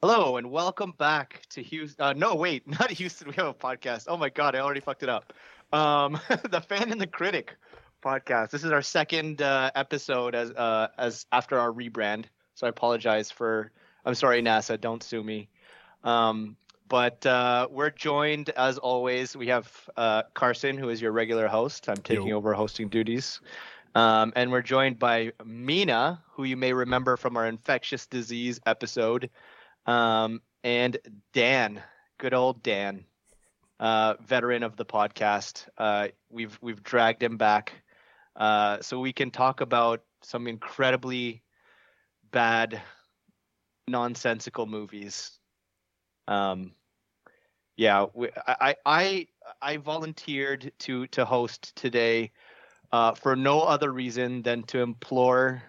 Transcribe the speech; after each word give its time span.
Hello 0.00 0.36
and 0.36 0.48
welcome 0.52 0.92
back 0.96 1.42
to 1.50 1.60
Houston. 1.60 2.04
Uh, 2.04 2.12
no, 2.12 2.36
wait, 2.36 2.64
not 2.78 2.88
Houston. 2.88 3.26
We 3.26 3.34
have 3.34 3.48
a 3.48 3.54
podcast. 3.54 4.04
Oh 4.06 4.16
my 4.16 4.28
god, 4.28 4.54
I 4.54 4.60
already 4.60 4.78
fucked 4.78 5.02
it 5.02 5.08
up. 5.08 5.32
Um, 5.72 6.20
the 6.50 6.60
Fan 6.60 6.92
and 6.92 7.00
the 7.00 7.06
Critic 7.08 7.56
podcast. 8.00 8.50
This 8.50 8.62
is 8.62 8.70
our 8.70 8.80
second 8.80 9.42
uh, 9.42 9.72
episode 9.74 10.36
as 10.36 10.52
uh, 10.52 10.86
as 10.98 11.26
after 11.32 11.58
our 11.58 11.72
rebrand. 11.72 12.26
So 12.54 12.68
I 12.68 12.70
apologize 12.70 13.32
for. 13.32 13.72
I'm 14.04 14.14
sorry, 14.14 14.40
NASA. 14.40 14.80
Don't 14.80 15.02
sue 15.02 15.24
me. 15.24 15.48
Um, 16.04 16.56
but 16.88 17.26
uh, 17.26 17.66
we're 17.68 17.90
joined 17.90 18.50
as 18.50 18.78
always. 18.78 19.36
We 19.36 19.48
have 19.48 19.90
uh, 19.96 20.22
Carson, 20.32 20.78
who 20.78 20.90
is 20.90 21.02
your 21.02 21.10
regular 21.10 21.48
host. 21.48 21.88
I'm 21.88 21.96
taking 21.96 22.28
Yo. 22.28 22.36
over 22.36 22.54
hosting 22.54 22.88
duties. 22.88 23.40
Um, 23.96 24.32
and 24.36 24.52
we're 24.52 24.62
joined 24.62 25.00
by 25.00 25.32
Mena, 25.44 26.22
who 26.30 26.44
you 26.44 26.56
may 26.56 26.72
remember 26.72 27.16
from 27.16 27.36
our 27.36 27.48
infectious 27.48 28.06
disease 28.06 28.60
episode, 28.64 29.28
um, 29.88 30.42
and 30.62 30.98
Dan, 31.32 31.82
good 32.18 32.34
old 32.34 32.62
Dan, 32.62 33.04
uh, 33.80 34.14
veteran 34.20 34.62
of 34.62 34.76
the 34.76 34.84
podcast. 34.84 35.66
Uh, 35.78 36.08
we've 36.30 36.56
we've 36.60 36.82
dragged 36.82 37.22
him 37.22 37.38
back 37.38 37.72
uh, 38.36 38.80
so 38.82 39.00
we 39.00 39.12
can 39.12 39.30
talk 39.30 39.62
about 39.62 40.02
some 40.22 40.46
incredibly 40.46 41.42
bad, 42.30 42.80
nonsensical 43.88 44.66
movies. 44.66 45.38
Um, 46.28 46.72
yeah, 47.78 48.06
we, 48.12 48.28
I, 48.46 48.76
I 48.84 49.26
I 49.62 49.76
volunteered 49.78 50.70
to 50.80 51.06
to 51.08 51.24
host 51.24 51.74
today 51.76 52.30
uh, 52.92 53.14
for 53.14 53.36
no 53.36 53.62
other 53.62 53.90
reason 53.90 54.42
than 54.42 54.64
to 54.64 54.80
implore 54.80 55.62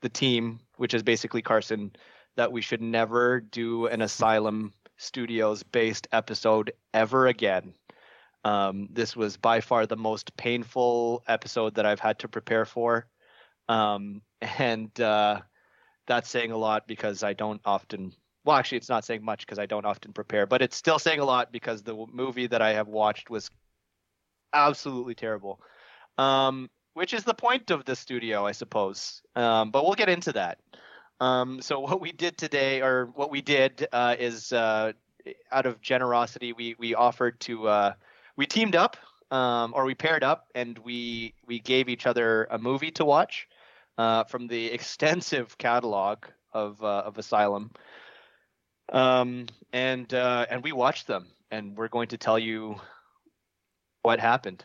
the 0.00 0.08
team, 0.08 0.60
which 0.76 0.94
is 0.94 1.02
basically 1.02 1.42
Carson, 1.42 1.92
that 2.36 2.52
we 2.52 2.60
should 2.60 2.82
never 2.82 3.40
do 3.40 3.86
an 3.86 4.02
Asylum 4.02 4.72
Studios 4.96 5.62
based 5.62 6.08
episode 6.12 6.72
ever 6.94 7.26
again. 7.26 7.74
Um, 8.44 8.88
this 8.92 9.16
was 9.16 9.36
by 9.36 9.60
far 9.60 9.86
the 9.86 9.96
most 9.96 10.36
painful 10.36 11.24
episode 11.26 11.74
that 11.74 11.86
I've 11.86 12.00
had 12.00 12.20
to 12.20 12.28
prepare 12.28 12.64
for. 12.64 13.06
Um, 13.68 14.22
and 14.40 14.98
uh, 15.00 15.40
that's 16.06 16.30
saying 16.30 16.52
a 16.52 16.56
lot 16.56 16.86
because 16.86 17.22
I 17.22 17.32
don't 17.32 17.60
often, 17.64 18.12
well, 18.44 18.56
actually, 18.56 18.78
it's 18.78 18.88
not 18.88 19.04
saying 19.04 19.24
much 19.24 19.40
because 19.40 19.58
I 19.58 19.66
don't 19.66 19.84
often 19.84 20.12
prepare, 20.12 20.46
but 20.46 20.62
it's 20.62 20.76
still 20.76 20.98
saying 20.98 21.20
a 21.20 21.24
lot 21.24 21.50
because 21.50 21.82
the 21.82 22.06
movie 22.12 22.46
that 22.46 22.62
I 22.62 22.74
have 22.74 22.88
watched 22.88 23.30
was 23.30 23.50
absolutely 24.52 25.14
terrible. 25.14 25.60
Um, 26.18 26.70
which 26.94 27.12
is 27.12 27.24
the 27.24 27.34
point 27.34 27.70
of 27.70 27.84
the 27.84 27.94
studio, 27.94 28.46
I 28.46 28.52
suppose. 28.52 29.20
Um, 29.34 29.70
but 29.70 29.84
we'll 29.84 29.94
get 29.94 30.08
into 30.08 30.32
that. 30.32 30.58
Um, 31.20 31.60
so 31.60 31.80
what 31.80 32.00
we 32.00 32.12
did 32.12 32.36
today, 32.36 32.82
or 32.82 33.06
what 33.14 33.30
we 33.30 33.40
did, 33.40 33.86
uh, 33.92 34.16
is 34.18 34.52
uh, 34.52 34.92
out 35.50 35.66
of 35.66 35.80
generosity, 35.80 36.52
we 36.52 36.76
we 36.78 36.94
offered 36.94 37.40
to 37.40 37.68
uh, 37.68 37.92
we 38.36 38.46
teamed 38.46 38.76
up, 38.76 38.96
um, 39.30 39.72
or 39.74 39.84
we 39.84 39.94
paired 39.94 40.24
up, 40.24 40.48
and 40.54 40.78
we 40.78 41.34
we 41.46 41.58
gave 41.58 41.88
each 41.88 42.06
other 42.06 42.46
a 42.50 42.58
movie 42.58 42.90
to 42.92 43.04
watch 43.04 43.48
uh, 43.98 44.24
from 44.24 44.46
the 44.46 44.66
extensive 44.72 45.56
catalog 45.58 46.24
of 46.52 46.82
uh, 46.82 47.02
of 47.06 47.18
Asylum. 47.18 47.70
Um, 48.92 49.46
and 49.72 50.12
uh, 50.14 50.46
and 50.48 50.62
we 50.62 50.72
watched 50.72 51.06
them, 51.06 51.26
and 51.50 51.76
we're 51.76 51.88
going 51.88 52.08
to 52.08 52.18
tell 52.18 52.38
you 52.38 52.76
what 54.02 54.20
happened. 54.20 54.64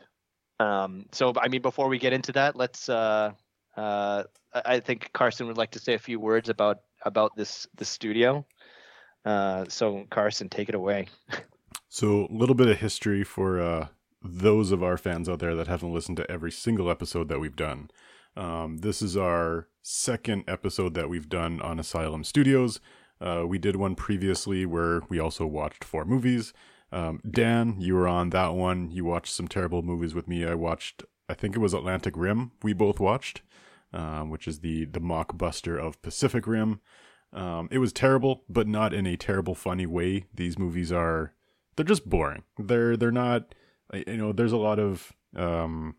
Um, 0.59 1.07
so, 1.11 1.33
I 1.41 1.47
mean, 1.47 1.63
before 1.63 1.87
we 1.87 1.97
get 1.97 2.13
into 2.13 2.33
that, 2.33 2.55
let's. 2.55 2.87
Uh, 2.87 3.31
uh, 3.77 4.23
I 4.53 4.79
think 4.79 5.11
Carson 5.13 5.47
would 5.47 5.57
like 5.57 5.71
to 5.71 5.79
say 5.79 5.93
a 5.93 5.99
few 5.99 6.19
words 6.19 6.49
about 6.49 6.81
about 7.05 7.35
this 7.35 7.67
this 7.75 7.89
studio. 7.89 8.45
Uh, 9.23 9.65
so, 9.67 10.05
Carson, 10.09 10.49
take 10.49 10.69
it 10.69 10.75
away. 10.75 11.07
So, 11.89 12.25
a 12.25 12.33
little 12.33 12.55
bit 12.55 12.69
of 12.69 12.79
history 12.79 13.23
for 13.23 13.61
uh, 13.61 13.87
those 14.23 14.71
of 14.71 14.81
our 14.81 14.97
fans 14.97 15.27
out 15.27 15.39
there 15.39 15.55
that 15.55 15.67
haven't 15.67 15.93
listened 15.93 16.17
to 16.17 16.31
every 16.31 16.51
single 16.51 16.89
episode 16.89 17.27
that 17.27 17.39
we've 17.39 17.55
done. 17.55 17.91
Um, 18.35 18.77
this 18.77 19.01
is 19.01 19.17
our 19.17 19.67
second 19.81 20.45
episode 20.47 20.93
that 20.93 21.09
we've 21.09 21.27
done 21.27 21.61
on 21.61 21.79
Asylum 21.79 22.23
Studios. 22.23 22.79
Uh, 23.19 23.43
we 23.45 23.57
did 23.57 23.75
one 23.75 23.95
previously 23.95 24.65
where 24.65 25.01
we 25.09 25.19
also 25.19 25.45
watched 25.45 25.83
four 25.83 26.05
movies. 26.05 26.53
Um, 26.91 27.21
Dan, 27.29 27.75
you 27.79 27.95
were 27.95 28.07
on 28.07 28.29
that 28.31 28.53
one. 28.53 28.89
You 28.91 29.05
watched 29.05 29.33
some 29.33 29.47
terrible 29.47 29.81
movies 29.81 30.13
with 30.13 30.27
me. 30.27 30.45
I 30.45 30.55
watched, 30.55 31.03
I 31.29 31.33
think 31.33 31.55
it 31.55 31.59
was 31.59 31.73
Atlantic 31.73 32.15
Rim. 32.17 32.51
We 32.63 32.73
both 32.73 32.99
watched, 32.99 33.41
um, 33.93 34.29
which 34.29 34.47
is 34.47 34.59
the 34.59 34.85
the 34.85 35.01
mockbuster 35.01 35.79
of 35.79 36.01
Pacific 36.01 36.47
Rim. 36.47 36.81
Um, 37.33 37.69
it 37.71 37.77
was 37.77 37.93
terrible, 37.93 38.43
but 38.49 38.67
not 38.67 38.93
in 38.93 39.07
a 39.07 39.15
terrible, 39.15 39.55
funny 39.55 39.85
way. 39.85 40.25
These 40.33 40.59
movies 40.59 40.91
are 40.91 41.33
they're 41.75 41.85
just 41.85 42.09
boring. 42.09 42.43
They're 42.57 42.97
they're 42.97 43.11
not 43.11 43.55
you 43.93 44.17
know, 44.17 44.31
there's 44.31 44.51
a 44.51 44.57
lot 44.57 44.79
of 44.79 45.13
um 45.35 45.95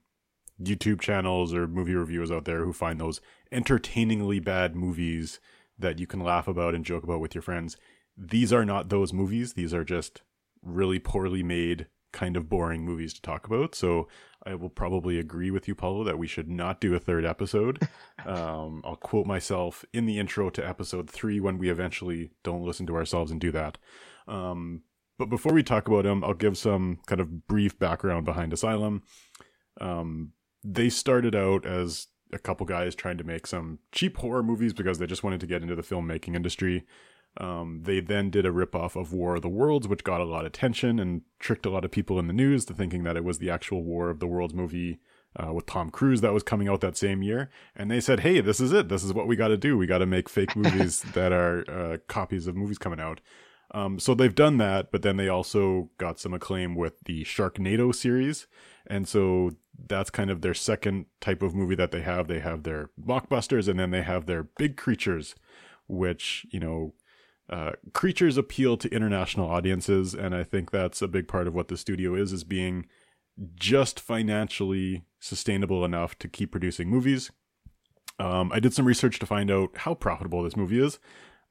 YouTube 0.62 1.00
channels 1.00 1.52
or 1.54 1.66
movie 1.66 1.94
reviewers 1.94 2.30
out 2.30 2.44
there 2.44 2.64
who 2.64 2.72
find 2.72 3.00
those 3.00 3.20
entertainingly 3.50 4.38
bad 4.38 4.76
movies 4.76 5.40
that 5.78 5.98
you 5.98 6.06
can 6.06 6.20
laugh 6.20 6.46
about 6.46 6.74
and 6.74 6.84
joke 6.84 7.02
about 7.02 7.20
with 7.20 7.34
your 7.34 7.42
friends. 7.42 7.76
These 8.16 8.52
are 8.52 8.64
not 8.64 8.88
those 8.88 9.12
movies. 9.12 9.54
These 9.54 9.74
are 9.74 9.84
just 9.84 10.22
really 10.62 10.98
poorly 10.98 11.42
made, 11.42 11.86
kind 12.12 12.36
of 12.36 12.48
boring 12.48 12.84
movies 12.84 13.12
to 13.14 13.22
talk 13.22 13.46
about. 13.46 13.74
So 13.74 14.08
I 14.44 14.54
will 14.54 14.68
probably 14.68 15.18
agree 15.18 15.50
with 15.50 15.68
you, 15.68 15.74
Paulo, 15.74 16.04
that 16.04 16.18
we 16.18 16.26
should 16.26 16.48
not 16.48 16.80
do 16.80 16.94
a 16.94 16.98
third 16.98 17.24
episode. 17.24 17.88
um, 18.26 18.82
I'll 18.84 18.96
quote 18.96 19.26
myself 19.26 19.84
in 19.92 20.06
the 20.06 20.18
intro 20.18 20.50
to 20.50 20.66
episode 20.66 21.08
three 21.08 21.40
when 21.40 21.58
we 21.58 21.70
eventually 21.70 22.30
don't 22.42 22.64
listen 22.64 22.86
to 22.86 22.96
ourselves 22.96 23.30
and 23.30 23.40
do 23.40 23.50
that. 23.52 23.78
Um, 24.28 24.82
but 25.18 25.28
before 25.28 25.52
we 25.52 25.62
talk 25.62 25.88
about 25.88 26.04
them, 26.04 26.24
I'll 26.24 26.34
give 26.34 26.58
some 26.58 26.98
kind 27.06 27.20
of 27.20 27.46
brief 27.46 27.78
background 27.78 28.24
behind 28.24 28.52
Asylum. 28.52 29.02
Um, 29.80 30.32
they 30.64 30.88
started 30.88 31.34
out 31.34 31.66
as 31.66 32.08
a 32.32 32.38
couple 32.38 32.66
guys 32.66 32.94
trying 32.94 33.18
to 33.18 33.24
make 33.24 33.46
some 33.46 33.78
cheap 33.92 34.16
horror 34.16 34.42
movies 34.42 34.72
because 34.72 34.98
they 34.98 35.06
just 35.06 35.22
wanted 35.22 35.40
to 35.40 35.46
get 35.46 35.62
into 35.62 35.74
the 35.74 35.82
filmmaking 35.82 36.34
industry. 36.34 36.84
Um, 37.38 37.80
they 37.84 38.00
then 38.00 38.30
did 38.30 38.44
a 38.44 38.50
ripoff 38.50 38.94
of 38.94 39.12
War 39.12 39.36
of 39.36 39.42
the 39.42 39.48
Worlds, 39.48 39.88
which 39.88 40.04
got 40.04 40.20
a 40.20 40.24
lot 40.24 40.40
of 40.40 40.48
attention 40.48 40.98
and 40.98 41.22
tricked 41.38 41.64
a 41.64 41.70
lot 41.70 41.84
of 41.84 41.90
people 41.90 42.18
in 42.18 42.26
the 42.26 42.32
news 42.32 42.64
to 42.66 42.74
thinking 42.74 43.04
that 43.04 43.16
it 43.16 43.24
was 43.24 43.38
the 43.38 43.50
actual 43.50 43.82
War 43.82 44.10
of 44.10 44.20
the 44.20 44.26
Worlds 44.26 44.54
movie 44.54 45.00
uh, 45.36 45.52
with 45.52 45.66
Tom 45.66 45.90
Cruise 45.90 46.20
that 46.20 46.34
was 46.34 46.42
coming 46.42 46.68
out 46.68 46.80
that 46.82 46.96
same 46.96 47.22
year. 47.22 47.50
And 47.74 47.90
they 47.90 48.00
said, 48.00 48.20
hey, 48.20 48.40
this 48.40 48.60
is 48.60 48.72
it. 48.72 48.88
This 48.88 49.02
is 49.02 49.14
what 49.14 49.26
we 49.26 49.36
got 49.36 49.48
to 49.48 49.56
do. 49.56 49.78
We 49.78 49.86
got 49.86 49.98
to 49.98 50.06
make 50.06 50.28
fake 50.28 50.54
movies 50.54 51.02
that 51.14 51.32
are 51.32 51.64
uh, 51.70 51.98
copies 52.06 52.46
of 52.46 52.56
movies 52.56 52.78
coming 52.78 53.00
out. 53.00 53.20
Um, 53.74 53.98
so 53.98 54.14
they've 54.14 54.34
done 54.34 54.58
that, 54.58 54.92
but 54.92 55.00
then 55.00 55.16
they 55.16 55.28
also 55.28 55.88
got 55.96 56.20
some 56.20 56.34
acclaim 56.34 56.74
with 56.74 57.00
the 57.06 57.24
Sharknado 57.24 57.94
series. 57.94 58.46
And 58.86 59.08
so 59.08 59.52
that's 59.88 60.10
kind 60.10 60.30
of 60.30 60.42
their 60.42 60.52
second 60.52 61.06
type 61.20 61.42
of 61.42 61.54
movie 61.54 61.76
that 61.76 61.90
they 61.90 62.02
have. 62.02 62.28
They 62.28 62.40
have 62.40 62.64
their 62.64 62.90
blockbusters 63.00 63.68
and 63.68 63.78
then 63.80 63.90
they 63.90 64.02
have 64.02 64.26
their 64.26 64.42
big 64.42 64.76
creatures, 64.76 65.34
which, 65.88 66.44
you 66.50 66.60
know, 66.60 66.92
uh, 67.52 67.72
creatures 67.92 68.38
appeal 68.38 68.78
to 68.78 68.88
international 68.88 69.46
audiences. 69.46 70.14
And 70.14 70.34
I 70.34 70.42
think 70.42 70.70
that's 70.70 71.02
a 71.02 71.08
big 71.08 71.28
part 71.28 71.46
of 71.46 71.54
what 71.54 71.68
the 71.68 71.76
studio 71.76 72.14
is, 72.14 72.32
is 72.32 72.44
being 72.44 72.86
just 73.54 74.00
financially 74.00 75.04
sustainable 75.20 75.84
enough 75.84 76.18
to 76.20 76.28
keep 76.28 76.50
producing 76.50 76.88
movies. 76.88 77.30
Um, 78.18 78.50
I 78.52 78.58
did 78.58 78.72
some 78.72 78.86
research 78.86 79.18
to 79.18 79.26
find 79.26 79.50
out 79.50 79.76
how 79.78 79.94
profitable 79.94 80.42
this 80.42 80.56
movie 80.56 80.82
is. 80.82 80.98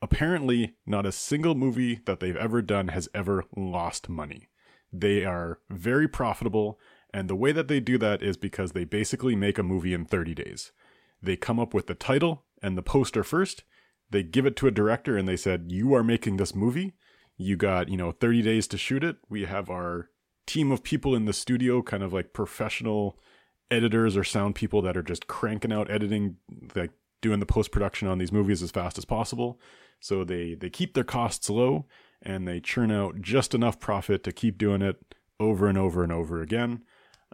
Apparently, 0.01 0.73
not 0.87 1.05
a 1.05 1.11
single 1.11 1.53
movie 1.53 2.01
that 2.05 2.19
they've 2.19 2.35
ever 2.35 2.63
done 2.63 2.87
has 2.87 3.07
ever 3.13 3.45
lost 3.55 4.09
money. 4.09 4.47
They 4.91 5.23
are 5.23 5.59
very 5.69 6.07
profitable, 6.07 6.79
and 7.13 7.29
the 7.29 7.35
way 7.35 7.51
that 7.51 7.67
they 7.67 7.79
do 7.79 7.99
that 7.99 8.23
is 8.23 8.37
because 8.37 8.71
they 8.71 8.85
basically 8.85 9.35
make 9.35 9.59
a 9.59 9.63
movie 9.63 9.93
in 9.93 10.05
30 10.05 10.33
days. 10.33 10.71
They 11.21 11.35
come 11.35 11.59
up 11.59 11.75
with 11.75 11.85
the 11.85 11.93
title 11.93 12.45
and 12.63 12.75
the 12.75 12.81
poster 12.81 13.23
first, 13.23 13.63
they 14.11 14.23
give 14.23 14.45
it 14.45 14.55
to 14.57 14.67
a 14.67 14.71
director, 14.71 15.17
and 15.17 15.27
they 15.27 15.37
said, 15.37 15.71
You 15.71 15.93
are 15.95 16.03
making 16.03 16.37
this 16.37 16.55
movie. 16.55 16.93
You 17.37 17.55
got, 17.55 17.89
you 17.89 17.97
know, 17.97 18.11
30 18.11 18.41
days 18.43 18.67
to 18.67 18.77
shoot 18.77 19.03
it. 19.03 19.17
We 19.29 19.45
have 19.45 19.69
our 19.69 20.09
team 20.45 20.71
of 20.71 20.83
people 20.83 21.15
in 21.15 21.25
the 21.25 21.33
studio, 21.33 21.81
kind 21.81 22.03
of 22.03 22.13
like 22.13 22.33
professional 22.33 23.17
editors 23.71 24.17
or 24.17 24.23
sound 24.23 24.53
people 24.53 24.81
that 24.81 24.97
are 24.97 25.03
just 25.03 25.27
cranking 25.27 25.71
out 25.71 25.89
editing, 25.89 26.35
like 26.75 26.91
doing 27.21 27.39
the 27.39 27.45
post 27.45 27.71
production 27.71 28.07
on 28.07 28.17
these 28.17 28.31
movies 28.31 28.61
as 28.61 28.71
fast 28.71 28.97
as 28.97 29.05
possible. 29.05 29.59
So 29.99 30.23
they 30.23 30.55
they 30.55 30.69
keep 30.69 30.93
their 30.93 31.03
costs 31.03 31.49
low 31.49 31.85
and 32.21 32.47
they 32.47 32.59
churn 32.59 32.91
out 32.91 33.21
just 33.21 33.55
enough 33.55 33.79
profit 33.79 34.23
to 34.25 34.31
keep 34.31 34.57
doing 34.57 34.81
it 34.81 34.97
over 35.39 35.67
and 35.67 35.77
over 35.77 36.03
and 36.03 36.11
over 36.11 36.41
again. 36.41 36.83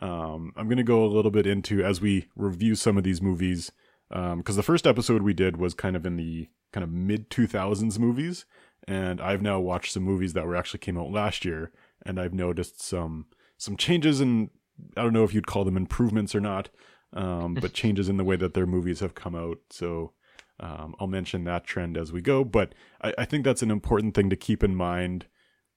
Um, 0.02 0.52
I'm 0.56 0.70
gonna 0.70 0.84
go 0.84 1.04
a 1.04 1.08
little 1.08 1.32
bit 1.32 1.48
into 1.48 1.84
as 1.84 2.00
we 2.00 2.28
review 2.36 2.76
some 2.76 2.98
of 2.98 3.04
these 3.04 3.22
movies 3.22 3.72
because 4.10 4.56
the 4.56 4.64
first 4.64 4.86
episode 4.86 5.22
we 5.22 5.34
did 5.34 5.58
was 5.58 5.74
kind 5.74 5.96
of 5.96 6.06
in 6.06 6.18
the 6.18 6.48
kind 6.78 6.84
of 6.84 6.92
mid 6.92 7.32
2000s 7.32 7.98
movies, 7.98 8.46
and 8.88 9.20
I've 9.20 9.42
now 9.42 9.60
watched 9.60 9.94
some 9.94 10.04
movies 10.04 10.34
that 10.34 10.46
were 10.46 10.56
actually 10.56 10.78
came 10.78 10.96
out 10.96 11.10
last 11.10 11.44
year, 11.44 11.72
and 12.06 12.20
I've 12.20 12.36
noticed 12.36 12.84
some 12.84 13.26
some 13.58 13.76
changes 13.76 14.22
in 14.22 14.52
I 14.96 15.02
don't 15.02 15.14
know 15.14 15.24
if 15.24 15.34
you'd 15.34 15.48
call 15.48 15.66
them 15.66 15.76
improvements 15.76 16.36
or 16.36 16.40
not, 16.40 16.70
um, 17.14 17.56
but 17.56 17.74
changes 17.82 18.10
in 18.10 18.18
the 18.18 18.24
way 18.24 18.36
that 18.36 18.54
their 18.54 18.68
movies 18.68 19.00
have 19.00 19.16
come 19.16 19.34
out. 19.34 19.58
So 19.72 20.14
Um, 20.60 20.96
I'll 21.00 21.08
mention 21.08 21.44
that 21.44 21.66
trend 21.66 21.98
as 21.98 22.12
we 22.12 22.22
go, 22.22 22.44
but 22.44 22.74
I, 23.02 23.14
I 23.20 23.26
think 23.26 23.44
that's 23.44 23.64
an 23.64 23.72
important 23.72 24.14
thing 24.16 24.30
to 24.30 24.36
keep 24.36 24.64
in 24.64 24.76
mind 24.76 25.26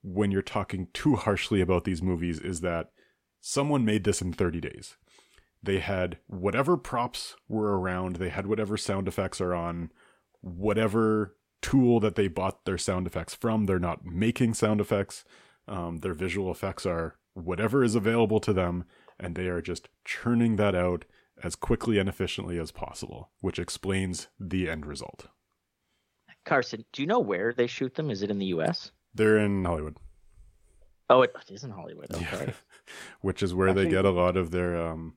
when 0.02 0.30
you're 0.30 0.42
talking 0.42 0.88
too 0.92 1.16
harshly 1.16 1.60
about 1.62 1.84
these 1.84 2.02
movies 2.02 2.38
is 2.40 2.60
that 2.60 2.90
someone 3.40 3.84
made 3.84 4.04
this 4.04 4.22
in 4.22 4.32
30 4.32 4.60
days. 4.60 4.96
They 5.62 5.80
had 5.80 6.18
whatever 6.26 6.76
props 6.78 7.36
were 7.48 7.78
around, 7.78 8.16
they 8.16 8.30
had 8.30 8.46
whatever 8.46 8.78
sound 8.78 9.06
effects 9.08 9.40
are 9.40 9.54
on, 9.54 9.90
whatever 10.40 11.36
tool 11.62 12.00
that 12.00 12.14
they 12.14 12.28
bought 12.28 12.64
their 12.64 12.78
sound 12.78 13.06
effects 13.06 13.34
from. 13.34 13.66
They're 13.66 13.78
not 13.78 14.04
making 14.04 14.54
sound 14.54 14.80
effects. 14.80 15.24
Um, 15.68 15.98
their 15.98 16.14
visual 16.14 16.50
effects 16.50 16.86
are 16.86 17.16
whatever 17.34 17.84
is 17.84 17.94
available 17.94 18.40
to 18.40 18.52
them, 18.52 18.84
and 19.18 19.34
they 19.34 19.46
are 19.46 19.60
just 19.60 19.88
churning 20.04 20.56
that 20.56 20.74
out 20.74 21.04
as 21.42 21.54
quickly 21.54 21.98
and 21.98 22.08
efficiently 22.08 22.58
as 22.58 22.70
possible, 22.70 23.30
which 23.40 23.58
explains 23.58 24.28
the 24.38 24.68
end 24.68 24.86
result. 24.86 25.28
Carson, 26.44 26.84
do 26.92 27.02
you 27.02 27.06
know 27.06 27.20
where 27.20 27.52
they 27.52 27.66
shoot 27.66 27.94
them? 27.94 28.10
Is 28.10 28.22
it 28.22 28.30
in 28.30 28.38
the 28.38 28.46
U.S.? 28.46 28.92
They're 29.14 29.38
in 29.38 29.64
Hollywood. 29.64 29.98
Oh, 31.08 31.22
it 31.22 31.34
is 31.48 31.64
in 31.64 31.70
Hollywood. 31.70 32.14
Okay. 32.14 32.46
Yeah. 32.46 32.52
which 33.20 33.42
is 33.42 33.54
where 33.54 33.74
they 33.74 33.88
get 33.88 34.04
a 34.04 34.10
lot 34.10 34.36
of 34.36 34.50
their 34.50 34.80
um, 34.80 35.14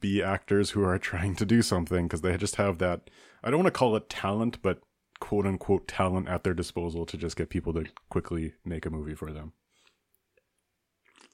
B 0.00 0.22
actors 0.22 0.70
who 0.70 0.84
are 0.84 0.98
trying 1.12 1.36
to 1.36 1.46
do 1.46 1.62
something 1.62 2.06
because 2.06 2.20
they 2.22 2.36
just 2.36 2.56
have 2.56 2.78
that. 2.78 3.10
I 3.42 3.50
don't 3.50 3.60
want 3.62 3.72
to 3.72 3.78
call 3.78 3.96
it 3.96 4.08
talent, 4.08 4.60
but 4.62 4.80
quote 5.20 5.46
unquote 5.46 5.88
talent 5.88 6.28
at 6.28 6.44
their 6.44 6.54
disposal 6.54 7.06
to 7.06 7.16
just 7.16 7.36
get 7.36 7.48
people 7.50 7.72
to 7.74 7.86
quickly 8.10 8.54
make 8.64 8.86
a 8.86 8.90
movie 8.90 9.14
for 9.14 9.32
them. 9.32 9.52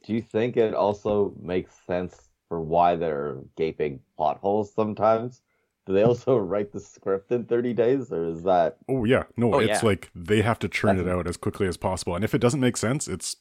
Do 0.05 0.15
you 0.15 0.23
think 0.23 0.57
it 0.57 0.75
also 0.75 1.35
makes 1.41 1.75
sense 1.87 2.31
for 2.49 2.61
why 2.61 2.95
there 2.97 3.19
are 3.27 3.45
gaping 3.57 4.01
plot 4.17 4.39
holes 4.39 4.73
sometimes? 4.73 5.43
Do 5.87 5.93
they 5.93 6.03
also 6.05 6.37
write 6.39 6.71
the 6.73 6.81
script 6.81 7.33
in 7.33 7.45
30 7.47 7.73
days 7.73 8.13
or 8.13 8.25
is 8.27 8.43
that 8.45 8.79
Oh 8.89 9.05
yeah. 9.05 9.25
No, 9.37 9.55
Oh, 9.55 9.59
it's 9.59 9.83
yeah. 9.83 9.83
like 9.83 10.11
they 10.15 10.43
have 10.43 10.59
to 10.61 10.69
churn 10.69 10.99
it 10.99 11.09
out 11.09 11.27
as 11.27 11.37
quickly 11.37 11.67
as 11.67 11.77
possible. 11.77 12.15
And 12.15 12.25
if 12.25 12.35
it 12.35 12.41
doesn't 12.41 12.61
make 12.61 12.77
sense, 12.77 13.09
it's 13.09 13.37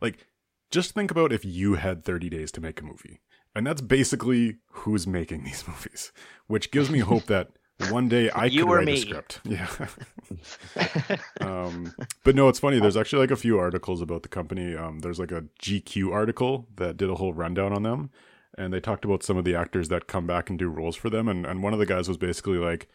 like 0.00 0.26
just 0.70 0.94
think 0.94 1.10
about 1.10 1.32
if 1.32 1.44
you 1.44 1.74
had 1.74 2.04
30 2.04 2.28
days 2.30 2.52
to 2.52 2.60
make 2.60 2.80
a 2.80 2.84
movie. 2.84 3.20
And 3.54 3.66
that's 3.66 3.80
basically 3.80 4.56
who's 4.70 5.06
making 5.06 5.44
these 5.44 5.64
movies, 5.68 6.12
which 6.46 6.70
gives 6.70 6.90
me 6.90 6.98
hope 7.00 7.24
that 7.26 7.50
one 7.90 8.08
day 8.08 8.30
I 8.30 8.46
You 8.46 8.66
could 8.66 8.72
write 8.74 8.88
a 8.88 8.92
me. 8.92 8.96
script. 9.00 9.40
Yeah. 9.48 9.68
um, 11.40 11.92
but 12.24 12.34
no, 12.34 12.48
it's 12.48 12.58
funny. 12.58 12.80
There's 12.80 12.96
actually 12.96 13.20
like 13.20 13.30
a 13.30 13.36
few 13.36 13.58
articles 13.58 14.00
about 14.00 14.22
the 14.22 14.28
company. 14.28 14.74
Um, 14.76 15.00
there's 15.00 15.18
like 15.18 15.32
a 15.32 15.44
GQ 15.62 16.12
article 16.12 16.68
that 16.76 16.96
did 16.96 17.10
a 17.10 17.14
whole 17.16 17.32
rundown 17.34 17.72
on 17.72 17.82
them, 17.82 18.10
and 18.56 18.72
they 18.72 18.80
talked 18.80 19.04
about 19.04 19.22
some 19.22 19.36
of 19.36 19.44
the 19.44 19.54
actors 19.54 19.88
that 19.88 20.06
come 20.06 20.26
back 20.26 20.48
and 20.50 20.58
do 20.58 20.68
roles 20.68 20.96
for 20.96 21.10
them. 21.10 21.28
And 21.28 21.44
and 21.46 21.62
one 21.62 21.72
of 21.72 21.78
the 21.78 21.86
guys 21.86 22.08
was 22.08 22.16
basically 22.16 22.58
like, 22.58 22.88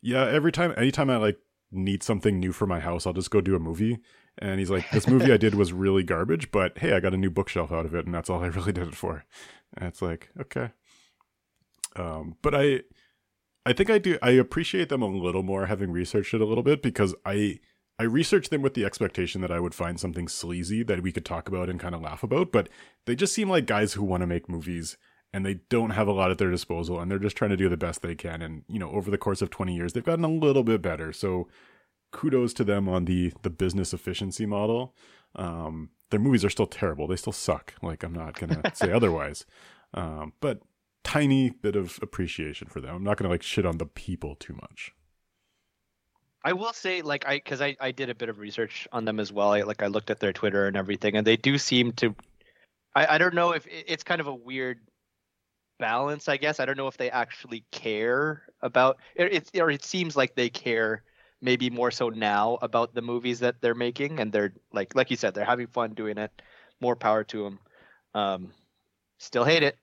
"Yeah, 0.00 0.26
every 0.26 0.52
time, 0.52 0.72
anytime 0.76 1.10
I 1.10 1.16
like 1.16 1.38
need 1.70 2.02
something 2.02 2.38
new 2.40 2.52
for 2.52 2.66
my 2.66 2.80
house, 2.80 3.06
I'll 3.06 3.12
just 3.12 3.30
go 3.30 3.40
do 3.40 3.56
a 3.56 3.60
movie." 3.60 3.98
And 4.38 4.58
he's 4.58 4.70
like, 4.70 4.90
"This 4.90 5.06
movie 5.06 5.32
I 5.32 5.36
did 5.36 5.54
was 5.54 5.72
really 5.74 6.02
garbage, 6.02 6.50
but 6.50 6.78
hey, 6.78 6.94
I 6.94 7.00
got 7.00 7.14
a 7.14 7.18
new 7.18 7.30
bookshelf 7.30 7.70
out 7.70 7.84
of 7.86 7.94
it, 7.94 8.06
and 8.06 8.14
that's 8.14 8.30
all 8.30 8.42
I 8.42 8.46
really 8.48 8.72
did 8.72 8.88
it 8.88 8.96
for." 8.96 9.24
And 9.76 9.88
it's 9.88 10.02
like, 10.02 10.30
okay. 10.40 10.70
Um, 11.96 12.36
but 12.42 12.54
I, 12.54 12.80
I 13.64 13.72
think 13.72 13.90
I 13.90 13.98
do. 13.98 14.18
I 14.22 14.30
appreciate 14.30 14.88
them 14.88 15.02
a 15.02 15.06
little 15.06 15.42
more 15.42 15.66
having 15.66 15.90
researched 15.90 16.34
it 16.34 16.40
a 16.40 16.46
little 16.46 16.64
bit 16.64 16.82
because 16.82 17.14
I 17.24 17.60
I 17.98 18.04
researched 18.04 18.50
them 18.50 18.62
with 18.62 18.74
the 18.74 18.84
expectation 18.84 19.40
that 19.42 19.52
I 19.52 19.60
would 19.60 19.74
find 19.74 20.00
something 20.00 20.26
sleazy 20.26 20.82
that 20.82 21.02
we 21.02 21.12
could 21.12 21.24
talk 21.24 21.48
about 21.48 21.68
and 21.68 21.78
kind 21.78 21.94
of 21.94 22.00
laugh 22.00 22.22
about. 22.22 22.50
But 22.50 22.68
they 23.06 23.14
just 23.14 23.34
seem 23.34 23.48
like 23.48 23.66
guys 23.66 23.92
who 23.92 24.02
want 24.02 24.22
to 24.22 24.26
make 24.26 24.48
movies 24.48 24.96
and 25.32 25.46
they 25.46 25.60
don't 25.68 25.90
have 25.90 26.08
a 26.08 26.12
lot 26.12 26.30
at 26.30 26.38
their 26.38 26.50
disposal 26.50 27.00
and 27.00 27.10
they're 27.10 27.18
just 27.18 27.36
trying 27.36 27.50
to 27.50 27.56
do 27.56 27.68
the 27.68 27.76
best 27.76 28.02
they 28.02 28.14
can. 28.14 28.42
And 28.42 28.64
you 28.68 28.78
know, 28.78 28.90
over 28.90 29.10
the 29.10 29.18
course 29.18 29.42
of 29.42 29.50
twenty 29.50 29.74
years, 29.76 29.92
they've 29.92 30.02
gotten 30.04 30.24
a 30.24 30.28
little 30.28 30.64
bit 30.64 30.82
better. 30.82 31.12
So 31.12 31.48
kudos 32.10 32.52
to 32.54 32.64
them 32.64 32.88
on 32.88 33.04
the 33.04 33.32
the 33.42 33.50
business 33.50 33.92
efficiency 33.94 34.46
model. 34.46 34.96
Um, 35.36 35.90
their 36.12 36.20
movies 36.20 36.44
are 36.44 36.50
still 36.50 36.66
terrible. 36.68 37.08
They 37.08 37.16
still 37.16 37.32
suck. 37.32 37.74
Like 37.82 38.04
I'm 38.04 38.12
not 38.12 38.38
gonna 38.38 38.62
say 38.74 38.92
otherwise. 38.98 39.44
Um, 39.94 40.32
but 40.40 40.60
tiny 41.02 41.50
bit 41.50 41.74
of 41.74 41.98
appreciation 42.00 42.68
for 42.68 42.80
them. 42.80 42.94
I'm 42.94 43.02
not 43.04 43.16
gonna 43.16 43.28
like 43.30 43.42
shit 43.42 43.66
on 43.66 43.78
the 43.78 43.86
people 43.86 44.36
too 44.36 44.54
much. 44.54 44.92
I 46.44 46.52
will 46.54 46.72
say, 46.72 47.02
like, 47.02 47.26
I 47.26 47.36
because 47.36 47.60
I, 47.60 47.76
I 47.80 47.92
did 47.92 48.10
a 48.10 48.14
bit 48.14 48.28
of 48.28 48.38
research 48.38 48.88
on 48.92 49.04
them 49.04 49.20
as 49.20 49.32
well. 49.32 49.52
I, 49.52 49.62
like, 49.62 49.82
I 49.82 49.86
looked 49.86 50.10
at 50.10 50.18
their 50.20 50.32
Twitter 50.32 50.66
and 50.66 50.76
everything, 50.76 51.16
and 51.16 51.26
they 51.26 51.36
do 51.36 51.56
seem 51.58 51.92
to. 51.94 52.14
I, 52.94 53.14
I 53.14 53.18
don't 53.18 53.34
know 53.34 53.52
if 53.52 53.66
it- 53.66 53.84
it's 53.88 54.02
kind 54.04 54.20
of 54.20 54.26
a 54.26 54.34
weird 54.34 54.80
balance. 55.78 56.28
I 56.28 56.36
guess 56.36 56.58
I 56.60 56.64
don't 56.66 56.76
know 56.76 56.88
if 56.88 56.96
they 56.96 57.10
actually 57.10 57.64
care 57.70 58.42
about 58.60 58.98
it. 59.14 59.32
It's 59.32 59.50
or 59.58 59.70
it 59.70 59.84
seems 59.84 60.16
like 60.16 60.34
they 60.34 60.48
care 60.50 61.04
maybe 61.42 61.70
more 61.70 61.90
so 61.90 62.08
now 62.08 62.58
about 62.62 62.94
the 62.94 63.02
movies 63.02 63.40
that 63.40 63.60
they're 63.60 63.74
making, 63.74 64.20
and 64.20 64.32
they're 64.32 64.54
like 64.72 64.94
like 64.94 65.10
you 65.10 65.16
said, 65.16 65.34
they're 65.34 65.44
having 65.44 65.66
fun 65.68 65.94
doing 65.94 66.18
it. 66.18 66.32
More 66.80 66.96
power 66.96 67.24
to 67.24 67.44
them. 67.44 67.58
Um, 68.14 68.52
still 69.18 69.44
hate 69.44 69.62
it. 69.62 69.76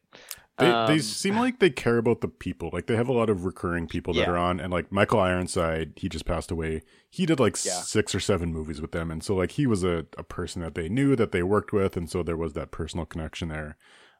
They, 0.57 0.73
they 0.73 0.99
Um, 0.99 0.99
seem 0.99 1.37
like 1.37 1.59
they 1.59 1.69
care 1.69 1.97
about 1.97 2.19
the 2.19 2.27
people. 2.27 2.69
Like 2.73 2.87
they 2.87 2.97
have 2.97 3.07
a 3.07 3.13
lot 3.13 3.29
of 3.29 3.45
recurring 3.45 3.87
people 3.87 4.13
that 4.15 4.21
Yeah. 4.21 4.29
are 4.29 4.37
on, 4.37 4.59
and 4.59 4.73
like 4.73 4.91
Michael 4.91 5.19
Ironside, 5.21 5.93
he 5.95 6.09
just 6.09 6.25
passed 6.25 6.51
away. 6.51 6.81
He 7.09 7.25
did 7.25 7.39
like 7.39 7.55
Yeah. 7.55 7.71
six 7.71 8.13
or 8.13 8.19
seven 8.19 8.51
movies 8.51 8.81
with 8.81 8.91
them, 8.91 9.09
and 9.09 9.23
so 9.23 9.35
like 9.35 9.51
he 9.51 9.65
was 9.65 9.85
a, 9.85 10.05
a 10.17 10.23
person 10.23 10.61
that 10.61 10.75
they 10.75 10.89
knew 10.89 11.15
that 11.15 11.31
they 11.31 11.43
worked 11.43 11.71
with, 11.71 11.95
and 11.95 12.09
so 12.09 12.23
there 12.23 12.35
was 12.35 12.53
that 12.53 12.71
personal 12.71 13.05
connection 13.05 13.47
there. 13.49 13.77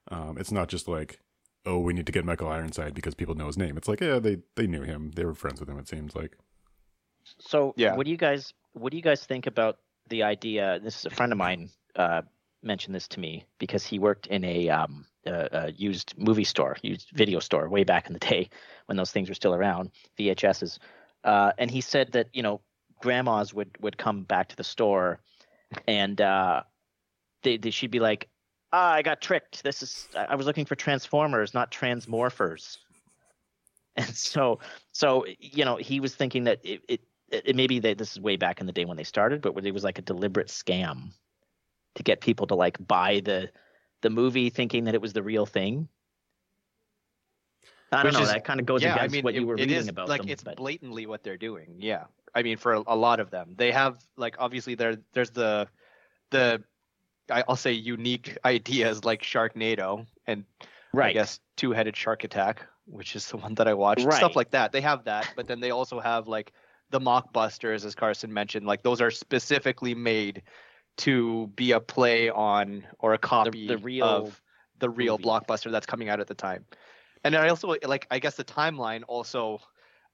Um, 0.10 0.38
it's 0.38 0.52
not 0.52 0.70
just 0.70 0.88
like, 0.88 1.20
oh, 1.66 1.80
we 1.80 1.94
need 1.94 2.06
to 2.06 2.12
get 2.14 2.24
Michael 2.26 2.48
Ironside 2.48 2.94
because 2.94 3.16
people 3.16 3.36
know 3.36 3.48
his 3.48 3.58
name. 3.58 3.76
It's 3.78 3.90
like, 3.90 4.00
yeah, 4.00 4.20
they 4.20 4.38
they 4.56 4.66
knew 4.68 4.84
him. 4.84 5.12
They 5.16 5.26
were 5.26 5.36
friends 5.36 5.60
with 5.60 5.70
him. 5.70 5.78
It 5.78 5.90
seems 5.90 6.16
like. 6.16 6.38
So, 7.40 7.74
Yeah. 7.78 7.96
what 7.96 8.06
do 8.06 8.12
you 8.12 8.18
guys 8.18 8.54
what 8.74 8.92
do 8.92 8.98
you 8.98 9.04
guys 9.04 9.26
think 9.26 9.48
about 9.48 9.80
the 10.08 10.24
idea? 10.24 10.80
This 10.80 11.00
is 11.00 11.06
a 11.06 11.10
friend 11.10 11.32
of 11.32 11.38
mine 11.38 11.70
uh, 11.96 12.22
mentioned 12.62 12.96
this 12.96 13.08
to 13.10 13.20
me 13.20 13.46
because 13.58 13.86
he 13.86 14.00
worked 14.00 14.28
in 14.28 14.44
a, 14.44 14.70
um, 14.70 15.06
a, 15.26 15.50
a 15.52 15.72
used 15.72 16.14
movie 16.18 16.44
store, 16.44 16.78
used 16.82 17.10
video 17.14 17.40
store, 17.40 17.70
way 17.70 17.84
back 17.84 18.08
in 18.08 18.14
the 18.14 18.20
day 18.20 18.50
when 18.86 18.98
those 18.98 19.12
things 19.12 19.30
were 19.30 19.36
still 19.36 19.54
around, 19.54 19.92
VHSs. 20.18 20.80
Uh, 21.24 21.52
and 21.58 21.70
he 21.70 21.82
said 21.82 22.12
that 22.14 22.28
you 22.34 22.44
know 22.44 22.62
grandmas 23.02 23.54
would 23.54 23.76
would 23.82 23.98
come 23.98 24.24
back 24.24 24.50
to 24.50 24.56
the 24.56 24.64
store, 24.64 25.20
and 25.88 26.22
uh, 26.22 26.64
they, 27.44 27.58
they 27.58 27.72
she'd 27.72 27.92
be 27.92 28.00
like, 28.00 28.30
ah, 28.72 28.94
I 28.94 29.02
got 29.02 29.22
tricked. 29.22 29.64
This 29.64 29.84
is 29.84 30.08
I 30.16 30.26
I 30.26 30.36
was 30.36 30.46
looking 30.46 30.66
for 30.66 30.76
Transformers, 30.76 31.54
not 31.54 31.72
Transmorphers. 31.72 32.78
And 33.96 34.16
so, 34.16 34.60
so 34.94 35.26
you 35.40 35.66
know, 35.66 35.76
he 35.76 36.00
was 36.00 36.16
thinking 36.16 36.46
that 36.46 36.60
it, 36.64 36.82
it, 36.88 37.02
it 37.32 37.56
maybe 37.56 37.80
they, 37.80 37.94
this 37.94 38.12
is 38.14 38.20
way 38.20 38.36
back 38.36 38.60
in 38.62 38.68
the 38.68 38.74
day 38.74 38.86
when 38.86 38.98
they 38.98 39.04
started, 39.04 39.42
but 39.42 39.56
it 39.66 39.74
was 39.74 39.84
like 39.84 39.98
a 40.00 40.02
deliberate 40.02 40.48
scam 40.48 41.12
to 41.96 42.04
get 42.04 42.22
people 42.22 42.48
to 42.48 42.56
like 42.56 42.78
buy 42.88 43.22
the 43.24 43.50
the 44.02 44.10
movie, 44.10 44.50
thinking 44.50 44.86
that 44.86 44.96
it 44.96 45.02
was 45.02 45.14
the 45.14 45.24
real 45.24 45.46
thing. 45.46 45.88
I 47.92 47.98
don't 47.98 48.06
Which 48.08 48.14
know. 48.16 48.22
is- 48.22 48.30
that 48.32 48.46
kind 48.46 48.60
of 48.60 48.66
goes 48.66 48.84
yeah, 48.84 48.96
against 48.96 49.14
I 49.14 49.18
mean, 49.18 49.24
what 49.24 49.34
you 49.34 49.42
it- 49.42 49.46
were 49.46 49.56
it 49.56 49.62
reading 49.62 49.76
is, 49.78 49.88
about 49.88 50.10
like 50.10 50.22
them. 50.22 50.30
it's 50.30 50.44
but 50.44 50.58
blatantly 50.58 51.06
what 51.06 51.24
they're 51.24 51.38
doing. 51.38 51.76
Yeah, 51.80 52.06
I 52.36 52.44
mean, 52.44 52.58
for 52.58 52.74
a, 52.74 52.84
a 52.88 52.96
lot 52.96 53.20
of 53.20 53.32
them, 53.32 53.56
they 53.58 53.72
have 53.72 53.98
like 54.16 54.36
obviously 54.40 54.76
there 54.76 54.98
there's 55.14 55.32
the 55.32 55.68
the 56.30 56.64
I- 57.32 57.44
I'll 57.48 57.56
say 57.56 57.72
unique 57.74 58.38
ideas 58.46 59.04
like 59.04 59.24
Sharknado 59.24 60.06
and 60.28 60.46
I 60.62 60.68
right, 60.94 61.14
guess 61.14 61.40
Two 61.56 61.72
Headed 61.72 61.96
Shark 61.96 62.24
Attack, 62.24 62.66
which 62.86 63.16
is 63.16 63.28
the 63.28 63.38
one 63.38 63.56
that 63.56 63.68
I 63.68 63.74
watched. 63.74 64.06
Right. 64.06 64.18
Stuff 64.18 64.36
like 64.36 64.52
that. 64.52 64.72
They 64.72 64.82
have 64.82 65.04
that, 65.06 65.34
but 65.36 65.48
then 65.48 65.60
they 65.60 65.72
also 65.72 66.00
have 66.00 66.28
like 66.28 66.54
the 66.92 67.00
mockbusters, 67.00 67.86
as 67.86 67.96
Carson 67.96 68.34
mentioned. 68.34 68.66
Like 68.66 68.84
those 68.84 69.02
are 69.02 69.12
specifically 69.12 69.96
made 69.96 70.44
to 71.00 71.48
be 71.56 71.72
a 71.72 71.80
play 71.80 72.30
on 72.30 72.86
or 73.00 73.14
a 73.14 73.18
copy 73.18 73.68
the 73.68 73.78
real 73.78 74.06
of 74.06 74.42
the 74.80 74.90
real 74.90 75.18
movie. 75.18 75.30
blockbuster 75.30 75.72
that's 75.72 75.86
coming 75.86 76.10
out 76.10 76.20
at 76.20 76.28
the 76.28 76.34
time. 76.34 76.66
And 77.24 77.36
I 77.36 77.50
also 77.50 77.76
like 77.84 78.08
I 78.12 78.20
guess 78.20 78.36
the 78.36 78.44
timeline 78.44 79.04
also 79.08 79.60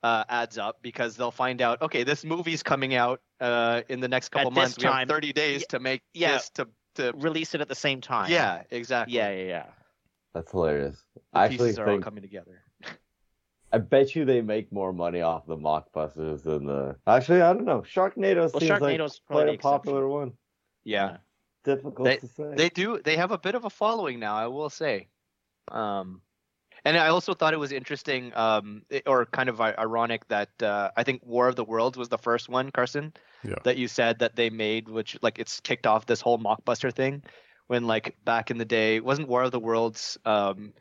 uh, 0.04 0.24
adds 0.30 0.58
up 0.58 0.78
because 0.82 1.16
they'll 1.16 1.32
find 1.32 1.62
out 1.62 1.82
okay 1.82 2.04
this 2.04 2.24
movie's 2.24 2.62
coming 2.62 2.94
out 2.94 3.22
uh, 3.42 3.82
in 3.90 4.00
the 4.00 4.08
next 4.08 4.30
couple 4.30 4.50
At 4.50 4.56
this 4.56 4.62
months. 4.62 4.78
We 4.78 4.86
have 4.86 5.08
30 5.08 5.34
days 5.34 5.66
to 5.68 5.80
make 5.80 6.02
yeah. 6.14 6.34
this 6.34 6.50
to 6.52 6.68
to 6.96 7.12
release 7.18 7.54
it 7.54 7.62
at 7.62 7.68
the 7.68 7.76
same 7.76 8.02
time. 8.02 8.32
yeah 8.32 8.64
exactly. 8.70 9.16
yeah, 9.16 9.32
yeah, 9.32 9.44
yeah. 9.44 9.66
That's 10.34 10.52
hilarious. 10.52 10.98
The 11.16 11.22
I 11.34 11.46
actually 11.46 11.70
pieces 11.70 11.80
are 11.80 11.90
all 11.90 12.00
coming 12.00 12.22
together. 12.22 12.62
I 13.76 13.78
bet 13.80 14.16
you 14.16 14.24
they 14.24 14.42
make 14.42 14.72
more 14.72 14.94
money 14.94 15.20
off 15.22 15.46
the 15.46 15.58
mockbusters 15.58 16.44
than 16.44 16.66
the. 16.66 16.96
Actually, 17.06 17.42
I 17.42 17.52
don't 17.52 17.66
know. 17.66 17.82
Sharknado 17.82 18.38
Well, 18.38 18.50
seems 18.62 18.70
like 18.70 18.82
Sharknado's 19.00 19.20
probably 19.20 19.28
quite 19.28 19.46
the 19.46 19.52
a 19.52 19.54
exception. 19.54 19.58
popular 19.60 20.08
one. 20.08 20.32
Yeah. 20.86 21.18
Difficult 21.66 22.06
They- 22.06 22.18
to 22.18 22.28
say. 22.28 22.54
They 22.56 22.70
do. 22.70 23.00
They 23.04 23.18
have 23.18 23.32
a 23.32 23.38
bit 23.38 23.54
of 23.56 23.66
a 23.66 23.70
following 23.70 24.20
now, 24.20 24.36
I 24.36 24.48
will 24.48 24.70
say. 24.70 25.10
Um, 25.70 26.22
and 26.86 26.96
I 26.98 27.08
also 27.10 27.34
thought 27.34 27.54
it 27.54 27.60
was 27.60 27.74
interesting, 27.74 28.32
um, 28.36 28.84
or 29.06 29.26
kind 29.26 29.50
of 29.50 29.60
ironic 29.60 30.26
that 30.30 30.52
uh, 30.64 30.92
I 30.96 31.04
think 31.04 31.22
War 31.26 31.50
of 31.50 31.56
the 31.58 31.66
Worlds 31.66 31.98
was 31.98 32.08
the 32.08 32.18
first 32.20 32.48
one, 32.48 32.72
Carson, 32.72 33.12
Yeah. 33.44 33.56
that 33.66 33.76
you 33.76 33.88
said 33.90 34.20
that 34.20 34.38
they 34.38 34.50
made, 34.52 34.88
which 34.88 35.18
like 35.22 35.38
it's 35.40 35.60
kicked 35.60 35.86
off 35.86 36.06
this 36.06 36.22
whole 36.22 36.38
mockbuster 36.40 36.94
thing. 36.94 37.24
When 37.68 37.88
like 37.88 38.16
back 38.24 38.52
in 38.52 38.58
the 38.60 38.66
day, 38.66 39.00
wasn't 39.02 39.28
War 39.28 39.44
of 39.44 39.52
the 39.52 39.60
Worlds? 39.60 40.18
Um, 40.24 40.72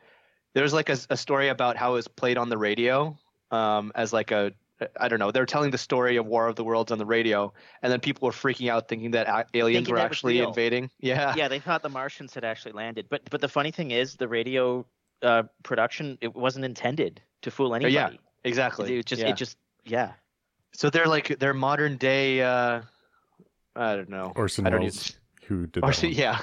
there 0.55 0.63
was 0.63 0.73
like 0.73 0.89
a, 0.89 0.97
a 1.11 1.17
story 1.17 1.49
about 1.49 1.77
how 1.77 1.91
it 1.91 1.95
was 1.95 2.07
played 2.07 2.37
on 2.39 2.49
the 2.49 2.57
radio 2.57 3.15
um, 3.51 3.91
as 3.93 4.11
like 4.11 4.31
a 4.31 4.51
I 4.99 5.07
don't 5.07 5.19
know. 5.19 5.31
They're 5.31 5.45
telling 5.45 5.71
the 5.71 5.77
story 5.77 6.17
of 6.17 6.25
War 6.25 6.47
of 6.49 6.55
the 6.57 6.63
Worlds 6.65 6.91
on 6.91 6.97
the 6.97 7.05
radio, 7.05 7.53
and 7.81 7.89
then 7.93 8.01
people 8.01 8.25
were 8.25 8.33
freaking 8.33 8.69
out, 8.69 8.89
thinking 8.89 9.11
that 9.11 9.25
a- 9.27 9.45
aliens 9.57 9.85
Thinking 9.87 9.93
were 9.93 9.99
that 9.99 10.05
actually 10.05 10.39
real. 10.39 10.49
invading. 10.49 10.89
Yeah. 10.99 11.33
yeah, 11.37 11.47
they 11.47 11.59
thought 11.59 11.81
the 11.81 11.87
Martians 11.89 12.33
had 12.33 12.43
actually 12.43 12.73
landed. 12.73 13.05
But 13.09 13.21
but 13.29 13.39
the 13.39 13.47
funny 13.47 13.71
thing 13.71 13.91
is, 13.91 14.15
the 14.15 14.27
radio 14.27 14.85
uh, 15.21 15.43
production 15.63 16.17
it 16.19 16.35
wasn't 16.35 16.65
intended 16.65 17.21
to 17.43 17.51
fool 17.51 17.73
anybody. 17.73 17.93
yeah, 17.93 18.09
exactly. 18.43 18.91
It 18.91 18.95
was 18.97 19.05
just 19.05 19.21
Yeah. 19.21 19.29
it 19.29 19.37
just 19.37 19.55
yeah. 19.85 20.11
So 20.73 20.89
they're 20.89 21.07
like 21.07 21.39
they're 21.39 21.53
modern 21.53 21.95
day. 21.95 22.41
Uh, 22.41 22.81
I 23.77 23.95
don't 23.95 24.09
know. 24.09 24.33
Orson 24.35 24.67
I 24.67 24.71
don't 24.71 24.81
Welles, 24.81 25.13
who 25.47 25.67
did 25.67 25.83
Or, 25.85 25.91
that 25.91 26.03
one. 26.03 26.11
yeah. 26.11 26.41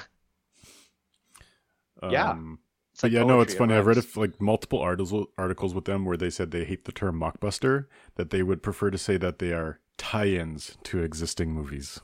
yeah. 2.09 2.29
Um, 2.31 2.57
It's 2.61 2.62
But 3.01 3.11
like 3.11 3.11
yeah, 3.11 3.23
no, 3.23 3.41
it's 3.41 3.53
funny. 3.53 3.75
I've 3.75 3.85
read 3.85 3.97
rhymes. 3.97 4.05
if, 4.05 4.17
like 4.17 4.39
multiple 4.41 4.79
articles 4.79 5.27
articles 5.37 5.73
with 5.73 5.85
them 5.85 6.05
where 6.05 6.17
they 6.17 6.29
said 6.29 6.51
they 6.51 6.63
hate 6.65 6.85
the 6.85 6.91
term 6.91 7.19
mockbuster. 7.19 7.85
That 8.15 8.29
they 8.29 8.43
would 8.43 8.63
prefer 8.63 8.91
to 8.91 8.97
say 8.97 9.17
that 9.17 9.39
they 9.39 9.51
are 9.53 9.79
tie-ins 9.97 10.77
to 10.83 11.03
existing 11.03 11.51
movies. 11.53 11.99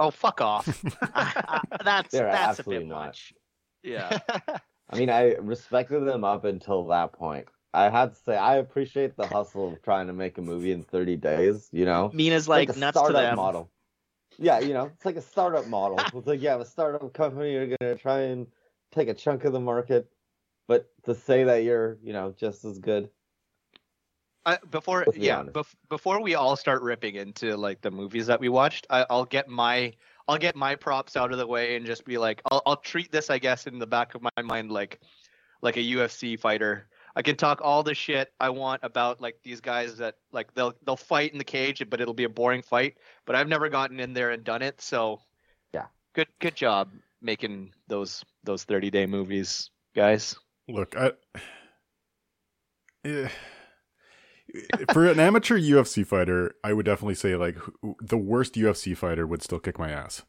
Oh, 0.00 0.10
fuck 0.10 0.40
off. 0.40 0.66
that's 1.84 2.10
They're 2.10 2.26
that's 2.30 2.58
a 2.58 2.62
absolutely 2.62 2.86
bit 2.86 2.88
not. 2.88 3.06
much. 3.06 3.32
Yeah. 3.82 4.18
I 4.90 4.98
mean, 4.98 5.10
I 5.10 5.34
respected 5.36 6.00
them 6.04 6.24
up 6.24 6.44
until 6.44 6.86
that 6.88 7.12
point. 7.12 7.48
I 7.72 7.90
had 7.90 8.14
to 8.14 8.20
say, 8.20 8.36
I 8.36 8.56
appreciate 8.56 9.16
the 9.16 9.26
hustle 9.26 9.72
of 9.72 9.82
trying 9.82 10.06
to 10.08 10.12
make 10.12 10.38
a 10.38 10.42
movie 10.42 10.72
in 10.72 10.84
30 10.84 11.16
days, 11.16 11.68
you 11.72 11.84
know? 11.84 12.10
Mena's 12.12 12.48
It's 12.48 12.48
like, 12.48 12.68
a 12.68 12.78
nuts 12.78 13.02
to 13.02 13.12
startup 13.12 13.22
them. 13.22 13.36
model. 13.36 13.70
Yeah, 14.38 14.60
you 14.60 14.72
know, 14.74 14.86
it's 14.94 15.04
like 15.04 15.16
a 15.16 15.22
startup 15.22 15.66
model. 15.66 15.98
It's 16.14 16.26
like, 16.26 16.42
yeah, 16.42 16.56
a 16.60 16.64
startup 16.64 17.12
company, 17.14 17.52
you're 17.52 17.66
going 17.66 17.78
to 17.80 17.96
try 17.96 18.20
and 18.22 18.46
take 18.92 19.08
a 19.08 19.14
chunk 19.14 19.44
of 19.44 19.52
the 19.52 19.60
market, 19.60 20.08
but 20.66 20.88
to 21.04 21.14
say 21.14 21.44
that 21.44 21.64
you're, 21.64 21.98
you 22.02 22.12
know, 22.12 22.34
just 22.36 22.64
as 22.64 22.78
good. 22.78 23.10
I, 24.46 24.58
before 24.70 25.06
be 25.10 25.20
yeah, 25.20 25.42
bef- 25.42 25.74
before 25.88 26.20
we 26.20 26.34
all 26.34 26.54
start 26.56 26.82
ripping 26.82 27.14
into 27.14 27.56
like 27.56 27.80
the 27.80 27.90
movies 27.90 28.26
that 28.26 28.40
we 28.40 28.48
watched, 28.50 28.86
I, 28.90 29.06
I'll 29.08 29.24
get 29.24 29.48
my 29.48 29.92
I'll 30.28 30.38
get 30.38 30.54
my 30.54 30.74
props 30.74 31.16
out 31.16 31.32
of 31.32 31.38
the 31.38 31.46
way 31.46 31.76
and 31.76 31.86
just 31.86 32.04
be 32.04 32.18
like, 32.18 32.42
I'll 32.50 32.62
I'll 32.66 32.76
treat 32.76 33.10
this, 33.10 33.30
I 33.30 33.38
guess, 33.38 33.66
in 33.66 33.78
the 33.78 33.86
back 33.86 34.14
of 34.14 34.22
my 34.22 34.42
mind 34.42 34.70
like 34.70 35.00
like 35.62 35.76
a 35.76 35.80
UFC 35.80 36.38
fighter. 36.38 36.88
I 37.16 37.22
can 37.22 37.36
talk 37.36 37.60
all 37.62 37.82
the 37.82 37.94
shit 37.94 38.32
I 38.40 38.50
want 38.50 38.80
about 38.82 39.20
like 39.20 39.38
these 39.42 39.60
guys 39.60 39.96
that 39.98 40.16
like 40.32 40.52
they'll 40.54 40.74
they'll 40.84 40.96
fight 40.96 41.32
in 41.32 41.38
the 41.38 41.44
cage, 41.44 41.82
but 41.88 42.00
it'll 42.00 42.12
be 42.12 42.24
a 42.24 42.28
boring 42.28 42.62
fight. 42.62 42.98
But 43.24 43.36
I've 43.36 43.48
never 43.48 43.68
gotten 43.70 43.98
in 43.98 44.12
there 44.12 44.30
and 44.30 44.44
done 44.44 44.62
it, 44.62 44.80
so 44.80 45.20
Yeah. 45.72 45.86
good 46.14 46.28
good 46.40 46.54
job 46.54 46.90
making 47.22 47.72
those 47.88 48.22
those 48.42 48.64
thirty 48.64 48.90
day 48.90 49.06
movies, 49.06 49.70
guys. 49.94 50.36
Look, 50.68 50.96
I 50.96 51.12
Eh, 53.04 53.28
for 54.92 55.06
an 55.06 55.20
amateur 55.20 55.58
UFC 55.58 56.06
fighter, 56.06 56.54
I 56.64 56.72
would 56.72 56.86
definitely 56.86 57.16
say 57.16 57.36
like 57.36 57.56
the 58.00 58.16
worst 58.16 58.54
UFC 58.54 58.96
fighter 58.96 59.26
would 59.26 59.42
still 59.42 59.58
kick 59.58 59.78
my 59.78 59.90
ass. 59.90 60.22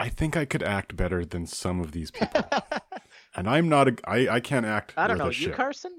I 0.00 0.08
think 0.08 0.36
I 0.36 0.44
could 0.44 0.62
act 0.64 0.96
better 0.96 1.24
than 1.24 1.46
some 1.46 1.80
of 1.80 1.92
these 1.92 2.10
people, 2.10 2.44
and 3.36 3.48
I'm 3.48 3.68
not 3.68 3.86
a 3.88 3.96
I 4.04 4.28
I 4.28 4.40
can't 4.40 4.66
act. 4.66 4.94
I 4.96 5.06
don't 5.06 5.18
know. 5.18 5.26
You, 5.26 5.32
shit. 5.32 5.54
Carson? 5.54 5.92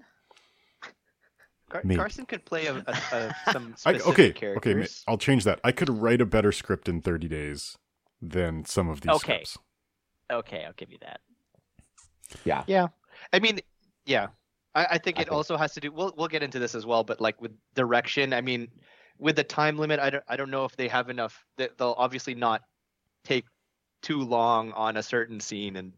Car- 1.70 1.82
Me. 1.86 1.96
Carson 1.96 2.26
could 2.26 2.44
play 2.44 2.66
a, 2.68 2.76
a, 2.76 2.82
a 3.14 3.36
some 3.54 3.76
I, 3.86 3.94
specific 3.94 4.08
okay, 4.08 4.34
characters. 4.34 4.72
okay, 4.72 4.80
ma- 4.80 5.12
I'll 5.12 5.18
change 5.18 5.46
that. 5.46 5.62
I 5.64 5.72
could 5.72 5.90
write 5.90 6.20
a 6.22 6.26
better 6.26 6.52
script 6.52 6.90
in 6.90 7.02
30 7.02 7.28
days 7.30 7.78
than 8.22 8.66
some 8.66 8.90
of 8.90 9.02
these 9.02 9.12
Okay. 9.16 9.44
scripts. 9.46 9.58
Okay, 10.32 10.66
I'll 10.66 10.74
give 10.74 10.92
you 10.92 10.98
that. 11.02 11.22
Yeah. 12.44 12.64
Yeah, 12.68 12.88
I 13.34 13.40
mean, 13.40 13.60
yeah, 14.06 14.28
I, 14.74 14.86
I 14.92 14.98
think 14.98 15.18
I 15.18 15.22
it 15.22 15.26
think- 15.26 15.32
also 15.34 15.58
has 15.58 15.74
to 15.74 15.80
do. 15.80 15.92
We'll 15.92 16.14
we'll 16.18 16.28
get 16.28 16.44
into 16.44 16.60
this 16.60 16.76
as 16.76 16.86
well, 16.86 17.04
but 17.04 17.20
like 17.22 17.42
with 17.42 17.52
direction, 17.76 18.34
I 18.34 18.42
mean, 18.42 18.68
with 19.18 19.36
the 19.36 19.44
time 19.44 19.78
limit, 19.78 20.00
I 20.00 20.10
don't 20.10 20.24
I 20.28 20.36
don't 20.36 20.52
know 20.52 20.66
if 20.66 20.76
they 20.76 20.88
have 20.88 21.10
enough. 21.10 21.46
They'll 21.58 21.96
obviously 21.98 22.36
not 22.36 22.62
take 23.24 23.46
too 24.02 24.22
long 24.22 24.72
on 24.74 24.98
a 24.98 25.04
certain 25.04 25.40
scene 25.40 25.76
and. 25.76 25.94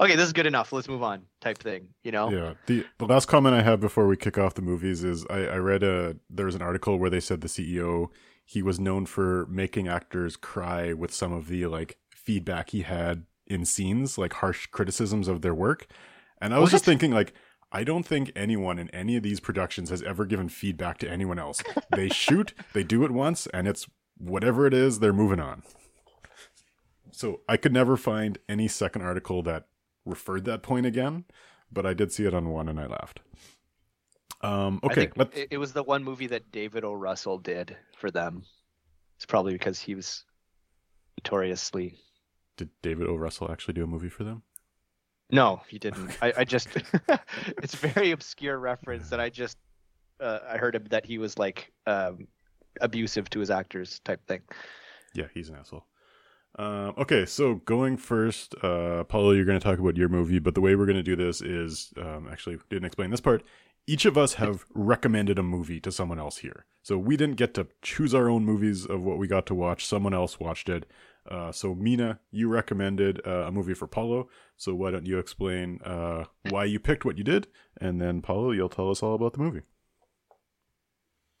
Okay, 0.00 0.16
this 0.16 0.26
is 0.26 0.32
good 0.32 0.46
enough. 0.46 0.72
Let's 0.72 0.88
move 0.88 1.04
on, 1.04 1.22
type 1.40 1.58
thing. 1.58 1.86
You 2.02 2.10
know. 2.10 2.28
Yeah. 2.28 2.54
The 2.66 2.84
the 2.98 3.06
last 3.06 3.26
comment 3.26 3.54
I 3.54 3.62
have 3.62 3.78
before 3.78 4.08
we 4.08 4.16
kick 4.16 4.36
off 4.36 4.54
the 4.54 4.60
movies 4.60 5.04
is 5.04 5.24
I, 5.30 5.46
I 5.46 5.56
read 5.58 5.84
a 5.84 6.16
there 6.28 6.46
was 6.46 6.56
an 6.56 6.62
article 6.62 6.98
where 6.98 7.10
they 7.10 7.20
said 7.20 7.42
the 7.42 7.46
CEO 7.46 8.08
he 8.44 8.60
was 8.60 8.80
known 8.80 9.06
for 9.06 9.46
making 9.46 9.86
actors 9.86 10.36
cry 10.36 10.92
with 10.92 11.14
some 11.14 11.32
of 11.32 11.46
the 11.46 11.66
like 11.66 11.96
feedback 12.12 12.70
he 12.70 12.82
had 12.82 13.26
in 13.46 13.64
scenes, 13.64 14.18
like 14.18 14.32
harsh 14.32 14.66
criticisms 14.66 15.28
of 15.28 15.42
their 15.42 15.54
work. 15.54 15.86
And 16.40 16.54
I 16.54 16.58
was 16.58 16.70
just 16.70 16.84
thinking 16.84 17.10
like 17.10 17.32
I 17.74 17.82
don't 17.82 18.06
think 18.06 18.30
anyone 18.36 18.78
in 18.78 18.88
any 18.90 19.16
of 19.16 19.24
these 19.24 19.40
productions 19.40 19.90
has 19.90 20.00
ever 20.02 20.24
given 20.24 20.48
feedback 20.48 20.98
to 20.98 21.10
anyone 21.10 21.40
else. 21.40 21.60
They 21.90 22.08
shoot, 22.12 22.54
they 22.72 22.84
do 22.84 23.04
it 23.04 23.10
once, 23.10 23.48
and 23.48 23.66
it's 23.66 23.88
whatever 24.16 24.66
it 24.66 24.72
is, 24.72 25.00
they're 25.00 25.12
moving 25.12 25.40
on. 25.40 25.64
So 27.10 27.40
I 27.48 27.56
could 27.56 27.72
never 27.72 27.96
find 27.96 28.38
any 28.48 28.68
second 28.68 29.02
article 29.02 29.42
that 29.42 29.66
referred 30.04 30.44
that 30.44 30.62
point 30.62 30.86
again, 30.86 31.24
but 31.72 31.84
I 31.84 31.94
did 31.94 32.12
see 32.12 32.24
it 32.24 32.34
on 32.34 32.48
one 32.48 32.68
and 32.68 32.78
I 32.78 32.86
laughed. 32.86 33.20
Um, 34.40 34.78
I 34.82 34.86
okay, 34.86 35.06
think 35.06 35.36
it, 35.36 35.48
it 35.52 35.58
was 35.58 35.72
the 35.72 35.82
one 35.82 36.04
movie 36.04 36.26
that 36.28 36.52
David 36.52 36.84
O. 36.84 36.92
Russell 36.92 37.38
did 37.38 37.76
for 37.96 38.10
them. 38.10 38.44
It's 39.16 39.26
probably 39.26 39.52
because 39.52 39.80
he 39.80 39.94
was 39.94 40.24
notoriously. 41.18 41.98
Did 42.56 42.70
David 42.82 43.08
O. 43.08 43.16
Russell 43.16 43.50
actually 43.50 43.74
do 43.74 43.84
a 43.84 43.88
movie 43.88 44.08
for 44.08 44.22
them? 44.22 44.42
No, 45.30 45.62
he 45.68 45.78
didn't. 45.78 46.16
I, 46.22 46.32
I 46.38 46.44
just. 46.44 46.68
it's 47.62 47.74
very 47.74 48.10
obscure 48.10 48.58
reference 48.58 49.08
that 49.10 49.20
I 49.20 49.30
just. 49.30 49.56
Uh, 50.20 50.38
I 50.48 50.58
heard 50.58 50.74
him 50.74 50.84
that 50.90 51.04
he 51.04 51.18
was 51.18 51.38
like 51.38 51.72
um, 51.86 52.28
abusive 52.80 53.28
to 53.30 53.40
his 53.40 53.50
actors 53.50 54.00
type 54.04 54.24
thing. 54.26 54.42
Yeah, 55.14 55.26
he's 55.32 55.48
an 55.48 55.56
asshole. 55.56 55.84
Um, 56.56 56.94
okay, 56.98 57.26
so 57.26 57.56
going 57.56 57.96
first, 57.96 58.54
uh, 58.62 59.04
Paulo, 59.04 59.32
you're 59.32 59.44
going 59.44 59.58
to 59.58 59.64
talk 59.64 59.78
about 59.78 59.96
your 59.96 60.08
movie, 60.08 60.38
but 60.38 60.54
the 60.54 60.60
way 60.60 60.76
we're 60.76 60.86
going 60.86 60.96
to 60.96 61.02
do 61.02 61.16
this 61.16 61.40
is 61.40 61.92
um, 61.96 62.28
actually 62.30 62.58
didn't 62.70 62.84
explain 62.84 63.10
this 63.10 63.20
part. 63.20 63.42
Each 63.86 64.04
of 64.04 64.16
us 64.16 64.34
have 64.34 64.64
recommended 64.72 65.38
a 65.38 65.42
movie 65.42 65.80
to 65.80 65.90
someone 65.90 66.18
else 66.18 66.38
here, 66.38 66.64
so 66.82 66.96
we 66.96 67.16
didn't 67.16 67.36
get 67.36 67.54
to 67.54 67.66
choose 67.82 68.14
our 68.14 68.30
own 68.30 68.44
movies 68.44 68.86
of 68.86 69.02
what 69.02 69.18
we 69.18 69.26
got 69.26 69.46
to 69.46 69.54
watch. 69.54 69.84
Someone 69.84 70.14
else 70.14 70.38
watched 70.38 70.68
it. 70.68 70.86
Uh, 71.30 71.50
so 71.50 71.74
Mena, 71.74 72.20
you 72.30 72.48
recommended 72.48 73.20
uh, 73.26 73.46
a 73.46 73.52
movie 73.52 73.74
for 73.74 73.86
Paulo. 73.86 74.28
So 74.56 74.74
why 74.74 74.90
don't 74.90 75.06
you 75.06 75.18
explain 75.18 75.80
uh, 75.84 76.24
why 76.50 76.64
you 76.64 76.78
picked 76.78 77.04
what 77.04 77.18
you 77.18 77.24
did, 77.24 77.48
and 77.80 78.00
then 78.00 78.22
Paulo, 78.22 78.52
you'll 78.52 78.68
tell 78.68 78.90
us 78.90 79.02
all 79.02 79.14
about 79.14 79.32
the 79.32 79.40
movie. 79.40 79.62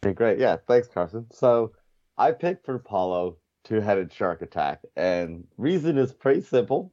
Okay, 0.04 0.14
great. 0.14 0.38
Yeah, 0.38 0.56
thanks, 0.66 0.88
Carson. 0.88 1.26
So 1.32 1.72
I 2.18 2.32
picked 2.32 2.64
for 2.64 2.78
Paulo 2.78 3.38
two-headed 3.64 4.12
shark 4.12 4.42
attack, 4.42 4.80
and 4.96 5.44
reason 5.56 5.96
is 5.96 6.12
pretty 6.12 6.42
simple. 6.42 6.92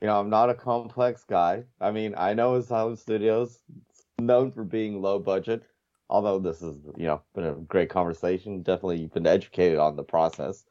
You 0.00 0.08
know, 0.08 0.20
I'm 0.20 0.28
not 0.28 0.50
a 0.50 0.54
complex 0.54 1.24
guy. 1.24 1.64
I 1.80 1.90
mean, 1.90 2.14
I 2.16 2.34
know 2.34 2.56
Asylum 2.56 2.96
Studios 2.96 3.50
is 3.50 4.04
known 4.18 4.50
for 4.50 4.64
being 4.64 5.00
low 5.00 5.18
budget, 5.18 5.62
although 6.10 6.38
this 6.38 6.60
has, 6.60 6.76
you 6.96 7.06
know, 7.06 7.22
been 7.34 7.44
a 7.44 7.54
great 7.54 7.88
conversation. 7.88 8.62
Definitely 8.62 9.06
been 9.06 9.26
educated 9.26 9.78
on 9.78 9.96
the 9.96 10.02
process. 10.02 10.64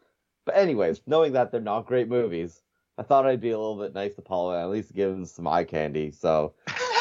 But 0.45 0.57
anyways, 0.57 1.01
knowing 1.07 1.33
that 1.33 1.51
they're 1.51 1.61
not 1.61 1.85
great 1.85 2.09
movies, 2.09 2.61
I 2.97 3.03
thought 3.03 3.25
I'd 3.25 3.41
be 3.41 3.51
a 3.51 3.57
little 3.57 3.77
bit 3.79 3.93
nice 3.93 4.15
to 4.15 4.21
Paul 4.21 4.51
and 4.51 4.61
at 4.61 4.69
least 4.69 4.93
give 4.93 5.11
him 5.11 5.25
some 5.25 5.47
eye 5.47 5.63
candy. 5.63 6.11
So 6.11 6.53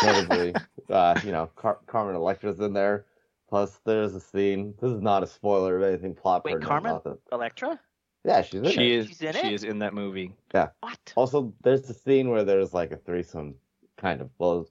notably, 0.03 0.55
uh, 0.91 1.21
you 1.25 1.33
know, 1.33 1.47
Car- 1.57 1.81
Carmen 1.87 2.15
Electra's 2.15 2.61
in 2.61 2.73
there. 2.73 3.07
Plus, 3.49 3.81
there's 3.85 4.15
a 4.15 4.21
scene. 4.21 4.75
This 4.81 4.91
is 4.91 5.03
not 5.03 5.23
a 5.23 5.27
spoiler 5.27 5.77
of 5.77 5.83
anything 5.83 6.15
plot. 6.15 6.45
Wait, 6.45 6.63
Carmen? 6.63 6.93
nothing. 6.93 7.19
Electra? 7.31 7.79
Yeah, 8.25 8.41
she's 8.43 8.63
in 8.63 8.71
She 8.71 8.93
it. 8.95 9.01
is. 9.01 9.09
She's 9.09 9.21
in 9.21 9.33
she 9.35 9.49
it? 9.49 9.53
is 9.53 9.65
in 9.65 9.81
that 9.81 9.93
movie. 9.93 10.33
Yeah. 10.55 10.69
What? 10.81 11.13
Also, 11.17 11.53
there's 11.63 11.91
a 11.91 11.95
scene 11.95 12.31
where 12.31 12.45
there's 12.45 12.73
like 12.73 12.93
a 12.93 12.97
threesome, 12.97 13.57
kind 13.99 14.21
of. 14.23 14.31
Well, 14.39 14.69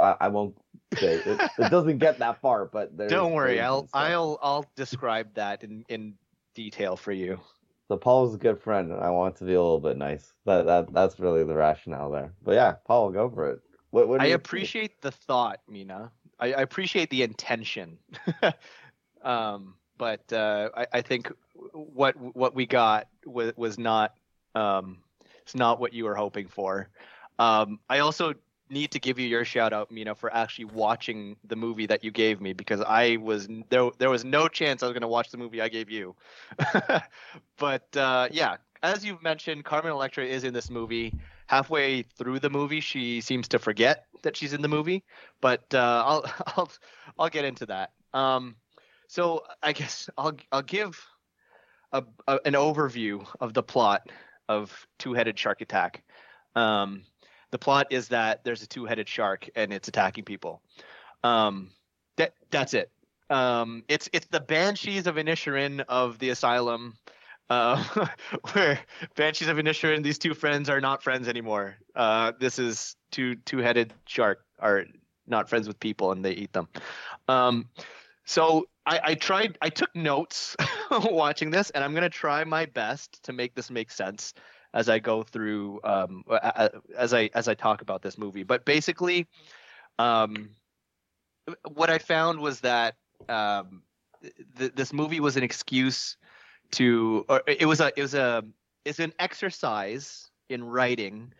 I, 0.00 0.16
I 0.20 0.28
won't 0.28 0.56
say 0.96 1.14
it, 1.14 1.40
it 1.58 1.70
doesn't 1.70 1.98
get 1.98 2.18
that 2.18 2.40
far, 2.40 2.66
but 2.66 2.96
there's. 2.96 3.10
Don't 3.10 3.32
worry, 3.32 3.60
I'll. 3.60 3.88
I'll 3.94 4.38
I'll 4.42 4.66
describe 4.76 5.34
that 5.34 5.62
in 5.64 5.84
in 5.88 6.14
detail 6.54 6.96
for 6.96 7.12
you. 7.12 7.38
So 7.88 7.96
Paul's 7.96 8.34
a 8.34 8.38
good 8.38 8.60
friend, 8.60 8.92
and 8.92 9.00
I 9.00 9.08
want 9.10 9.36
to 9.36 9.44
be 9.44 9.54
a 9.54 9.60
little 9.60 9.80
bit 9.80 9.96
nice. 9.96 10.32
That 10.44 10.66
that 10.66 10.92
that's 10.92 11.18
really 11.18 11.42
the 11.42 11.54
rationale 11.54 12.10
there. 12.10 12.32
But 12.42 12.54
yeah, 12.54 12.74
Paul, 12.86 13.10
go 13.10 13.30
for 13.30 13.50
it. 13.50 13.60
What, 13.90 14.08
what 14.08 14.20
I 14.20 14.26
appreciate 14.26 15.00
the 15.00 15.10
thought, 15.10 15.60
Mena. 15.66 16.12
I, 16.38 16.52
I 16.52 16.60
appreciate 16.60 17.08
the 17.08 17.22
intention. 17.22 17.98
um, 19.22 19.74
but 19.96 20.30
uh, 20.32 20.68
I, 20.76 20.86
I 20.92 21.02
think 21.02 21.32
what 21.72 22.14
what 22.36 22.54
we 22.54 22.66
got 22.66 23.08
was, 23.24 23.52
was 23.56 23.78
not 23.78 24.14
um, 24.54 24.98
it's 25.42 25.54
not 25.54 25.80
what 25.80 25.94
you 25.94 26.04
were 26.04 26.14
hoping 26.14 26.46
for. 26.46 26.90
Um, 27.38 27.80
I 27.88 28.00
also 28.00 28.34
need 28.70 28.90
to 28.92 29.00
give 29.00 29.18
you 29.18 29.26
your 29.26 29.44
shout 29.44 29.72
out, 29.72 29.90
Mena, 29.90 30.14
for 30.14 30.32
actually 30.32 30.66
watching 30.66 31.36
the 31.44 31.56
movie 31.56 31.86
that 31.86 32.04
you 32.04 32.10
gave 32.10 32.40
me 32.40 32.52
because 32.52 32.80
I 32.80 33.16
was 33.16 33.48
there. 33.70 33.90
There 33.98 34.10
was 34.10 34.24
no 34.24 34.48
chance 34.48 34.82
I 34.82 34.86
was 34.86 34.92
going 34.92 35.02
to 35.02 35.08
watch 35.08 35.30
the 35.30 35.38
movie 35.38 35.60
I 35.60 35.68
gave 35.68 35.90
you. 35.90 36.14
but 37.58 37.96
uh, 37.96 38.28
yeah, 38.30 38.56
as 38.82 39.04
you've 39.04 39.22
mentioned, 39.22 39.64
Carmen 39.64 39.92
Electra 39.92 40.24
is 40.24 40.44
in 40.44 40.54
this 40.54 40.70
movie 40.70 41.12
halfway 41.46 42.02
through 42.02 42.38
the 42.38 42.50
movie 42.50 42.80
she 42.80 43.22
seems 43.22 43.48
to 43.48 43.58
forget 43.58 44.04
that 44.22 44.36
she's 44.36 44.52
in 44.52 44.60
the 44.60 44.68
movie 44.68 45.02
but 45.40 45.64
uh, 45.72 46.04
i'll 46.06 46.32
i'll 46.58 46.70
i'll 47.18 47.28
get 47.30 47.42
into 47.42 47.64
that 47.64 47.92
um 48.12 48.54
so 49.08 49.42
I 49.62 49.72
guess 49.72 50.08
I'll 50.16 50.36
I'll 50.52 50.62
give 50.62 51.02
a, 51.92 52.04
a, 52.28 52.38
an 52.44 52.52
overview 52.52 53.26
of 53.40 53.54
the 53.54 53.62
plot 53.62 54.10
of 54.48 54.86
Two-Headed 54.98 55.38
Shark 55.38 55.62
Attack. 55.62 56.04
Um, 56.54 57.04
the 57.50 57.58
plot 57.58 57.88
is 57.90 58.08
that 58.08 58.44
there's 58.44 58.62
a 58.62 58.66
two-headed 58.66 59.08
shark 59.08 59.48
and 59.54 59.72
it's 59.72 59.88
attacking 59.88 60.24
people. 60.24 60.60
Um, 61.24 61.70
that 62.16 62.34
that's 62.50 62.74
it. 62.74 62.90
Um, 63.30 63.84
it's 63.88 64.08
it's 64.12 64.26
the 64.26 64.40
Banshees 64.40 65.06
of 65.06 65.16
Inisherin 65.16 65.84
of 65.88 66.18
the 66.18 66.30
asylum, 66.30 66.96
uh, 67.50 67.82
where 68.52 68.80
Banshees 69.16 69.48
of 69.48 69.56
Inisherin, 69.56 70.02
these 70.02 70.18
two 70.18 70.34
friends 70.34 70.70
are 70.70 70.80
not 70.80 71.02
friends 71.02 71.28
anymore. 71.28 71.76
Uh, 71.94 72.32
this 72.38 72.58
is 72.58 72.96
two 73.10 73.36
two-headed 73.36 73.92
shark 74.06 74.44
are 74.58 74.84
not 75.26 75.48
friends 75.48 75.68
with 75.68 75.78
people 75.78 76.12
and 76.12 76.24
they 76.24 76.32
eat 76.32 76.52
them. 76.52 76.68
Um, 77.28 77.68
so 78.24 78.66
I, 78.86 79.00
I 79.04 79.14
tried. 79.14 79.58
I 79.60 79.68
took 79.68 79.94
notes 79.94 80.56
watching 80.90 81.50
this, 81.50 81.70
and 81.70 81.84
I'm 81.84 81.94
gonna 81.94 82.08
try 82.08 82.44
my 82.44 82.66
best 82.66 83.22
to 83.24 83.32
make 83.32 83.54
this 83.54 83.70
make 83.70 83.90
sense 83.90 84.34
as 84.74 84.88
I 84.88 84.98
go 84.98 85.22
through 85.22 85.80
um, 85.84 86.24
as 86.96 87.14
I 87.14 87.30
as 87.34 87.48
I 87.48 87.54
talk 87.54 87.82
about 87.82 88.02
this 88.02 88.18
movie. 88.18 88.42
But 88.42 88.64
basically, 88.64 89.26
um, 89.98 90.50
what 91.72 91.90
I 91.90 91.98
found 91.98 92.40
was 92.40 92.60
that 92.60 92.96
um, 93.28 93.82
th- 94.58 94.74
this 94.74 94.92
movie 94.92 95.20
was 95.20 95.36
an 95.36 95.42
excuse 95.42 96.16
to, 96.72 97.24
or 97.28 97.42
it 97.46 97.66
was 97.66 97.80
a 97.80 97.92
it 97.96 98.02
was 98.02 98.14
a 98.14 98.44
it's 98.84 98.98
an 98.98 99.12
exercise 99.18 100.30
in 100.48 100.64
writing 100.64 101.32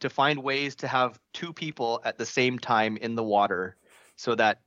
to 0.00 0.10
find 0.10 0.42
ways 0.42 0.74
to 0.76 0.88
have 0.88 1.18
two 1.32 1.52
people 1.52 2.00
at 2.04 2.18
the 2.18 2.26
same 2.26 2.58
time 2.58 2.96
in 2.96 3.14
the 3.14 3.22
water, 3.22 3.76
so 4.16 4.34
that 4.34 4.60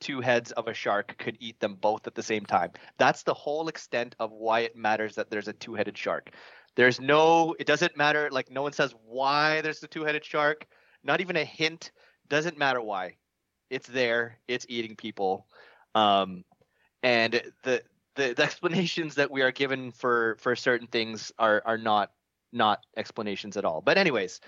two 0.00 0.20
heads 0.20 0.52
of 0.52 0.68
a 0.68 0.74
shark 0.74 1.16
could 1.18 1.36
eat 1.40 1.58
them 1.60 1.76
both 1.80 2.06
at 2.06 2.14
the 2.14 2.22
same 2.22 2.44
time. 2.44 2.70
That's 2.98 3.22
the 3.22 3.34
whole 3.34 3.68
extent 3.68 4.14
of 4.18 4.30
why 4.32 4.60
it 4.60 4.76
matters 4.76 5.14
that 5.14 5.30
there's 5.30 5.48
a 5.48 5.52
two-headed 5.52 5.96
shark. 5.96 6.30
There's 6.76 7.00
no, 7.00 7.54
it 7.58 7.66
doesn't 7.66 7.96
matter. 7.96 8.28
Like 8.30 8.50
no 8.50 8.62
one 8.62 8.72
says 8.72 8.94
why 9.06 9.60
there's 9.60 9.80
the 9.80 9.88
two-headed 9.88 10.24
shark. 10.24 10.66
Not 11.02 11.20
even 11.20 11.36
a 11.36 11.44
hint. 11.44 11.92
Doesn't 12.28 12.58
matter 12.58 12.80
why. 12.80 13.16
It's 13.70 13.88
there. 13.88 14.38
It's 14.48 14.66
eating 14.68 14.96
people. 14.96 15.46
Um, 15.94 16.44
and 17.02 17.40
the, 17.62 17.82
the 18.14 18.34
the 18.34 18.42
explanations 18.42 19.14
that 19.16 19.30
we 19.30 19.42
are 19.42 19.52
given 19.52 19.92
for 19.92 20.36
for 20.40 20.56
certain 20.56 20.86
things 20.86 21.32
are 21.38 21.62
are 21.64 21.78
not 21.78 22.10
not 22.52 22.80
explanations 22.96 23.56
at 23.56 23.64
all. 23.64 23.80
But 23.80 23.98
anyways, 23.98 24.40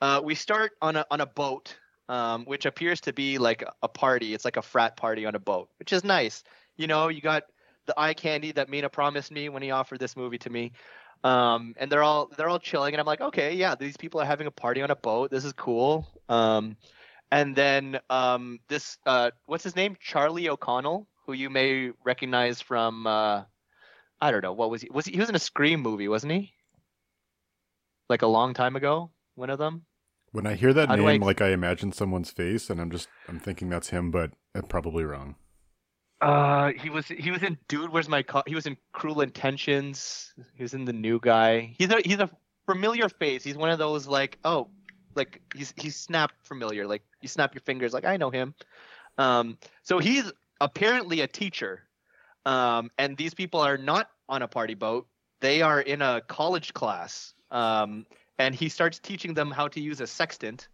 uh, 0.00 0.20
we 0.24 0.34
start 0.34 0.72
on 0.80 0.96
a 0.96 1.06
on 1.10 1.20
a 1.20 1.26
boat, 1.26 1.76
um, 2.08 2.44
which 2.44 2.66
appears 2.66 3.00
to 3.02 3.12
be 3.12 3.38
like 3.38 3.64
a 3.82 3.88
party. 3.88 4.34
It's 4.34 4.44
like 4.44 4.56
a 4.56 4.62
frat 4.62 4.96
party 4.96 5.26
on 5.26 5.34
a 5.34 5.40
boat, 5.40 5.68
which 5.78 5.92
is 5.92 6.04
nice. 6.04 6.44
You 6.76 6.86
know, 6.86 7.08
you 7.08 7.20
got 7.20 7.44
the 7.86 7.98
eye 7.98 8.14
candy 8.14 8.52
that 8.52 8.68
Mena 8.68 8.88
promised 8.88 9.30
me 9.30 9.48
when 9.48 9.62
he 9.62 9.70
offered 9.70 10.00
this 10.00 10.16
movie 10.16 10.38
to 10.38 10.50
me. 10.50 10.72
Um, 11.24 11.74
and 11.78 11.90
they're 11.90 12.02
all 12.02 12.30
they're 12.36 12.48
all 12.48 12.58
chilling, 12.58 12.92
and 12.92 13.00
I'm 13.00 13.06
like, 13.06 13.22
okay, 13.22 13.54
yeah, 13.54 13.74
these 13.74 13.96
people 13.96 14.20
are 14.20 14.26
having 14.26 14.46
a 14.46 14.50
party 14.50 14.82
on 14.82 14.90
a 14.90 14.96
boat. 14.96 15.30
This 15.30 15.46
is 15.46 15.54
cool. 15.54 16.06
Um, 16.28 16.76
and 17.32 17.56
then 17.56 17.98
um, 18.10 18.60
this 18.68 18.98
uh, 19.06 19.30
what's 19.46 19.64
his 19.64 19.74
name? 19.74 19.96
Charlie 19.98 20.50
O'Connell, 20.50 21.08
who 21.26 21.32
you 21.32 21.48
may 21.48 21.92
recognize 22.04 22.60
from 22.60 23.06
uh, 23.06 23.42
I 24.20 24.30
don't 24.30 24.42
know 24.42 24.52
what 24.52 24.70
was 24.70 24.82
he 24.82 24.88
was 24.92 25.06
he, 25.06 25.12
he 25.12 25.18
was 25.18 25.30
in 25.30 25.34
a 25.34 25.40
Scream 25.40 25.80
movie, 25.80 26.08
wasn't 26.08 26.32
he? 26.32 26.52
Like 28.10 28.22
a 28.22 28.26
long 28.26 28.52
time 28.52 28.76
ago, 28.76 29.10
one 29.34 29.48
of 29.48 29.58
them. 29.58 29.86
When 30.32 30.46
I 30.46 30.54
hear 30.56 30.74
that 30.74 30.90
do 30.90 30.96
name, 30.96 31.22
like 31.22 31.40
I 31.40 31.48
imagine 31.48 31.92
someone's 31.92 32.30
face, 32.30 32.68
and 32.68 32.80
I'm 32.80 32.90
just 32.90 33.08
I'm 33.28 33.40
thinking 33.40 33.70
that's 33.70 33.88
him, 33.88 34.10
but 34.10 34.32
I'm 34.54 34.64
probably 34.64 35.04
wrong. 35.04 35.36
Uh, 36.24 36.72
he 36.80 36.88
was 36.88 37.06
he 37.06 37.30
was 37.30 37.42
in 37.42 37.58
Dude, 37.68 37.90
Where's 37.90 38.08
My 38.08 38.22
Car? 38.22 38.42
He 38.46 38.54
was 38.54 38.64
in 38.66 38.78
Cruel 38.92 39.20
Intentions. 39.20 40.32
He 40.54 40.62
was 40.62 40.72
in 40.72 40.86
The 40.86 40.92
New 40.94 41.20
Guy. 41.20 41.74
He's 41.76 41.90
a 41.90 42.00
he's 42.02 42.18
a 42.18 42.30
familiar 42.64 43.10
face. 43.10 43.44
He's 43.44 43.58
one 43.58 43.68
of 43.68 43.78
those 43.78 44.06
like 44.06 44.38
oh, 44.42 44.68
like 45.14 45.42
he's 45.54 45.74
he's 45.76 45.96
snap 45.96 46.32
familiar. 46.42 46.86
Like 46.86 47.02
you 47.20 47.28
snap 47.28 47.54
your 47.54 47.60
fingers 47.60 47.92
like 47.92 48.06
I 48.06 48.16
know 48.16 48.30
him. 48.30 48.54
Um, 49.18 49.58
so 49.82 49.98
he's 49.98 50.32
apparently 50.62 51.20
a 51.20 51.26
teacher. 51.26 51.82
Um, 52.46 52.90
and 52.96 53.18
these 53.18 53.34
people 53.34 53.60
are 53.60 53.76
not 53.76 54.08
on 54.26 54.40
a 54.40 54.48
party 54.48 54.74
boat. 54.74 55.06
They 55.40 55.60
are 55.60 55.82
in 55.82 56.00
a 56.00 56.22
college 56.22 56.72
class. 56.72 57.34
Um, 57.50 58.06
and 58.38 58.54
he 58.54 58.70
starts 58.70 58.98
teaching 58.98 59.34
them 59.34 59.50
how 59.50 59.68
to 59.68 59.80
use 59.80 60.00
a 60.00 60.06
sextant 60.06 60.68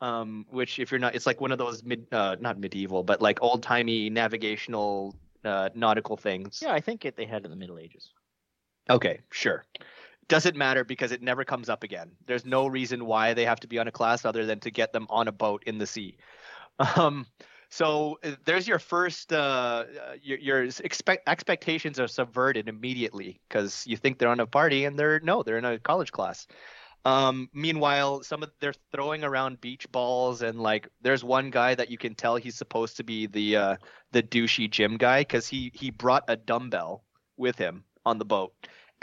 um, 0.00 0.46
which 0.50 0.78
if 0.78 0.90
you're 0.90 1.00
not, 1.00 1.14
it's 1.14 1.26
like 1.26 1.40
one 1.40 1.52
of 1.52 1.58
those 1.58 1.82
mid, 1.82 2.06
uh, 2.12 2.36
not 2.40 2.58
medieval, 2.58 3.02
but 3.02 3.22
like 3.22 3.42
old 3.42 3.62
timey 3.62 4.10
navigational 4.10 5.14
uh, 5.44 5.70
nautical 5.74 6.16
things. 6.16 6.60
Yeah, 6.62 6.72
I 6.72 6.80
think 6.80 7.04
it, 7.04 7.16
they 7.16 7.26
had 7.26 7.42
it 7.42 7.44
in 7.46 7.50
the 7.50 7.56
Middle 7.56 7.78
Ages. 7.78 8.12
Okay, 8.90 9.20
sure. 9.30 9.64
Doesn't 10.28 10.56
matter 10.56 10.84
because 10.84 11.12
it 11.12 11.22
never 11.22 11.44
comes 11.44 11.68
up 11.68 11.82
again. 11.82 12.10
There's 12.26 12.44
no 12.44 12.66
reason 12.66 13.06
why 13.06 13.34
they 13.34 13.44
have 13.44 13.60
to 13.60 13.66
be 13.66 13.78
on 13.78 13.88
a 13.88 13.92
class 13.92 14.24
other 14.24 14.46
than 14.46 14.60
to 14.60 14.70
get 14.70 14.92
them 14.92 15.06
on 15.10 15.28
a 15.28 15.32
boat 15.32 15.62
in 15.66 15.78
the 15.78 15.86
sea. 15.86 16.16
Um, 16.96 17.24
so 17.68 18.18
uh, 18.24 18.32
there's 18.44 18.66
your 18.66 18.80
first, 18.80 19.32
uh, 19.32 19.84
your, 20.20 20.38
your 20.38 20.62
expect 20.64 21.28
expectations 21.28 22.00
are 22.00 22.08
subverted 22.08 22.68
immediately 22.68 23.40
because 23.48 23.86
you 23.86 23.96
think 23.96 24.18
they're 24.18 24.28
on 24.28 24.40
a 24.40 24.46
party 24.46 24.84
and 24.84 24.98
they're 24.98 25.20
no, 25.20 25.44
they're 25.44 25.58
in 25.58 25.64
a 25.64 25.78
college 25.78 26.10
class. 26.10 26.48
Um, 27.04 27.50
meanwhile, 27.52 28.22
some 28.22 28.42
of 28.42 28.50
they're 28.60 28.74
throwing 28.90 29.24
around 29.24 29.60
beach 29.60 29.90
balls 29.92 30.40
and 30.40 30.58
like 30.60 30.88
there's 31.02 31.22
one 31.22 31.50
guy 31.50 31.74
that 31.74 31.90
you 31.90 31.98
can 31.98 32.14
tell 32.14 32.36
he's 32.36 32.56
supposed 32.56 32.96
to 32.96 33.04
be 33.04 33.26
the 33.26 33.56
uh, 33.56 33.76
the 34.12 34.22
douchey 34.22 34.70
gym 34.70 34.96
guy 34.96 35.20
because 35.20 35.46
he 35.46 35.70
he 35.74 35.90
brought 35.90 36.24
a 36.28 36.36
dumbbell 36.36 37.04
with 37.36 37.58
him 37.58 37.84
on 38.06 38.18
the 38.18 38.24
boat 38.24 38.54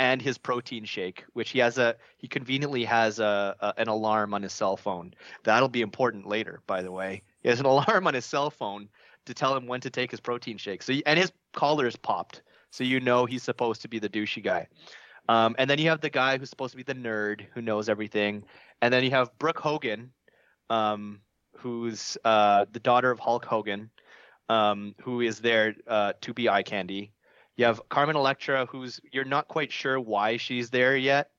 and 0.01 0.19
his 0.19 0.39
protein 0.39 0.83
shake, 0.83 1.23
which 1.33 1.51
he 1.51 1.59
has 1.59 1.77
a 1.77 1.95
he 2.17 2.27
conveniently 2.27 2.83
has 2.85 3.19
a, 3.19 3.55
a 3.59 3.73
an 3.77 3.87
alarm 3.87 4.33
on 4.33 4.41
his 4.41 4.51
cell 4.51 4.75
phone. 4.75 5.13
That'll 5.43 5.69
be 5.69 5.81
important 5.81 6.25
later, 6.25 6.61
by 6.65 6.81
the 6.81 6.91
way. 6.91 7.21
He 7.43 7.49
has 7.49 7.59
an 7.59 7.65
alarm 7.75 8.07
on 8.07 8.15
his 8.15 8.25
cell 8.25 8.49
phone 8.49 8.89
to 9.27 9.33
tell 9.35 9.55
him 9.55 9.67
when 9.67 9.81
to 9.81 9.91
take 9.91 10.09
his 10.09 10.19
protein 10.19 10.57
shake. 10.57 10.81
So 10.81 10.93
and 11.05 11.19
his 11.19 11.31
collar 11.53 11.85
is 11.85 11.95
popped, 11.95 12.41
so 12.71 12.83
you 12.83 12.99
know 12.99 13.27
he's 13.27 13.43
supposed 13.43 13.83
to 13.83 13.87
be 13.87 13.99
the 13.99 14.09
douchey 14.09 14.43
guy. 14.43 14.67
Um, 15.29 15.55
and 15.57 15.69
then 15.69 15.79
you 15.79 15.89
have 15.89 16.01
the 16.01 16.10
guy 16.10 16.38
who's 16.38 16.49
supposed 16.49 16.71
to 16.71 16.77
be 16.77 16.84
the 16.84 16.95
nerd 16.95 17.45
who 17.53 17.62
knows 17.62 17.89
everything, 17.89 18.43
and 18.81 18.93
then 18.93 19.03
you 19.03 19.12
have 19.12 19.38
Brooke 19.38 19.60
Hogan, 19.60 20.12
um, 20.69 21.21
who's 21.57 22.17
uh, 22.25 22.65
the 22.71 22.79
daughter 22.79 23.12
of 23.12 23.19
Hulk 23.19 23.45
Hogan, 23.45 23.91
um, 24.49 24.95
who 25.01 25.21
is 25.21 25.39
there 25.39 25.75
uh, 25.88 26.13
to 26.21 26.34
be 26.34 26.49
eye 26.49 26.63
candy. 26.63 27.13
You 27.55 27.65
have 27.65 27.88
Carmen 27.89 28.15
Electra, 28.15 28.65
who's 28.65 28.99
you're 29.12 29.25
not 29.25 29.47
quite 29.47 29.71
sure 29.71 29.99
why 29.99 30.38
she's 30.38 30.69
there 30.69 30.97
yet, 30.97 31.29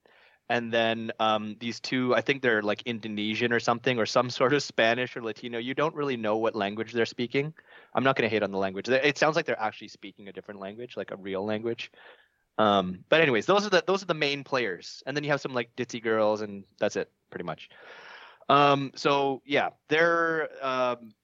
and 0.49 0.71
then 0.73 1.11
um, 1.19 1.57
these 1.61 1.81
two, 1.81 2.15
I 2.15 2.21
think 2.21 2.43
they're 2.43 2.63
like 2.63 2.83
Indonesian 2.83 3.53
or 3.53 3.61
something, 3.61 3.99
or 3.99 4.07
some 4.07 4.29
sort 4.39 4.53
of 4.53 4.63
Spanish 4.63 5.17
or 5.17 5.23
Latino. 5.23 5.59
You 5.59 5.75
don't 5.75 5.95
really 5.95 6.17
know 6.17 6.37
what 6.37 6.55
language 6.55 6.93
they're 6.93 7.07
speaking. 7.07 7.55
I'm 7.95 8.05
not 8.05 8.17
going 8.17 8.29
to 8.29 8.33
hate 8.33 8.43
on 8.43 8.53
the 8.53 8.59
language. 8.59 8.89
It 8.89 9.19
sounds 9.19 9.35
like 9.35 9.47
they're 9.47 9.61
actually 9.61 9.89
speaking 9.89 10.29
a 10.29 10.33
different 10.33 10.61
language, 10.61 10.97
like 10.97 11.11
a 11.11 11.17
real 11.17 11.45
language. 11.45 11.91
Um, 12.59 13.05
but 13.09 13.21
anyways, 13.21 13.47
those 13.47 13.67
are 13.67 13.71
the 13.71 13.83
those 13.87 14.03
are 14.03 14.07
the 14.07 14.15
main 14.15 14.45
players, 14.45 15.03
and 15.07 15.17
then 15.17 15.25
you 15.25 15.31
have 15.31 15.41
some 15.41 15.55
like 15.55 15.75
ditzy 15.77 16.03
girls, 16.03 16.43
and 16.43 16.65
that's 16.79 16.97
it, 16.97 17.11
pretty 17.31 17.45
much. 17.45 17.71
Um, 18.49 18.93
so 18.95 19.43
yeah, 19.45 19.71
they're 19.89 20.49
um, 20.65 21.15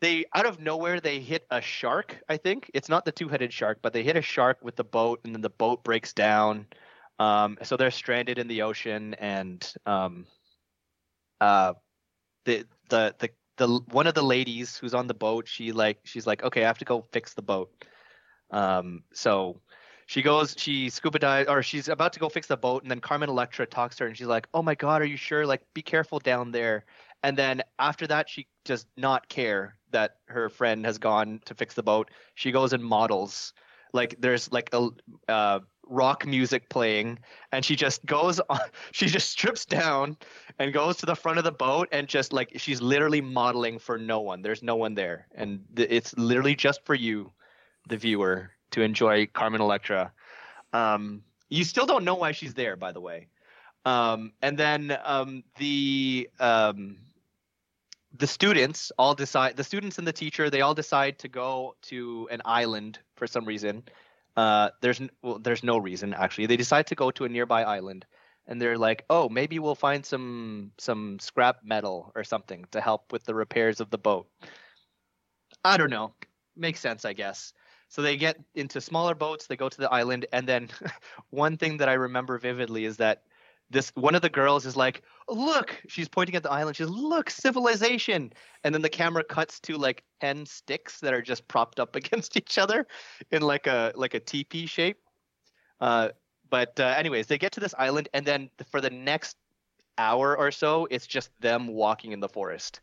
they 0.00 0.24
out 0.34 0.46
of 0.46 0.60
nowhere 0.60 1.00
they 1.00 1.20
hit 1.20 1.46
a 1.50 1.60
shark. 1.60 2.16
I 2.28 2.38
think 2.38 2.70
it's 2.72 2.88
not 2.88 3.04
the 3.04 3.12
two-headed 3.12 3.52
shark, 3.52 3.80
but 3.82 3.92
they 3.92 4.02
hit 4.02 4.16
a 4.16 4.22
shark 4.22 4.58
with 4.62 4.76
the 4.76 4.84
boat, 4.84 5.20
and 5.24 5.34
then 5.34 5.42
the 5.42 5.50
boat 5.50 5.84
breaks 5.84 6.12
down. 6.12 6.66
Um, 7.18 7.58
so 7.62 7.76
they're 7.76 7.90
stranded 7.90 8.38
in 8.38 8.48
the 8.48 8.62
ocean, 8.62 9.14
and 9.14 9.72
um, 9.84 10.26
uh, 11.40 11.74
the 12.46 12.64
the 12.88 13.14
the 13.18 13.30
the 13.58 13.68
one 13.90 14.06
of 14.06 14.14
the 14.14 14.22
ladies 14.24 14.78
who's 14.78 14.94
on 14.94 15.06
the 15.06 15.14
boat, 15.14 15.46
she 15.46 15.72
like 15.72 15.98
she's 16.04 16.26
like, 16.26 16.42
okay, 16.42 16.64
I 16.64 16.66
have 16.66 16.78
to 16.78 16.86
go 16.86 17.06
fix 17.12 17.34
the 17.34 17.42
boat. 17.42 17.70
Um, 18.50 19.04
so 19.12 19.60
she 20.10 20.22
goes, 20.22 20.56
she 20.58 20.90
scuba 20.90 21.20
dives, 21.20 21.48
or 21.48 21.62
she's 21.62 21.86
about 21.86 22.12
to 22.14 22.18
go 22.18 22.28
fix 22.28 22.48
the 22.48 22.56
boat, 22.56 22.82
and 22.82 22.90
then 22.90 22.98
Carmen 22.98 23.28
Electra 23.28 23.64
talks 23.64 23.94
to 23.94 24.02
her, 24.02 24.08
and 24.08 24.18
she's 24.18 24.26
like, 24.26 24.48
"Oh 24.52 24.60
my 24.60 24.74
God, 24.74 25.02
are 25.02 25.04
you 25.06 25.16
sure? 25.16 25.46
Like, 25.46 25.62
be 25.72 25.82
careful 25.82 26.18
down 26.18 26.50
there." 26.50 26.84
And 27.22 27.36
then 27.38 27.62
after 27.78 28.08
that, 28.08 28.28
she 28.28 28.48
does 28.64 28.86
not 28.96 29.28
care 29.28 29.76
that 29.92 30.16
her 30.26 30.48
friend 30.48 30.84
has 30.84 30.98
gone 30.98 31.40
to 31.44 31.54
fix 31.54 31.74
the 31.74 31.84
boat. 31.84 32.10
She 32.34 32.50
goes 32.50 32.72
and 32.72 32.82
models. 32.82 33.52
Like, 33.92 34.16
there's 34.18 34.50
like 34.50 34.70
a 34.72 34.88
uh, 35.28 35.60
rock 35.86 36.26
music 36.26 36.68
playing, 36.68 37.20
and 37.52 37.64
she 37.64 37.76
just 37.76 38.04
goes 38.04 38.40
on. 38.50 38.58
She 38.90 39.06
just 39.06 39.30
strips 39.30 39.64
down 39.64 40.16
and 40.58 40.72
goes 40.72 40.96
to 40.96 41.06
the 41.06 41.14
front 41.14 41.38
of 41.38 41.44
the 41.44 41.52
boat, 41.52 41.88
and 41.92 42.08
just 42.08 42.32
like 42.32 42.50
she's 42.56 42.82
literally 42.82 43.20
modeling 43.20 43.78
for 43.78 43.96
no 43.96 44.18
one. 44.18 44.42
There's 44.42 44.64
no 44.64 44.74
one 44.74 44.96
there, 44.96 45.28
and 45.36 45.60
th- 45.76 45.88
it's 45.88 46.18
literally 46.18 46.56
just 46.56 46.84
for 46.84 46.96
you, 46.96 47.30
the 47.88 47.96
viewer, 47.96 48.50
to 48.72 48.82
enjoy 48.82 49.26
Carmen 49.26 49.60
Electra. 49.60 50.12
Um, 50.72 51.22
you 51.48 51.64
still 51.64 51.86
don't 51.86 52.04
know 52.04 52.14
why 52.14 52.32
she's 52.32 52.54
there, 52.54 52.76
by 52.76 52.92
the 52.92 53.00
way. 53.00 53.28
Um, 53.84 54.32
and 54.42 54.58
then 54.58 54.96
um, 55.04 55.42
the 55.58 56.28
um, 56.38 56.98
the 58.16 58.26
students 58.26 58.92
all 58.98 59.14
decide 59.14 59.56
the 59.56 59.64
students 59.64 59.98
and 59.98 60.06
the 60.06 60.12
teacher 60.12 60.50
they 60.50 60.60
all 60.60 60.74
decide 60.74 61.18
to 61.20 61.28
go 61.28 61.76
to 61.82 62.28
an 62.30 62.42
island 62.44 62.98
for 63.16 63.26
some 63.26 63.44
reason. 63.44 63.82
Uh, 64.36 64.70
there's 64.80 65.00
well, 65.22 65.38
there's 65.38 65.64
no 65.64 65.78
reason 65.78 66.14
actually. 66.14 66.46
They 66.46 66.56
decide 66.56 66.86
to 66.88 66.94
go 66.94 67.10
to 67.12 67.24
a 67.24 67.28
nearby 67.28 67.62
island 67.62 68.04
and 68.46 68.60
they're 68.60 68.78
like 68.78 69.04
oh 69.08 69.28
maybe 69.28 69.58
we'll 69.58 69.74
find 69.74 70.04
some 70.04 70.72
some 70.78 71.18
scrap 71.18 71.64
metal 71.64 72.12
or 72.14 72.24
something 72.24 72.66
to 72.72 72.80
help 72.80 73.12
with 73.12 73.24
the 73.24 73.34
repairs 73.34 73.80
of 73.80 73.90
the 73.90 73.98
boat. 73.98 74.28
I 75.64 75.76
don't 75.76 75.90
know. 75.90 76.12
Makes 76.56 76.80
sense 76.80 77.04
i 77.04 77.14
guess 77.14 77.54
so 77.90 78.00
they 78.00 78.16
get 78.16 78.38
into 78.54 78.80
smaller 78.80 79.14
boats 79.14 79.46
they 79.46 79.56
go 79.56 79.68
to 79.68 79.78
the 79.78 79.90
island 79.90 80.24
and 80.32 80.46
then 80.46 80.68
one 81.30 81.58
thing 81.58 81.76
that 81.76 81.88
i 81.88 81.92
remember 81.92 82.38
vividly 82.38 82.86
is 82.86 82.96
that 82.96 83.22
this 83.70 83.92
one 83.94 84.14
of 84.14 84.22
the 84.22 84.28
girls 84.28 84.66
is 84.66 84.76
like 84.76 85.02
look 85.28 85.80
she's 85.86 86.08
pointing 86.08 86.34
at 86.34 86.42
the 86.42 86.50
island 86.50 86.76
she's 86.76 86.88
look 86.88 87.30
civilization! 87.30 88.32
And 88.64 88.74
then 88.74 88.82
the 88.82 88.88
camera 88.88 89.24
cuts 89.24 89.60
to 89.60 89.76
like 89.76 90.02
10 90.20 90.44
sticks 90.46 91.00
that 91.00 91.14
are 91.14 91.22
just 91.22 91.46
propped 91.48 91.80
up 91.80 91.96
against 92.00 92.36
each 92.36 92.58
other 92.58 92.86
in 93.30 93.42
like 93.42 93.66
a 93.66 93.92
like 93.94 94.14
a 94.14 94.20
teepee 94.20 94.66
shape. 94.66 94.98
Uh, 95.80 96.10
but 96.50 96.78
uh, 96.80 96.94
anyways 96.96 97.28
they 97.28 97.38
get 97.38 97.52
to 97.52 97.60
this 97.60 97.74
island 97.78 98.08
and 98.12 98.26
then 98.26 98.50
for 98.70 98.80
the 98.80 98.90
next 98.90 99.36
hour 99.96 100.36
or 100.36 100.50
so 100.50 100.86
it's 100.90 101.06
just 101.06 101.30
them 101.40 101.68
walking 101.68 102.12
in 102.12 102.20
the 102.20 102.28
forest. 102.28 102.80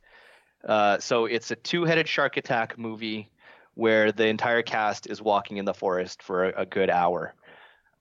Uh, 0.63 0.97
so 0.99 1.25
it's 1.25 1.51
a 1.51 1.55
two-headed 1.55 2.07
shark 2.07 2.35
attack 2.37 2.77
movie 2.77 3.29
where 3.77 4.11
the 4.11 4.27
entire 4.27 4.61
cast 4.61 5.07
is 5.07 5.21
walking 5.21 5.57
in 5.57 5.65
the 5.65 5.73
forest 5.73 6.21
for 6.21 6.45
a, 6.45 6.61
a 6.61 6.65
good 6.65 6.89
hour 6.89 7.33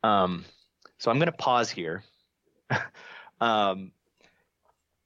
um, 0.02 0.44
so 0.98 1.10
i'm 1.10 1.18
going 1.18 1.26
to 1.26 1.32
pause 1.32 1.70
here 1.70 2.02
um, 3.40 3.92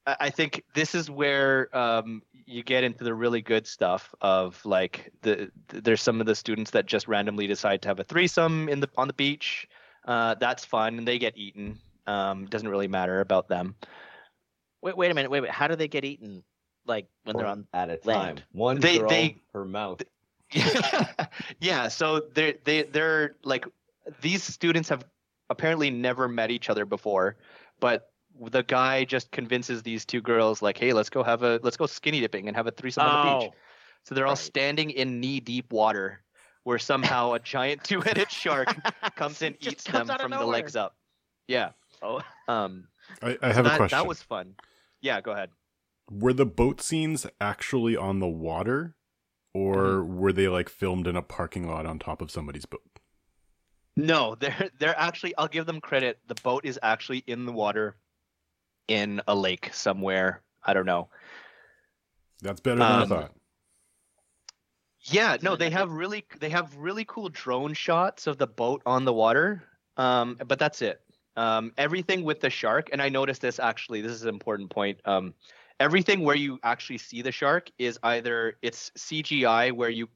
I 0.07 0.17
I 0.21 0.31
think 0.31 0.65
this 0.75 0.95
is 0.95 1.11
where 1.11 1.75
um, 1.77 2.23
you 2.47 2.63
get 2.63 2.85
into 2.85 3.05
the 3.05 3.15
really 3.15 3.43
good 3.43 3.67
stuff 3.67 4.15
of 4.21 4.65
like 4.65 5.13
the, 5.23 5.51
the 5.69 5.81
there's 5.81 6.03
some 6.03 6.21
of 6.21 6.27
the 6.27 6.35
students 6.35 6.71
that 6.73 6.87
just 6.87 7.09
randomly 7.09 7.47
decide 7.47 7.83
to 7.83 7.89
have 7.89 8.01
a 8.01 8.05
threesome 8.05 8.69
in 8.69 8.81
the 8.81 8.89
on 8.97 9.09
the 9.09 9.15
beach. 9.15 9.69
Uh, 10.05 10.35
that's 10.35 10.65
fun, 10.65 10.99
and 10.99 11.07
they 11.07 11.19
get 11.19 11.37
eaten. 11.37 11.79
Um, 12.07 12.47
doesn't 12.47 12.69
really 12.69 12.89
matter 12.89 13.21
about 13.21 13.49
them. 13.49 13.75
Wait, 14.83 14.97
wait 14.97 15.11
a 15.11 15.15
minute. 15.15 15.31
Wait, 15.31 15.43
wait. 15.43 15.51
How 15.51 15.69
do 15.69 15.77
they 15.77 15.89
get 15.89 16.05
eaten? 16.05 16.43
Like 16.87 17.07
when 17.25 17.37
they're 17.37 17.47
on? 17.47 17.67
at 17.75 17.91
a 17.91 17.99
time. 17.99 18.07
land. 18.07 18.45
One 18.53 18.81
They- 18.81 18.99
girl, 18.99 19.09
they- 19.09 19.37
her 19.53 19.65
mouth. 19.65 20.03
yeah, 21.61 21.89
so 21.89 22.21
they're 22.35 22.55
they 22.65 22.83
they're 22.83 23.37
like 23.45 23.67
these 24.21 24.43
students 24.43 24.89
have 24.89 25.05
apparently 25.49 25.91
never 25.91 26.29
met 26.29 26.51
each 26.51 26.71
other 26.71 26.85
before, 26.85 27.37
but 27.81 28.11
the 28.41 28.63
guy 28.63 29.05
just 29.05 29.31
convinces 29.31 29.83
these 29.83 30.05
two 30.05 30.21
girls 30.21 30.63
like, 30.63 30.79
hey, 30.79 30.93
let's 30.93 31.11
go 31.11 31.23
have 31.23 31.43
a 31.43 31.61
let's 31.63 31.77
go 31.77 31.87
skinny 31.87 32.21
dipping 32.21 32.49
and 32.49 32.57
have 32.57 32.67
a 32.67 32.71
threesome 32.71 33.05
on 33.05 33.13
the 33.25 33.39
beach. 33.41 33.51
Oh, 33.53 33.57
So 34.05 34.15
they're 34.15 34.27
all 34.27 34.33
Right. 34.33 34.39
standing 34.39 34.91
in 34.91 35.21
knee 35.21 35.41
deep 35.41 35.73
water 35.73 36.23
where 36.65 36.79
somehow 36.79 37.33
a 37.33 37.39
giant 37.39 37.83
two 37.85 38.01
headed 38.01 38.31
shark 38.31 38.69
comes 39.17 39.43
and 39.43 39.57
eats 39.61 39.85
comes 39.85 40.09
them 40.09 40.19
from 40.19 40.31
the 40.31 40.45
legs 40.45 40.77
up. 40.77 40.97
Yeah. 41.49 41.71
Oh. 42.03 42.23
Um 42.49 42.89
I, 43.23 43.37
I 43.43 43.53
have 43.53 43.65
that, 43.65 43.75
a 43.75 43.77
question. 43.77 43.99
that 43.99 44.07
was 44.07 44.23
fun. 44.23 44.55
Yeah, 45.01 45.21
go 45.21 45.33
ahead. 45.33 45.51
Were 46.11 46.33
the 46.33 46.47
boat 46.47 46.81
scenes 46.81 47.27
actually 47.41 47.97
on 47.97 48.21
the 48.21 48.29
water, 48.29 48.95
or 49.55 50.05
Mm-hmm. 50.05 50.05
were 50.05 50.33
they 50.33 50.49
like 50.49 50.69
filmed 50.69 51.07
in 51.07 51.17
a 51.17 51.23
parking 51.23 51.69
lot 51.69 51.87
on 51.87 51.99
top 51.99 52.23
of 52.23 52.31
somebody's 52.31 52.67
boat? 52.67 53.01
No, 53.97 54.35
they're 54.41 54.71
they're 54.79 54.99
actually 54.99 55.35
I'll 55.37 55.49
give 55.49 55.67
them 55.67 55.81
credit. 55.81 56.19
The 56.27 56.35
boat 56.35 56.65
is 56.65 56.79
actually 56.83 57.19
in 57.27 57.47
the 57.47 57.53
water 57.53 57.97
in 58.89 59.23
a 59.29 59.35
lake 59.35 59.73
somewhere. 59.75 60.43
I 60.65 60.75
don't 60.75 60.87
know. 60.87 61.11
That's 62.43 62.61
better 62.61 62.85
than 62.85 62.97
I 62.99 63.05
Um, 63.05 63.07
thought. 63.07 63.33
Yeah, 65.03 65.39
no, 65.41 65.57
they 65.57 65.71
have 65.71 65.91
really 65.93 66.27
they 66.41 66.51
have 66.51 66.77
really 66.77 67.05
cool 67.07 67.29
drone 67.31 67.73
shots 67.75 68.27
of 68.27 68.37
the 68.39 68.47
boat 68.47 68.83
on 68.85 69.05
the 69.05 69.13
water. 69.13 69.63
Um, 69.97 70.37
but 70.47 70.59
that's 70.59 70.83
it. 70.83 71.01
Um, 71.37 71.73
everything 71.79 72.23
with 72.25 72.41
the 72.41 72.51
shark, 72.51 72.91
and 72.93 73.01
I 73.01 73.09
noticed 73.09 73.41
this 73.41 73.59
actually. 73.59 74.03
This 74.03 74.13
is 74.13 74.23
an 74.25 74.29
important 74.29 74.71
point. 74.71 75.01
Um, 75.07 75.35
everything 75.81 76.21
where 76.21 76.37
you 76.37 76.61
actually 76.63 76.99
see 76.99 77.23
the 77.23 77.33
shark 77.33 77.71
is 77.79 77.99
either 78.03 78.59
it's 78.63 78.93
CGI 78.97 79.73
where 79.73 79.89
you, 79.89 80.09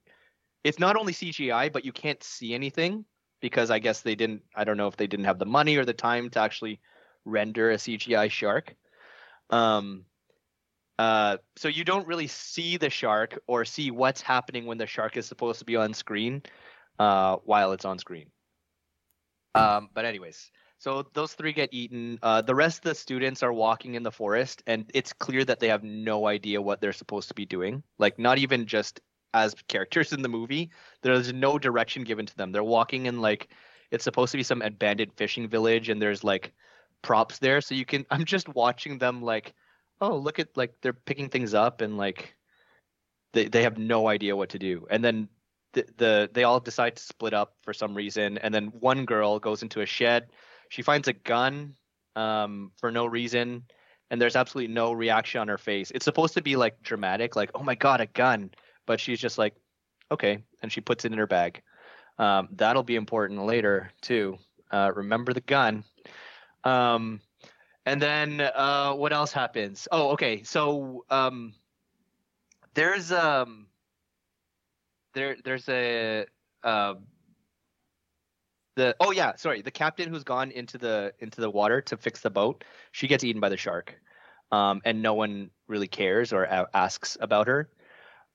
it's 0.62 0.79
not 0.79 0.96
only 0.96 1.12
CGI, 1.12 1.72
but 1.72 1.85
you 1.85 1.92
can't 1.92 2.22
see 2.22 2.55
anything 2.55 3.05
because 3.40 3.70
I 3.70 3.79
guess 3.79 4.03
they 4.03 4.14
didn't. 4.14 4.42
I 4.55 4.64
don't 4.64 4.77
know 4.77 4.87
if 4.87 4.96
they 4.96 5.07
didn't 5.07 5.24
have 5.24 5.38
the 5.38 5.46
money 5.46 5.77
or 5.77 5.85
the 5.85 5.92
time 5.94 6.31
to 6.31 6.40
actually 6.40 6.81
render 7.24 7.70
a 7.70 7.77
CGI 7.77 8.31
shark. 8.31 8.74
Um, 9.50 10.05
uh, 10.98 11.38
so 11.57 11.68
you 11.68 11.85
don't 11.85 12.07
really 12.07 12.29
see 12.29 12.77
the 12.77 12.90
shark 12.90 13.38
or 13.46 13.64
see 13.64 13.90
what's 13.90 14.20
happening 14.20 14.66
when 14.66 14.79
the 14.79 14.87
shark 14.87 15.16
is 15.16 15.27
supposed 15.27 15.59
to 15.59 15.64
be 15.64 15.77
on 15.77 15.92
screen 15.92 16.42
uh, 16.98 17.37
while 17.44 17.72
it's 17.72 17.85
on 17.85 17.98
screen. 17.98 18.27
Um, 19.55 19.88
but 19.92 20.05
anyways, 20.05 20.50
so 20.84 21.06
those 21.14 21.32
three 21.32 21.54
get 21.54 21.70
eaten. 21.72 22.18
Uh, 22.22 22.42
the 22.42 22.54
rest 22.54 22.80
of 22.80 22.84
the 22.84 22.94
students 22.94 23.42
are 23.42 23.54
walking 23.54 23.94
in 23.94 24.02
the 24.02 24.12
forest, 24.12 24.62
and 24.66 24.84
it's 24.92 25.14
clear 25.14 25.42
that 25.42 25.58
they 25.58 25.68
have 25.68 25.82
no 25.82 26.26
idea 26.26 26.60
what 26.60 26.82
they're 26.82 26.92
supposed 26.92 27.28
to 27.28 27.34
be 27.34 27.46
doing. 27.46 27.82
Like 27.98 28.18
not 28.18 28.36
even 28.36 28.66
just 28.66 29.00
as 29.32 29.54
characters 29.66 30.12
in 30.12 30.20
the 30.20 30.28
movie. 30.28 30.70
There's 31.00 31.32
no 31.32 31.58
direction 31.58 32.04
given 32.04 32.26
to 32.26 32.36
them. 32.36 32.52
They're 32.52 32.62
walking 32.62 33.06
in 33.06 33.22
like 33.22 33.48
it's 33.90 34.04
supposed 34.04 34.32
to 34.32 34.36
be 34.36 34.42
some 34.42 34.60
abandoned 34.60 35.12
fishing 35.16 35.48
village, 35.48 35.88
and 35.88 36.02
there's 36.02 36.22
like 36.22 36.52
props 37.00 37.38
there, 37.38 37.62
so 37.62 37.74
you 37.74 37.86
can. 37.86 38.04
I'm 38.10 38.26
just 38.26 38.54
watching 38.54 38.98
them 38.98 39.22
like 39.22 39.54
oh 40.02 40.16
look 40.18 40.38
at 40.38 40.54
like 40.54 40.74
they're 40.82 40.92
picking 40.92 41.30
things 41.30 41.54
up 41.54 41.80
and 41.80 41.96
like 41.96 42.36
they 43.32 43.48
they 43.48 43.62
have 43.62 43.78
no 43.78 44.06
idea 44.06 44.36
what 44.36 44.50
to 44.50 44.58
do 44.58 44.86
and 44.90 45.02
then 45.02 45.28
the, 45.72 45.86
the 45.96 46.30
they 46.34 46.42
all 46.42 46.60
decide 46.60 46.96
to 46.96 47.02
split 47.02 47.32
up 47.32 47.54
for 47.62 47.72
some 47.72 47.94
reason 47.94 48.36
and 48.38 48.52
then 48.52 48.66
one 48.80 49.04
girl 49.04 49.38
goes 49.38 49.62
into 49.62 49.80
a 49.80 49.86
shed 49.86 50.26
she 50.74 50.82
finds 50.82 51.08
a 51.08 51.12
gun 51.12 51.74
um 52.16 52.72
for 52.76 52.90
no 52.90 53.06
reason 53.06 53.62
and 54.10 54.20
there's 54.20 54.37
absolutely 54.37 54.72
no 54.72 54.92
reaction 54.92 55.40
on 55.40 55.48
her 55.48 55.58
face 55.58 55.90
it's 55.92 56.04
supposed 56.04 56.34
to 56.34 56.42
be 56.42 56.56
like 56.56 56.82
dramatic 56.82 57.37
like 57.37 57.50
oh 57.54 57.62
my 57.62 57.74
god 57.74 58.00
a 58.00 58.06
gun 58.06 58.50
but 58.87 59.00
she's 59.00 59.20
just 59.20 59.38
like 59.38 59.54
okay 60.10 60.38
and 60.62 60.72
she 60.72 60.80
puts 60.80 61.04
it 61.04 61.12
in 61.12 61.18
her 61.18 61.26
bag 61.26 61.62
um 62.18 62.48
that'll 62.52 62.82
be 62.82 62.96
important 62.96 63.44
later 63.44 63.90
too 64.00 64.37
uh 64.70 64.90
remember 64.94 65.32
the 65.32 65.40
gun 65.40 65.84
um 66.64 67.20
and 67.87 68.00
then 68.00 68.40
uh, 68.40 68.92
what 68.92 69.12
else 69.12 69.32
happens? 69.32 69.87
Oh, 69.92 70.12
okay. 70.12 70.42
So 70.42 71.04
um, 71.10 71.54
there's 72.72 73.12
um, 73.12 73.66
there 75.12 75.37
there's 75.44 75.68
a 75.68 76.26
uh, 76.62 76.94
the 78.76 78.96
oh 79.00 79.10
yeah 79.10 79.34
sorry 79.37 79.62
the 79.62 79.70
captain 79.70 80.08
who's 80.08 80.24
gone 80.24 80.50
into 80.50 80.78
the 80.78 81.12
into 81.18 81.40
the 81.40 81.50
water 81.50 81.80
to 81.80 81.96
fix 81.96 82.20
the 82.20 82.30
boat 82.30 82.64
she 82.92 83.06
gets 83.06 83.24
eaten 83.24 83.40
by 83.40 83.48
the 83.48 83.56
shark 83.56 83.96
um, 84.52 84.80
and 84.84 85.02
no 85.02 85.14
one 85.14 85.50
really 85.66 85.88
cares 85.88 86.32
or 86.32 86.44
a- 86.44 86.68
asks 86.74 87.16
about 87.20 87.48
her. 87.48 87.68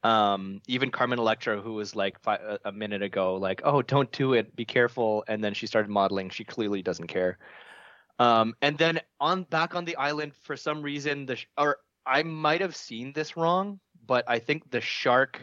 Um, 0.04 0.62
even 0.67 0.91
Carmen 0.91 1.19
Electra 1.19 1.62
who 1.62 1.73
was 1.73 1.95
like 1.95 2.19
fi- 2.21 2.58
a- 2.63 2.71
minute 2.71 3.02
ago 3.02 3.36
like 3.36 3.62
oh 3.65 3.82
don't 3.82 4.10
do 4.13 4.34
it 4.34 4.56
be 4.56 4.63
careful 4.63 5.25
and 5.28 5.43
then 5.43 5.54
she 5.54 5.67
started 5.67 5.89
modeling. 5.89 6.30
She 6.30 6.43
clearly 6.43 6.82
doesn't 6.82 7.08
care. 7.08 7.38
Um, 8.17 8.54
and 8.62 8.78
then 8.78 8.99
on 9.19 9.43
back 9.43 9.75
on 9.75 9.86
the 9.86 9.95
island, 9.95 10.34
for 10.36 10.58
some 10.58 10.82
reason, 10.82 11.25
the 11.25 11.38
sh- 11.38 11.47
or 11.58 11.78
I 12.06 12.23
might 12.23 12.62
have 12.62 12.75
seen 12.75 13.13
this 13.13 13.38
wrong, 13.38 13.80
but 14.06 14.25
I 14.28 14.39
think 14.39 14.69
the 14.71 14.82
shark 14.82 15.41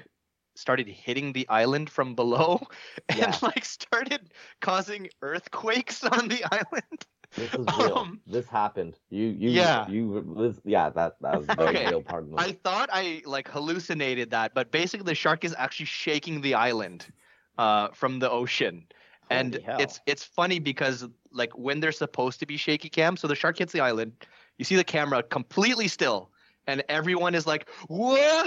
started 0.57 0.89
hitting 0.89 1.33
the 1.33 1.49
island 1.49 1.91
from 1.91 2.15
below 2.15 2.61
and 3.09 3.19
Yeah. 3.19 3.39
like 3.43 3.65
started 3.65 4.33
causing 4.61 5.09
earthquakes 5.23 6.05
on 6.05 6.29
the 6.29 6.45
island. 6.51 7.07
This 7.37 7.55
is 7.57 7.71
real. 7.75 8.01
Um, 8.01 8.21
this 8.27 8.49
happened. 8.49 8.99
You, 9.11 9.27
you, 9.27 9.51
Yeah. 9.53 9.87
you. 9.87 10.35
This, 10.39 10.61
yeah, 10.65 10.91
that 10.91 11.17
that 11.21 11.37
was 11.37 11.51
very 11.51 11.69
Okay. 11.69 11.85
real 11.85 12.03
part 12.03 12.25
of 12.25 12.31
the 12.31 12.37
I 12.39 12.53
thought 12.53 12.89
I 12.93 13.23
like 13.25 13.49
hallucinated 13.49 14.31
that, 14.31 14.55
but 14.55 14.71
basically 14.71 15.05
the 15.05 15.15
shark 15.15 15.45
is 15.45 15.55
actually 15.57 15.87
shaking 15.87 16.41
the 16.43 16.55
island 16.55 17.13
uh, 17.59 17.89
from 17.89 18.19
the 18.19 18.31
ocean. 18.31 18.87
and 19.31 19.55
hell. 19.65 19.79
it's 19.81 20.01
it's 20.07 20.25
funny 20.25 20.59
because 20.61 21.09
like 21.33 21.53
when 21.57 21.81
they're 21.81 21.93
supposed 21.93 22.41
to 22.41 22.47
be 22.47 22.57
shaky 22.57 22.89
cam, 22.89 23.17
so 23.17 23.27
the 23.27 23.35
shark 23.35 23.59
hits 23.59 23.73
the 23.73 23.81
island, 23.81 24.13
you 24.59 24.65
see 24.65 24.77
the 24.77 24.85
camera 24.85 25.23
completely 25.23 25.89
still, 25.89 26.31
and 26.67 26.83
everyone 26.89 27.35
is 27.35 27.47
like, 27.47 27.69
"Whoa!" 27.89 28.45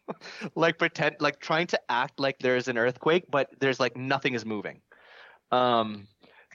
like 0.54 0.78
pretend 0.78 1.16
like 1.20 1.40
trying 1.40 1.66
to 1.68 1.80
act 1.90 2.20
like 2.20 2.38
there's 2.40 2.68
an 2.68 2.78
earthquake, 2.78 3.24
but 3.30 3.48
there's 3.60 3.80
like 3.80 3.96
nothing 3.96 4.34
is 4.34 4.44
moving. 4.44 4.80
Um, 5.50 6.06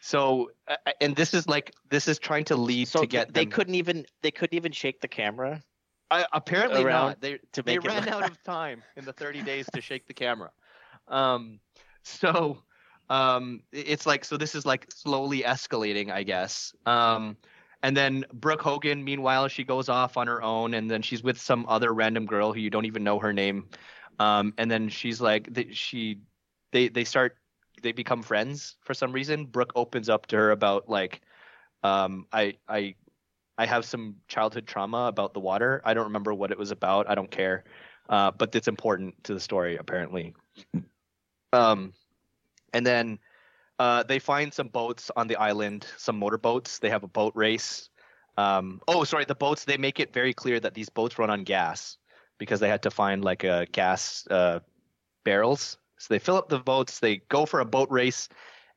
so 0.02 0.52
uh, 0.68 0.76
and 1.02 1.16
this 1.16 1.34
is 1.34 1.48
like 1.48 1.74
this 1.90 2.08
is 2.08 2.20
trying 2.20 2.46
to 2.46 2.56
lead 2.56 2.88
so 2.88 3.02
to 3.02 3.08
get 3.08 3.34
they 3.34 3.46
them- 3.46 3.52
couldn't 3.52 3.76
even 3.76 4.06
they 4.22 4.32
couldn't 4.32 4.56
even 4.56 4.72
shake 4.72 5.02
the 5.02 5.08
camera. 5.08 5.62
I, 6.12 6.26
apparently 6.34 6.84
not. 6.84 7.20
They 7.20 7.40
to 7.54 7.64
they 7.64 7.80
ran 7.80 8.08
out 8.08 8.30
of 8.30 8.42
time 8.44 8.84
in 8.96 9.06
the 9.06 9.14
30 9.14 9.42
days 9.42 9.68
to 9.74 9.82
shake 9.82 10.08
the 10.08 10.14
camera. 10.14 10.52
Um, 11.08 11.60
so 12.04 12.60
um, 13.10 13.62
it's 13.72 14.06
like 14.06 14.24
so 14.26 14.38
this 14.38 14.56
is 14.56 14.66
like 14.66 14.86
slowly 14.94 15.42
escalating, 15.42 16.12
I 16.12 16.24
guess. 16.24 16.74
Um, 16.86 17.38
and 17.86 17.96
then 17.96 18.26
Brooke 18.34 18.64
Hogan, 18.64 19.04
meanwhile, 19.04 19.48
she 19.48 19.64
goes 19.64 19.90
off 19.90 20.18
on 20.18 20.26
her 20.26 20.42
own, 20.42 20.74
and 20.74 20.90
then 20.90 21.04
she's 21.04 21.22
with 21.22 21.40
some 21.40 21.68
other 21.70 21.94
random 21.94 22.26
girl 22.26 22.52
who 22.52 22.60
you 22.60 22.72
don't 22.72 22.86
even 22.86 23.04
know 23.04 23.20
her 23.20 23.32
name. 23.32 23.70
Um, 24.18 24.56
and 24.58 24.72
then 24.72 24.90
she's 24.90 25.22
like, 25.22 25.54
they, 25.54 25.68
she, 25.70 26.22
they, 26.72 26.88
they 26.88 27.04
start, 27.04 27.38
they 27.84 27.92
become 27.92 28.24
friends 28.24 28.78
for 28.82 28.96
some 28.96 29.12
reason. 29.12 29.46
Brooke 29.46 29.72
opens 29.76 30.10
up 30.10 30.26
to 30.28 30.36
her 30.36 30.50
about 30.50 30.90
like, 30.90 31.22
um, 31.84 32.26
I, 32.34 32.56
I, 32.68 32.96
I 33.56 33.68
have 33.68 33.86
some 33.86 34.16
childhood 34.28 34.66
trauma 34.66 35.06
about 35.06 35.36
the 35.36 35.40
water. 35.40 35.84
I 35.86 35.94
don't 35.94 36.06
remember 36.06 36.34
what 36.34 36.50
it 36.50 36.58
was 36.58 36.72
about. 36.72 37.08
I 37.08 37.14
don't 37.14 37.30
care, 37.30 37.66
uh, 38.10 38.32
but 38.32 38.56
it's 38.56 38.68
important 38.68 39.24
to 39.26 39.36
the 39.36 39.40
story 39.40 39.78
apparently. 39.78 40.34
Um, 41.54 41.94
and 42.74 42.84
then 42.84 43.20
uh, 43.80 44.04
they 44.04 44.20
find 44.20 44.54
some 44.54 44.68
boats 44.68 45.12
on 45.16 45.28
the 45.28 45.36
island, 45.36 45.86
some 45.98 46.18
motorboats. 46.18 46.80
They 46.80 46.90
have 46.90 47.04
a 47.04 47.08
boat 47.08 47.34
race. 47.36 47.90
Um, 48.38 48.82
oh, 48.88 49.04
sorry, 49.04 49.26
the 49.26 49.36
boats. 49.36 49.66
They 49.66 49.78
make 49.78 50.00
it 50.00 50.14
very 50.14 50.34
clear 50.34 50.60
that 50.60 50.74
these 50.74 50.90
boats 50.90 51.20
run 51.20 51.30
on 51.30 51.44
gas 51.44 51.98
because 52.38 52.60
they 52.60 52.70
had 52.70 52.84
to 52.84 52.92
find 52.92 53.24
like 53.24 53.44
a 53.44 53.66
gas 53.72 54.28
uh, 54.30 54.60
barrels. 55.24 55.78
So 55.98 56.14
they 56.14 56.20
fill 56.20 56.38
up 56.38 56.50
the 56.50 56.60
boats. 56.60 57.00
They 57.00 57.18
go 57.30 57.46
for 57.46 57.60
a 57.60 57.66
boat 57.66 57.90
race, 57.92 58.30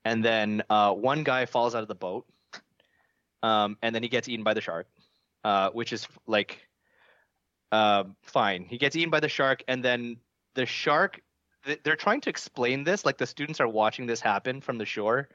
and 0.05 0.25
then 0.25 0.63
uh, 0.71 0.93
one 0.93 1.25
guy 1.25 1.47
falls 1.47 1.75
out 1.75 1.83
of 1.83 1.89
the 1.89 1.95
boat, 1.95 2.27
um, 3.43 3.77
and 3.83 3.95
then 3.95 4.03
he 4.03 4.09
gets 4.09 4.29
eaten 4.29 4.45
by 4.45 4.55
the 4.55 4.61
shark, 4.61 4.87
uh, 5.45 5.71
which 5.71 5.93
is 5.93 6.07
like 6.27 6.61
uh, 7.73 8.05
fine. 8.23 8.65
He 8.65 8.79
gets 8.79 8.95
eaten 8.95 9.11
by 9.11 9.21
the 9.21 9.29
shark, 9.29 9.65
and 9.67 9.85
then 9.85 10.19
the 10.55 10.67
shark 10.67 11.21
they're 11.85 11.97
trying 11.97 12.21
to 12.21 12.31
explain 12.31 12.85
this 12.85 13.05
like 13.05 13.19
the 13.19 13.27
students 13.27 13.61
are 13.61 13.69
watching 13.69 14.07
this 14.07 14.21
happen 14.21 14.61
from 14.61 14.79
the 14.79 14.87
shore 14.87 15.29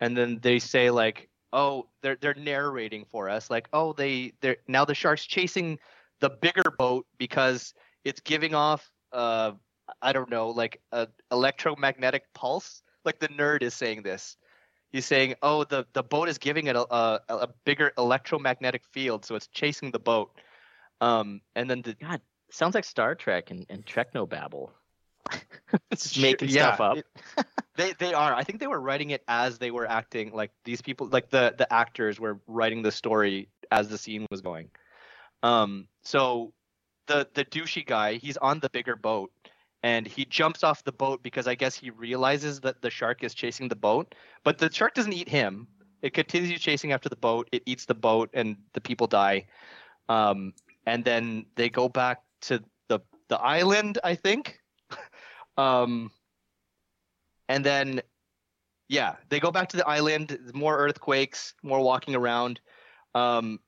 and 0.00 0.16
then 0.16 0.38
they 0.42 0.58
say 0.58 0.90
like 0.90 1.28
oh 1.52 1.86
they're 2.02 2.16
they're 2.20 2.34
narrating 2.34 3.04
for 3.04 3.28
us 3.28 3.50
like 3.50 3.68
oh 3.72 3.92
they 3.92 4.32
they're 4.40 4.56
now 4.66 4.84
the 4.84 4.94
shark's 4.94 5.24
chasing 5.26 5.78
the 6.20 6.30
bigger 6.30 6.74
boat 6.78 7.06
because 7.18 7.74
it's 8.04 8.20
giving 8.20 8.54
off 8.54 8.90
uh 9.12 9.52
i 10.02 10.12
don't 10.12 10.30
know 10.30 10.48
like 10.50 10.80
a 10.92 11.08
electromagnetic 11.30 12.24
pulse. 12.34 12.82
Like 13.04 13.18
the 13.20 13.28
nerd 13.28 13.62
is 13.62 13.74
saying 13.74 14.02
this. 14.02 14.36
He's 14.90 15.06
saying 15.06 15.34
oh 15.42 15.64
the 15.64 15.86
the 15.92 16.02
boat 16.02 16.28
is 16.28 16.38
giving 16.38 16.66
it 16.66 16.76
a 16.76 16.94
a, 16.94 17.20
a 17.28 17.48
bigger 17.64 17.92
electromagnetic 17.98 18.82
field 18.92 19.24
so 19.24 19.34
it's 19.34 19.48
chasing 19.48 19.90
the 19.90 19.98
boat. 19.98 20.30
Um 21.00 21.40
and 21.54 21.68
then 21.68 21.82
the 21.82 21.94
god 21.94 22.20
sounds 22.50 22.74
like 22.74 22.84
star 22.84 23.14
trek 23.14 23.50
and, 23.50 23.66
and 23.68 23.84
babble 24.28 24.72
it's 25.90 26.16
making 26.18 26.48
yeah, 26.48 26.74
stuff 26.74 26.80
up. 26.80 26.98
It, 26.98 27.06
they 27.76 27.92
they 27.98 28.14
are. 28.14 28.34
I 28.34 28.44
think 28.44 28.60
they 28.60 28.66
were 28.66 28.80
writing 28.80 29.10
it 29.10 29.22
as 29.28 29.58
they 29.58 29.70
were 29.70 29.88
acting. 29.88 30.32
Like 30.32 30.50
these 30.64 30.82
people, 30.82 31.08
like 31.08 31.30
the 31.30 31.54
the 31.56 31.72
actors 31.72 32.18
were 32.18 32.40
writing 32.46 32.82
the 32.82 32.92
story 32.92 33.48
as 33.70 33.88
the 33.88 33.98
scene 33.98 34.26
was 34.30 34.40
going. 34.40 34.70
Um. 35.42 35.88
So 36.02 36.52
the 37.06 37.28
the 37.34 37.44
douchey 37.44 37.86
guy, 37.86 38.14
he's 38.14 38.36
on 38.36 38.60
the 38.60 38.70
bigger 38.70 38.96
boat, 38.96 39.30
and 39.82 40.06
he 40.06 40.24
jumps 40.24 40.64
off 40.64 40.84
the 40.84 40.92
boat 40.92 41.22
because 41.22 41.46
I 41.46 41.54
guess 41.54 41.74
he 41.74 41.90
realizes 41.90 42.60
that 42.60 42.82
the 42.82 42.90
shark 42.90 43.22
is 43.22 43.34
chasing 43.34 43.68
the 43.68 43.76
boat, 43.76 44.14
but 44.44 44.58
the 44.58 44.72
shark 44.72 44.94
doesn't 44.94 45.12
eat 45.12 45.28
him. 45.28 45.68
It 46.00 46.14
continues 46.14 46.60
chasing 46.60 46.92
after 46.92 47.08
the 47.08 47.16
boat. 47.16 47.48
It 47.52 47.62
eats 47.66 47.84
the 47.84 47.94
boat, 47.94 48.30
and 48.34 48.56
the 48.72 48.80
people 48.80 49.06
die. 49.06 49.46
Um. 50.08 50.54
And 50.86 51.04
then 51.04 51.44
they 51.54 51.68
go 51.68 51.90
back 51.90 52.22
to 52.42 52.64
the 52.88 53.00
the 53.28 53.38
island, 53.38 53.98
I 54.02 54.14
think, 54.14 54.58
um, 55.58 56.10
and 57.48 57.64
then, 57.64 58.00
yeah, 58.88 59.16
they 59.28 59.40
go 59.40 59.50
back 59.50 59.68
to 59.70 59.76
the 59.76 59.86
island. 59.86 60.38
More 60.54 60.78
earthquakes, 60.78 61.54
more 61.62 61.80
walking 61.80 62.14
around. 62.14 62.60
Um, 63.14 63.60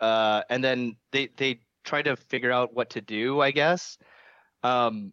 uh, 0.00 0.42
and 0.50 0.64
then 0.64 0.96
they 1.12 1.28
they 1.36 1.60
try 1.84 2.02
to 2.02 2.16
figure 2.16 2.50
out 2.50 2.74
what 2.74 2.90
to 2.90 3.00
do, 3.00 3.40
I 3.40 3.50
guess. 3.50 3.98
Um, 4.62 5.12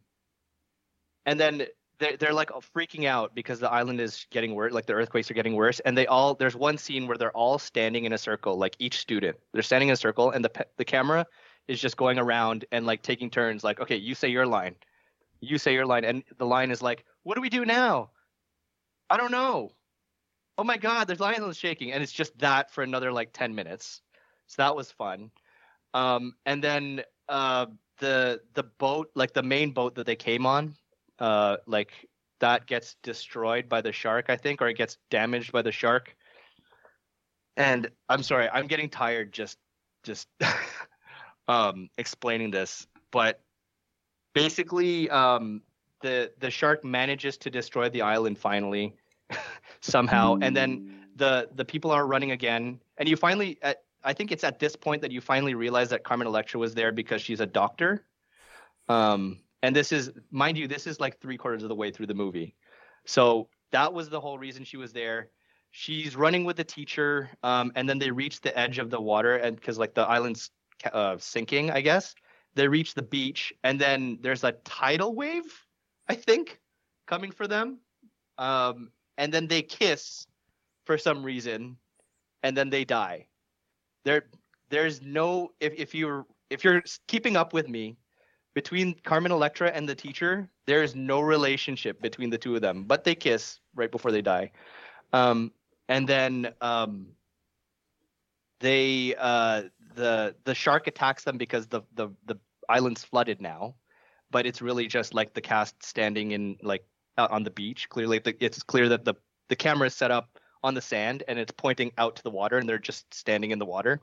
and 1.26 1.40
then 1.40 1.68
they're, 2.00 2.18
they're 2.18 2.34
like 2.34 2.50
freaking 2.76 3.06
out 3.06 3.34
because 3.34 3.60
the 3.60 3.72
island 3.72 4.00
is 4.00 4.26
getting 4.32 4.54
worse, 4.54 4.74
like 4.74 4.86
the 4.86 4.94
earthquakes 4.94 5.30
are 5.32 5.34
getting 5.34 5.56
worse. 5.56 5.80
And 5.82 5.98
they 5.98 6.08
all 6.08 6.36
there's 6.36 6.56
one 6.56 6.78
scene 6.78 7.08
where 7.08 7.18
they're 7.18 7.32
all 7.32 7.60
standing 7.60 8.06
in 8.06 8.14
a 8.14 8.18
circle, 8.18 8.58
like 8.58 8.76
each 8.80 9.00
student. 9.00 9.38
They're 9.54 9.64
standing 9.64 9.90
in 9.90 9.94
a 9.94 9.98
circle, 9.98 10.32
and 10.32 10.46
the 10.46 10.66
the 10.78 10.86
camera 10.86 11.26
is 11.68 11.82
just 11.82 11.98
going 11.98 12.20
around 12.20 12.66
and 12.72 12.86
like 12.86 13.02
taking 13.02 13.30
turns, 13.30 13.64
like, 13.64 13.80
okay, 13.80 13.96
you 13.96 14.14
say 14.14 14.30
your 14.30 14.46
line, 14.46 14.76
you 15.42 15.58
say 15.58 15.74
your 15.74 15.86
line, 15.86 16.06
and 16.06 16.24
the 16.38 16.46
line 16.46 16.72
is 16.72 16.82
like, 16.82 17.06
"What 17.24 17.36
do 17.36 17.42
we 17.42 17.50
do 17.50 17.66
now? 17.66 18.12
I 19.10 19.18
don't 19.18 19.32
know. 19.32 19.72
Oh 20.58 20.64
my 20.64 20.78
God, 20.78 21.08
there's 21.08 21.20
lions 21.20 21.58
shaking, 21.58 21.92
and 21.92 22.02
it's 22.02 22.12
just 22.12 22.38
that 22.40 22.72
for 22.72 22.84
another 22.84 23.12
like 23.12 23.34
ten 23.34 23.54
minutes. 23.56 24.02
So 24.48 24.62
that 24.62 24.76
was 24.76 24.92
fun. 24.92 25.32
Um, 25.94 26.34
and 26.46 26.64
then 26.64 27.04
uh, 27.30 27.68
the 28.00 28.42
the 28.54 28.64
boat, 28.64 29.12
like 29.16 29.34
the 29.34 29.44
main 29.44 29.72
boat 29.72 29.96
that 29.96 30.06
they 30.06 30.16
came 30.16 30.46
on, 30.46 30.76
uh, 31.20 31.58
like 31.68 31.92
that 32.40 32.68
gets 32.68 32.96
destroyed 33.04 33.70
by 33.70 33.82
the 33.82 33.92
shark, 33.92 34.26
I 34.30 34.38
think, 34.38 34.62
or 34.62 34.68
it 34.68 34.78
gets 34.78 34.98
damaged 35.10 35.52
by 35.52 35.62
the 35.62 35.72
shark. 35.72 36.16
And 37.58 37.90
I'm 38.10 38.24
sorry, 38.24 38.50
I'm 38.50 38.68
getting 38.68 38.90
tired 38.90 39.32
just 39.32 39.58
just 40.04 40.28
um, 41.48 41.90
explaining 41.98 42.52
this, 42.52 42.88
but 43.12 43.42
basically 44.36 45.10
um, 45.10 45.62
the 46.02 46.32
the 46.40 46.52
shark 46.52 46.86
manages 46.86 47.38
to 47.38 47.50
destroy 47.50 47.90
the 47.90 48.04
island 48.04 48.38
finally 48.38 48.96
somehow. 49.82 50.38
And 50.40 50.56
then 50.56 51.08
the 51.16 51.50
the 51.56 51.66
people 51.66 51.90
are 51.90 52.06
running 52.06 52.32
again. 52.32 52.80
And 53.00 53.10
you 53.10 53.16
finally 53.16 53.58
at, 53.64 53.82
i 54.04 54.14
think 54.14 54.32
it's 54.32 54.44
at 54.44 54.60
this 54.60 54.76
point 54.76 55.02
that 55.02 55.12
you 55.12 55.22
finally 55.22 55.56
realize 55.56 55.90
that 55.90 56.04
carmen 56.04 56.28
electra 56.28 56.60
was 56.60 56.76
there 56.76 56.92
because 56.92 57.22
she's 57.24 57.40
a 57.40 57.48
doctor. 57.48 58.06
Um, 58.88 59.40
and 59.64 59.76
this 59.76 59.92
is 59.92 60.12
mind 60.30 60.58
you 60.60 60.68
this 60.68 60.86
is 60.86 61.00
like 61.00 61.20
three 61.20 61.38
quarters 61.38 61.64
of 61.64 61.70
the 61.70 61.76
way 61.76 61.90
through 61.90 62.08
the 62.08 62.14
movie. 62.14 62.54
So 63.06 63.48
that 63.72 63.92
was 63.94 64.10
the 64.10 64.22
whole 64.22 64.38
reason 64.38 64.64
she 64.64 64.78
was 64.78 64.94
there. 64.94 65.30
She's 65.72 66.16
running 66.16 66.46
with 66.46 66.56
the 66.56 66.64
teacher 66.64 67.30
um, 67.44 67.72
and 67.76 67.90
then 67.90 68.00
they 68.00 68.12
reach 68.12 68.42
the 68.42 68.58
edge 68.58 68.80
of 68.80 68.90
the 68.90 69.02
water 69.02 69.38
and 69.38 69.56
because 69.56 69.78
like 69.78 69.94
the 69.94 70.04
island's 70.04 70.52
uh, 70.92 71.16
sinking 71.18 71.72
i 71.72 71.80
guess 71.80 72.14
they 72.56 72.68
reach 72.68 72.94
the 72.94 73.02
beach, 73.02 73.54
and 73.64 73.80
then 73.80 74.18
there's 74.22 74.44
a 74.44 74.54
tidal 74.64 75.14
wave, 75.14 75.66
I 76.08 76.16
think, 76.16 76.60
coming 77.06 77.32
for 77.32 77.48
them. 77.48 77.80
Um, 78.38 78.92
and 79.18 79.34
then 79.34 79.48
they 79.48 79.62
kiss 79.62 80.28
for 80.86 80.98
some 80.98 81.24
reason, 81.24 81.78
and 82.44 82.56
then 82.56 82.70
they 82.70 82.86
die. 82.86 83.28
There, 84.04 84.26
there's 84.70 85.02
no 85.02 85.52
if 85.60 85.74
if 85.76 85.96
you're 85.96 86.26
if 86.50 86.64
you're 86.64 86.84
keeping 87.08 87.36
up 87.36 87.54
with 87.54 87.68
me, 87.68 87.98
between 88.56 88.96
Carmen 89.04 89.32
Electra 89.32 89.70
and 89.70 89.88
the 89.88 89.94
teacher, 89.94 90.50
there 90.66 90.82
is 90.82 90.96
no 90.96 91.22
relationship 91.22 92.02
between 92.02 92.30
the 92.30 92.38
two 92.38 92.56
of 92.56 92.62
them, 92.62 92.86
but 92.86 93.04
they 93.04 93.14
kiss 93.14 93.60
right 93.76 93.92
before 93.92 94.12
they 94.12 94.22
die. 94.22 94.52
Um, 95.14 95.52
and 95.90 96.08
then 96.08 96.54
um, 96.62 97.08
they 98.60 99.14
uh, 99.20 99.64
the 99.96 100.36
the 100.46 100.56
shark 100.56 100.88
attacks 100.88 101.24
them 101.24 101.38
because 101.38 101.68
the 101.68 101.82
the 101.96 102.10
the 102.26 102.38
island's 102.70 103.04
flooded 103.04 103.42
now, 103.42 103.76
but 104.32 104.46
it's 104.46 104.62
really 104.62 104.88
just 104.88 105.14
like 105.14 105.34
the 105.34 105.42
cast 105.42 105.84
standing 105.84 106.32
in 106.32 106.58
like 106.62 106.86
on 107.18 107.44
the 107.44 107.52
beach. 107.52 107.90
Clearly, 107.90 108.22
it's 108.40 108.64
clear 108.64 108.90
that 108.90 109.06
the 109.06 109.16
the 109.50 109.56
camera 109.56 109.88
is 109.88 109.96
set 109.96 110.12
up 110.12 110.30
on 110.64 110.74
the 110.74 110.82
sand 110.82 111.24
and 111.28 111.38
it's 111.38 111.52
pointing 111.52 111.92
out 111.98 112.16
to 112.16 112.24
the 112.24 112.32
water, 112.32 112.58
and 112.58 112.68
they're 112.68 112.78
just 112.80 113.14
standing 113.14 113.52
in 113.52 113.60
the 113.60 113.66
water. 113.66 114.02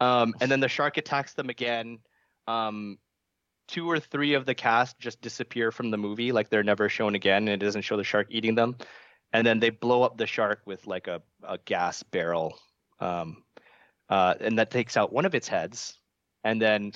Um, 0.00 0.34
and 0.40 0.50
then 0.50 0.60
the 0.60 0.68
shark 0.68 0.96
attacks 0.96 1.34
them 1.34 1.48
again. 1.48 2.00
Um, 2.48 2.98
two 3.68 3.88
or 3.90 4.00
three 4.00 4.34
of 4.34 4.44
the 4.44 4.54
cast 4.54 4.98
just 4.98 5.20
disappear 5.20 5.70
from 5.70 5.90
the 5.90 5.96
movie, 5.96 6.32
like 6.32 6.50
they're 6.50 6.62
never 6.62 6.88
shown 6.88 7.14
again, 7.14 7.48
and 7.48 7.62
it 7.62 7.64
doesn't 7.64 7.82
show 7.82 7.96
the 7.96 8.04
shark 8.04 8.26
eating 8.30 8.54
them. 8.54 8.76
And 9.32 9.46
then 9.46 9.60
they 9.60 9.70
blow 9.70 10.02
up 10.02 10.18
the 10.18 10.26
shark 10.26 10.60
with 10.66 10.86
like 10.86 11.06
a, 11.06 11.22
a 11.42 11.58
gas 11.64 12.02
barrel, 12.02 12.58
um, 13.00 13.44
uh, 14.08 14.34
and 14.40 14.58
that 14.58 14.70
takes 14.70 14.96
out 14.96 15.12
one 15.12 15.24
of 15.24 15.34
its 15.34 15.48
heads. 15.48 15.96
And 16.44 16.60
then 16.60 16.92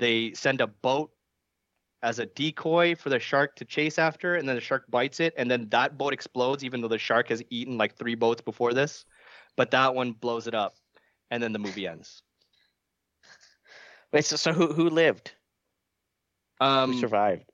they 0.00 0.32
send 0.34 0.60
a 0.60 0.66
boat 0.66 1.12
as 2.02 2.18
a 2.18 2.26
decoy 2.26 2.94
for 2.94 3.10
the 3.10 3.20
shark 3.20 3.54
to 3.56 3.64
chase 3.64 3.98
after, 3.98 4.34
and 4.34 4.48
then 4.48 4.56
the 4.56 4.60
shark 4.60 4.90
bites 4.90 5.20
it, 5.20 5.34
and 5.36 5.50
then 5.50 5.68
that 5.68 5.98
boat 5.98 6.12
explodes, 6.12 6.64
even 6.64 6.80
though 6.80 6.88
the 6.88 6.98
shark 6.98 7.28
has 7.28 7.42
eaten 7.50 7.78
like 7.78 7.94
three 7.94 8.14
boats 8.14 8.40
before 8.40 8.72
this. 8.72 9.04
But 9.56 9.70
that 9.72 9.94
one 9.94 10.12
blows 10.12 10.46
it 10.46 10.54
up, 10.54 10.74
and 11.30 11.42
then 11.42 11.52
the 11.52 11.58
movie 11.58 11.86
ends. 11.86 12.22
Wait, 14.12 14.24
so, 14.24 14.36
so 14.36 14.52
who 14.52 14.72
who 14.72 14.88
lived? 14.88 15.32
Um, 16.60 16.92
who 16.92 17.00
survived? 17.00 17.44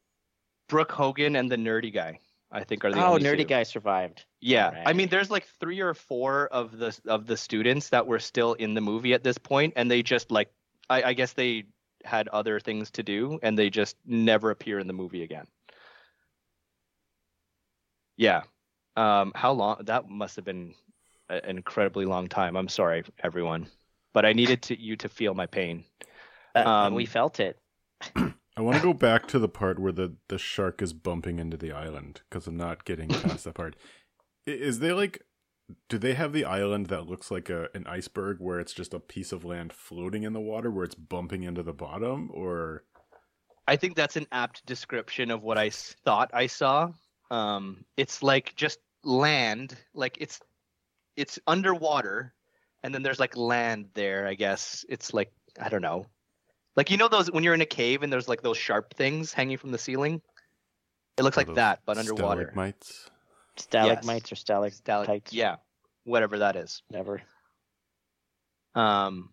Brooke 0.68 0.92
Hogan 0.92 1.37
and 1.37 1.50
the 1.50 1.56
nerdy 1.56 1.92
guy, 1.92 2.20
I 2.50 2.64
think, 2.64 2.85
are 2.85 2.92
the 2.92 3.04
oh, 3.04 3.18
nerdy 3.18 3.38
two. 3.38 3.44
guy 3.44 3.62
survived. 3.64 4.24
Yeah, 4.40 4.70
right. 4.70 4.82
I 4.87 4.92
mean, 4.92 5.09
there's 5.09 5.30
like 5.30 5.46
three 5.61 5.80
or 5.80 5.94
four 5.94 6.46
of 6.48 6.78
the 6.78 6.96
of 7.06 7.26
the 7.26 7.37
students 7.37 7.88
that 7.88 8.06
were 8.06 8.20
still 8.20 8.54
in 8.54 8.74
the 8.74 8.80
movie 8.80 9.14
at 9.14 9.24
this 9.24 9.38
point, 9.38 9.72
and 9.76 9.90
they 9.90 10.02
just 10.02 10.30
like, 10.30 10.50
I, 10.88 11.02
I 11.02 11.12
guess 11.12 11.32
they 11.32 11.64
had 12.07 12.29
other 12.29 12.61
things 12.61 12.90
to 12.92 13.03
do 13.03 13.38
and 13.42 13.59
they 13.59 13.69
just 13.69 13.97
never 14.07 14.51
appear 14.51 14.79
in 14.79 14.87
the 14.87 14.92
movie 14.92 15.23
again. 15.23 15.47
Yeah. 18.16 18.42
Um, 18.97 19.33
how 19.35 19.53
long? 19.53 19.83
That 19.85 20.09
must 20.09 20.37
have 20.37 20.45
been 20.45 20.75
an 21.29 21.42
incredibly 21.45 22.07
long 22.07 22.29
time. 22.29 22.57
I'm 22.57 22.69
sorry, 22.69 23.05
everyone, 23.23 23.66
but 24.14 24.25
I 24.25 24.33
needed 24.33 24.62
to 24.62 24.81
you 24.81 24.97
to 24.97 25.09
feel 25.09 25.35
my 25.35 25.47
pain. 25.47 25.85
Uh, 26.55 26.64
Um, 26.64 26.95
we 26.95 27.05
felt 27.05 27.40
it. 27.40 27.59
I 28.14 28.62
want 28.62 28.79
to 28.79 28.83
go 28.83 28.95
back 28.95 29.27
to 29.29 29.38
the 29.38 29.49
part 29.49 29.79
where 29.79 29.92
the, 29.92 30.14
the 30.29 30.38
shark 30.38 30.81
is 30.81 30.95
bumping 30.95 31.38
into 31.38 31.59
the 31.59 31.73
island 31.73 32.23
because 32.31 32.47
I'm 32.47 32.57
not 32.57 32.87
getting 32.87 33.09
past 33.09 33.45
that 33.45 33.55
part. 33.55 33.77
Is 34.47 34.79
there 34.79 34.95
like, 34.95 35.23
do 35.88 35.98
they 35.98 36.14
have 36.14 36.33
the 36.33 36.44
island 36.44 36.87
that 36.87 37.07
looks 37.07 37.31
like 37.31 37.50
a 37.50 37.68
an 37.74 37.87
iceberg 37.87 38.38
where 38.40 38.61
it's 38.61 38.72
just 38.72 38.94
a 38.94 39.00
piece 39.00 39.33
of 39.33 39.44
land 39.44 39.72
floating 39.72 40.22
in 40.22 40.33
the 40.33 40.40
water 40.40 40.70
where 40.70 40.85
it's 40.85 40.94
bumping 40.94 41.42
into 41.42 41.62
the 41.62 41.72
bottom, 41.72 42.31
or 42.33 42.85
I 43.66 43.76
think 43.76 43.96
that's 43.96 44.16
an 44.16 44.26
apt 44.31 44.64
description 44.66 45.31
of 45.31 45.42
what 45.42 45.59
I 45.59 45.70
thought 45.70 46.31
I 46.33 46.46
saw. 46.46 46.92
Um, 47.31 47.85
it's 47.96 48.22
like 48.22 48.55
just 48.55 48.79
land, 49.02 49.76
like 49.94 50.16
it's 50.20 50.40
it's 51.16 51.38
underwater, 51.46 52.33
and 52.83 52.94
then 52.94 53.02
there's 53.02 53.20
like 53.20 53.37
land 53.37 53.88
there. 53.94 54.26
I 54.26 54.35
guess 54.35 54.85
it's 54.88 55.12
like 55.12 55.33
I 55.61 55.68
don't 55.68 55.83
know, 55.83 56.07
like 56.76 56.90
you 56.90 56.96
know 56.96 57.09
those 57.09 57.31
when 57.31 57.42
you're 57.42 57.55
in 57.55 57.61
a 57.61 57.66
cave 57.66 58.02
and 58.02 58.12
there's 58.12 58.29
like 58.29 58.42
those 58.42 58.59
sharp 58.59 58.94
things 58.94 59.33
hanging 59.33 59.59
from 59.59 59.72
the 59.72 59.79
ceiling. 59.79 60.22
It 61.18 61.22
looks 61.22 61.38
Are 61.38 61.40
like 61.40 61.55
that, 61.57 61.81
but 61.87 61.98
underwater. 61.98 62.42
stalagmites? 62.42 63.11
Stalagmites 63.57 64.33
or 64.33 64.37
stalactites. 64.37 65.31
Stalag- 65.31 65.33
yeah, 65.33 65.57
whatever 66.05 66.38
that 66.38 66.57
is. 66.57 66.83
Whatever. 66.88 67.23
Um, 68.75 69.31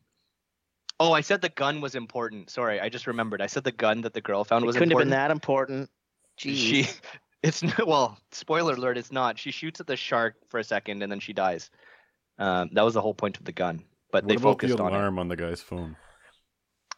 oh, 1.00 1.12
I 1.12 1.22
said 1.22 1.42
the 1.42 1.50
gun 1.50 1.82
was 1.82 1.96
important. 1.96 2.50
Sorry, 2.50 2.80
I 2.80 2.90
just 2.90 3.08
remembered. 3.08 3.42
I 3.42 3.48
said 3.48 3.64
the 3.64 3.72
gun 3.72 4.02
that 4.02 4.14
the 4.14 4.22
girl 4.22 4.44
found 4.44 4.66
was 4.66 4.76
important. 4.76 4.92
It 4.92 4.96
was 4.96 5.02
couldn't 5.04 5.12
important. 5.12 5.12
have 5.12 5.28
been 5.28 5.28
that 5.28 5.32
important. 5.32 5.90
Jeez. 6.40 6.56
She, 6.56 6.90
it's 7.44 7.64
well, 7.86 8.18
spoiler 8.32 8.74
alert, 8.74 8.98
it's 8.98 9.12
not. 9.12 9.38
She 9.38 9.52
shoots 9.52 9.80
at 9.80 9.88
the 9.88 9.96
shark 9.98 10.36
for 10.48 10.60
a 10.60 10.64
second 10.64 11.04
and 11.04 11.12
then 11.12 11.20
she 11.20 11.34
dies. 11.34 11.70
Um, 12.40 12.70
that 12.74 12.84
was 12.84 12.94
the 12.96 13.02
whole 13.02 13.14
point 13.14 13.38
of 13.38 13.44
the 13.46 13.52
gun, 13.52 13.84
but 14.12 14.24
What 14.24 14.30
they 14.30 14.36
about 14.36 14.44
focused 14.44 14.78
the 14.78 14.84
on 14.84 14.94
it. 14.94 14.96
alarm 14.96 15.20
on 15.20 15.28
the 15.28 15.36
guy's 15.36 15.62
phone? 15.62 15.96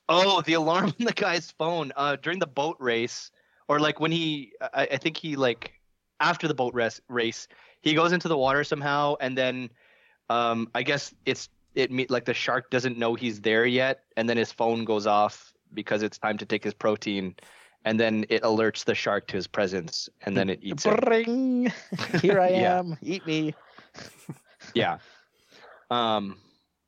Oh, 0.08 0.42
the 0.42 0.54
alarm 0.54 0.86
on 1.00 1.06
the 1.06 1.14
guy's 1.14 1.52
phone 1.52 1.92
uh, 1.96 2.16
during 2.16 2.40
the 2.40 2.48
boat 2.48 2.78
race, 2.80 3.32
or 3.68 3.80
like 3.80 4.00
when 4.00 4.12
he, 4.12 4.54
I, 4.62 4.88
I 4.92 4.98
think 4.98 5.18
he 5.18 5.36
like 5.36 5.74
after 6.20 6.48
the 6.48 6.54
boat 6.54 6.74
race, 6.74 7.02
race, 7.10 7.48
he 7.82 7.94
goes 7.94 8.12
into 8.12 8.28
the 8.28 8.38
water 8.38 8.64
somehow, 8.64 9.16
and 9.20 9.38
then, 9.38 9.70
um, 10.30 10.70
I 10.74 10.84
guess 10.84 11.14
it's 11.26 11.50
it 11.76 11.92
like 12.10 12.26
the 12.26 12.34
shark 12.34 12.70
doesn't 12.70 12.98
know 12.98 13.16
he's 13.16 13.42
there 13.42 13.66
yet, 13.66 14.04
and 14.16 14.30
then 14.30 14.38
his 14.38 14.52
phone 14.52 14.86
goes 14.86 15.06
off 15.06 15.54
because 15.74 16.04
it's 16.04 16.18
time 16.18 16.38
to 16.38 16.46
take 16.46 16.64
his 16.64 16.74
protein, 16.74 17.36
and 17.84 18.00
then 18.00 18.26
it 18.30 18.42
alerts 18.44 18.86
the 18.86 18.96
shark 18.96 19.28
to 19.28 19.36
his 19.36 19.48
presence, 19.48 20.08
and 20.22 20.36
then 20.38 20.50
it 20.50 20.60
eats 20.62 20.86
it. 20.86 20.92
Here 22.22 22.40
I 22.40 22.50
Yeah. 22.50 22.80
am. 22.80 22.98
Eat 23.02 23.26
me. 23.28 23.54
Yeah. 24.74 24.98
Um, 25.90 26.38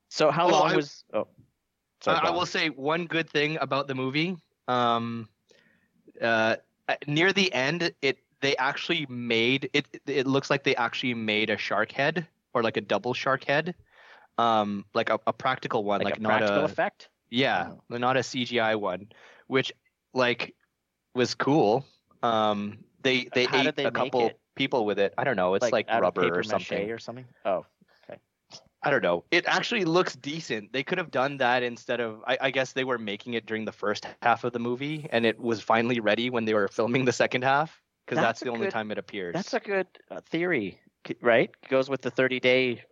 So 0.09 0.31
how 0.31 0.47
Oh, 0.47 0.51
long 0.51 0.71
I- 0.71 0.75
was? 0.75 1.03
Oh, 1.13 1.27
sorry. 2.01 2.19
I, 2.19 2.27
I 2.27 2.31
will 2.31 2.45
say 2.45 2.69
one 2.69 3.05
good 3.05 3.29
thing 3.29 3.57
about 3.59 3.87
the 3.87 3.95
movie. 3.95 4.37
Um, 4.67 5.27
uh, 6.21 6.55
near 7.07 7.31
the 7.33 7.51
end, 7.53 7.93
it 8.01 8.17
they 8.41 8.56
actually 8.58 9.06
made 9.10 9.69
it. 9.73 9.88
It 10.06 10.28
looks 10.28 10.50
like 10.50 10.63
they 10.63 10.76
actually 10.76 11.13
made 11.13 11.50
a 11.50 11.58
shark 11.58 11.91
head 11.91 12.28
or 12.54 12.63
like 12.63 12.78
a 12.78 12.82
double 12.82 13.13
shark 13.13 13.43
head, 13.43 13.76
um, 14.38 14.86
like 14.93 15.10
a, 15.10 15.19
a 15.28 15.34
practical 15.34 15.84
one, 15.84 16.02
like, 16.02 16.12
like, 16.12 16.17
a 16.17 16.21
not 16.21 16.39
practical 16.39 16.62
a 16.62 16.65
effect. 16.65 17.10
yeah, 17.30 17.71
not 17.89 18.17
a 18.17 18.21
CGI 18.21 18.80
one, 18.80 19.10
which 19.47 19.71
like 20.13 20.56
was 21.15 21.36
cool. 21.36 21.86
Um, 22.23 22.80
they 23.02 23.28
they 23.34 23.45
How 23.45 23.62
ate 23.62 23.76
they 23.76 23.86
a 23.86 23.91
couple 23.91 24.28
it? 24.28 24.39
people 24.56 24.86
with 24.86 25.00
it. 25.00 25.13
I 25.17 25.23
don't 25.23 25.36
know. 25.36 25.54
It's 25.54 25.71
like, 25.71 25.88
of 25.89 26.02
rubber 26.02 26.39
or 26.39 26.43
something. 26.43 26.89
or 26.89 27.00
something. 27.00 27.26
Oh, 27.45 27.65
okay. 28.10 28.19
I 28.84 28.89
don't 28.91 29.04
know. 29.04 29.23
It 29.32 29.45
actually 29.47 29.86
looks 29.86 30.15
decent. 30.15 30.73
They 30.73 30.84
could 30.84 30.97
have 30.97 31.12
done 31.12 31.38
that 31.38 31.63
instead 31.63 32.00
of. 32.00 32.23
I, 32.28 32.38
I 32.41 32.52
guess 32.52 32.73
they 32.73 32.84
were 32.84 32.97
making 32.97 33.34
it 33.34 33.45
during 33.45 33.65
the 33.65 33.71
first 33.71 34.08
half 34.21 34.43
of 34.43 34.54
the 34.54 34.60
movie, 34.60 35.08
and 35.12 35.26
it 35.26 35.39
was 35.39 35.62
finally 35.62 36.00
ready 36.00 36.30
when 36.30 36.45
they 36.45 36.54
were 36.54 36.67
filming 36.67 37.06
the 37.06 37.12
second 37.13 37.43
half, 37.43 37.82
because 38.07 38.15
That's 38.15 38.39
that's, 38.39 38.39
the 38.41 38.49
only 38.49 38.67
good- 38.67 38.73
time 38.73 38.89
it 38.91 38.97
appears. 38.97 39.33
that's 39.33 39.53
a 39.53 39.59
good 39.59 39.87
uh, 40.09 40.21
theory, 40.29 40.79
c- 41.05 41.17
right? 41.21 41.51
Goes 41.69 41.89
with 41.89 42.01
the 42.01 42.09
thirty-day 42.11 42.75
time 42.75 42.83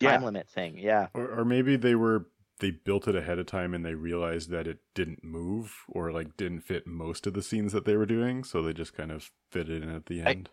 Yeah. 0.00 0.18
limit 0.24 0.48
thing. 0.48 0.78
Yeah. 0.78 1.08
Or, 1.14 1.40
or 1.40 1.44
maybe 1.44 1.76
they 1.76 1.94
were 1.94 2.26
they 2.60 2.70
built 2.70 3.06
it 3.06 3.14
ahead 3.14 3.38
of 3.38 3.44
time 3.44 3.74
and 3.74 3.84
they 3.84 3.92
realized 3.94 4.48
that 4.50 4.66
it 4.66 4.78
didn't 4.94 5.22
move 5.22 5.74
or 5.90 6.10
like 6.10 6.38
didn't 6.38 6.60
fit 6.62 6.86
most 6.86 7.26
of 7.26 7.34
the 7.34 7.42
scenes 7.42 7.72
that 7.72 7.84
they 7.84 7.96
were 7.96 8.06
doing, 8.06 8.44
so 8.44 8.62
they 8.62 8.72
just 8.72 8.94
kind 8.96 9.12
of 9.12 9.30
fit 9.52 9.68
it 9.68 9.82
in 9.82 9.90
at 9.90 10.06
the 10.06 10.22
I- 10.22 10.30
end. 10.30 10.48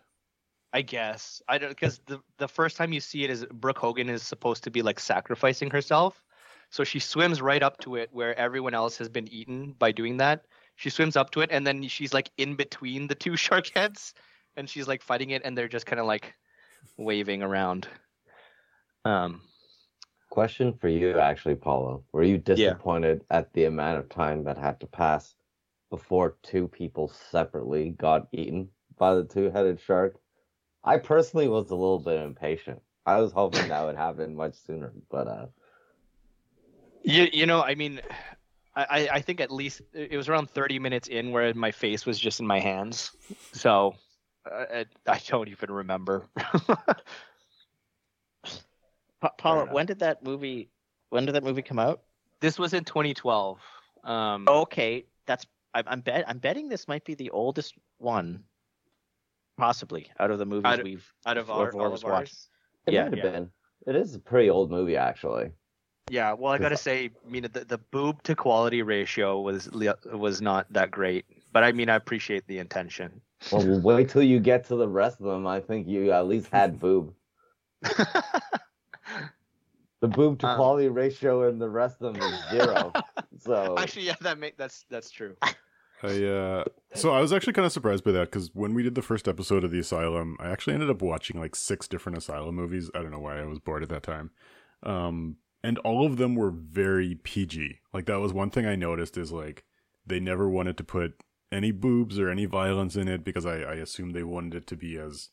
I 0.74 0.82
guess 0.82 1.40
I 1.48 1.58
don't 1.58 1.70
because 1.70 2.00
the 2.06 2.20
the 2.38 2.48
first 2.48 2.76
time 2.76 2.92
you 2.92 3.00
see 3.00 3.22
it 3.24 3.30
is 3.30 3.46
Brooke 3.52 3.78
Hogan 3.78 4.10
is 4.10 4.22
supposed 4.22 4.64
to 4.64 4.70
be 4.70 4.82
like 4.82 4.98
sacrificing 5.00 5.70
herself, 5.70 6.20
so 6.70 6.82
she 6.84 6.98
swims 6.98 7.40
right 7.40 7.62
up 7.62 7.78
to 7.82 7.94
it 7.94 8.08
where 8.12 8.36
everyone 8.36 8.74
else 8.74 8.98
has 8.98 9.08
been 9.08 9.28
eaten 9.28 9.72
by 9.78 9.92
doing 9.92 10.16
that. 10.16 10.44
She 10.76 10.90
swims 10.90 11.16
up 11.16 11.30
to 11.30 11.40
it 11.40 11.50
and 11.52 11.66
then 11.66 11.86
she's 11.88 12.12
like 12.12 12.30
in 12.36 12.56
between 12.56 13.06
the 13.06 13.14
two 13.14 13.36
shark 13.44 13.70
heads, 13.74 14.14
and 14.56 14.68
she's 14.68 14.88
like 14.88 15.02
fighting 15.02 15.30
it, 15.30 15.42
and 15.44 15.56
they're 15.56 15.68
just 15.68 15.86
kind 15.86 16.00
of 16.00 16.06
like 16.06 16.34
waving 16.96 17.42
around. 17.42 17.88
Um, 19.04 19.42
Question 20.30 20.72
for 20.72 20.88
you, 20.88 21.18
actually, 21.20 21.54
Paulo. 21.54 22.02
Were 22.10 22.24
you 22.24 22.38
disappointed 22.38 23.24
at 23.30 23.52
the 23.52 23.66
amount 23.66 24.00
of 24.00 24.08
time 24.08 24.42
that 24.44 24.58
had 24.58 24.80
to 24.80 24.86
pass 24.86 25.36
before 25.90 26.36
two 26.42 26.66
people 26.66 27.06
separately 27.06 27.90
got 27.90 28.26
eaten 28.32 28.68
by 28.98 29.14
the 29.14 29.22
two-headed 29.22 29.80
shark? 29.80 30.16
I 30.82 30.98
personally 30.98 31.46
was 31.46 31.70
a 31.70 31.76
little 31.76 32.00
bit 32.00 32.20
impatient. 32.20 32.82
I 33.06 33.20
was 33.20 33.30
hoping 33.30 33.68
that 33.68 33.84
would 33.84 33.94
happen 33.96 34.34
much 34.34 34.54
sooner, 34.54 34.92
but 35.08 35.28
uh, 35.28 35.46
You 37.04 37.28
you 37.32 37.46
know, 37.46 37.62
I 37.62 37.76
mean, 37.76 38.00
I 38.76 38.84
I- 38.90 39.08
I 39.14 39.20
think 39.20 39.40
at 39.40 39.50
least 39.50 39.82
it 39.92 40.16
was 40.16 40.28
around 40.28 40.50
thirty 40.50 40.78
minutes 40.78 41.08
in 41.08 41.30
where 41.30 41.52
my 41.54 41.70
face 41.70 42.04
was 42.06 42.18
just 42.18 42.40
in 42.40 42.46
my 42.46 42.58
hands, 42.60 43.12
so 43.52 43.94
uh, 44.50 44.64
I, 44.72 44.84
I 45.06 45.20
don't 45.26 45.48
even 45.48 45.70
remember. 45.70 46.26
Pa- 49.20 49.30
Paula, 49.38 49.66
when 49.72 49.86
did 49.86 50.00
that 50.00 50.22
movie? 50.22 50.70
When 51.10 51.24
did 51.26 51.34
that 51.34 51.44
movie 51.44 51.62
come 51.62 51.78
out? 51.78 52.02
this 52.40 52.58
was 52.58 52.74
in 52.74 52.84
2012. 52.84 53.58
Um, 54.02 54.44
Okay, 54.48 55.06
that's. 55.26 55.46
I'm, 55.72 55.84
I'm 55.86 56.00
bet. 56.00 56.24
I'm 56.28 56.38
betting 56.38 56.68
this 56.68 56.86
might 56.86 57.04
be 57.04 57.14
the 57.14 57.30
oldest 57.30 57.74
one, 57.98 58.44
possibly 59.56 60.10
out 60.20 60.30
of 60.30 60.38
the 60.38 60.44
movies 60.46 60.66
Out 60.66 60.80
of- 60.80 60.84
we've 60.84 61.10
out 61.26 61.38
of 61.38 61.46
Four 61.46 61.56
our, 61.56 61.68
of 61.68 61.74
all 61.76 61.92
of 61.94 62.04
ours. 62.04 62.48
it 62.86 62.92
Yeah, 62.92 63.04
might 63.04 63.16
have 63.18 63.24
yeah. 63.24 63.30
been. 63.32 63.50
It 63.86 63.96
is 63.96 64.14
a 64.14 64.18
pretty 64.18 64.50
old 64.50 64.70
movie, 64.70 64.96
actually. 64.96 65.50
Yeah, 66.10 66.34
well, 66.34 66.52
I 66.52 66.58
gotta 66.58 66.76
say, 66.76 67.10
I 67.26 67.30
mean, 67.30 67.42
the, 67.52 67.64
the 67.64 67.78
boob 67.78 68.22
to 68.24 68.36
quality 68.36 68.82
ratio 68.82 69.40
was 69.40 69.70
was 69.70 70.42
not 70.42 70.70
that 70.72 70.90
great, 70.90 71.24
but 71.52 71.64
I 71.64 71.72
mean, 71.72 71.88
I 71.88 71.94
appreciate 71.94 72.46
the 72.46 72.58
intention. 72.58 73.20
Well, 73.50 73.66
we'll 73.66 73.80
wait 73.80 74.10
till 74.10 74.22
you 74.22 74.38
get 74.38 74.66
to 74.68 74.76
the 74.76 74.88
rest 74.88 75.20
of 75.20 75.26
them. 75.26 75.46
I 75.46 75.60
think 75.60 75.86
you 75.88 76.12
at 76.12 76.26
least 76.26 76.48
had 76.52 76.78
boob. 76.78 77.14
The 80.00 80.08
boob 80.08 80.38
to 80.40 80.46
Um, 80.46 80.56
quality 80.56 80.88
ratio 80.88 81.48
in 81.48 81.58
the 81.58 81.70
rest 81.70 82.02
of 82.02 82.12
them 82.12 82.22
is 82.22 82.50
zero. 82.50 82.92
So 83.38 83.74
Actually, 83.78 84.04
yeah, 84.06 84.14
that 84.20 84.38
make 84.38 84.56
that's 84.58 84.84
that's 84.90 85.10
true. 85.10 85.34
I 86.02 86.24
uh 86.24 86.64
so 86.94 87.10
I 87.10 87.20
was 87.20 87.32
actually 87.32 87.54
kind 87.54 87.64
of 87.64 87.72
surprised 87.72 88.04
by 88.04 88.12
that 88.12 88.30
because 88.30 88.50
when 88.54 88.74
we 88.74 88.82
did 88.82 88.94
the 88.94 89.02
first 89.02 89.26
episode 89.26 89.64
of 89.64 89.70
the 89.70 89.78
Asylum, 89.78 90.36
I 90.38 90.50
actually 90.50 90.74
ended 90.74 90.90
up 90.90 91.00
watching 91.02 91.40
like 91.40 91.56
six 91.56 91.88
different 91.88 92.18
Asylum 92.18 92.54
movies. 92.54 92.90
I 92.94 93.00
don't 93.00 93.10
know 93.10 93.18
why 93.18 93.40
I 93.40 93.44
was 93.46 93.58
bored 93.60 93.82
at 93.82 93.88
that 93.88 94.02
time, 94.02 94.30
um, 94.82 95.36
and 95.64 95.78
all 95.78 96.04
of 96.04 96.18
them 96.18 96.34
were 96.34 96.50
very 96.50 97.14
PG. 97.14 97.78
Like 97.94 98.04
that 98.04 98.20
was 98.20 98.34
one 98.34 98.50
thing 98.50 98.66
I 98.66 98.76
noticed 98.76 99.16
is 99.16 99.32
like 99.32 99.64
they 100.06 100.20
never 100.20 100.46
wanted 100.46 100.76
to 100.76 100.84
put 100.84 101.14
any 101.50 101.72
boobs 101.72 102.18
or 102.18 102.28
any 102.28 102.44
violence 102.44 102.96
in 102.96 103.08
it 103.08 103.24
because 103.24 103.46
I, 103.46 103.60
I 103.60 103.74
assume 103.76 104.10
they 104.10 104.22
wanted 104.22 104.54
it 104.54 104.66
to 104.66 104.76
be 104.76 104.98
as 104.98 105.30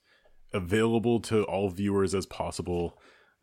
available 0.54 1.20
to 1.20 1.44
all 1.44 1.70
viewers 1.70 2.16
as 2.16 2.26
possible. 2.26 2.98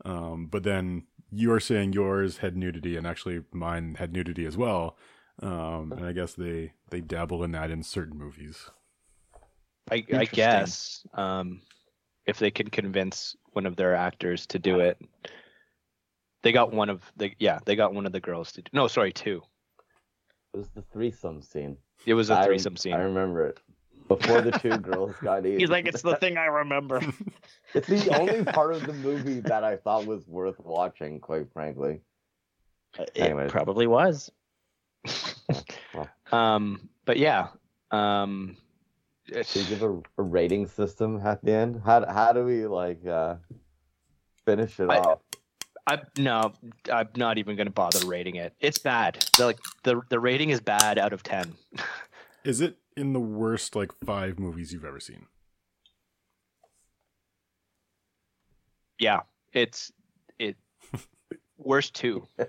Um, 0.07 0.47
but 0.47 0.63
then 0.63 1.03
you 1.31 1.53
are 1.53 1.61
saying 1.61 1.93
yours 1.93 2.39
had 2.39 2.57
nudity, 2.57 2.97
and 2.97 3.07
actually 3.07 3.43
mine 3.53 3.97
had 3.99 4.15
nudity 4.15 4.47
as 4.47 4.57
well. 4.57 4.97
Um, 5.43 5.93
and 5.93 6.07
I 6.07 6.13
guess 6.13 6.33
they 6.33 6.73
they 6.89 7.03
dabble 7.03 7.45
in 7.45 7.53
that 7.53 7.71
in 7.71 7.83
certain 7.83 8.17
movies. 8.17 8.71
I, 9.91 10.05
I 10.15 10.25
guess 10.25 11.07
um, 11.13 11.61
if 12.25 12.39
they 12.39 12.51
can 12.51 12.71
convince 12.71 13.37
one 13.53 13.67
of 13.67 13.77
their 13.77 13.95
actors 13.95 14.47
to 14.47 14.59
do 14.59 14.81
it, 14.81 14.99
they 16.43 16.53
got 16.53 16.73
one 16.73 16.89
of 16.89 17.03
the 17.17 17.33
yeah 17.39 17.59
they 17.65 17.77
got 17.77 17.95
one 17.95 18.07
of 18.07 18.13
the 18.13 18.21
girls 18.21 18.53
to 18.53 18.63
do. 18.63 18.71
No, 18.73 18.87
sorry, 18.89 19.13
two. 19.13 19.43
it 20.55 20.57
was 20.59 20.69
the 20.71 20.83
threesome 20.83 21.43
scene. 21.43 21.77
It 22.07 22.15
was 22.15 22.31
a 22.31 22.43
threesome 22.45 22.77
scene. 22.77 22.95
I 22.95 22.99
remember 23.03 23.47
it. 23.49 23.59
Before 24.09 24.41
the 24.41 24.53
two 24.53 24.79
girls 24.79 25.15
got 25.23 25.45
eaten. 25.47 25.59
He's 25.61 25.69
like, 25.69 25.87
it's 25.87 26.01
the 26.03 26.17
thing 26.17 26.37
I 26.39 26.47
remember. 26.47 27.01
It's 27.75 27.87
the 27.87 28.09
only 28.17 28.43
part 28.45 28.73
of 28.73 28.87
the 28.87 28.95
movie 28.95 29.41
that 29.41 29.63
I 29.63 29.77
thought 29.77 30.07
was 30.07 30.27
worth 30.27 30.59
watching, 30.59 31.21
quite 31.21 31.53
frankly. 31.53 32.01
it 32.99 33.11
Anyways. 33.17 33.51
probably 33.51 33.87
was. 33.87 34.33
Um, 36.33 36.89
but 37.05 37.19
yeah, 37.19 37.49
um, 37.91 38.57
Do 39.27 39.43
you 39.55 39.65
give 39.67 39.83
a, 39.83 40.01
a 40.19 40.23
rating 40.23 40.67
system 40.67 41.21
at 41.23 41.45
the 41.45 41.53
end? 41.53 41.83
How 41.85 42.07
how 42.11 42.33
do 42.33 42.45
we 42.45 42.67
like? 42.67 43.05
uh 43.07 43.37
finish 44.47 44.81
it 44.81 44.89
I- 44.89 44.99
off. 45.01 45.19
I 45.89 46.03
no, 46.19 46.53
I'm 46.93 47.09
not 47.17 47.39
even 47.39 47.57
gonna 47.57 47.71
bother 47.71 48.07
rating 48.07 48.37
it. 48.37 48.55
It's 48.61 48.79
bad. 48.79 49.27
The, 49.39 49.47
like 49.47 49.59
the 49.85 50.03
the 50.11 50.21
rating 50.21 50.51
is 50.51 50.61
bad 50.61 50.99
out 50.99 51.13
of 51.13 51.23
ten. 51.23 51.55
Is 52.45 52.61
it 52.61 52.77
in 52.97 53.15
the 53.15 53.21
worst 53.21 53.75
like 53.75 53.93
five 54.05 54.39
movies 54.39 54.73
you've 54.73 54.85
ever 54.85 55.01
seen? 55.01 55.27
Yeah, 58.99 59.21
it's 59.53 59.91
it 60.39 60.57
worst 61.57 61.95
two. 61.95 62.27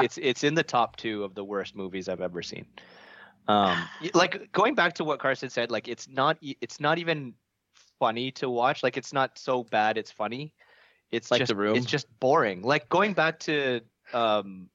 It's 0.00 0.18
it's 0.18 0.44
in 0.44 0.54
the 0.54 0.62
top 0.62 0.96
two 0.96 1.24
of 1.24 1.34
the 1.34 1.42
worst 1.42 1.74
movies 1.74 2.06
I've 2.06 2.20
ever 2.20 2.42
seen. 2.42 2.66
Um, 3.48 3.88
like 4.12 4.52
going 4.52 4.74
back 4.74 4.92
to 4.96 5.04
what 5.04 5.18
Carson 5.18 5.48
said, 5.48 5.70
like 5.70 5.88
it's 5.88 6.08
not 6.08 6.36
it's 6.42 6.78
not 6.78 6.98
even 6.98 7.32
funny 7.98 8.30
to 8.32 8.50
watch. 8.50 8.82
Like 8.82 8.98
it's 8.98 9.14
not 9.14 9.38
so 9.38 9.64
bad, 9.64 9.96
it's 9.96 10.10
funny. 10.10 10.52
It's 11.12 11.30
Like 11.30 11.40
just, 11.40 11.50
The 11.50 11.56
Room? 11.56 11.76
It's 11.76 11.86
just 11.86 12.06
boring. 12.18 12.62
Like 12.62 12.88
going 12.88 13.12
back 13.12 13.38
to 13.40 13.82
um, 14.14 14.68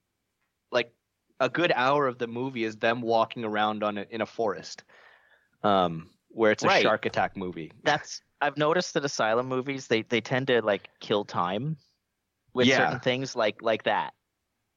like 0.72 0.94
a 1.40 1.50
good 1.50 1.72
hour 1.76 2.08
of 2.08 2.20
the 2.20 2.28
movie 2.28 2.64
is 2.64 2.78
them 2.78 3.02
walking 3.02 3.44
around 3.44 3.84
on 3.84 3.98
a, 3.98 4.06
in 4.10 4.22
a 4.22 4.26
forest, 4.26 4.84
um, 5.64 6.10
where 6.30 6.52
it's 6.52 6.64
a 6.64 6.68
Right. 6.68 6.84
shark 6.84 7.06
attack 7.06 7.36
movie. 7.36 7.72
That's 7.84 8.22
I've 8.40 8.56
noticed 8.58 8.94
that 8.94 9.04
asylum 9.04 9.48
movies 9.48 9.88
they 9.88 10.04
they 10.04 10.22
tend 10.22 10.48
to 10.48 10.62
like 10.62 10.90
kill 11.00 11.26
time 11.26 11.78
with 12.54 12.68
Yeah. 12.68 12.78
certain 12.78 13.00
things 13.00 13.36
like 13.36 13.62
like 13.62 13.84
that. 13.84 14.14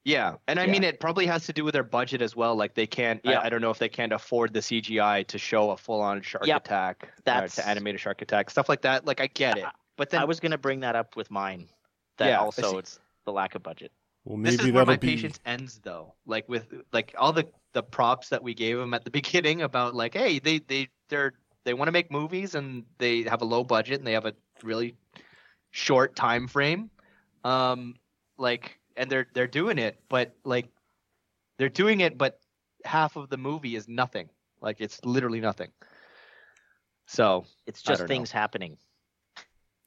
Yeah, 0.03 0.37
and 0.49 0.59
I 0.59 0.65
Yeah. 0.65 0.73
mean 0.73 0.85
it 0.85 0.99
probably 0.99 1.27
has 1.27 1.45
to 1.47 1.53
do 1.53 1.63
with 1.63 1.75
their 1.75 1.85
budget 1.85 2.23
as 2.23 2.35
well. 2.35 2.57
Like 2.57 2.75
they 2.75 2.87
can't. 2.87 3.21
Yeah. 3.23 3.41
I, 3.41 3.47
I 3.47 3.49
don't 3.51 3.61
know 3.61 3.71
if 3.71 3.79
they 3.79 3.91
can't 3.91 4.15
afford 4.15 4.55
the 4.55 4.61
CGI 4.61 5.27
to 5.27 5.37
show 5.37 5.71
a 5.73 5.77
full-on 5.77 6.23
shark 6.23 6.47
Yep. 6.47 6.65
attack, 6.65 7.09
uh, 7.27 7.47
to 7.47 7.69
animate 7.69 7.97
a 7.97 7.99
shark 7.99 8.23
attack, 8.23 8.49
stuff 8.49 8.71
like 8.71 8.81
that. 8.83 9.05
Like 9.05 9.21
I 9.21 9.27
get 9.27 9.59
it, 9.59 9.67
but 10.01 10.09
then 10.09 10.23
I 10.23 10.25
was 10.25 10.41
gonna 10.41 10.57
bring 10.57 10.81
that 10.81 10.97
up 10.97 11.15
with 11.15 11.31
mine. 11.31 11.69
That 12.17 12.31
Yeah, 12.31 12.41
also 12.41 12.79
it's 12.79 12.99
the 13.27 13.33
lack 13.33 13.55
of 13.55 13.63
budget. 13.63 13.93
Well, 14.25 14.39
maybe 14.39 14.57
this 14.57 14.65
maybe 14.65 14.71
is 14.71 14.75
where 14.75 14.87
my 14.87 14.97
be. 14.97 15.13
patience 15.13 15.39
ends, 15.45 15.79
though. 15.83 16.15
Like 16.25 16.49
with 16.49 16.73
like 16.91 17.15
all 17.19 17.35
the 17.35 17.47
the 17.75 17.83
props 17.83 18.31
that 18.31 18.43
we 18.43 18.55
gave 18.55 18.79
them 18.79 18.95
at 18.95 19.05
the 19.05 19.11
beginning 19.21 19.61
about 19.61 19.95
like, 19.95 20.15
hey, 20.15 20.39
they 20.39 20.61
they 20.61 20.89
they're 21.11 21.35
they 21.65 21.75
want 21.75 21.89
to 21.89 21.93
make 21.93 22.11
movies 22.11 22.55
and 22.55 22.87
they 22.97 23.25
have 23.25 23.43
a 23.43 23.45
low 23.45 23.63
budget 23.63 23.99
and 23.99 24.07
they 24.07 24.15
have 24.15 24.25
a 24.25 24.33
really 24.63 24.97
short 25.71 26.17
time 26.17 26.49
frame, 26.49 26.91
um, 27.45 27.95
like 28.39 28.81
and 28.97 29.11
they're 29.11 29.27
they're 29.35 29.47
doing 29.47 29.79
it, 29.79 30.01
but 30.09 30.35
like 30.45 30.69
they're 31.59 31.69
doing 31.69 32.01
it, 32.01 32.17
but 32.17 32.41
half 32.87 33.17
of 33.17 33.29
the 33.29 33.37
movie 33.37 33.77
is 33.77 33.87
nothing. 33.87 34.31
Like 34.63 34.81
it's 34.81 35.05
literally 35.05 35.41
nothing. 35.41 35.71
So 37.07 37.45
It's 37.67 37.83
just 37.83 37.99
don't 37.99 38.11
know. 38.11 38.15
things 38.15 38.31
happening. 38.31 38.79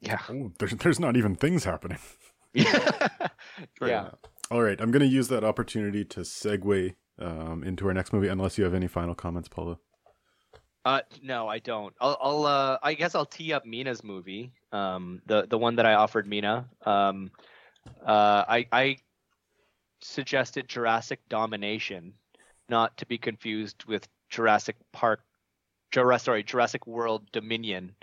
Yeah, 0.04 0.18
Oh, 0.28 0.52
there's 0.58 0.72
there's 0.72 1.00
not 1.00 1.16
even 1.16 1.34
things 1.34 1.64
happening. 1.64 1.98
yeah. 2.54 4.10
All 4.50 4.62
right, 4.62 4.80
I'm 4.80 4.90
going 4.90 5.00
to 5.00 5.08
use 5.08 5.28
that 5.28 5.42
opportunity 5.42 6.04
to 6.04 6.20
segue 6.20 6.94
um, 7.18 7.64
into 7.64 7.86
our 7.88 7.94
next 7.94 8.12
movie. 8.12 8.28
Unless 8.28 8.58
you 8.58 8.64
have 8.64 8.74
any 8.74 8.86
final 8.86 9.14
comments, 9.14 9.48
Paula. 9.48 9.78
Uh, 10.84 11.00
no, 11.22 11.48
I 11.48 11.60
don't. 11.60 11.94
I'll, 12.00 12.18
I'll, 12.20 12.46
uh, 12.46 12.78
I 12.82 12.92
guess 12.94 13.14
I'll 13.14 13.24
tee 13.24 13.52
up 13.54 13.64
Mena's 13.64 14.04
movie. 14.04 14.52
Um, 14.70 15.22
the 15.26 15.46
the 15.46 15.56
one 15.56 15.76
that 15.76 15.86
I 15.86 15.94
offered 15.94 16.26
Mena. 16.26 16.68
Um, 16.84 17.30
uh, 18.06 18.44
I 18.46 18.66
I 18.70 18.96
suggested 20.02 20.68
Jurassic 20.68 21.20
Domination, 21.28 22.12
not 22.68 22.96
to 22.98 23.06
be 23.06 23.16
confused 23.16 23.84
with 23.86 24.06
Jurassic 24.28 24.76
Park. 24.92 25.20
Jurassic, 25.90 26.24
sorry, 26.24 26.42
Jurassic 26.42 26.86
World 26.86 27.22
Dominion. 27.32 27.94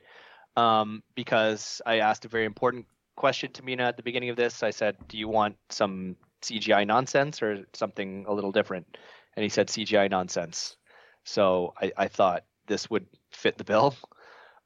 Um, 0.58 1.04
because 1.16 1.82
I 1.86 2.00
asked 2.00 2.26
a 2.26 2.28
very 2.28 2.46
important 2.46 2.86
question 3.16 3.52
to 3.54 3.64
Mena 3.64 3.84
at 3.84 3.98
the 3.98 4.04
beginning 4.04 4.30
of 4.30 4.36
this. 4.36 4.64
I 4.64 4.72
said, 4.72 4.98
"Do 5.08 5.18
you 5.18 5.28
want 5.28 5.56
some 5.70 6.16
CGI 6.42 6.86
nonsense 6.86 7.42
or 7.42 7.66
something 7.74 8.26
a 8.28 8.34
little 8.34 8.52
different?" 8.52 8.98
And 9.36 9.44
he 9.44 9.50
said 9.50 9.68
CGI 9.68 10.10
nonsense. 10.10 10.76
So 11.24 11.74
I, 11.82 11.92
I 11.96 12.08
thought 12.08 12.44
this 12.68 12.90
would 12.90 13.06
fit 13.32 13.58
the 13.58 13.64
bill. 13.64 13.96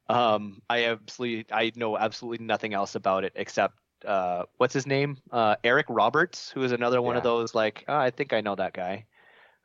Um, 0.07 0.61
I 0.69 0.85
absolutely, 0.85 1.47
I 1.51 1.71
know 1.75 1.97
absolutely 1.97 2.45
nothing 2.45 2.75
else 2.75 2.93
about 2.93 3.23
it 3.23 3.33
except 3.35 3.73
uh, 4.05 4.43
what's 4.57 4.73
his 4.73 4.85
name? 4.85 5.17
Uh, 5.31 5.55
Eric 5.63 5.87
Roberts, 5.89 6.51
who 6.51 6.63
is 6.63 6.71
another 6.71 7.01
one 7.01 7.17
of 7.17 7.23
those 7.23 7.55
like, 7.55 7.85
oh, 7.87 7.97
I 7.97 8.11
think 8.11 8.33
I 8.33 8.41
know 8.41 8.55
that 8.55 8.73
guy. 8.73 9.05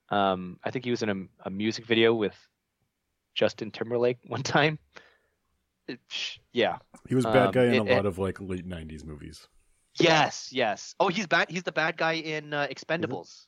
Um, 0.09 0.59
I 0.64 0.71
think 0.71 0.85
he 0.85 0.91
was 0.91 1.03
in 1.03 1.11
a, 1.11 1.49
a 1.49 1.51
music 1.51 1.85
video 1.85 2.14
with 2.14 2.35
Justin 3.35 3.71
Timberlake 3.71 4.18
one 4.27 4.43
time. 4.43 4.79
It- 5.91 6.38
yeah. 6.53 6.78
He 7.09 7.14
was 7.14 7.24
bad 7.24 7.47
Um, 7.49 7.53
guy 7.53 7.64
in 7.64 7.74
it- 7.74 7.78
a 7.80 7.86
it- 7.93 7.97
lot 7.97 8.07
of 8.07 8.18
like 8.18 8.41
late 8.41 8.66
'90s 8.66 9.05
movies. 9.05 9.47
Yes. 9.99 10.51
Yes. 10.53 10.95
Oh, 11.01 11.09
he's 11.09 11.26
bad. 11.26 11.51
He's 11.51 11.62
the 11.64 11.72
bad 11.72 11.97
guy 11.97 12.12
in 12.14 12.53
uh, 12.55 12.66
Expendables. 12.70 13.47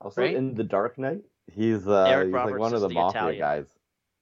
Also 0.00 0.20
right? 0.22 0.34
in 0.34 0.54
The 0.54 0.64
Dark 0.64 0.98
Knight, 0.98 1.22
he's 1.52 1.86
uh 1.86 2.04
Eric 2.04 2.26
he's 2.26 2.34
Roberts 2.34 2.52
like 2.52 2.60
one 2.60 2.74
of 2.74 2.80
the, 2.80 2.88
the 2.88 2.94
mafia 2.94 3.20
Italian. 3.20 3.38
guys. 3.40 3.66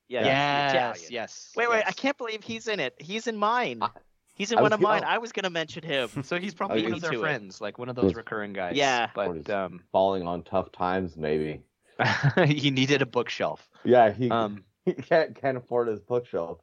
Yeah, 0.08 0.24
yes. 0.24 0.72
Italian. 0.74 1.12
Yes. 1.12 1.52
Wait, 1.56 1.70
wait, 1.70 1.84
I 1.86 1.92
can't 1.92 2.18
believe 2.18 2.42
he's 2.42 2.66
in 2.68 2.80
it. 2.80 2.94
He's 2.98 3.26
in 3.28 3.36
mine. 3.36 3.80
He's 4.34 4.50
in 4.52 4.58
I 4.58 4.62
one 4.62 4.70
was 4.70 4.74
of 4.76 4.80
mine. 4.80 5.00
gonna- 5.02 5.12
I 5.12 5.18
was 5.18 5.32
gonna 5.32 5.50
mention 5.50 5.82
him. 5.84 6.08
So 6.24 6.38
he's 6.38 6.52
probably 6.54 6.82
one 6.82 6.94
of 6.94 7.00
their 7.00 7.12
to 7.12 7.18
it. 7.18 7.20
friends, 7.20 7.61
like 7.61 7.78
one 7.78 7.88
of 7.88 7.96
those 7.96 8.14
recurring 8.14 8.52
guys. 8.52 8.74
Yeah. 8.76 9.11
But 9.14 9.48
um, 9.50 9.82
Falling 9.92 10.26
on 10.26 10.42
tough 10.42 10.72
times, 10.72 11.16
maybe. 11.16 11.62
he 12.46 12.70
needed 12.70 13.02
a 13.02 13.06
bookshelf. 13.06 13.68
Yeah, 13.84 14.11
he, 14.11 14.30
Um, 14.30 14.64
he 14.84 14.94
can't 14.94 15.34
can't 15.34 15.56
afford 15.58 15.88
his 15.88 16.00
bookshelf. 16.00 16.58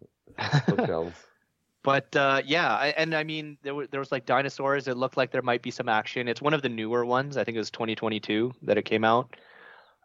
Bookshelves. 0.68 1.16
but 1.84 2.16
uh, 2.16 2.42
yeah, 2.46 2.76
I, 2.76 2.88
and 2.98 3.16
I 3.16 3.24
mean, 3.24 3.58
there 3.64 3.76
was 3.76 3.88
there 3.90 4.00
was 4.00 4.12
like 4.12 4.26
dinosaurs. 4.26 4.88
It 4.88 4.98
looked 4.98 5.18
like 5.18 5.32
there 5.32 5.42
might 5.42 5.62
be 5.62 5.72
some 5.72 5.90
action. 5.90 6.28
It's 6.28 6.42
one 6.42 6.54
of 6.54 6.62
the 6.62 6.70
newer 6.70 7.06
ones. 7.06 7.38
I 7.38 7.44
think 7.44 7.56
it 7.56 7.60
was 7.60 7.72
2022 7.72 8.54
that 8.64 8.78
it 8.78 8.84
came 8.84 9.04
out. 9.04 9.36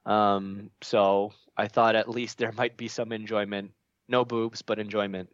Um, 0.04 0.70
so 0.82 1.32
I 1.56 1.68
thought 1.68 1.94
at 1.94 2.08
least 2.08 2.38
there 2.38 2.52
might 2.52 2.76
be 2.76 2.88
some 2.88 3.12
enjoyment. 3.12 3.70
No 4.08 4.24
boobs, 4.24 4.62
but 4.62 4.78
enjoyment. 4.78 5.28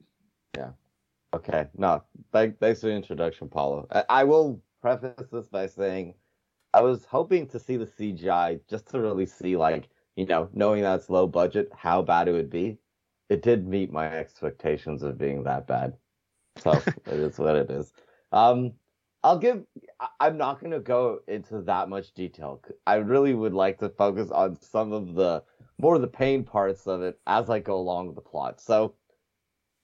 Yeah. 0.56 0.70
Okay, 1.34 1.66
no, 1.76 2.02
thank, 2.32 2.58
thanks 2.58 2.80
for 2.80 2.86
the 2.86 2.94
introduction, 2.94 3.48
Paulo. 3.48 3.86
I, 3.90 4.04
I 4.08 4.24
will 4.24 4.62
preface 4.80 5.28
this 5.30 5.46
by 5.46 5.66
saying 5.66 6.14
I 6.72 6.80
was 6.80 7.04
hoping 7.04 7.46
to 7.48 7.58
see 7.58 7.76
the 7.76 7.86
CGI 7.86 8.60
just 8.68 8.88
to 8.90 9.00
really 9.00 9.26
see, 9.26 9.56
like, 9.56 9.88
you 10.16 10.24
know, 10.24 10.48
knowing 10.54 10.82
that 10.82 11.00
it's 11.00 11.10
low 11.10 11.26
budget, 11.26 11.70
how 11.76 12.00
bad 12.00 12.28
it 12.28 12.32
would 12.32 12.50
be. 12.50 12.78
It 13.28 13.42
did 13.42 13.66
meet 13.66 13.92
my 13.92 14.06
expectations 14.06 15.02
of 15.02 15.18
being 15.18 15.44
that 15.44 15.66
bad. 15.66 15.96
So 16.60 16.72
it 16.72 17.06
is 17.06 17.38
what 17.38 17.54
it 17.54 17.70
is. 17.70 17.92
Um, 18.32 18.72
I'll 19.22 19.38
give, 19.38 19.64
I'm 20.18 20.36
not 20.36 20.58
going 20.58 20.72
to 20.72 20.80
go 20.80 21.20
into 21.28 21.60
that 21.62 21.88
much 21.88 22.12
detail. 22.14 22.60
I 22.84 22.96
really 22.96 23.32
would 23.34 23.54
like 23.54 23.78
to 23.78 23.88
focus 23.90 24.32
on 24.32 24.60
some 24.60 24.92
of 24.92 25.14
the 25.14 25.44
more 25.78 25.94
of 25.94 26.00
the 26.00 26.08
pain 26.08 26.42
parts 26.42 26.88
of 26.88 27.02
it 27.02 27.20
as 27.28 27.48
I 27.48 27.60
go 27.60 27.76
along 27.76 28.08
with 28.08 28.16
the 28.16 28.22
plot. 28.22 28.60
So, 28.60 28.94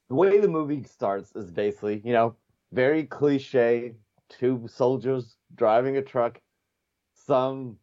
the 0.09 0.17
way 0.17 0.41
the 0.41 0.49
movie 0.49 0.83
starts 0.83 1.31
is 1.37 1.51
basically, 1.51 2.03
you 2.05 2.13
know, 2.13 2.37
very 2.73 3.05
cliche 3.05 3.95
two 4.29 4.67
soldiers 4.67 5.37
driving 5.55 5.97
a 5.97 6.03
truck, 6.03 6.41
some, 7.15 7.77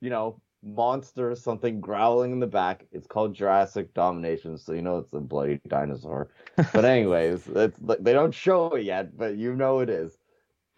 you 0.00 0.10
know, 0.10 0.40
monster 0.64 1.34
something 1.34 1.80
growling 1.80 2.32
in 2.32 2.40
the 2.40 2.46
back. 2.46 2.86
It's 2.92 3.06
called 3.06 3.34
Jurassic 3.34 3.92
Domination, 3.94 4.58
so 4.58 4.72
you 4.72 4.82
know 4.82 4.98
it's 4.98 5.12
a 5.12 5.20
bloody 5.20 5.60
dinosaur. 5.68 6.28
But 6.56 6.84
anyways, 6.84 7.46
it's 7.48 7.78
they 7.78 8.12
don't 8.12 8.34
show 8.34 8.74
it 8.74 8.84
yet, 8.84 9.16
but 9.16 9.36
you 9.36 9.54
know 9.54 9.80
it 9.80 9.90
is. 9.90 10.18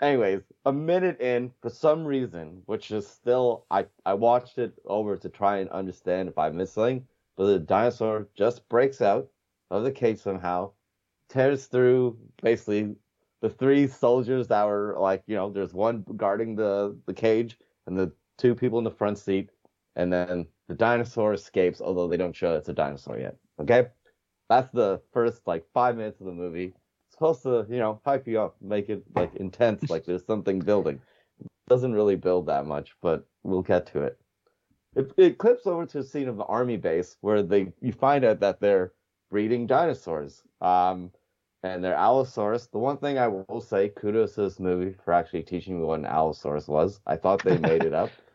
Anyways, 0.00 0.42
a 0.66 0.72
minute 0.72 1.20
in, 1.20 1.52
for 1.62 1.70
some 1.70 2.04
reason, 2.04 2.62
which 2.66 2.90
is 2.90 3.06
still 3.06 3.64
I 3.70 3.86
I 4.04 4.14
watched 4.14 4.58
it 4.58 4.74
over 4.84 5.16
to 5.16 5.28
try 5.28 5.58
and 5.58 5.70
understand 5.70 6.28
if 6.28 6.38
I 6.38 6.50
missed 6.50 6.74
something, 6.74 7.06
but 7.36 7.46
the 7.46 7.58
dinosaur 7.58 8.28
just 8.34 8.68
breaks 8.68 9.00
out 9.00 9.28
of 9.70 9.84
the 9.84 9.92
cage 9.92 10.18
somehow, 10.18 10.72
tears 11.28 11.66
through 11.66 12.18
basically 12.42 12.96
the 13.40 13.50
three 13.50 13.86
soldiers 13.86 14.48
that 14.48 14.64
were 14.64 14.96
like, 14.98 15.22
you 15.26 15.36
know, 15.36 15.50
there's 15.50 15.74
one 15.74 16.04
guarding 16.16 16.56
the 16.56 16.96
the 17.06 17.14
cage 17.14 17.58
and 17.86 17.96
the 17.96 18.12
two 18.38 18.54
people 18.54 18.78
in 18.78 18.84
the 18.84 18.90
front 18.90 19.18
seat, 19.18 19.50
and 19.96 20.12
then 20.12 20.46
the 20.68 20.74
dinosaur 20.74 21.32
escapes, 21.32 21.80
although 21.80 22.06
they 22.06 22.16
don't 22.16 22.36
show 22.36 22.54
it's 22.54 22.68
a 22.68 22.72
dinosaur 22.72 23.18
yet. 23.18 23.36
Okay, 23.60 23.88
that's 24.48 24.70
the 24.72 25.00
first 25.12 25.46
like 25.46 25.64
five 25.74 25.96
minutes 25.96 26.20
of 26.20 26.26
the 26.26 26.32
movie. 26.32 26.74
It's 27.06 27.14
supposed 27.14 27.42
to, 27.42 27.66
you 27.68 27.78
know, 27.78 28.00
hype 28.04 28.26
you 28.28 28.40
up, 28.40 28.56
make 28.60 28.88
it 28.88 29.02
like 29.14 29.34
intense, 29.36 29.90
like 29.90 30.04
there's 30.04 30.26
something 30.26 30.58
building. 30.60 31.00
doesn't 31.68 31.94
really 31.94 32.16
build 32.16 32.46
that 32.46 32.66
much, 32.66 32.94
but 33.02 33.26
we'll 33.42 33.62
get 33.62 33.86
to 33.86 34.02
it. 34.02 34.18
It, 34.94 35.12
it 35.16 35.38
clips 35.38 35.66
over 35.66 35.84
to 35.86 35.98
a 35.98 36.02
scene 36.02 36.28
of 36.28 36.36
the 36.36 36.44
army 36.44 36.76
base 36.76 37.16
where 37.20 37.42
they 37.42 37.72
you 37.80 37.92
find 37.92 38.24
out 38.24 38.40
that 38.40 38.60
they're 38.60 38.92
breeding 39.30 39.66
dinosaurs. 39.66 40.42
Um, 40.60 41.10
and 41.62 41.82
they're 41.82 41.94
Allosaurus. 41.94 42.68
The 42.68 42.78
one 42.78 42.96
thing 42.98 43.18
I 43.18 43.28
will 43.28 43.60
say, 43.60 43.88
kudos 43.88 44.34
to 44.34 44.42
this 44.42 44.60
movie 44.60 44.94
for 45.04 45.12
actually 45.12 45.42
teaching 45.42 45.78
me 45.78 45.84
what 45.84 45.98
an 45.98 46.06
Allosaurus 46.06 46.68
was. 46.68 47.00
I 47.06 47.16
thought 47.16 47.42
they 47.42 47.58
made 47.58 47.84
it 47.84 47.94
up. 47.94 48.10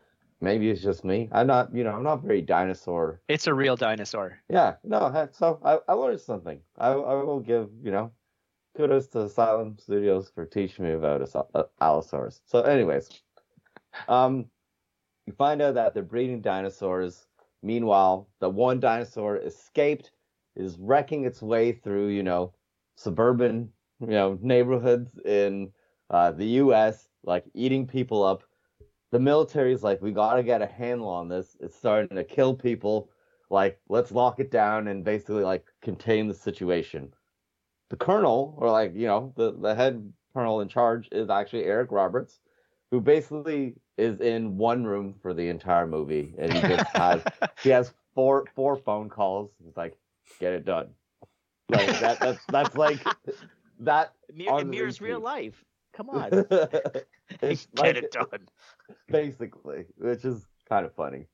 Maybe 0.42 0.70
it's 0.70 0.82
just 0.82 1.04
me. 1.04 1.28
I'm 1.30 1.46
not, 1.46 1.72
you 1.72 1.84
know, 1.84 1.92
I'm 1.92 2.02
not 2.02 2.22
very 2.22 2.42
dinosaur. 2.42 3.20
It's 3.28 3.46
a 3.46 3.54
real 3.54 3.76
dinosaur. 3.76 4.40
Yeah, 4.50 4.74
no. 4.82 5.28
So 5.30 5.60
I, 5.64 5.78
I 5.88 5.94
learned 5.94 6.20
something. 6.20 6.58
I, 6.76 6.88
I 6.88 7.14
will 7.22 7.38
give, 7.38 7.68
you 7.80 7.92
know, 7.92 8.10
kudos 8.76 9.06
to 9.08 9.20
Asylum 9.20 9.76
Studios 9.78 10.32
for 10.34 10.44
teaching 10.44 10.84
me 10.84 10.92
about 10.92 11.22
uh, 11.54 11.62
Allosaurus. 11.80 12.40
So, 12.44 12.62
anyways, 12.62 13.08
um, 14.08 14.46
you 15.26 15.32
find 15.32 15.62
out 15.62 15.74
that 15.74 15.94
they're 15.94 16.02
breeding 16.02 16.40
dinosaurs. 16.40 17.26
Meanwhile, 17.62 18.28
the 18.40 18.50
one 18.50 18.80
dinosaur 18.80 19.36
escaped, 19.36 20.10
is 20.56 20.76
wrecking 20.78 21.24
its 21.24 21.40
way 21.40 21.72
through, 21.72 22.08
you 22.08 22.24
know, 22.24 22.52
suburban, 22.96 23.70
you 24.00 24.08
know, 24.08 24.36
neighborhoods 24.42 25.16
in 25.24 25.70
uh, 26.10 26.32
the 26.32 26.46
U.S., 26.46 27.08
like 27.22 27.44
eating 27.54 27.86
people 27.86 28.24
up. 28.24 28.42
The 29.12 29.20
military's 29.20 29.82
like, 29.82 30.02
we 30.02 30.10
gotta 30.10 30.42
get 30.42 30.62
a 30.62 30.66
handle 30.66 31.08
on 31.08 31.28
this. 31.28 31.56
It's 31.60 31.76
starting 31.76 32.16
to 32.16 32.24
kill 32.24 32.54
people. 32.54 33.10
Like, 33.50 33.78
let's 33.88 34.10
lock 34.10 34.40
it 34.40 34.50
down 34.50 34.88
and 34.88 35.04
basically 35.04 35.44
like 35.44 35.66
contain 35.82 36.26
the 36.26 36.34
situation. 36.34 37.12
The 37.90 37.96
colonel, 37.96 38.54
or 38.56 38.70
like, 38.70 38.94
you 38.94 39.06
know, 39.06 39.34
the, 39.36 39.52
the 39.52 39.74
head 39.74 40.12
colonel 40.32 40.62
in 40.62 40.68
charge 40.68 41.08
is 41.12 41.28
actually 41.28 41.64
Eric 41.64 41.92
Roberts, 41.92 42.40
who 42.90 43.00
basically 43.02 43.74
is 43.98 44.20
in 44.20 44.56
one 44.56 44.84
room 44.84 45.14
for 45.20 45.34
the 45.34 45.48
entire 45.48 45.86
movie, 45.86 46.34
and 46.38 46.50
he 46.50 46.60
just 46.62 46.86
has 46.96 47.22
he 47.62 47.68
has 47.68 47.92
four 48.14 48.44
four 48.54 48.76
phone 48.76 49.10
calls. 49.10 49.50
He's 49.62 49.76
like, 49.76 49.96
get 50.40 50.54
it 50.54 50.64
done. 50.64 50.88
Like 51.68 52.00
that 52.00 52.18
that's 52.20 52.46
that's 52.46 52.76
like 52.76 52.98
that 53.80 54.14
Mir- 54.34 54.58
it 54.58 54.66
mirrors 54.66 55.00
real 55.02 55.20
life. 55.20 55.64
Come 55.92 56.10
on, 56.10 56.28
it's 57.42 57.66
get 57.76 57.96
like- 57.96 57.96
it 57.96 58.10
done. 58.12 58.48
basically, 59.08 59.86
which 59.96 60.24
is 60.24 60.46
kind 60.68 60.86
of 60.86 60.94
funny. 60.94 61.26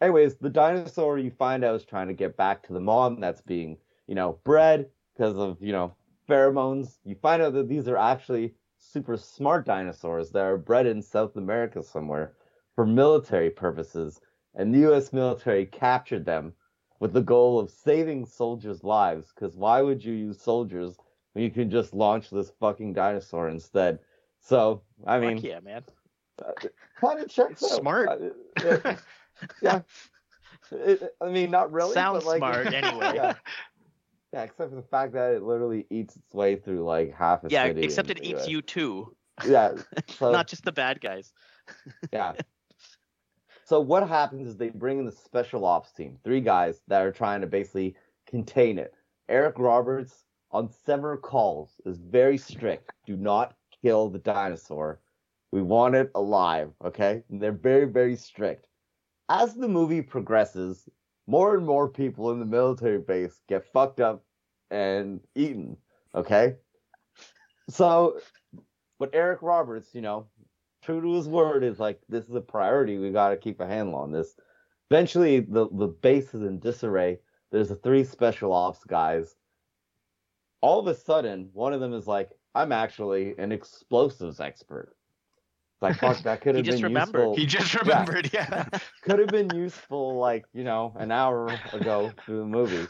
Anyways, 0.00 0.36
the 0.36 0.50
dinosaur 0.50 1.18
you 1.18 1.30
find 1.30 1.64
out 1.64 1.74
is 1.76 1.84
trying 1.84 2.08
to 2.08 2.14
get 2.14 2.36
back 2.36 2.62
to 2.66 2.72
the 2.72 2.80
mom 2.80 3.20
that's 3.20 3.40
being, 3.40 3.78
you 4.06 4.14
know, 4.14 4.38
bred 4.44 4.90
because 5.14 5.36
of, 5.36 5.62
you 5.62 5.72
know, 5.72 5.94
pheromones. 6.28 6.98
You 7.04 7.14
find 7.14 7.40
out 7.42 7.54
that 7.54 7.68
these 7.68 7.88
are 7.88 7.96
actually 7.96 8.54
super 8.78 9.16
smart 9.16 9.64
dinosaurs 9.64 10.30
that 10.32 10.44
are 10.44 10.58
bred 10.58 10.86
in 10.86 11.00
South 11.00 11.36
America 11.36 11.82
somewhere 11.82 12.34
for 12.74 12.84
military 12.86 13.48
purposes, 13.50 14.20
and 14.54 14.74
the 14.74 14.90
US 14.92 15.12
military 15.12 15.64
captured 15.64 16.26
them 16.26 16.52
with 17.00 17.12
the 17.14 17.22
goal 17.22 17.58
of 17.58 17.70
saving 17.70 18.26
soldiers' 18.26 18.84
lives, 18.84 19.32
because 19.34 19.56
why 19.56 19.80
would 19.80 20.04
you 20.04 20.12
use 20.12 20.40
soldiers 20.40 20.96
when 20.98 21.05
you 21.36 21.50
can 21.50 21.70
just 21.70 21.94
launch 21.94 22.30
this 22.30 22.50
fucking 22.60 22.92
dinosaur 22.94 23.48
instead? 23.48 23.98
So, 24.40 24.82
I 25.06 25.18
mean, 25.18 25.36
Fuck 25.38 25.44
yeah, 25.44 25.60
man. 25.60 25.82
kind 27.00 27.20
of 27.20 27.28
checks 27.30 27.62
out. 27.62 27.70
Smart. 27.70 28.08
Uh, 28.08 28.16
it- 28.56 28.98
yeah. 29.62 29.80
It, 30.72 31.14
I 31.20 31.28
mean, 31.28 31.50
not 31.50 31.70
really. 31.72 31.94
Sounds 31.94 32.24
but 32.24 32.28
like, 32.28 32.38
smart 32.38 32.66
anyway. 32.72 33.12
Yeah. 33.14 33.34
yeah, 34.32 34.42
except 34.42 34.70
for 34.70 34.76
the 34.76 34.82
fact 34.82 35.12
that 35.12 35.32
it 35.34 35.42
literally 35.42 35.86
eats 35.90 36.16
its 36.16 36.32
way 36.34 36.56
through 36.56 36.84
like 36.84 37.14
half 37.14 37.44
a 37.44 37.48
Yeah, 37.50 37.66
city. 37.66 37.80
Yeah, 37.80 37.84
except 37.86 38.10
it 38.10 38.24
eats 38.24 38.48
you 38.48 38.62
too, 38.62 39.14
Yeah. 39.46 39.74
So, 40.18 40.32
not 40.32 40.48
just 40.48 40.64
the 40.64 40.72
bad 40.72 41.00
guys. 41.00 41.32
yeah. 42.12 42.32
So 43.64 43.80
what 43.80 44.08
happens 44.08 44.46
is 44.48 44.56
they 44.56 44.70
bring 44.70 44.98
in 45.00 45.06
the 45.06 45.12
special 45.12 45.64
ops 45.64 45.92
team, 45.92 46.18
three 46.22 46.40
guys 46.40 46.80
that 46.88 47.02
are 47.02 47.10
trying 47.12 47.40
to 47.40 47.46
basically 47.48 47.96
contain 48.26 48.78
it. 48.78 48.94
Eric 49.28 49.58
Roberts 49.58 50.24
on 50.56 50.70
several 50.86 51.18
calls 51.18 51.68
is 51.84 51.98
very 51.98 52.38
strict. 52.38 52.90
Do 53.04 53.14
not 53.14 53.54
kill 53.82 54.08
the 54.08 54.18
dinosaur. 54.18 55.00
We 55.52 55.60
want 55.60 55.94
it 55.94 56.10
alive, 56.14 56.70
okay? 56.82 57.22
And 57.28 57.42
they're 57.42 57.52
very, 57.52 57.84
very 57.84 58.16
strict. 58.16 58.66
As 59.28 59.54
the 59.54 59.68
movie 59.68 60.00
progresses, 60.00 60.88
more 61.26 61.54
and 61.56 61.66
more 61.66 61.88
people 61.88 62.30
in 62.30 62.38
the 62.38 62.46
military 62.46 63.00
base 63.00 63.38
get 63.50 63.70
fucked 63.70 64.00
up 64.00 64.24
and 64.70 65.20
eaten, 65.34 65.76
okay? 66.14 66.54
So, 67.68 68.18
but 68.98 69.10
Eric 69.12 69.42
Roberts, 69.42 69.90
you 69.92 70.00
know, 70.00 70.26
true 70.82 71.02
to 71.02 71.14
his 71.16 71.28
word, 71.28 71.64
is 71.64 71.78
like, 71.78 72.00
this 72.08 72.24
is 72.24 72.34
a 72.34 72.40
priority. 72.40 72.96
We 72.96 73.10
got 73.10 73.28
to 73.28 73.36
keep 73.36 73.60
a 73.60 73.66
handle 73.66 73.96
on 73.96 74.10
this. 74.10 74.34
Eventually, 74.90 75.40
the, 75.40 75.68
the 75.70 75.88
base 75.88 76.32
is 76.32 76.40
in 76.42 76.60
disarray. 76.60 77.18
There's 77.52 77.68
the 77.68 77.76
three 77.76 78.04
special 78.04 78.54
ops 78.54 78.84
guys. 78.84 79.36
All 80.60 80.80
of 80.80 80.86
a 80.86 80.94
sudden, 80.94 81.50
one 81.52 81.72
of 81.72 81.80
them 81.80 81.92
is 81.92 82.06
like, 82.06 82.30
I'm 82.54 82.72
actually 82.72 83.34
an 83.38 83.52
explosives 83.52 84.40
expert. 84.40 84.96
Like, 85.82 85.98
fuck, 85.98 86.18
that 86.22 86.40
could 86.42 86.54
have 86.56 86.64
just 86.64 86.78
been 86.78 86.84
remembered. 86.84 87.20
useful. 87.20 87.36
He 87.36 87.46
just 87.46 87.74
remembered, 87.74 88.30
yeah. 88.32 88.66
could 89.02 89.18
have 89.18 89.30
been 89.30 89.52
useful 89.54 90.18
like 90.18 90.46
you 90.54 90.64
know 90.64 90.94
an 90.98 91.12
hour 91.12 91.46
ago 91.72 92.12
through 92.24 92.38
the 92.38 92.44
movie 92.46 92.86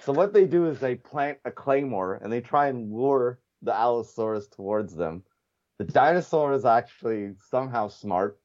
so 0.00 0.12
what 0.12 0.32
they 0.32 0.44
do 0.44 0.66
is 0.66 0.80
they 0.80 0.96
plant 0.96 1.38
a 1.44 1.50
claymore 1.52 2.18
and 2.22 2.32
they 2.32 2.40
try 2.40 2.66
and 2.66 2.92
lure 2.92 3.38
the 3.62 3.72
allosaurus 3.72 4.48
towards 4.48 4.94
them 4.96 5.22
the 5.78 5.84
dinosaur 5.84 6.52
is 6.52 6.64
actually 6.64 7.30
somehow 7.48 7.86
smart 7.86 8.38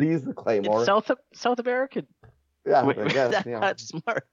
sees 0.00 0.22
the 0.24 0.32
claymore 0.32 0.78
It's 0.78 0.86
South 0.86 1.10
South 1.34 1.58
American. 1.58 2.06
yeah 2.66 2.84
Wait, 2.86 2.98
I 2.98 3.08
guess, 3.08 3.32
that- 3.32 3.44
you 3.46 3.52
know, 3.52 3.60
That's 3.60 3.88
smart. 3.88 4.26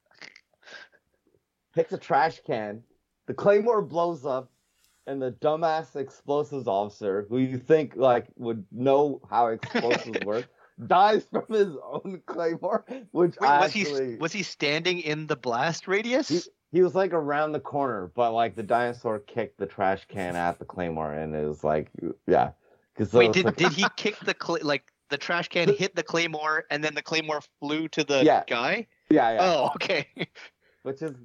picks 1.73 1.91
a 1.91 1.97
trash 1.97 2.39
can 2.45 2.83
the 3.27 3.33
claymore 3.33 3.81
blows 3.81 4.25
up 4.25 4.51
and 5.07 5.21
the 5.21 5.31
dumbass 5.31 5.95
explosives 5.95 6.67
officer 6.67 7.25
who 7.29 7.37
you 7.39 7.57
think 7.57 7.95
like 7.95 8.27
would 8.37 8.65
know 8.71 9.21
how 9.29 9.47
explosives 9.47 10.05
work 10.25 10.45
dies 10.87 11.25
from 11.31 11.45
his 11.49 11.75
own 11.83 12.21
claymore 12.25 12.85
which 13.11 13.35
Wait, 13.39 13.47
was 13.47 13.73
actually 13.73 14.11
he 14.11 14.15
was 14.15 14.31
he 14.31 14.43
standing 14.43 14.99
in 14.99 15.27
the 15.27 15.35
blast 15.35 15.87
radius? 15.87 16.29
He, 16.29 16.77
he 16.77 16.81
was 16.81 16.95
like 16.95 17.13
around 17.13 17.51
the 17.51 17.59
corner, 17.59 18.11
but 18.15 18.31
like 18.31 18.55
the 18.55 18.63
dinosaur 18.63 19.19
kicked 19.19 19.57
the 19.57 19.65
trash 19.65 20.05
can 20.07 20.35
at 20.35 20.57
the 20.57 20.65
claymore, 20.65 21.13
and 21.13 21.35
it 21.35 21.45
was 21.45 21.63
like, 21.63 21.89
yeah. 22.27 22.51
Cause 22.95 23.13
Wait, 23.13 23.33
did 23.33 23.55
did 23.55 23.71
he 23.71 23.85
kick 23.97 24.15
the 24.25 24.35
cl- 24.41 24.59
like 24.61 24.91
the 25.09 25.17
trash 25.17 25.49
can 25.49 25.67
hit 25.73 25.95
the 25.95 26.03
claymore 26.03 26.63
and 26.69 26.83
then 26.83 26.95
the 26.95 27.01
claymore 27.01 27.41
flew 27.59 27.87
to 27.89 28.03
the 28.03 28.23
Yeah. 28.23 28.43
guy? 28.47 28.87
yeah, 29.09 29.31
yeah. 29.31 29.37
Oh, 29.41 29.71
okay. 29.75 30.07
Which 30.83 31.01
is, 31.01 31.15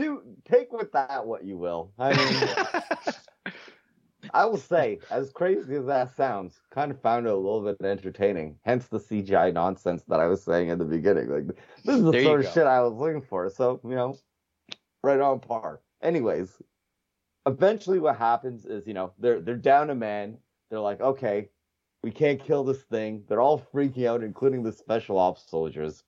dude, 0.00 0.22
take 0.50 0.72
with 0.72 0.92
that 0.92 1.26
what 1.26 1.44
you 1.44 1.56
will. 1.56 1.92
I 1.98 2.16
mean, 2.16 3.54
I 4.34 4.44
will 4.44 4.56
say, 4.56 4.98
as 5.10 5.30
crazy 5.30 5.74
as 5.74 5.86
that 5.86 6.16
sounds, 6.16 6.60
kind 6.70 6.90
of 6.90 7.00
found 7.00 7.26
it 7.26 7.32
a 7.32 7.36
little 7.36 7.62
bit 7.62 7.84
entertaining. 7.84 8.56
Hence 8.64 8.86
the 8.86 8.98
CGI 8.98 9.52
nonsense 9.52 10.02
that 10.08 10.20
I 10.20 10.26
was 10.26 10.42
saying 10.42 10.68
in 10.68 10.78
the 10.78 10.84
beginning. 10.84 11.28
Like, 11.28 11.46
this 11.84 11.96
is 11.96 12.02
the 12.02 12.12
There 12.12 12.22
sort 12.22 12.44
of 12.44 12.52
shit 12.52 12.66
I 12.66 12.80
was 12.80 12.94
looking 12.94 13.22
for. 13.22 13.48
So, 13.50 13.80
you 13.84 13.94
know, 13.94 14.16
right 15.02 15.20
on 15.20 15.40
par. 15.40 15.80
Anyways, 16.02 16.56
eventually 17.46 17.98
what 17.98 18.16
happens 18.16 18.64
is, 18.64 18.86
you 18.86 18.94
know, 18.94 19.12
they're 19.18 19.40
they're 19.40 19.56
down 19.56 19.90
a 19.90 19.94
man. 19.94 20.38
They're 20.70 20.80
like, 20.80 21.00
okay, 21.00 21.48
we 22.02 22.10
can't 22.10 22.42
kill 22.42 22.64
this 22.64 22.82
thing. 22.82 23.24
They're 23.28 23.40
all 23.40 23.60
freaking 23.74 24.06
out, 24.06 24.22
including 24.22 24.62
the 24.62 24.72
special 24.72 25.18
ops 25.18 25.44
soldiers. 25.50 26.04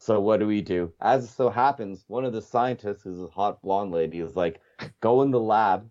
So 0.00 0.18
what 0.18 0.40
do 0.40 0.46
we 0.46 0.62
do? 0.62 0.90
As 1.02 1.24
it 1.24 1.28
so 1.28 1.50
happens, 1.50 2.04
one 2.08 2.24
of 2.24 2.32
the 2.32 2.40
scientists, 2.40 3.02
who's 3.02 3.20
a 3.20 3.26
hot 3.26 3.60
blonde 3.60 3.92
lady, 3.92 4.20
is 4.20 4.34
like, 4.34 4.62
go 5.00 5.20
in 5.20 5.30
the 5.30 5.38
lab. 5.38 5.90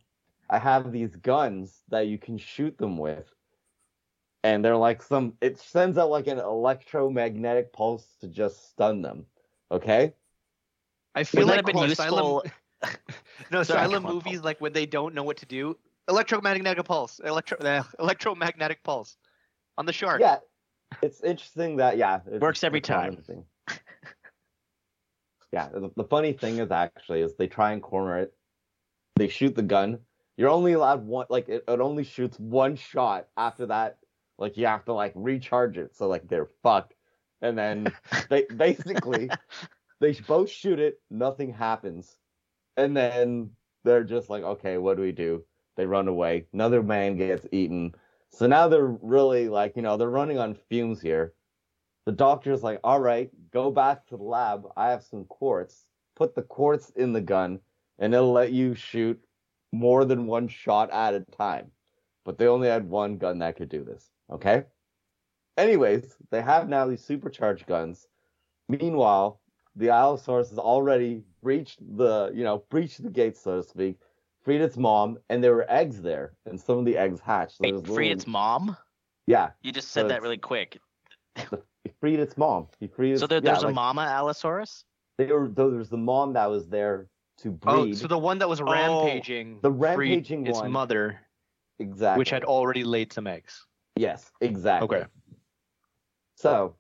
I 0.49 0.57
have 0.57 0.91
these 0.91 1.16
guns 1.16 1.84
that 1.89 2.07
you 2.07 2.18
can 2.18 2.39
shoot 2.39 2.76
them 2.80 2.97
with. 2.97 3.32
And 4.43 4.66
they're 4.66 4.76
like 4.76 5.03
some 5.03 5.34
it 5.41 5.60
sends 5.60 5.97
out 5.97 6.10
like 6.10 6.26
an 6.26 6.39
electromagnetic 6.39 7.72
pulse 7.72 8.16
to 8.22 8.28
just 8.28 8.72
stun 8.72 9.03
them. 9.03 9.28
Okay? 9.72 10.14
I 11.14 11.24
feel 11.24 11.45
Wouldn't 11.45 11.49
like 11.49 11.57
have 11.57 11.66
been 11.66 11.76
when 11.76 11.89
useful? 11.89 12.39
Asylum, 12.39 12.51
no, 13.51 13.62
Sorry, 13.62 13.82
Asylum 13.82 14.03
come 14.03 14.05
on, 14.07 14.14
movies 14.16 14.41
like 14.41 14.60
when 14.60 14.74
they 14.74 14.88
don't 14.88 15.14
know 15.14 15.24
what 15.24 15.38
to 15.38 15.45
do. 15.45 15.78
Electromagnetic 16.07 16.84
pulse, 16.86 17.20
electro, 17.24 17.60
uh, 17.60 17.84
electromagnetic 17.99 18.82
pulse 18.82 19.18
on 19.78 19.86
the 19.86 19.93
shark. 19.93 20.20
Yeah. 20.20 20.38
It's 21.03 21.22
interesting 21.22 21.76
that 21.76 21.97
yeah, 21.97 22.22
it's 22.26 22.41
Works 22.41 22.64
every 22.64 22.82
time. 22.82 23.12
common 23.12 23.24
thing. 23.24 23.45
Yeah, 25.52 25.70
the, 25.70 25.89
the 25.95 26.04
funny 26.04 26.34
thing 26.34 26.60
is 26.60 26.72
actually 26.72 27.22
is 27.22 27.36
they 27.36 27.47
try 27.47 27.72
and 27.72 27.82
corner 27.82 28.20
it. 28.20 28.34
They 29.16 29.28
shoot 29.28 29.56
the 29.56 29.64
gun. 29.64 30.00
You're 30.38 30.50
only 30.50 30.74
allowed 30.74 31.06
one 31.06 31.26
like 31.30 31.50
it, 31.50 31.64
it 31.68 31.80
only 31.80 32.04
shoots 32.04 32.39
one 32.39 32.76
shot. 32.76 33.28
After 33.36 33.66
that, 33.68 33.97
like 34.38 34.58
you 34.58 34.66
have 34.68 34.86
to 34.86 34.93
like 34.93 35.14
recharge 35.16 35.78
it. 35.78 35.95
So 35.95 36.08
like 36.08 36.28
they're 36.28 36.50
fucked. 36.64 36.93
And 37.41 37.58
then 37.58 37.91
they 38.30 38.45
basically 38.56 39.30
they 40.00 40.14
both 40.28 40.50
shoot 40.50 40.80
it, 40.80 41.02
nothing 41.10 41.54
happens. 41.54 42.18
And 42.78 42.95
then 42.95 43.52
they're 43.84 44.04
just 44.04 44.30
like, 44.30 44.43
okay, 44.43 44.78
what 44.78 44.95
do 44.97 45.04
we 45.04 45.12
do? 45.12 45.43
They 45.76 45.86
run 45.86 46.08
away. 46.08 46.45
Another 46.54 46.84
man 46.84 47.18
gets 47.18 47.45
eaten. 47.52 47.93
So 48.32 48.47
now 48.47 48.68
they're 48.68 48.95
really 49.02 49.50
like, 49.50 49.76
you 49.76 49.82
know, 49.82 49.97
they're 49.97 50.10
running 50.10 50.38
on 50.38 50.56
fumes 50.70 51.02
here. 51.02 51.34
The 52.10 52.16
doctor's 52.16 52.64
like, 52.64 52.80
all 52.84 52.99
right, 52.99 53.30
go 53.51 53.70
back 53.70 54.07
to 54.07 54.18
the 54.18 54.24
lab. 54.24 54.64
I 54.76 54.89
have 54.89 55.03
some 55.03 55.26
quartz. 55.26 55.86
Put 56.16 56.34
the 56.34 56.41
quartz 56.41 56.89
in 56.95 57.14
the 57.14 57.22
gun, 57.22 57.60
and 57.99 58.16
it'll 58.16 58.32
let 58.32 58.51
you 58.51 58.74
shoot 58.74 59.24
more 59.72 60.05
than 60.05 60.26
one 60.26 60.47
shot 60.47 60.89
at 60.89 61.14
a 61.14 61.20
time. 61.38 61.70
But 62.26 62.39
they 62.39 62.47
only 62.47 62.68
had 62.68 62.89
one 62.89 63.20
gun 63.20 63.38
that 63.38 63.57
could 63.57 63.70
do 63.70 63.84
this. 63.84 64.10
Okay? 64.32 64.64
Anyways, 65.55 66.16
they 66.32 66.41
have 66.41 66.68
now 66.68 66.88
these 66.88 67.03
supercharged 67.05 67.68
guns. 67.68 68.07
Meanwhile, 68.68 69.39
the 69.76 69.91
Allosaurus 69.91 70.49
has 70.49 70.57
already 70.57 71.22
breached 71.43 71.78
the, 71.95 72.32
you 72.34 72.43
know, 72.43 72.64
breached 72.72 73.03
the 73.03 73.12
gates, 73.12 73.39
so 73.39 73.62
to 73.62 73.68
speak. 73.68 73.99
freed 74.41 74.62
its 74.62 74.78
mom, 74.78 75.20
and 75.30 75.43
there 75.43 75.53
were 75.53 75.68
eggs 75.70 76.01
there, 76.01 76.34
and 76.47 76.60
some 76.60 76.80
of 76.80 76.86
the 76.86 76.97
eggs 76.97 77.20
hatched. 77.20 77.57
So 77.57 77.62
Wait, 77.62 77.70
there 77.70 77.82
was 77.82 77.86
free 77.86 78.05
little- 78.07 78.18
its 78.18 78.26
mom? 78.26 78.76
Yeah, 79.28 79.51
You 79.62 79.72
just 79.72 79.89
So 79.89 80.01
said 80.01 80.05
that 80.10 80.16
it's- 80.16 80.24
really 80.24 80.38
quick. 80.39 80.80
He 82.00 82.08
freed 82.08 82.20
its 82.20 82.38
mom. 82.38 82.68
He 82.80 82.88
freed. 82.88 83.14
Its, 83.14 83.22
So 83.22 83.28
there, 83.28 83.38
yeah, 83.38 83.52
there's 83.52 83.64
a 83.64 83.72
mama 83.72 84.02
Allosaurus? 84.02 84.86
There 85.18 85.39
was 85.39 85.89
the 85.89 85.97
mom 85.97 86.34
that 86.34 86.50
was 86.50 86.68
there 86.70 87.08
to 87.39 87.50
oh, 87.66 87.82
breed. 87.82 87.91
Oh, 87.91 87.95
so 87.95 88.08
the 88.08 88.18
one 88.18 88.38
that 88.39 88.50
was 88.50 88.62
oh, 88.62 88.66
rampaging, 88.66 89.60
the 89.62 89.70
freed 89.70 89.80
rampaging 89.80 90.47
its 90.47 90.60
one. 90.60 90.72
mother, 90.72 91.20
exactly. 91.80 92.20
which 92.20 92.30
had 92.30 92.43
already 92.43 92.84
laid 92.84 93.12
some 93.12 93.28
eggs. 93.28 93.66
Yes, 93.95 94.32
exactly. 94.41 94.97
Okay. 94.97 95.08
So, 96.36 96.76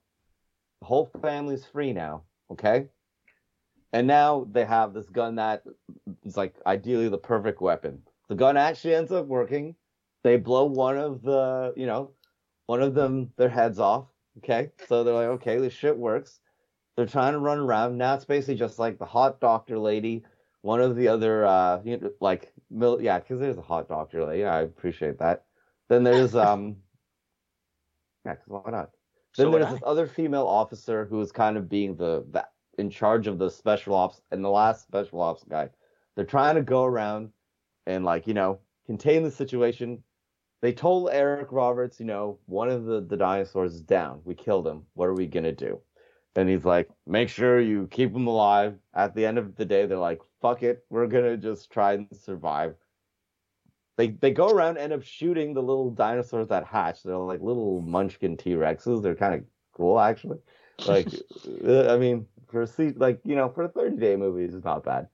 the 0.79 0.87
whole 0.87 1.11
family's 1.21 1.65
free 1.65 1.91
now, 1.91 2.23
okay? 2.49 2.87
And 3.91 4.07
now 4.07 4.47
they 4.51 4.63
have 4.63 4.93
this 4.93 5.09
gun 5.09 5.35
that 5.35 5.63
is 6.23 6.37
like 6.37 6.55
ideally 6.65 7.09
the 7.09 7.17
perfect 7.17 7.61
weapon. 7.61 8.01
The 8.29 8.35
gun 8.35 8.55
actually 8.55 8.95
ends 8.95 9.11
up 9.11 9.25
working. 9.25 9.75
They 10.23 10.37
blow 10.37 10.65
one 10.65 10.97
of 10.97 11.23
the, 11.23 11.73
you 11.75 11.87
know, 11.87 12.11
one 12.67 12.81
of 12.81 12.93
them 12.93 13.33
their 13.35 13.49
heads 13.49 13.79
off, 13.79 14.05
okay? 14.37 14.71
So 14.87 15.03
they're 15.03 15.13
like, 15.13 15.27
okay, 15.41 15.57
this 15.57 15.73
shit 15.73 15.97
works. 15.97 16.41
They're 16.95 17.05
trying 17.07 17.33
to 17.33 17.39
run 17.39 17.59
around. 17.59 17.97
Now 17.97 18.15
it's 18.15 18.25
basically 18.25 18.55
just 18.55 18.79
like 18.79 18.99
the 18.99 19.05
hot 19.05 19.39
doctor 19.39 19.79
lady, 19.79 20.25
one 20.61 20.81
of 20.81 20.95
the 20.95 21.07
other, 21.07 21.45
uh, 21.45 21.81
you 21.83 21.97
know, 21.97 22.11
like, 22.21 22.53
mil- 22.69 23.01
yeah, 23.01 23.19
because 23.19 23.39
there's 23.39 23.57
a 23.57 23.61
hot 23.61 23.87
doctor 23.87 24.25
lady. 24.25 24.41
Yeah, 24.41 24.55
I 24.55 24.61
appreciate 24.61 25.19
that. 25.19 25.45
Then 25.89 26.03
there's, 26.03 26.35
um, 26.35 26.83
yeah, 28.25 28.35
'cause 28.35 28.47
why 28.47 28.63
not? 28.71 28.91
Then 29.37 29.47
So 29.47 29.51
there's 29.51 29.69
this 29.69 29.81
other 29.83 30.07
female 30.07 30.47
officer 30.47 31.05
who 31.05 31.19
is 31.21 31.31
kind 31.31 31.57
of 31.57 31.69
being 31.69 31.95
the, 31.95 32.25
the 32.29 32.47
in 32.77 32.89
charge 32.89 33.27
of 33.27 33.37
the 33.39 33.49
special 33.49 33.93
ops 33.93 34.21
and 34.31 34.43
the 34.43 34.49
last 34.49 34.83
special 34.83 35.21
ops 35.21 35.43
guy. 35.43 35.69
They're 36.15 36.25
trying 36.25 36.55
to 36.55 36.61
go 36.63 36.83
around 36.85 37.31
and 37.85 38.03
like 38.05 38.27
you 38.27 38.33
know 38.33 38.61
contain 38.85 39.23
the 39.23 39.31
situation. 39.31 40.03
They 40.61 40.73
told 40.73 41.09
Eric 41.11 41.51
Roberts, 41.51 41.99
you 41.99 42.05
know, 42.05 42.39
one 42.45 42.69
of 42.69 42.85
the 42.85 43.01
the 43.01 43.17
dinosaurs 43.17 43.75
is 43.75 43.81
down. 43.81 44.21
We 44.25 44.35
killed 44.35 44.67
him. 44.67 44.83
What 44.93 45.07
are 45.07 45.13
we 45.13 45.27
gonna 45.27 45.53
do? 45.53 45.81
And 46.35 46.47
he's 46.47 46.65
like, 46.65 46.89
make 47.05 47.27
sure 47.29 47.59
you 47.59 47.87
keep 47.87 48.13
him 48.13 48.27
alive. 48.27 48.75
At 48.93 49.13
the 49.15 49.25
end 49.25 49.37
of 49.37 49.55
the 49.55 49.65
day, 49.65 49.85
they're 49.85 49.97
like, 49.97 50.21
fuck 50.41 50.63
it, 50.63 50.85
we're 50.89 51.07
gonna 51.07 51.37
just 51.37 51.71
try 51.71 51.93
and 51.93 52.07
survive. 52.13 52.75
They 53.97 54.09
they 54.09 54.31
go 54.31 54.49
around, 54.49 54.77
end 54.77 54.93
up 54.93 55.03
shooting 55.03 55.53
the 55.53 55.61
little 55.61 55.91
dinosaurs 55.91 56.47
that 56.47 56.65
hatch. 56.65 57.03
They're 57.03 57.17
like 57.17 57.41
little 57.41 57.81
Munchkin 57.81 58.37
T 58.37 58.51
Rexes. 58.51 59.01
They're 59.01 59.15
kind 59.15 59.35
of 59.35 59.43
cool, 59.73 59.99
actually. 59.99 60.39
Like, 60.87 61.07
uh, 61.65 61.93
I 61.93 61.97
mean, 61.97 62.25
for 62.47 62.63
a 62.63 62.93
like 62.95 63.19
you 63.25 63.35
know, 63.35 63.49
for 63.49 63.63
a 63.63 63.69
thirty 63.69 63.97
day 63.97 64.15
movie, 64.15 64.45
it's 64.45 64.63
not 64.63 64.83
bad. 64.83 65.09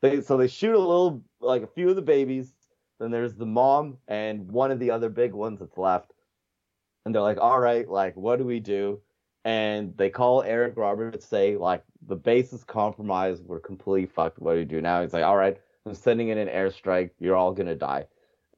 They 0.00 0.20
so 0.20 0.36
they 0.36 0.46
shoot 0.46 0.74
a 0.74 0.78
little 0.78 1.22
like 1.40 1.62
a 1.62 1.66
few 1.66 1.90
of 1.90 1.96
the 1.96 2.02
babies. 2.02 2.52
Then 2.98 3.10
there's 3.10 3.34
the 3.34 3.46
mom 3.46 3.98
and 4.08 4.50
one 4.50 4.70
of 4.70 4.78
the 4.78 4.90
other 4.90 5.08
big 5.08 5.32
ones 5.32 5.60
that's 5.60 5.78
left. 5.78 6.12
And 7.04 7.14
they're 7.14 7.22
like, 7.22 7.38
all 7.40 7.60
right, 7.60 7.88
like, 7.88 8.16
what 8.16 8.38
do 8.38 8.44
we 8.44 8.60
do? 8.60 9.00
And 9.44 9.96
they 9.96 10.10
call 10.10 10.42
Eric 10.42 10.76
Roberts, 10.76 11.24
say, 11.24 11.56
like, 11.56 11.82
the 12.06 12.16
base 12.16 12.52
is 12.52 12.64
compromised. 12.64 13.44
We're 13.46 13.60
completely 13.60 14.06
fucked. 14.06 14.40
What 14.40 14.54
do 14.54 14.58
you 14.58 14.64
do 14.64 14.82
now? 14.82 15.00
He's 15.00 15.12
like, 15.12 15.24
all 15.24 15.36
right, 15.36 15.56
I'm 15.86 15.94
sending 15.94 16.28
in 16.28 16.38
an 16.38 16.48
airstrike. 16.48 17.10
You're 17.18 17.36
all 17.36 17.52
going 17.52 17.68
to 17.68 17.76
die. 17.76 18.06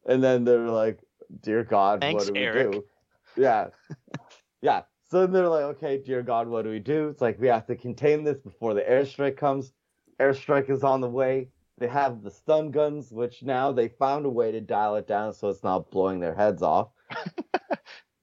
And 0.07 0.25
then 0.25 0.45
they're 0.45 0.71
like, 0.71 0.99
dear 1.43 1.63
God, 1.63 2.01
Thanks, 2.01 2.25
what 2.25 2.35
do 2.35 2.41
we 2.41 2.47
Eric. 2.47 2.73
do? 2.73 2.85
Yeah. 3.37 3.69
yeah. 4.63 4.83
So 5.11 5.27
they're 5.27 5.49
like, 5.49 5.65
okay, 5.65 5.99
dear 5.99 6.23
God, 6.23 6.49
what 6.49 6.65
do 6.65 6.71
we 6.71 6.79
do? 6.79 7.09
It's 7.09 7.21
like, 7.21 7.39
we 7.39 7.49
have 7.49 7.67
to 7.67 7.77
contain 7.77 8.25
this 8.25 8.39
before 8.39 8.75
the 8.75 8.83
airstrike 8.83 9.37
comes. 9.37 9.73
Airstrike 10.19 10.71
is 10.71 10.83
on 10.83 11.01
the 11.01 11.09
way. 11.09 11.49
They 11.81 11.89
have 11.89 12.23
the 12.23 12.31
stun 12.31 12.71
guns, 12.71 13.11
which 13.11 13.43
now 13.43 13.73
they 13.73 13.89
found 13.89 14.27
a 14.27 14.31
way 14.31 14.53
to 14.53 14.61
dial 14.61 14.97
it 14.97 15.09
down 15.09 15.33
so 15.33 15.49
it's 15.49 15.65
not 15.65 15.91
blowing 15.91 16.21
their 16.21 16.35
heads 16.35 16.63
off. 16.63 16.91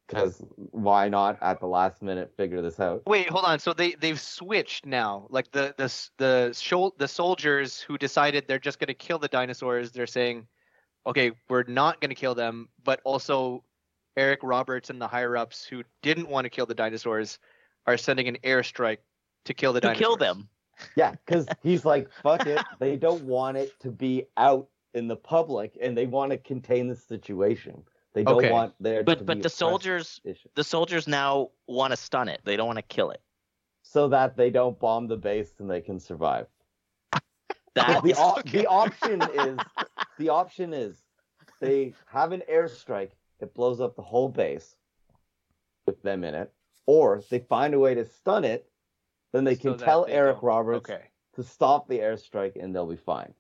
Because 0.08 0.42
why 0.56 1.10
not 1.10 1.38
at 1.42 1.60
the 1.60 1.66
last 1.68 2.02
minute 2.02 2.32
figure 2.38 2.62
this 2.62 2.80
out? 2.80 3.04
Wait, 3.06 3.28
hold 3.28 3.44
on. 3.44 3.60
So 3.60 3.74
they 3.74 3.92
they've 3.96 4.18
switched 4.20 4.86
now. 4.86 5.28
Like 5.30 5.52
the 5.52 5.76
the 5.76 5.94
the 6.18 6.50
shol- 6.54 6.98
the 6.98 7.10
soldiers 7.10 7.82
who 7.82 7.98
decided 7.98 8.46
they're 8.48 8.58
just 8.58 8.80
going 8.80 8.88
to 8.88 8.94
kill 8.94 9.20
the 9.20 9.28
dinosaurs. 9.28 9.92
They're 9.92 10.08
saying, 10.08 10.48
okay, 11.06 11.34
we're 11.50 11.64
not 11.64 12.00
going 12.00 12.08
to 12.10 12.16
kill 12.16 12.36
them, 12.36 12.70
but 12.86 13.02
also 13.04 13.66
Eric 14.16 14.40
Roberts 14.44 14.90
and 14.90 15.02
the 15.02 15.08
higher 15.10 15.36
ups 15.36 15.66
who 15.66 15.84
didn't 16.02 16.30
want 16.30 16.46
to 16.46 16.50
kill 16.50 16.66
the 16.66 16.74
dinosaurs 16.74 17.38
are 17.86 17.98
sending 17.98 18.30
an 18.30 18.38
airstrike 18.46 19.00
to 19.44 19.54
kill 19.54 19.74
the 19.74 19.82
To 19.82 19.88
dinosaurs. 19.88 20.08
kill 20.08 20.16
them. 20.16 20.48
Yeah, 20.96 21.16
because 21.26 21.48
he's 21.64 21.86
like, 21.86 22.10
fuck 22.24 22.46
it. 22.46 22.64
They 22.80 22.96
don't 22.98 23.24
want 23.24 23.58
it 23.58 23.80
to 23.82 23.92
be 23.92 24.26
out 24.38 24.68
in 24.94 25.08
the 25.08 25.16
public 25.16 25.78
and 25.82 25.98
they 25.98 26.06
want 26.06 26.32
to 26.32 26.38
contain 26.38 26.88
the 26.88 26.96
situation. 26.96 27.84
They 28.14 28.24
don't 28.24 28.38
Okay. 28.38 28.52
want 28.52 28.74
there 28.80 29.00
to 29.00 29.04
But 29.04 29.26
but 29.26 29.44
the 29.44 29.50
soldiers 29.50 30.20
issue. 30.24 30.50
the 30.56 30.64
soldiers 30.64 31.08
now 31.08 31.50
want 31.68 31.92
to 31.92 31.98
stun 31.98 32.30
it. 32.30 32.42
They 32.44 32.56
don't 32.56 32.68
want 32.68 32.78
to 32.78 32.84
kill 32.84 33.12
it. 33.12 33.22
So 33.84 34.08
that 34.10 34.36
they 34.36 34.50
don't 34.50 34.80
bomb 34.80 35.08
the 35.08 35.18
base 35.18 35.54
and 35.60 35.70
they 35.70 35.82
can 35.82 36.00
survive. 36.00 36.48
That 37.76 38.02
the, 38.04 38.16
op- 38.16 38.44
the 38.50 38.66
option 38.66 39.22
is 39.22 39.60
the 40.18 40.30
option 40.30 40.74
is 40.74 40.98
they 41.60 41.94
have 42.08 42.32
an 42.32 42.42
airstrike 42.52 43.12
that 43.40 43.54
blows 43.54 43.80
up 43.80 43.96
the 43.96 44.02
whole 44.02 44.30
base 44.30 44.76
with 45.86 46.02
them 46.02 46.24
in 46.24 46.34
it, 46.34 46.52
or 46.88 47.22
they 47.30 47.40
find 47.40 47.74
a 47.76 47.80
way 47.80 47.94
to 47.94 48.04
stun 48.06 48.44
it. 48.46 48.68
Then 49.38 49.44
they 49.44 49.54
So 49.54 49.62
can 49.62 49.78
that 49.78 49.86
tell 49.86 50.06
they 50.06 50.14
Eric 50.14 50.38
don't- 50.38 50.46
Roberts 50.46 50.90
Okay. 50.90 51.04
to 51.36 51.44
stop 51.44 51.88
the 51.88 52.00
airstrike 52.00 52.56
and 52.60 52.74
they'll 52.74 52.88
be 52.88 52.96
fine. 52.96 53.36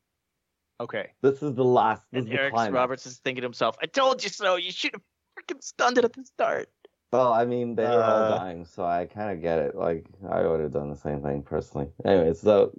Okay. 0.79 1.09
This 1.21 1.41
is 1.41 1.55
the 1.55 1.65
last. 1.65 2.03
This 2.11 2.25
and 2.25 2.31
Eric. 2.31 2.53
Roberts 2.53 3.07
is 3.07 3.17
thinking 3.17 3.41
to 3.41 3.47
himself, 3.47 3.75
"I 3.81 3.87
told 3.87 4.23
you 4.23 4.29
so. 4.29 4.57
You 4.57 4.71
should 4.71 4.93
have 4.93 5.01
freaking 5.35 5.63
stunned 5.63 5.97
it 5.97 6.05
at 6.05 6.13
the 6.13 6.23
start." 6.23 6.69
Well, 7.11 7.33
I 7.33 7.45
mean, 7.45 7.73
they 7.73 7.81
were 7.85 8.03
all 8.03 8.23
Uh, 8.25 8.37
dying, 8.37 8.63
so 8.65 8.85
I 8.85 9.07
kind 9.07 9.31
of 9.31 9.41
get 9.41 9.57
it. 9.57 9.73
Like, 9.75 10.05
I 10.29 10.45
would 10.45 10.59
have 10.59 10.71
done 10.73 10.91
the 10.91 10.95
same 10.95 11.23
thing 11.23 11.41
personally. 11.41 11.89
Anyway, 12.05 12.33
so 12.35 12.73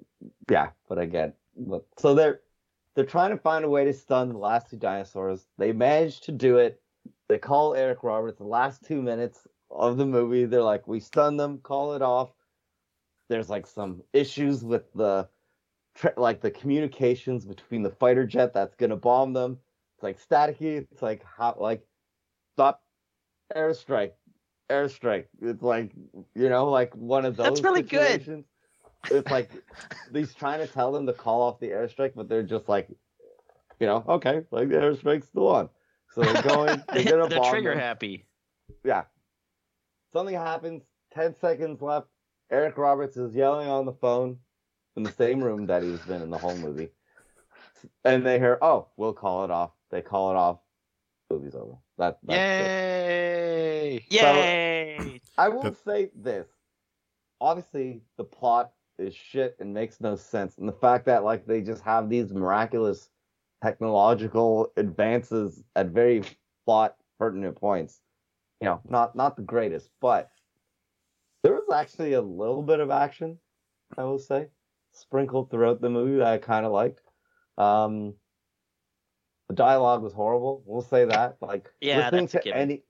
yeah, 0.49 0.71
but 0.89 1.01
I 1.01 1.07
get. 1.07 1.35
But, 1.57 1.85
so 1.97 2.15
they're 2.15 2.41
they're 2.95 3.05
trying 3.05 3.31
to 3.31 3.37
find 3.39 3.65
a 3.65 3.69
way 3.69 3.85
to 3.85 3.93
stun 3.93 4.29
the 4.29 4.39
last 4.39 4.71
two 4.71 4.77
dinosaurs. 4.77 5.49
They 5.57 5.73
managed 5.73 6.23
to 6.25 6.33
do 6.33 6.59
it. 6.59 6.81
They 7.27 7.39
call 7.39 7.75
Eric 7.75 8.05
Roberts 8.05 8.39
the 8.39 8.45
last 8.45 8.85
two 8.85 9.03
minutes 9.03 9.45
of 9.73 9.97
the 9.97 10.07
movie. 10.07 10.45
They're 10.45 10.63
like, 10.63 10.87
we 10.87 11.01
stun 11.01 11.37
them, 11.37 11.59
call 11.59 11.95
it 11.95 12.03
off. 12.03 12.33
There's 13.29 13.49
like 13.49 13.67
some 13.67 14.03
issues 14.13 14.65
with 14.65 14.93
the 14.95 15.29
like 16.17 16.41
the 16.41 16.51
communications 16.51 17.45
between 17.45 17.83
the 17.83 17.91
fighter 17.91 18.27
jet 18.27 18.55
that's 18.55 18.75
gonna 18.77 18.97
bomb 18.97 19.33
them. 19.33 19.59
It's 19.97 20.03
like 20.03 20.19
staticky. 20.21 20.87
It's 20.91 21.03
like 21.03 21.23
how 21.25 21.57
like 21.59 21.85
stop 22.55 22.83
airstrike, 23.55 24.13
airstrike. 24.71 25.27
It's 25.43 25.63
like 25.63 25.91
you 26.35 26.49
know, 26.49 26.71
like 26.71 26.95
one 26.95 27.25
of 27.25 27.37
those. 27.37 27.47
That's 27.47 27.63
really 27.63 27.83
good. 27.83 28.45
It's 29.11 29.31
like 29.31 29.51
he's 30.13 30.35
trying 30.35 30.61
to 30.61 30.73
tell 30.73 30.93
them 30.93 31.07
to 31.07 31.13
call 31.13 31.43
off 31.43 31.61
the 31.61 31.69
airstrike, 31.69 32.13
but 32.15 32.29
they're 32.29 32.43
just 32.43 32.69
like, 32.69 32.89
you 33.81 33.87
know, 33.87 34.05
okay, 34.09 34.43
like 34.51 34.69
the 34.69 34.77
airstrike's 34.77 35.29
still 35.29 35.49
on. 35.49 35.69
So 36.15 36.23
they're 36.23 36.43
going. 36.43 36.83
They're 36.93 37.05
gonna 37.05 37.29
They're 37.29 37.39
bomb 37.39 37.51
trigger 37.51 37.71
them. 37.71 37.79
happy. 37.79 38.27
Yeah. 38.85 39.05
Something 40.13 40.35
happens. 40.35 40.83
Ten 41.13 41.35
seconds 41.39 41.83
left. 41.83 42.09
Eric 42.51 42.79
Roberts 42.79 43.17
is 43.17 43.35
yelling 43.35 43.69
on 43.69 43.85
the 43.85 43.93
phone 43.93 44.39
in 44.97 45.03
the 45.03 45.13
same 45.13 45.43
room 45.43 45.67
that 45.67 45.83
he's 45.83 46.01
been 46.01 46.23
in 46.23 46.31
the 46.31 46.39
whole 46.39 46.57
movie. 46.57 46.89
And 48.05 48.25
they 48.25 48.39
hear, 48.39 48.59
"Oh, 48.63 48.89
we'll 48.97 49.13
call 49.13 49.45
it 49.45 49.51
off." 49.51 49.71
They 49.91 50.03
call 50.03 50.31
it 50.31 50.37
off. 50.37 50.59
Movie's 51.31 51.55
over. 51.55 51.77
That, 51.99 52.19
that's 52.23 52.39
it. 52.39 54.03
Yay! 54.11 54.25
Yay! 55.07 55.21
I 55.37 55.49
will 55.49 55.63
The- 55.63 55.75
say 55.75 56.11
this. 56.15 56.49
Obviously, 57.41 58.03
the 58.17 58.25
plot 58.25 58.73
is 58.99 59.15
shit 59.15 59.57
and 59.61 59.73
makes 59.73 60.01
no 60.01 60.17
sense. 60.17 60.59
And 60.59 60.69
the 60.69 60.73
fact 60.73 61.07
that 61.07 61.23
like 61.23 61.47
they 61.47 61.61
just 61.61 61.83
have 61.83 62.09
these 62.09 62.33
miraculous 62.33 63.11
technological 63.63 64.73
advances 64.77 65.63
at 65.77 65.87
very 65.89 66.23
plot 66.65 66.97
pertinent 67.19 67.57
points. 67.57 68.01
You 68.61 68.67
know, 68.67 68.81
not 68.89 69.15
not 69.15 69.37
the 69.37 69.43
greatest, 69.43 69.91
but 70.01 70.31
there 71.43 71.53
was 71.53 71.69
actually 71.73 72.15
a 72.15 72.23
little 72.23 72.63
bit 72.63 72.81
of 72.81 72.91
action, 72.91 73.39
I 73.97 74.05
will 74.05 74.19
say, 74.19 74.49
sprinkled 74.93 75.51
throughout 75.51 75.81
the 75.81 75.91
movie 75.91 76.19
that 76.19 76.27
I 76.27 76.39
kind 76.39 76.67
of 76.67 76.73
liked. 76.73 77.03
Um, 77.57 78.15
the 79.49 79.55
dialogue 79.55 80.03
was 80.03 80.13
horrible. 80.13 80.63
We'll 80.67 80.83
say 80.83 81.05
that. 81.07 81.39
Like 81.41 81.73
Yeah, 81.81 81.99
listening 81.99 82.27
that's 82.27 82.45
to 82.45 82.57
any, 82.57 82.83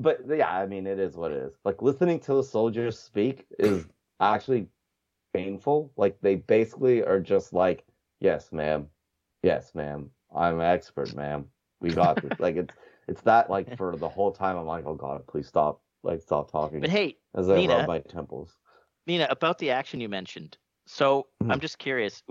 but 0.00 0.20
yeah, 0.28 0.50
I 0.50 0.66
mean, 0.66 0.86
it 0.86 0.98
is 0.98 1.16
what 1.16 1.32
it 1.32 1.38
is. 1.38 1.54
Like 1.64 1.82
listening 1.82 2.20
to 2.20 2.34
the 2.34 2.42
soldiers 2.42 2.98
speak 2.98 3.46
is 3.58 3.86
actually 4.20 4.68
painful. 5.32 5.92
Like 5.96 6.20
they 6.20 6.36
basically 6.36 7.02
are 7.04 7.20
just 7.20 7.52
like, 7.52 7.84
"Yes, 8.20 8.52
ma'am. 8.52 8.88
Yes, 9.42 9.74
ma'am. 9.74 10.10
I'm 10.34 10.60
an 10.60 10.66
expert, 10.66 11.14
ma'am. 11.14 11.46
We 11.80 11.92
got 11.92 12.22
this." 12.22 12.32
like 12.38 12.56
it's 12.56 12.74
it's 13.08 13.22
that 13.22 13.50
like 13.50 13.76
for 13.76 13.96
the 13.96 14.08
whole 14.08 14.32
time. 14.32 14.56
I'm 14.56 14.66
like, 14.66 14.86
"Oh 14.86 14.94
God, 14.94 15.26
please 15.26 15.46
stop! 15.46 15.82
Like 16.02 16.22
stop 16.22 16.50
talking." 16.50 16.80
But 16.80 16.90
hey, 16.90 17.18
As 17.34 17.48
I 17.50 17.56
Nina- 17.56 17.76
rub 17.78 17.86
my 17.88 17.98
temples. 18.00 18.56
Mena, 19.06 19.26
about 19.30 19.58
the 19.58 19.70
action 19.70 20.00
you 20.00 20.08
mentioned, 20.08 20.56
So 20.84 21.28
Mhm. 21.42 21.52
I'm 21.52 21.60
just 21.60 21.78
curious. 21.78 22.22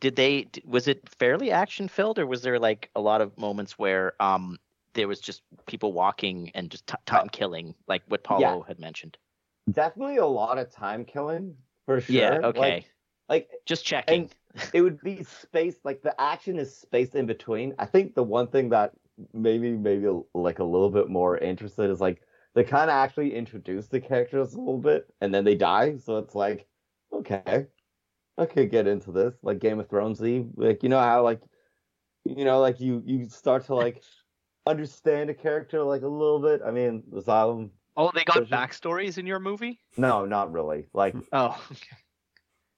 Did 0.00 0.16
they? 0.16 0.48
Was 0.64 0.88
it 0.88 1.06
fairly 1.08 1.50
action 1.50 1.86
filled, 1.86 2.18
or 2.18 2.26
was 2.26 2.40
there 2.40 2.58
like 2.58 2.90
a 2.96 3.00
lot 3.00 3.20
of 3.20 3.36
moments 3.36 3.78
where 3.78 4.14
um 4.22 4.58
there 4.94 5.06
was 5.06 5.20
just 5.20 5.42
people 5.66 5.92
walking 5.92 6.50
and 6.54 6.70
just 6.70 6.86
t- 6.86 6.94
time 7.04 7.28
killing, 7.28 7.74
like 7.86 8.02
what 8.08 8.24
Paulo 8.24 8.40
Yeah. 8.40 8.60
had 8.66 8.78
mentioned? 8.78 9.18
Definitely 9.70 10.16
a 10.16 10.26
lot 10.26 10.58
of 10.58 10.70
time 10.70 11.04
killing 11.04 11.56
for 11.84 12.00
sure. 12.00 12.14
Yeah. 12.16 12.30
Like- 12.38 12.44
Okay. 12.56 12.86
Like, 13.28 13.50
just 13.66 13.84
checking. 13.84 14.30
it 14.72 14.80
would 14.82 15.00
be 15.02 15.22
spaced 15.24 15.84
like 15.84 16.00
the 16.02 16.18
action 16.20 16.58
is 16.58 16.74
spaced 16.74 17.14
in 17.14 17.26
between. 17.26 17.74
I 17.78 17.84
think 17.86 18.14
the 18.14 18.22
one 18.22 18.46
thing 18.46 18.70
that 18.70 18.92
maybe 19.34 19.72
maybe 19.72 20.08
like 20.34 20.58
a 20.58 20.64
little 20.64 20.90
bit 20.90 21.08
more 21.10 21.36
interested 21.38 21.90
is 21.90 22.00
like 22.00 22.22
they 22.54 22.64
kind 22.64 22.90
of 22.90 22.94
actually 22.94 23.34
introduce 23.34 23.88
the 23.88 24.00
characters 24.00 24.54
a 24.54 24.58
little 24.58 24.78
bit 24.78 25.12
and 25.20 25.34
then 25.34 25.44
they 25.44 25.54
die. 25.54 25.96
So 25.98 26.18
it's 26.18 26.34
like, 26.34 26.66
okay, 27.12 27.66
I 28.38 28.46
could 28.46 28.70
get 28.70 28.86
into 28.86 29.12
this 29.12 29.34
like 29.42 29.58
Game 29.58 29.80
of 29.80 29.88
Thrones. 29.88 30.20
Like 30.20 30.82
you 30.82 30.88
know 30.88 31.00
how 31.00 31.22
like 31.22 31.40
you 32.24 32.44
know 32.44 32.60
like 32.60 32.80
you 32.80 33.02
you 33.04 33.28
start 33.28 33.66
to 33.66 33.74
like 33.74 34.02
understand 34.66 35.30
a 35.30 35.34
character 35.34 35.82
like 35.82 36.02
a 36.02 36.08
little 36.08 36.40
bit. 36.40 36.60
I 36.64 36.70
mean, 36.70 37.02
Asylum. 37.16 37.70
Oh, 37.96 38.10
they 38.14 38.24
got 38.24 38.38
it- 38.38 38.50
backstories 38.50 39.18
in 39.18 39.26
your 39.26 39.38
movie? 39.38 39.80
No, 39.96 40.24
not 40.24 40.52
really. 40.52 40.88
Like 40.92 41.14
Oh, 41.32 41.60
okay. 41.70 41.96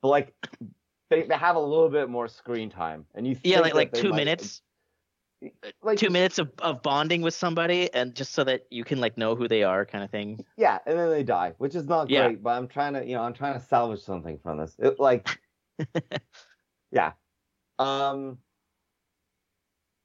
but 0.03 0.09
like 0.09 0.35
they, 1.11 1.23
they 1.23 1.37
have 1.37 1.57
a 1.57 1.61
little 1.61 1.89
bit 1.89 2.09
more 2.11 2.29
screen 2.29 2.69
time 2.69 3.07
and 3.15 3.27
you 3.27 3.37
yeah, 3.45 3.61
like 3.61 3.75
like 3.75 3.93
two 3.93 4.13
minutes, 4.13 4.61
like 5.83 5.99
two 5.99 6.11
minutes 6.11 6.39
of, 6.39 6.51
of 6.59 6.83
bonding 6.83 7.23
with 7.23 7.35
somebody, 7.35 7.93
and 7.93 8.15
just 8.15 8.33
so 8.33 8.45
that 8.45 8.67
you 8.71 8.85
can 8.85 9.01
like 9.01 9.17
know 9.19 9.35
who 9.35 9.49
they 9.49 9.63
are, 9.63 9.85
kind 9.85 10.03
of 10.05 10.11
thing. 10.11 10.45
yeah 10.57 10.79
and 10.87 10.99
then 10.99 11.11
they 11.11 11.23
die 11.23 11.53
which 11.59 11.75
is 11.75 11.87
not 11.87 12.09
Yeah. 12.09 12.29
great 12.29 12.43
but 12.43 12.51
i'm 12.51 12.69
trying 12.69 12.95
to 12.95 13.05
you 13.05 13.15
know 13.15 13.23
i'm 13.23 13.35
trying 13.35 13.55
to 13.55 13.61
salvage 13.61 14.01
something 14.01 14.39
from 14.43 14.59
this 14.59 14.75
it 14.79 14.99
like 14.99 15.41
yeah 16.91 17.13
um 17.79 18.39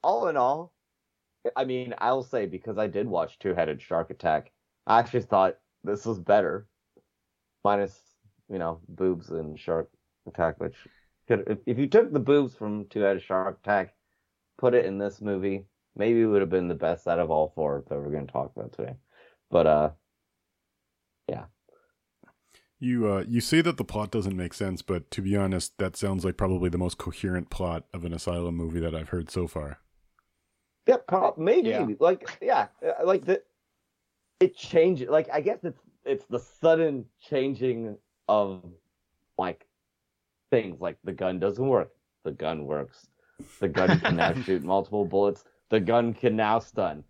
all 0.04 0.28
in 0.28 0.38
all 0.38 0.74
i 1.56 1.64
mean 1.66 1.94
i'll 2.00 2.24
say 2.24 2.46
because 2.46 2.78
i 2.78 2.88
did 2.88 3.08
watch 3.08 3.40
two-headed 3.40 3.82
shark 3.82 4.10
attack 4.10 4.52
i 4.88 5.00
actually 5.00 5.22
thought 5.22 5.58
this 5.84 6.06
was 6.06 6.20
better 6.20 6.68
minus 7.64 8.00
you 8.50 8.60
know 8.60 8.80
boobs 8.90 9.30
and 9.30 9.60
shark 9.60 9.90
attack 10.28 10.60
which 10.60 10.76
could 11.28 11.44
if, 11.48 11.60
if 11.66 11.78
you 11.78 11.88
took 11.88 12.12
the 12.12 12.20
boobs 12.20 12.56
from 12.56 12.86
two-headed 12.90 13.22
shark 13.24 13.60
attack 13.64 13.94
put 14.62 14.76
it 14.76 14.86
in 14.86 15.00
this 15.00 15.22
movie 15.22 15.66
maybe 15.98 16.22
it 16.22 16.28
would 16.28 16.42
have 16.42 16.50
been 16.52 16.70
the 16.70 16.76
best 16.76 17.08
out 17.08 17.20
of 17.20 17.32
all 17.32 17.52
four 17.56 17.84
that 17.90 17.98
we're 18.00 18.12
going 18.12 18.28
to 18.28 18.34
talk 18.34 18.52
about 18.56 18.72
today 18.74 18.96
but 19.52 19.68
uh 19.68 19.92
yeah. 21.28 21.46
You 22.80 23.08
uh, 23.10 23.24
you 23.28 23.40
say 23.42 23.62
that 23.62 23.78
the 23.78 23.86
plot 23.86 24.12
doesn't 24.12 24.36
make 24.36 24.54
sense, 24.54 24.82
but 24.82 25.10
to 25.12 25.22
be 25.22 25.38
honest, 25.38 25.78
that 25.78 25.96
sounds 25.96 26.26
like 26.26 26.36
probably 26.36 26.70
the 26.70 26.78
most 26.78 26.98
coherent 26.98 27.50
plot 27.50 27.86
of 27.94 28.04
an 28.04 28.14
asylum 28.14 28.56
movie 28.56 28.80
that 28.82 28.96
I've 28.96 29.10
heard 29.10 29.30
so 29.30 29.48
far. 29.48 29.80
Yep, 30.88 31.08
co- 31.08 31.36
maybe 31.38 31.70
Yeah. 31.70 31.88
like 32.00 32.38
yeah, 32.42 32.68
uh, 32.86 33.06
like 33.06 33.26
the 33.26 33.44
it 34.40 34.56
changes. 34.56 35.10
Like 35.10 35.30
I 35.32 35.42
guess 35.42 35.60
it's 35.64 35.82
it's 36.06 36.26
the 36.26 36.40
sudden 36.40 37.06
changing 37.22 37.98
of 38.28 38.64
like 39.38 39.68
things. 40.52 40.82
Like 40.82 40.98
the 41.04 41.14
gun 41.14 41.40
doesn't 41.40 41.68
work, 41.68 41.92
the 42.26 42.32
gun 42.32 42.66
works. 42.66 43.08
The 43.60 43.68
gun 43.70 44.00
can 44.00 44.16
now 44.16 44.34
shoot 44.46 44.64
multiple 44.64 45.06
bullets. 45.06 45.44
The 45.70 45.80
gun 45.80 46.14
can 46.14 46.36
now 46.36 46.60
stun. 46.60 47.04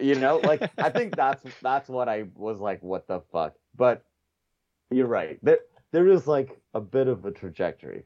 You 0.00 0.14
know, 0.14 0.38
like 0.38 0.70
I 0.78 0.88
think 0.90 1.14
that's 1.14 1.44
that's 1.60 1.88
what 1.88 2.08
I 2.08 2.24
was 2.36 2.58
like. 2.58 2.82
What 2.82 3.06
the 3.06 3.20
fuck? 3.32 3.54
But 3.76 4.02
you're 4.90 5.06
right. 5.06 5.38
There 5.42 5.58
there 5.92 6.08
is 6.08 6.26
like 6.26 6.58
a 6.72 6.80
bit 6.80 7.06
of 7.08 7.24
a 7.26 7.30
trajectory. 7.30 8.04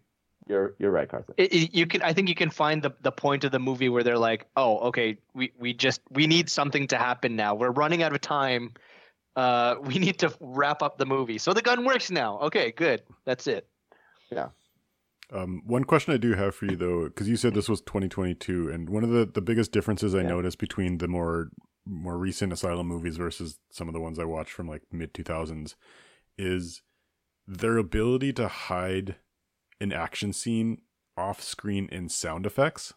You're 0.49 0.75
you're 0.79 0.91
right, 0.91 1.09
Carson. 1.09 1.35
It, 1.37 1.53
it- 1.53 1.75
you 1.75 1.87
can. 1.87 2.03
I 2.03 2.13
think 2.13 2.29
you 2.29 2.35
can 2.35 2.51
find 2.51 2.83
the 2.83 2.91
the 3.03 3.13
point 3.13 3.45
of 3.45 3.53
the 3.53 3.59
movie 3.61 3.89
where 3.91 4.03
they're 4.03 4.19
like, 4.19 4.47
"Oh, 4.57 4.79
okay, 4.89 5.19
we 5.35 5.53
we 5.59 5.73
just 5.75 6.01
we 6.11 6.27
need 6.27 6.49
something 6.49 6.87
to 6.89 6.97
happen 6.97 7.37
now. 7.37 7.55
We're 7.55 7.71
running 7.71 8.03
out 8.03 8.13
of 8.13 8.21
time. 8.23 8.73
Uh, 9.37 9.77
we 9.83 9.99
need 9.99 10.19
to 10.19 10.35
wrap 10.41 10.83
up 10.83 10.99
the 10.99 11.07
movie. 11.07 11.39
So 11.39 11.53
the 11.53 11.63
gun 11.63 11.85
works 11.85 12.11
now. 12.11 12.39
Okay, 12.41 12.73
good. 12.73 13.03
That's 13.25 13.47
it. 13.47 13.69
Um, 15.33 15.63
one 15.67 15.85
question 15.85 16.15
I 16.15 16.17
do 16.17 16.35
have 16.35 16.55
for 16.55 16.65
you 16.67 16.77
though, 16.77 17.05
because 17.05 17.29
you 17.29 17.37
said 17.37 17.55
this 17.55 17.69
was 17.69 17.81
2022, 17.83 18.71
and 18.71 18.89
one 18.89 19.05
of 19.05 19.11
the, 19.11 19.27
the 19.27 19.43
biggest 19.43 19.73
differences 19.73 20.15
I 20.15 20.23
Yeah. 20.23 20.29
noticed 20.29 20.59
between 20.59 20.99
the 20.99 21.09
more 21.09 21.51
more 21.91 22.19
recent 22.19 22.53
asylum 22.53 22.87
movies 22.87 23.17
versus 23.17 23.59
some 23.71 23.89
of 23.89 23.95
the 23.95 24.01
ones 24.01 24.19
I 24.19 24.25
watched 24.25 24.53
from 24.53 24.69
like 24.69 24.83
mid 24.93 25.15
2000s 25.15 25.75
is 26.37 26.83
their 27.47 27.79
ability 27.79 28.33
to 28.35 28.47
hide 28.47 29.17
an 29.81 29.91
action 29.93 30.35
scene 30.35 30.83
off 31.17 31.43
screen 31.43 31.89
in 31.91 32.11
sound 32.11 32.45
effects. 32.45 32.93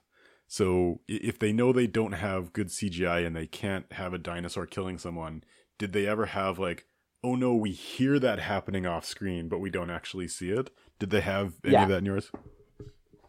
So 0.48 1.00
if 1.08 1.40
they 1.40 1.54
know 1.54 1.72
they 1.72 1.88
don't 1.88 2.12
have 2.12 2.52
good 2.52 2.68
CGI 2.68 3.26
and 3.26 3.34
they 3.34 3.48
can't 3.48 3.90
have 3.94 4.14
a 4.14 4.18
dinosaur 4.18 4.66
killing 4.66 4.98
someone, 4.98 5.44
did 5.80 5.94
they 5.94 6.06
ever 6.06 6.26
have 6.28 6.60
like, 6.60 6.86
oh 7.24 7.36
no, 7.36 7.56
we 7.56 7.72
hear 7.72 8.20
that 8.20 8.40
happening 8.40 8.86
off 8.86 9.06
screen, 9.06 9.48
but 9.48 9.60
we 9.60 9.70
don't 9.70 9.90
actually 9.90 10.28
see 10.28 10.50
it? 10.50 10.70
Did 11.02 11.10
they 11.10 11.22
have 11.22 11.56
any 11.64 11.74
Yeah. 11.74 11.82
of 11.82 11.90
that 11.90 11.98
in 11.98 12.06
yours? 12.06 12.32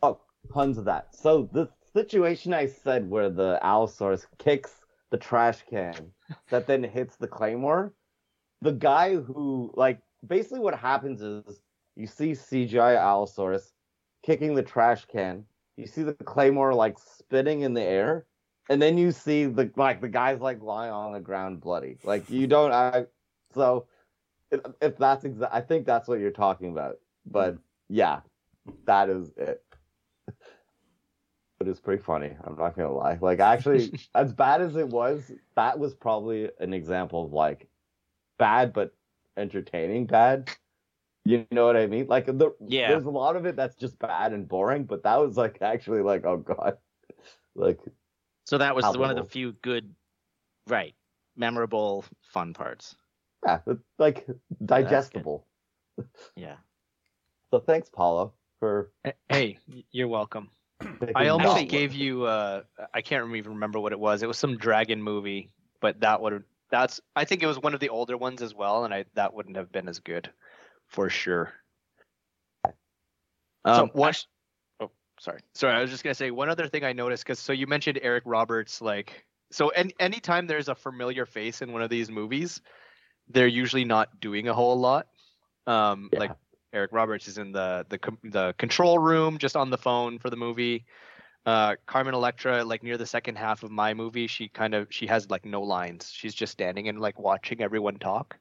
Oh, 0.03 0.21
tons 0.53 0.77
of 0.77 0.85
that. 0.85 1.17
So 1.17 1.49
the 1.53 1.71
situation 1.95 2.53
I 2.53 2.67
said 2.67 3.09
where 3.09 3.31
the 3.31 3.59
Allosaurus 3.63 4.27
kicks 4.37 4.83
the 5.09 5.17
trash 5.17 5.63
can 5.63 6.13
that 6.51 6.67
then 6.67 6.85
hits 6.85 7.17
the 7.17 7.27
claymore, 7.27 7.95
the 8.61 8.73
guy 8.73 9.17
who 9.17 9.73
like 9.75 10.03
basically 10.27 10.61
what 10.61 10.75
happens 10.79 11.23
is 11.23 11.63
you 11.97 12.07
see 12.07 12.33
CGI 12.33 12.99
Allosaurus 12.99 13.73
kicking 14.23 14.55
the 14.55 14.63
trash 14.63 15.07
can, 15.07 15.47
you 15.79 15.87
see 15.87 16.03
the 16.03 16.13
claymore 16.13 16.75
like 16.75 16.99
spinning 16.99 17.63
in 17.63 17.73
the 17.73 17.83
air, 17.83 18.27
and 18.69 18.83
then 18.83 18.99
you 18.99 19.11
see 19.13 19.47
the 19.47 19.71
like 19.77 20.03
the 20.03 20.11
guy's 20.11 20.43
like 20.43 20.61
lying 20.61 20.93
on 20.93 21.15
the 21.15 21.21
ground 21.21 21.63
bloody. 21.63 21.97
Like 22.05 22.29
you 22.29 22.47
don't 22.47 22.73
I 22.73 23.07
so 23.55 23.87
if, 24.51 24.61
if 24.83 24.99
that's 24.99 25.25
exa- 25.25 25.49
I 25.51 25.63
think 25.63 25.87
that's 25.87 26.07
what 26.07 26.21
you're 26.21 26.31
talking 26.31 26.71
about. 26.71 26.99
But 27.27 27.59
yeah, 27.89 28.21
that 28.87 29.09
is 29.09 29.33
it. 29.37 29.63
But 31.59 31.69
it's 31.69 31.81
pretty 31.81 32.03
funny. 32.03 32.35
I'm 32.45 32.57
not 32.57 32.77
gonna 32.77 32.93
lie. 32.93 33.19
Like 33.21 33.39
actually, 33.39 33.93
as 34.15 34.33
bad 34.33 34.61
as 34.61 34.77
it 34.77 34.89
was, 34.89 35.31
that 35.55 35.79
was 35.79 35.95
probably 35.95 36.51
an 36.59 36.75
example 36.75 37.25
of 37.25 37.33
like 37.33 37.69
bad 38.39 38.73
but 38.73 38.95
entertaining 39.37 40.07
bad. 40.07 40.51
You 41.25 41.47
know 41.53 41.67
what 41.67 41.77
I 41.77 41.87
mean? 41.87 42.09
Like 42.09 42.27
the 42.27 42.51
Yeah. 42.67 42.91
there's 42.91 43.05
a 43.05 43.11
lot 43.11 43.37
of 43.37 43.47
it 43.47 43.55
that's 43.55 43.77
just 43.77 43.99
bad 43.99 44.33
and 44.33 44.49
boring, 44.49 44.85
but 44.85 45.05
that 45.05 45.21
was 45.21 45.37
like 45.37 45.59
actually 45.63 46.03
like 46.03 46.25
oh 46.25 46.39
god, 46.39 46.79
like 47.55 47.79
So 48.45 48.59
that 48.59 48.75
was 48.75 48.85
one 48.97 49.11
of 49.11 49.17
the 49.17 49.25
few 49.25 49.53
good, 49.63 49.95
right, 50.67 50.95
memorable, 51.37 52.05
fun 52.23 52.55
parts. 52.55 52.97
yeah, 53.47 53.61
like 53.99 54.27
digestible. 54.65 55.47
Yeah. 56.35 56.57
So 57.53 57.61
thanks, 57.61 57.91
Paulo, 57.91 58.33
for. 58.61 58.91
Hey, 59.29 59.59
you're 59.91 60.09
welcome. 60.09 60.49
I 61.15 61.29
almost 61.29 61.49
gauntlet. 61.51 61.69
gave 61.69 61.93
you. 61.93 62.25
Uh, 62.25 62.63
I 62.95 63.03
can't 63.03 63.29
even 63.37 63.53
remember 63.53 63.79
what 63.79 63.93
it 63.93 64.01
was. 64.01 64.23
It 64.23 64.27
was 64.27 64.39
some 64.39 64.57
dragon 64.57 65.03
movie, 65.03 65.51
but 65.83 66.01
that 66.01 66.23
would. 66.23 66.45
That's. 66.71 66.99
I 67.15 67.27
think 67.27 67.43
it 67.43 67.47
was 67.47 67.59
one 67.59 67.75
of 67.75 67.81
the 67.81 67.91
older 67.91 68.17
ones 68.17 68.41
as 68.41 68.55
well, 68.55 68.87
and 68.87 68.95
I 68.95 69.05
that 69.17 69.35
wouldn't 69.35 69.57
have 69.57 69.71
been 69.71 69.87
as 69.87 69.99
good, 69.99 70.31
for 70.89 71.11
sure. 71.11 71.53
Um, 73.67 73.75
so 73.75 73.87
what? 73.93 74.09
actu- 74.09 74.27
oh, 74.81 74.91
sorry. 75.21 75.41
Sorry, 75.55 75.75
I 75.75 75.83
was 75.83 75.91
just 75.91 76.03
gonna 76.03 76.15
say 76.15 76.31
one 76.31 76.49
other 76.49 76.69
thing 76.69 76.85
I 76.85 76.95
noticed 76.95 77.23
because 77.23 77.39
so 77.39 77.53
you 77.53 77.67
mentioned 77.67 77.99
Eric 78.01 78.23
Roberts, 78.25 78.81
like 78.81 79.27
so. 79.51 79.69
Any 79.69 79.95
anytime 80.01 80.47
there's 80.47 80.71
a 80.71 80.75
familiar 80.75 81.27
face 81.27 81.61
in 81.61 81.71
one 81.71 81.83
of 81.83 81.91
these 81.91 82.11
movies, 82.11 82.63
they're 83.29 83.47
usually 83.47 83.85
not 83.85 84.21
doing 84.21 84.49
a 84.49 84.55
whole 84.55 84.81
lot. 84.81 85.09
Um, 85.67 86.09
Yeah. 86.15 86.19
like 86.19 86.31
Eric 86.73 86.93
Roberts 86.93 87.29
is 87.29 87.39
in 87.39 87.53
the 87.53 87.87
the 87.89 87.99
the 88.25 88.55
control 88.59 88.99
room, 88.99 89.39
just 89.39 89.57
on 89.57 89.71
the 89.71 89.79
phone 89.79 90.19
for 90.19 90.31
the 90.31 90.37
movie. 90.37 90.85
Uh, 91.45 91.75
Carmen 91.87 92.15
Electra, 92.15 92.65
like 92.65 92.83
near 92.83 92.97
the 92.97 93.07
second 93.07 93.37
half 93.37 93.63
of 93.65 93.71
my 93.71 93.95
movie, 93.95 94.27
she 94.27 94.49
kind 94.49 94.75
of 94.75 94.87
she 94.91 95.07
has 95.07 95.29
like 95.29 95.45
no 95.45 95.63
lines. 95.63 96.11
She's 96.13 96.35
just 96.35 96.53
standing 96.53 96.89
and 96.89 97.01
like 97.01 97.19
watching 97.19 97.61
everyone 97.61 97.99
talk 97.99 98.39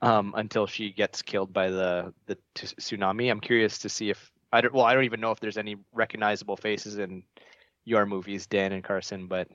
um, 0.00 0.32
until 0.36 0.66
she 0.66 0.92
gets 0.92 1.22
killed 1.22 1.52
by 1.52 1.70
the 1.70 2.12
the 2.26 2.36
t- 2.54 2.66
tsunami. 2.66 3.30
I'm 3.30 3.40
curious 3.40 3.78
to 3.80 3.88
see 3.88 4.10
if 4.10 4.30
I 4.52 4.60
don't. 4.60 4.72
Well, 4.72 4.84
I 4.84 4.94
don't 4.94 5.04
even 5.04 5.20
know 5.20 5.32
if 5.32 5.40
there's 5.40 5.58
any 5.58 5.76
recognizable 5.92 6.56
faces 6.56 6.98
in 6.98 7.24
your 7.84 8.06
movies, 8.06 8.46
Dan 8.46 8.72
and 8.72 8.84
Carson. 8.84 9.26
But 9.26 9.48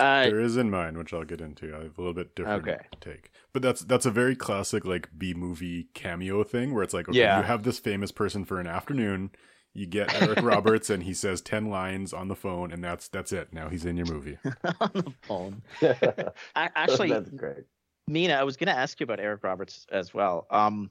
Uh, 0.00 0.24
there 0.24 0.40
is 0.40 0.56
in 0.56 0.70
mine, 0.70 0.96
which 0.98 1.12
I'll 1.12 1.24
get 1.24 1.40
into. 1.40 1.74
I 1.76 1.82
have 1.84 1.98
a 1.98 2.00
little 2.00 2.14
bit 2.14 2.34
different 2.34 2.66
Okay. 2.66 2.78
take, 3.00 3.30
but 3.52 3.62
that's 3.62 3.82
that's 3.82 4.06
a 4.06 4.10
very 4.10 4.34
classic 4.34 4.84
like 4.84 5.08
B 5.16 5.34
movie 5.34 5.88
cameo 5.94 6.42
thing 6.44 6.74
where 6.74 6.82
it's 6.82 6.94
like, 6.94 7.08
okay, 7.08 7.18
Yeah. 7.18 7.38
you 7.38 7.44
have 7.44 7.62
this 7.62 7.78
famous 7.78 8.10
person 8.10 8.44
for 8.44 8.58
an 8.58 8.66
afternoon, 8.66 9.30
you 9.74 9.86
get 9.86 10.12
Eric 10.22 10.40
Roberts, 10.42 10.90
and 10.90 11.02
he 11.02 11.14
says 11.14 11.40
ten 11.40 11.66
lines 11.70 12.12
on 12.12 12.28
the 12.28 12.34
phone, 12.34 12.72
and 12.72 12.82
that's 12.82 13.08
that's 13.08 13.32
it. 13.32 13.52
Now 13.52 13.68
he's 13.68 13.84
in 13.84 13.96
your 13.96 14.06
movie. 14.06 14.38
on 14.80 14.90
the 14.94 15.12
phone. 15.22 15.62
A- 15.82 16.32
Actually, 16.56 17.10
that's 17.10 17.30
great. 17.30 17.64
Mena, 18.08 18.34
I 18.34 18.42
was 18.42 18.56
going 18.56 18.66
to 18.66 18.76
ask 18.76 18.98
you 18.98 19.04
about 19.04 19.20
Eric 19.20 19.44
Roberts 19.44 19.86
as 19.92 20.12
well. 20.12 20.46
Um, 20.50 20.90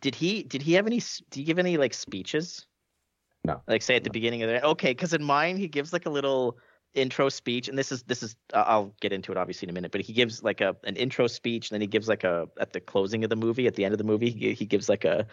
did 0.00 0.14
he 0.14 0.42
did 0.42 0.62
he 0.62 0.72
have 0.74 0.86
any? 0.86 1.00
Do 1.30 1.40
you 1.40 1.44
give 1.46 1.58
any 1.58 1.76
like 1.76 1.92
speeches? 1.94 2.66
No. 3.44 3.60
Like 3.68 3.82
say 3.82 3.96
at 3.96 4.04
the 4.04 4.10
beginning 4.10 4.42
of 4.42 4.48
the 4.48 4.64
okay, 4.68 4.90
because 4.90 5.12
in 5.12 5.22
mine 5.22 5.56
he 5.56 5.68
gives 5.68 5.92
like 5.92 6.06
a 6.06 6.10
little 6.10 6.56
intro 6.96 7.28
speech, 7.28 7.68
and 7.68 7.78
this 7.78 7.92
is 7.92 8.02
this 8.04 8.22
is 8.22 8.36
uh, 8.52 8.64
I'll 8.66 8.94
get 9.00 9.12
into 9.12 9.32
it 9.32 9.38
obviously 9.38 9.66
in 9.66 9.70
a 9.70 9.72
minute, 9.74 9.92
but 9.92 10.00
he 10.00 10.12
gives 10.12 10.42
like 10.42 10.60
a 10.60 10.76
an 10.84 10.96
intro 10.96 11.26
speech, 11.26 11.70
and 11.70 11.76
then 11.76 11.80
he 11.80 11.86
gives 11.86 12.08
like 12.08 12.24
a 12.24 12.48
at 12.58 12.72
the 12.72 12.80
closing 12.80 13.24
of 13.24 13.30
the 13.30 13.36
movie, 13.36 13.66
at 13.66 13.74
the 13.74 13.84
end 13.84 13.92
of 13.92 13.98
the 13.98 14.04
movie, 14.04 14.30
he, 14.30 14.54
he 14.54 14.66
gives 14.66 14.88
like 14.88 15.04
a 15.04 15.26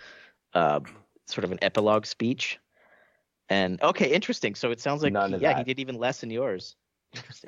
uh, 0.53 0.80
sort 1.26 1.43
of 1.43 1.51
an 1.51 1.59
epilogue 1.61 2.05
speech. 2.05 2.59
And 3.49 3.82
okay, 3.82 4.11
interesting. 4.11 4.55
So 4.55 4.72
it 4.72 4.80
sounds 4.80 5.03
like 5.03 5.14
yeah, 5.14 5.57
he 5.57 5.64
did 5.64 5.80
even 5.80 5.95
less 5.95 6.24
in 6.24 6.30
yours. 6.30 6.76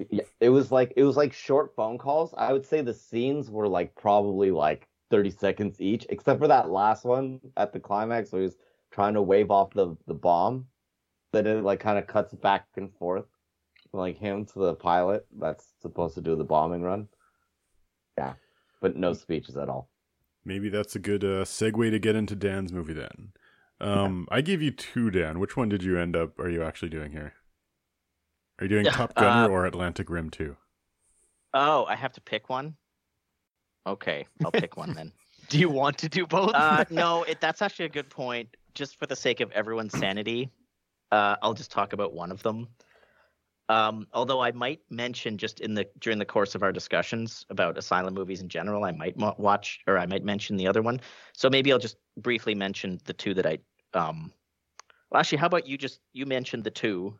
Yeah, 0.09 0.23
it 0.39 0.49
was 0.49 0.71
like 0.71 0.93
it 0.95 1.03
was 1.03 1.17
like 1.17 1.33
short 1.33 1.73
phone 1.75 1.97
calls. 1.97 2.33
I 2.37 2.53
would 2.53 2.65
say 2.65 2.81
the 2.81 2.93
scenes 2.93 3.49
were 3.49 3.67
like 3.67 3.95
probably 3.95 4.51
like 4.51 4.87
30 5.09 5.31
seconds 5.31 5.81
each, 5.81 6.05
except 6.09 6.39
for 6.39 6.47
that 6.47 6.69
last 6.69 7.05
one 7.05 7.39
at 7.57 7.73
the 7.73 7.79
climax 7.79 8.31
where 8.31 8.41
he 8.41 8.47
was 8.47 8.57
trying 8.91 9.13
to 9.15 9.21
wave 9.21 9.51
off 9.51 9.73
the 9.73 9.95
the 10.07 10.13
bomb. 10.13 10.67
Then 11.31 11.47
it 11.47 11.63
like 11.63 11.79
kind 11.79 11.97
of 11.97 12.07
cuts 12.07 12.33
back 12.33 12.67
and 12.75 12.93
forth, 12.93 13.25
like 13.95 14.17
him 14.17 14.45
to 14.45 14.59
the 14.59 14.75
pilot 14.75 15.25
that's 15.39 15.67
supposed 15.81 16.15
to 16.15 16.21
do 16.21 16.35
the 16.35 16.43
bombing 16.43 16.81
run. 16.81 17.07
Yeah, 18.17 18.33
but 18.81 18.95
no 18.95 19.13
speeches 19.13 19.57
at 19.57 19.69
all. 19.69 19.89
Maybe 20.43 20.69
that's 20.69 20.95
a 20.95 20.99
good 20.99 21.23
uh, 21.23 21.43
segue 21.43 21.89
to 21.89 21.99
get 21.99 22.15
into 22.15 22.35
Dan's 22.35 22.71
movie 22.71 22.93
then. 22.93 23.31
Um, 23.81 24.27
I 24.31 24.41
gave 24.41 24.61
you 24.61 24.71
two, 24.71 25.11
Dan. 25.11 25.39
Which 25.39 25.57
one 25.57 25.69
did 25.69 25.83
you 25.83 25.97
end 25.99 26.15
up? 26.15 26.39
Are 26.39 26.49
you 26.49 26.63
actually 26.63 26.89
doing 26.89 27.11
here? 27.11 27.33
Are 28.59 28.65
you 28.65 28.69
doing 28.69 28.85
Yeah, 28.85 28.91
Top 28.91 29.15
Gunner 29.15 29.45
uh, 29.45 29.53
or 29.53 29.65
Atlantic 29.65 30.09
Rim 30.09 30.29
two? 30.29 30.55
Oh, 31.53 31.85
I 31.85 31.95
have 31.95 32.13
to 32.13 32.21
pick 32.21 32.49
one. 32.49 32.75
Okay, 33.87 34.25
I'll 34.43 34.51
pick 34.51 34.77
one 34.77 34.93
then. 34.93 35.11
Do 35.49 35.59
you 35.59 35.69
want 35.69 35.97
to 35.99 36.09
do 36.09 36.25
both? 36.25 36.53
Uh, 36.55 36.85
no, 36.89 37.23
it, 37.23 37.39
that's 37.39 37.61
actually 37.61 37.85
a 37.85 37.89
good 37.89 38.09
point. 38.09 38.49
Just 38.73 38.97
for 38.97 39.05
the 39.05 39.15
sake 39.15 39.41
of 39.41 39.51
everyone's 39.51 39.97
sanity, 39.97 40.49
uh, 41.11 41.35
I'll 41.41 41.53
just 41.53 41.71
talk 41.71 41.93
about 41.93 42.13
one 42.13 42.31
of 42.31 42.41
them. 42.41 42.67
Um, 43.67 44.07
although 44.13 44.41
I 44.41 44.51
might 44.51 44.81
mention 44.91 45.37
just 45.37 45.59
in 45.59 45.73
the 45.73 45.87
during 45.99 46.19
the 46.19 46.25
course 46.25 46.53
of 46.53 46.61
our 46.61 46.71
discussions 46.71 47.45
about 47.49 47.77
asylum 47.77 48.13
movies 48.13 48.41
in 48.41 48.49
general, 48.49 48.83
I 48.83 48.91
might 48.91 49.17
mo- 49.17 49.33
watch 49.39 49.79
or 49.87 49.97
I 49.97 50.05
might 50.05 50.23
mention 50.23 50.55
the 50.55 50.67
other 50.67 50.81
one. 50.83 51.01
So 51.33 51.49
maybe 51.49 51.71
I'll 51.71 51.79
just 51.79 51.97
briefly 52.17 52.53
mention 52.53 52.99
the 53.05 53.13
two 53.13 53.33
that 53.33 53.45
I. 53.47 53.57
Um, 53.93 54.31
well, 55.09 55.19
actually, 55.19 55.39
how 55.39 55.47
about 55.47 55.65
you 55.67 55.77
just 55.77 55.99
you 56.13 56.25
mentioned 56.27 56.63
the 56.63 56.69
two, 56.71 57.17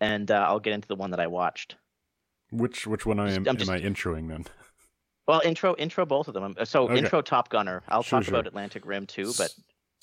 and 0.00 0.30
uh, 0.30 0.44
I'll 0.48 0.60
get 0.60 0.72
into 0.72 0.86
the 0.88 0.94
one 0.96 1.10
that 1.10 1.20
I 1.20 1.26
watched. 1.26 1.74
Which 2.52 2.86
which 2.86 3.04
one 3.04 3.18
I 3.18 3.26
just- 3.26 3.38
am 3.38 3.48
I'm 3.48 3.56
just- 3.56 3.70
am 3.70 3.76
I 3.76 3.80
introing 3.80 4.28
then? 4.28 4.44
Well, 5.26 5.40
intro 5.44 5.74
intro 5.76 6.04
both 6.06 6.28
of 6.28 6.34
them. 6.34 6.54
So 6.64 6.84
Okay. 6.84 6.98
intro 6.98 7.22
Top 7.22 7.48
Gunner. 7.48 7.82
I'll 7.88 8.02
Sure, 8.02 8.20
talk 8.20 8.28
about. 8.28 8.46
Atlantic 8.46 8.84
Rim 8.86 9.06
too, 9.06 9.32
but 9.38 9.52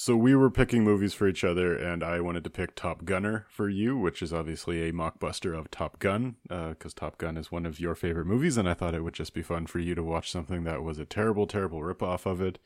So 0.01 0.15
we 0.15 0.33
were 0.33 0.49
picking 0.49 0.85
movies 0.85 1.13
for 1.13 1.27
each 1.27 1.43
other, 1.43 1.75
and 1.75 2.05
I 2.05 2.21
wanted 2.21 2.45
to 2.45 2.49
pick 2.49 2.73
Top 2.73 3.03
Gunner 3.03 3.45
for 3.49 3.67
you, 3.67 3.97
which 3.97 4.21
is 4.21 4.31
obviously 4.31 4.87
a 4.87 4.93
mockbuster 4.93 5.53
of 5.53 5.69
Top 5.69 5.99
Gun, 5.99 6.37
because 6.47 6.93
Top 6.93 7.17
Gun 7.17 7.35
is 7.35 7.51
one 7.51 7.65
of 7.65 7.81
your 7.81 7.95
favorite 7.95 8.25
movies, 8.25 8.55
and 8.55 8.69
I 8.69 8.75
thought 8.75 8.95
it 8.95 9.03
would 9.03 9.13
just 9.13 9.33
be 9.33 9.41
fun 9.41 9.67
for 9.67 9.79
you 9.79 9.95
to 9.95 10.01
watch 10.01 10.31
something 10.31 10.63
that 10.63 10.83
was 10.83 10.99
a 10.99 11.05
terrible, 11.05 11.47
terrible 11.47 11.81
ripoff 11.81 12.25
of 12.25 12.39
it. 12.39 12.59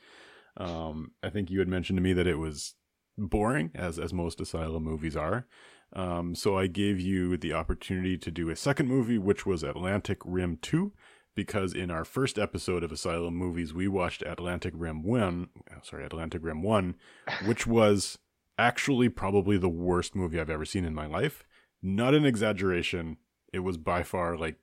Um, 0.56 1.10
I 1.24 1.30
think 1.30 1.50
you 1.50 1.58
had 1.58 1.66
mentioned 1.66 1.96
to 1.96 2.02
me 2.04 2.12
that 2.12 2.28
it 2.28 2.38
was 2.38 2.76
boring, 3.18 3.72
as 3.74 3.98
as 3.98 4.12
most 4.12 4.40
Asylum 4.40 4.84
movies 4.84 5.16
are. 5.16 5.48
Um, 5.92 6.36
so 6.36 6.56
I 6.56 6.68
gave 6.68 7.00
you 7.00 7.36
the 7.36 7.52
opportunity 7.52 8.16
to 8.16 8.30
do 8.30 8.48
a 8.48 8.54
second 8.54 8.86
movie, 8.86 9.18
which 9.18 9.44
was 9.44 9.64
Atlantic 9.64 10.18
Rim 10.24 10.58
Two, 10.62 10.92
because 11.34 11.74
in 11.74 11.90
our 11.90 12.04
first 12.04 12.38
episode 12.38 12.82
of 12.82 12.92
Asylum 12.92 13.34
movies, 13.34 13.74
we 13.74 13.88
watched 13.88 14.22
Atlantic 14.22 14.74
Rim 14.76 15.02
One. 15.02 15.48
Sorry, 15.82 16.04
Atlantic 16.04 16.42
Rim 16.44 16.62
One, 16.62 16.96
which 17.44 17.66
was 17.66 18.18
actually 18.58 19.08
probably 19.08 19.56
the 19.56 19.68
worst 19.68 20.14
movie 20.14 20.40
I've 20.40 20.50
ever 20.50 20.64
seen 20.64 20.84
in 20.84 20.94
my 20.94 21.06
life. 21.06 21.44
Not 21.82 22.14
an 22.14 22.24
exaggeration. 22.24 23.18
It 23.52 23.60
was 23.60 23.76
by 23.76 24.02
far 24.02 24.36
like 24.36 24.56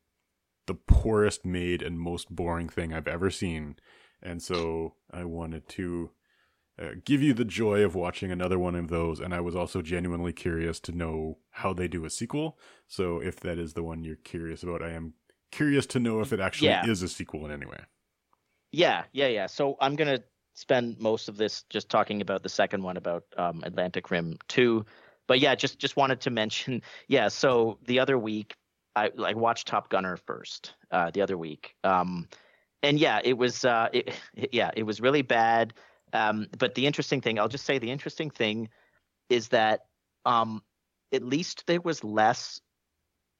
the 0.67 0.75
poorest 0.75 1.45
made 1.45 1.81
and 1.81 1.99
most 1.99 2.33
boring 2.33 2.69
thing 2.69 2.93
I've 2.93 3.07
ever 3.07 3.29
seen. 3.29 3.75
And 4.21 4.41
so 4.41 4.95
I 5.11 5.25
wanted 5.25 5.67
to 5.69 6.11
uh, 6.81 6.91
give 7.03 7.21
you 7.21 7.33
the 7.33 7.45
joy 7.45 7.83
of 7.83 7.95
watching 7.95 8.31
another 8.31 8.57
one 8.57 8.75
of 8.75 8.87
those. 8.87 9.19
And 9.19 9.33
I 9.33 9.41
was 9.41 9.55
also 9.55 9.81
genuinely 9.81 10.33
curious 10.33 10.79
to 10.81 10.91
know 10.91 11.39
how 11.51 11.73
they 11.73 11.87
do 11.87 12.05
a 12.05 12.09
sequel. 12.09 12.57
So 12.87 13.19
if 13.19 13.39
that 13.41 13.57
is 13.57 13.73
the 13.73 13.83
one 13.83 14.03
you're 14.03 14.15
curious 14.15 14.63
about, 14.63 14.81
I 14.81 14.91
am 14.91 15.13
curious 15.51 15.85
to 15.87 15.99
know 15.99 16.21
if 16.21 16.33
it 16.33 16.39
actually 16.39 16.69
Yeah. 16.69 16.85
is 16.87 17.01
a 17.01 17.07
sequel 17.07 17.45
in 17.45 17.51
any 17.51 17.65
way. 17.65 17.79
Yeah, 18.71 19.03
yeah, 19.11 19.27
yeah. 19.27 19.47
So 19.47 19.77
I'm 19.81 19.95
gonna 19.95 20.23
spend 20.53 20.99
most 20.99 21.29
of 21.29 21.37
this 21.37 21.63
just 21.69 21.89
talking 21.89 22.21
about 22.21 22.43
the 22.43 22.49
second 22.49 22.83
one 22.83 22.97
about 22.97 23.25
um, 23.37 23.63
Atlantic 23.63 24.11
Rim 24.11 24.37
two, 24.47 24.85
but 25.27 25.39
yeah, 25.39 25.55
just 25.55 25.77
just 25.79 25.97
wanted 25.97 26.21
to 26.21 26.29
mention. 26.41 26.81
Yeah, 27.07 27.27
so 27.27 27.79
the 27.85 27.99
other 27.99 28.17
week 28.17 28.55
I 28.95 29.11
I 29.23 29.33
watched 29.33 29.67
Top 29.67 29.89
Gunner 29.89 30.17
first. 30.17 30.73
Uh, 30.91 31.11
the 31.11 31.21
other 31.21 31.37
week, 31.37 31.75
um, 31.83 32.27
and 32.83 32.99
yeah, 32.99 33.19
it 33.23 33.37
was 33.37 33.65
uh, 33.65 33.89
it, 33.93 34.13
yeah, 34.51 34.71
it 34.75 34.83
was 34.83 35.01
really 35.01 35.21
bad. 35.21 35.73
Um, 36.13 36.47
but 36.57 36.75
the 36.75 36.85
interesting 36.85 37.21
thing, 37.21 37.39
I'll 37.39 37.47
just 37.47 37.65
say, 37.65 37.79
the 37.79 37.89
interesting 37.91 38.29
thing 38.29 38.67
is 39.29 39.47
that 39.49 39.85
um, 40.25 40.61
at 41.13 41.23
least 41.23 41.65
there 41.67 41.79
was 41.79 42.03
less 42.03 42.59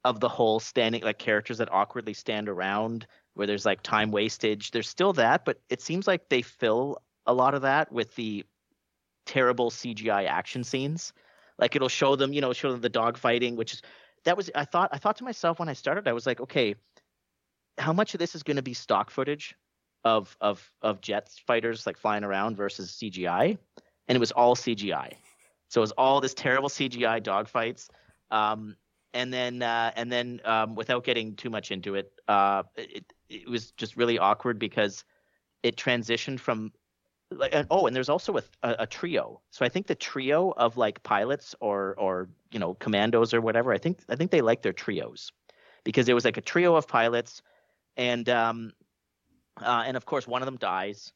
of 0.04 0.20
the 0.20 0.28
whole 0.28 0.60
standing 0.60 1.02
like 1.02 1.18
characters 1.18 1.58
that 1.58 1.72
awkwardly 1.72 2.14
stand 2.14 2.48
around 2.48 3.06
where 3.34 3.46
there's 3.46 3.64
like 3.64 3.82
time 3.82 4.10
wastage. 4.10 4.70
There's 4.70 4.88
still 4.88 5.12
that, 5.14 5.44
but 5.44 5.60
it 5.68 5.80
seems 5.80 6.06
like 6.06 6.28
they 6.28 6.42
fill 6.42 6.98
a 7.26 7.32
lot 7.32 7.54
of 7.54 7.62
that 7.62 7.92
with 7.92 8.14
the 8.14 8.44
terrible 9.26 9.70
CGI 9.70 10.26
action 10.26 10.64
scenes. 10.64 11.12
Like 11.58 11.76
it'll 11.76 11.88
show 11.88 12.16
them, 12.16 12.32
you 12.32 12.40
know, 12.40 12.52
show 12.52 12.72
them 12.72 12.80
the 12.80 12.88
dog 12.88 13.16
fighting, 13.16 13.56
which 13.56 13.74
is 13.74 13.82
that 14.24 14.36
was 14.36 14.50
I 14.54 14.64
thought 14.64 14.90
I 14.92 14.98
thought 14.98 15.16
to 15.16 15.24
myself 15.24 15.58
when 15.58 15.68
I 15.68 15.72
started, 15.72 16.08
I 16.08 16.12
was 16.12 16.26
like, 16.26 16.40
okay, 16.40 16.74
how 17.78 17.92
much 17.92 18.14
of 18.14 18.18
this 18.18 18.34
is 18.34 18.42
going 18.42 18.56
to 18.56 18.62
be 18.62 18.74
stock 18.74 19.10
footage 19.10 19.54
of 20.04 20.36
of 20.40 20.72
of 20.82 21.00
jets 21.00 21.38
fighters 21.38 21.86
like 21.86 21.96
flying 21.96 22.24
around 22.24 22.56
versus 22.56 22.92
CGI? 22.92 23.56
And 24.08 24.16
it 24.16 24.20
was 24.20 24.32
all 24.32 24.56
CGI. 24.56 25.14
So 25.68 25.80
it 25.80 25.82
was 25.82 25.92
all 25.92 26.20
this 26.20 26.34
terrible 26.34 26.68
CGI 26.68 27.22
dogfights. 27.22 27.88
Um, 28.30 28.76
and 29.14 29.32
then 29.32 29.62
uh, 29.62 29.92
and 29.96 30.10
then 30.10 30.40
um, 30.44 30.74
without 30.74 31.04
getting 31.04 31.36
too 31.36 31.50
much 31.50 31.70
into 31.70 31.94
it, 31.94 32.12
uh, 32.28 32.62
it 32.76 33.04
it 33.28 33.48
was 33.48 33.72
just 33.72 33.96
really 33.96 34.18
awkward 34.18 34.58
because 34.58 35.04
it 35.62 35.76
transitioned 35.76 36.40
from 36.40 36.72
like 37.30 37.54
and, 37.54 37.66
oh 37.70 37.86
and 37.86 37.94
there's 37.94 38.08
also 38.08 38.36
a, 38.36 38.42
a, 38.62 38.76
a 38.80 38.86
trio. 38.86 39.40
So 39.50 39.64
i 39.64 39.68
think 39.68 39.86
the 39.86 39.94
trio 39.94 40.52
of 40.56 40.76
like 40.76 41.02
pilots 41.02 41.54
or 41.60 41.94
or 41.98 42.28
you 42.50 42.58
know 42.58 42.74
commandos 42.74 43.34
or 43.34 43.40
whatever 43.40 43.72
i 43.72 43.78
think 43.78 44.00
i 44.08 44.16
think 44.16 44.30
they 44.30 44.40
like 44.40 44.62
their 44.62 44.72
trios 44.72 45.32
because 45.84 46.06
there 46.06 46.14
was 46.14 46.24
like 46.24 46.36
a 46.36 46.42
trio 46.42 46.74
of 46.76 46.86
pilots 46.86 47.42
and 47.96 48.28
um 48.28 48.72
uh, 49.60 49.84
and 49.86 49.96
of 49.96 50.04
course 50.06 50.26
one 50.26 50.42
of 50.42 50.46
them 50.46 50.56
dies 50.56 51.12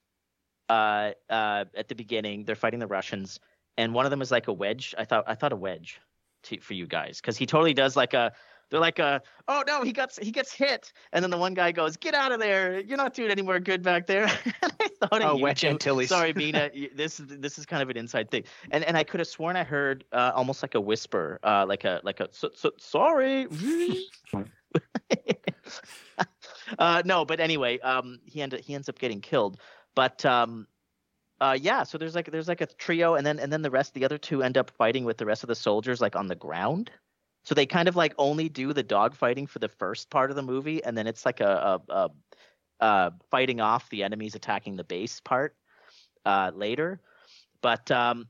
uh 0.68 1.12
uh 1.30 1.64
at 1.74 1.88
the 1.88 1.94
beginning. 1.94 2.44
They're 2.44 2.56
fighting 2.56 2.80
the 2.80 2.86
russians 2.86 3.40
and 3.78 3.92
one 3.92 4.06
of 4.06 4.10
them 4.10 4.22
is 4.22 4.30
like 4.30 4.48
a 4.48 4.52
wedge. 4.52 4.94
I 4.98 5.04
thought 5.04 5.24
i 5.26 5.34
thought 5.34 5.52
a 5.52 5.56
wedge 5.56 6.00
to, 6.46 6.60
for 6.60 6.74
you 6.74 6.86
guys 6.86 7.20
because 7.20 7.36
he 7.36 7.46
totally 7.46 7.74
does 7.74 7.96
like 7.96 8.14
a 8.14 8.32
they're 8.68 8.80
like 8.80 8.98
a 8.98 9.22
oh 9.46 9.62
no 9.66 9.82
he 9.84 9.92
gets 9.92 10.18
he 10.18 10.32
gets 10.32 10.52
hit. 10.52 10.92
And 11.12 11.22
then 11.22 11.30
the 11.30 11.36
one 11.38 11.54
guy 11.54 11.70
goes 11.70 11.96
get 11.96 12.14
out 12.14 12.32
of 12.32 12.40
there. 12.40 12.80
You're 12.80 12.96
not 12.96 13.14
doing 13.14 13.30
any 13.30 13.42
more 13.42 13.60
good 13.60 13.82
back 13.82 14.06
there. 14.06 14.26
And 14.62 14.72
i 14.80 14.88
thought 15.08 15.22
Oh, 15.22 15.52
two. 15.54 15.68
Antilles. 15.68 16.08
sorry 16.08 16.32
mena 16.36 16.70
this 16.94 17.20
this 17.24 17.58
is 17.58 17.66
kind 17.66 17.82
of 17.82 17.90
an 17.90 17.96
inside 17.96 18.30
thing. 18.30 18.42
And 18.72 18.82
and 18.82 18.96
i 18.96 19.04
could 19.04 19.20
have 19.20 19.28
sworn 19.28 19.54
i 19.56 19.62
heard 19.62 20.04
uh, 20.12 20.32
almost 20.34 20.62
like 20.62 20.74
a 20.74 20.80
whisper 20.80 21.38
uh 21.44 21.64
like 21.68 21.84
a 21.84 22.00
like 22.02 22.18
a 22.20 22.28
so, 22.32 22.50
so, 22.54 22.70
sorry. 22.78 23.46
Uh 26.78 27.02
no 27.04 27.24
but 27.24 27.38
anyway 27.40 27.78
um 27.80 28.18
he 28.24 28.42
ended 28.42 28.60
he 28.60 28.74
ends 28.74 28.88
up 28.88 28.98
getting 28.98 29.20
killed. 29.20 29.60
But 29.94 30.24
um 30.24 30.66
uh 31.40 31.56
yeah 31.60 31.82
so 31.82 31.98
there's 31.98 32.14
like 32.14 32.30
there's 32.30 32.48
like 32.48 32.60
a 32.60 32.66
trio 32.66 33.14
and 33.14 33.26
then 33.26 33.38
and 33.38 33.52
then 33.52 33.62
the 33.62 33.70
rest 33.70 33.94
the 33.94 34.04
other 34.04 34.18
two 34.18 34.42
end 34.42 34.56
up 34.56 34.70
fighting 34.70 35.04
with 35.04 35.18
the 35.18 35.26
rest 35.26 35.42
of 35.42 35.48
the 35.48 35.54
soldiers 35.54 36.00
like 36.00 36.16
on 36.16 36.26
the 36.26 36.34
ground. 36.34 36.90
So 37.44 37.54
they 37.54 37.66
kind 37.66 37.88
of 37.88 37.94
like 37.94 38.12
only 38.18 38.48
do 38.48 38.72
the 38.72 38.82
dog 38.82 39.14
fighting 39.14 39.46
for 39.46 39.60
the 39.60 39.68
first 39.68 40.10
part 40.10 40.30
of 40.30 40.36
the 40.36 40.42
movie 40.42 40.82
and 40.82 40.98
then 40.98 41.06
it's 41.06 41.24
like 41.24 41.40
a, 41.40 41.80
a, 41.88 41.92
a 41.92 42.10
uh 42.80 43.10
fighting 43.30 43.60
off 43.60 43.88
the 43.90 44.02
enemies 44.02 44.34
attacking 44.34 44.76
the 44.76 44.84
base 44.84 45.20
part 45.20 45.54
uh 46.24 46.52
later. 46.54 47.00
But 47.60 47.90
um 47.90 48.28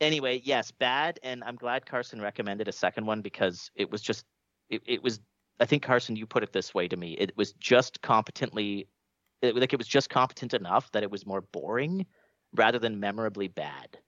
anyway 0.00 0.40
yes 0.44 0.70
bad 0.70 1.18
and 1.22 1.42
i'm 1.44 1.56
glad 1.56 1.86
carson 1.86 2.20
recommended 2.20 2.68
a 2.68 2.72
second 2.72 3.06
one 3.06 3.22
because 3.22 3.70
it 3.74 3.90
was 3.90 4.02
just 4.02 4.26
it, 4.68 4.82
it 4.86 5.02
was 5.02 5.20
i 5.58 5.64
think 5.64 5.82
carson 5.82 6.16
you 6.16 6.26
put 6.26 6.42
it 6.42 6.52
this 6.52 6.74
way 6.74 6.86
to 6.86 6.96
me. 6.96 7.12
It 7.12 7.34
was 7.36 7.52
just 7.54 8.02
competently 8.02 8.88
it, 9.42 9.56
like 9.56 9.72
it 9.72 9.78
was 9.78 9.88
just 9.88 10.10
competent 10.10 10.54
enough 10.54 10.90
that 10.92 11.02
it 11.02 11.10
was 11.10 11.26
more 11.26 11.40
boring 11.40 12.06
rather 12.54 12.78
than 12.78 13.00
memorably 13.00 13.48
bad 13.48 13.98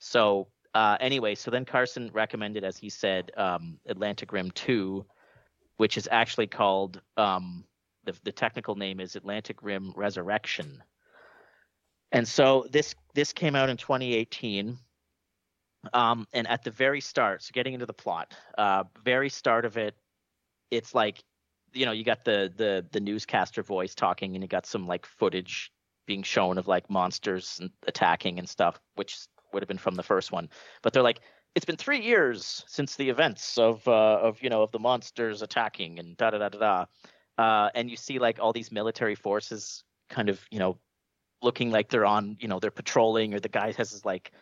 so 0.00 0.48
uh, 0.74 0.96
anyway, 1.00 1.34
so 1.34 1.50
then 1.50 1.64
Carson 1.64 2.10
recommended, 2.12 2.64
as 2.64 2.76
he 2.76 2.90
said, 2.90 3.30
um, 3.36 3.78
Atlantic 3.86 4.32
Rim 4.32 4.50
2, 4.52 5.04
which 5.76 5.96
is 5.96 6.08
actually 6.10 6.46
called 6.46 7.00
um, 7.16 7.64
the 8.04 8.14
the 8.24 8.32
technical 8.32 8.74
name 8.74 9.00
is 9.00 9.16
Atlantic 9.16 9.62
Rim 9.62 9.92
Resurrection. 9.96 10.82
And 12.12 12.26
so 12.26 12.66
this 12.70 12.94
this 13.14 13.32
came 13.32 13.54
out 13.54 13.68
in 13.68 13.76
2018. 13.76 14.78
Um, 15.94 16.26
and 16.34 16.46
at 16.46 16.62
the 16.62 16.70
very 16.70 17.00
start, 17.00 17.42
so 17.42 17.50
getting 17.54 17.72
into 17.72 17.86
the 17.86 17.94
plot, 17.94 18.34
uh, 18.58 18.84
very 19.02 19.30
start 19.30 19.64
of 19.64 19.78
it, 19.78 19.94
it's 20.70 20.94
like, 20.94 21.24
you 21.72 21.86
know, 21.86 21.92
you 21.92 22.04
got 22.04 22.24
the 22.24 22.52
the 22.54 22.86
the 22.92 23.00
newscaster 23.00 23.62
voice 23.62 23.94
talking, 23.94 24.34
and 24.34 24.44
you 24.44 24.48
got 24.48 24.66
some 24.66 24.86
like 24.86 25.06
footage 25.06 25.72
being 26.10 26.24
shown 26.24 26.58
of 26.58 26.66
like 26.66 26.90
monsters 26.90 27.60
attacking 27.86 28.40
and 28.40 28.48
stuff, 28.48 28.80
which 28.96 29.28
would 29.52 29.62
have 29.62 29.68
been 29.68 29.78
from 29.78 29.94
the 29.94 30.02
first 30.02 30.32
one. 30.32 30.48
But 30.82 30.92
they're 30.92 31.04
like, 31.04 31.20
it's 31.54 31.64
been 31.64 31.76
three 31.76 32.00
years 32.00 32.64
since 32.66 32.96
the 32.96 33.08
events 33.08 33.56
of 33.58 33.86
uh, 33.86 34.18
of 34.20 34.42
you 34.42 34.50
know 34.50 34.62
of 34.62 34.72
the 34.72 34.80
monsters 34.80 35.40
attacking 35.40 36.00
and 36.00 36.16
da 36.16 36.30
da 36.30 36.38
da 36.38 36.48
da 36.48 36.58
da. 36.58 36.86
Uh, 37.38 37.70
and 37.76 37.88
you 37.88 37.96
see 37.96 38.18
like 38.18 38.40
all 38.40 38.52
these 38.52 38.72
military 38.72 39.14
forces 39.14 39.84
kind 40.08 40.28
of 40.28 40.40
you 40.50 40.58
know 40.58 40.76
looking 41.42 41.70
like 41.70 41.88
they're 41.90 42.06
on 42.06 42.36
you 42.40 42.48
know 42.48 42.58
they're 42.58 42.72
patrolling 42.82 43.34
or 43.34 43.38
the 43.38 43.48
guy 43.48 43.70
has 43.72 43.92
his 43.92 44.04
like 44.04 44.32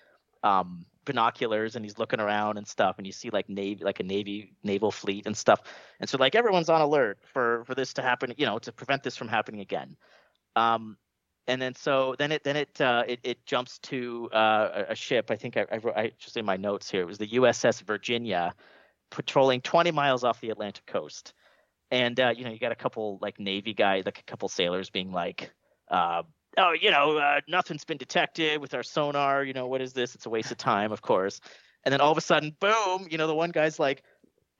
um 0.43 0.87
binoculars 1.05 1.77
and 1.77 1.85
he's 1.85 1.99
looking 1.99 2.21
around 2.21 2.57
and 2.57 2.67
stuff 2.67 2.97
and 2.99 3.07
you 3.07 3.13
see 3.13 3.31
like 3.31 3.49
navy 3.49 3.85
like 3.85 4.01
a 4.01 4.03
navy 4.03 4.55
naval 4.63 4.91
fleet 4.91 5.27
and 5.27 5.37
stuff 5.37 5.61
and 6.01 6.09
so 6.09 6.19
like 6.19 6.35
everyone's 6.35 6.69
on 6.69 6.81
alert 6.81 7.19
for 7.33 7.65
for 7.65 7.75
this 7.75 7.93
to 7.95 8.03
happen 8.03 8.35
you 8.37 8.47
know 8.47 8.59
to 8.59 8.73
prevent 8.73 9.03
this 9.03 9.17
from 9.17 9.29
happening 9.29 9.61
again 9.61 9.97
um 10.57 10.97
and 11.49 11.61
then 11.61 11.75
so 11.75 12.15
then 12.19 12.31
it 12.31 12.45
then 12.45 12.57
it 12.57 12.81
uh, 12.81 13.03
it, 13.09 13.21
it 13.25 13.47
jumps 13.47 13.79
to 13.79 14.29
uh, 14.33 14.85
a 14.91 14.95
ship. 14.95 15.31
I 15.31 15.37
think 15.37 15.57
I, 15.57 15.65
I, 15.73 15.79
wrote, 15.79 15.97
I 15.97 16.13
just 16.19 16.37
in 16.37 16.45
my 16.45 16.57
notes 16.57 16.91
here. 16.91 17.01
It 17.01 17.07
was 17.07 17.19
the 17.19 17.27
USS 17.27 17.83
Virginia, 17.83 18.55
patrolling 19.11 19.63
20 19.63 19.91
miles 19.91 20.25
off 20.25 20.41
the 20.43 20.51
Atlantic 20.51 20.85
coast, 20.87 21.33
and 21.91 22.21
uh, 22.21 22.35
you 22.37 22.45
know 22.45 22.51
you 22.51 22.59
got 22.59 22.71
a 22.71 22.77
couple 22.77 23.19
like 23.23 23.41
Navy 23.41 23.73
guys, 23.73 24.05
like 24.05 24.21
a 24.21 24.31
couple 24.31 24.49
sailors 24.51 24.91
being 24.91 25.11
like, 25.11 25.51
uh, 25.91 26.23
oh 26.59 26.73
you 26.79 26.91
know 26.91 27.17
uh, 27.17 27.41
nothing's 27.49 27.85
been 27.85 27.99
detected 27.99 28.61
with 28.61 28.75
our 28.75 28.83
sonar. 28.83 29.43
You 29.43 29.55
know 29.55 29.67
what 29.67 29.81
is 29.81 29.95
this? 29.95 30.15
It's 30.15 30.27
a 30.27 30.31
waste 30.31 30.53
of 30.53 30.59
time, 30.59 30.93
of 30.93 31.01
course. 31.01 31.41
And 31.83 31.93
then 31.93 32.03
all 32.03 32.13
of 32.13 32.19
a 32.19 32.23
sudden, 32.23 32.55
boom! 32.61 33.09
You 33.11 33.17
know 33.17 33.27
the 33.27 33.35
one 33.35 33.51
guy's 33.51 33.79
like, 33.79 34.03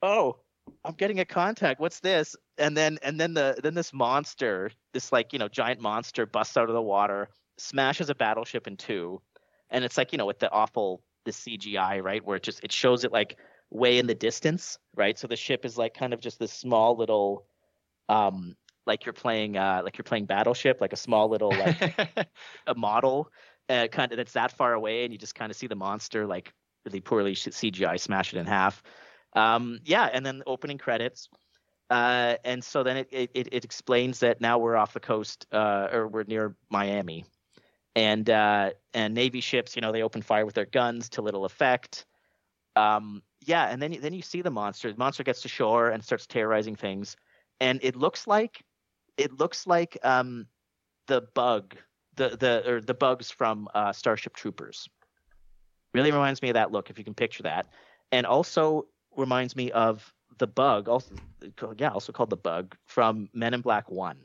oh 0.01 0.37
I'm 0.83 0.95
getting 0.95 1.19
a 1.19 1.25
contact. 1.25 1.79
What's 1.79 1.99
this? 1.99 2.35
And 2.57 2.75
then 2.75 2.99
and 3.03 3.19
then 3.19 3.33
the 3.33 3.57
then 3.61 3.73
this 3.73 3.93
monster, 3.93 4.71
this 4.93 5.11
like 5.11 5.33
you 5.33 5.39
know 5.39 5.47
giant 5.47 5.81
monster, 5.81 6.25
busts 6.25 6.57
out 6.57 6.69
of 6.69 6.73
the 6.73 6.81
water, 6.81 7.29
smashes 7.57 8.09
a 8.09 8.15
battleship 8.15 8.67
in 8.67 8.77
two, 8.77 9.21
and 9.69 9.83
it's 9.83 9.97
like 9.97 10.11
you 10.11 10.17
know 10.17 10.25
with 10.25 10.39
the 10.39 10.51
awful 10.51 11.01
the 11.25 11.31
CGI 11.31 12.01
right 12.01 12.23
where 12.25 12.37
it 12.37 12.43
just 12.43 12.63
it 12.63 12.71
shows 12.71 13.03
it 13.03 13.11
like 13.11 13.37
way 13.69 13.99
in 13.99 14.07
the 14.07 14.15
distance, 14.15 14.79
right? 14.95 15.17
So 15.17 15.27
the 15.27 15.35
ship 15.35 15.65
is 15.65 15.77
like 15.77 15.93
kind 15.93 16.13
of 16.13 16.19
just 16.19 16.39
this 16.39 16.51
small 16.51 16.97
little, 16.97 17.45
um, 18.07 18.55
like 18.85 19.05
you're 19.05 19.13
playing 19.13 19.57
uh 19.57 19.81
like 19.83 19.97
you're 19.97 20.03
playing 20.03 20.25
Battleship, 20.25 20.81
like 20.81 20.93
a 20.93 20.97
small 20.97 21.29
little 21.29 21.51
like 21.51 21.97
a 22.67 22.75
model, 22.75 23.31
uh, 23.69 23.87
kind 23.91 24.11
of 24.11 24.17
that's 24.17 24.33
that 24.33 24.51
far 24.51 24.73
away, 24.73 25.03
and 25.03 25.13
you 25.13 25.19
just 25.19 25.35
kind 25.35 25.51
of 25.51 25.55
see 25.55 25.67
the 25.67 25.75
monster 25.75 26.25
like 26.25 26.53
really 26.85 27.01
poorly 27.01 27.33
CGI 27.33 27.99
smash 27.99 28.33
it 28.33 28.39
in 28.39 28.45
half. 28.45 28.81
Um, 29.33 29.79
yeah, 29.85 30.09
and 30.11 30.25
then 30.25 30.43
opening 30.47 30.77
credits. 30.77 31.29
Uh, 31.89 32.35
and 32.43 32.63
so 32.63 32.83
then 32.83 32.97
it, 32.97 33.07
it, 33.11 33.31
it 33.33 33.65
explains 33.65 34.19
that 34.19 34.41
now 34.41 34.59
we're 34.59 34.75
off 34.75 34.93
the 34.93 34.99
coast, 34.99 35.47
uh, 35.51 35.87
or 35.91 36.07
we're 36.07 36.23
near 36.23 36.55
Miami, 36.69 37.25
and 37.95 38.29
uh, 38.29 38.69
and 38.93 39.13
Navy 39.15 39.41
ships, 39.41 39.75
you 39.75 39.81
know, 39.81 39.91
they 39.91 40.03
open 40.03 40.21
fire 40.21 40.45
with 40.45 40.53
their 40.53 40.65
guns 40.65 41.09
to 41.09 41.21
little 41.23 41.45
effect. 41.45 42.05
Um, 42.75 43.23
yeah, 43.41 43.69
and 43.69 43.81
then 43.81 43.97
then 44.01 44.13
you 44.13 44.21
see 44.21 44.43
the 44.43 44.51
monster. 44.51 44.91
The 44.91 44.99
monster 44.99 45.23
gets 45.23 45.41
to 45.41 45.47
shore 45.47 45.89
and 45.89 46.03
starts 46.03 46.27
terrorizing 46.27 46.75
things, 46.75 47.17
and 47.59 47.79
it 47.81 47.95
looks 47.95 48.27
like 48.27 48.63
it 49.17 49.39
looks 49.39 49.65
like 49.65 49.97
um, 50.03 50.45
the 51.07 51.21
bug, 51.33 51.75
the 52.15 52.37
the 52.37 52.71
or 52.71 52.81
the 52.81 52.93
bugs 52.93 53.31
from 53.31 53.67
uh, 53.73 53.91
Starship 53.91 54.35
Troopers. 54.35 54.87
Really 55.95 56.11
reminds 56.11 56.43
me 56.43 56.49
of 56.49 56.53
that 56.53 56.71
look, 56.71 56.91
if 56.91 56.99
you 56.99 57.03
can 57.03 57.15
picture 57.15 57.43
that. 57.43 57.65
And 58.11 58.27
also 58.27 58.85
reminds 59.19 59.55
me 59.55 59.71
of 59.71 60.13
the 60.37 60.47
bug, 60.47 60.87
also 60.87 61.13
yeah, 61.77 61.89
also 61.89 62.11
called 62.11 62.29
the 62.29 62.37
bug 62.37 62.75
from 62.85 63.29
Men 63.33 63.53
in 63.53 63.61
Black 63.61 63.89
One, 63.89 64.17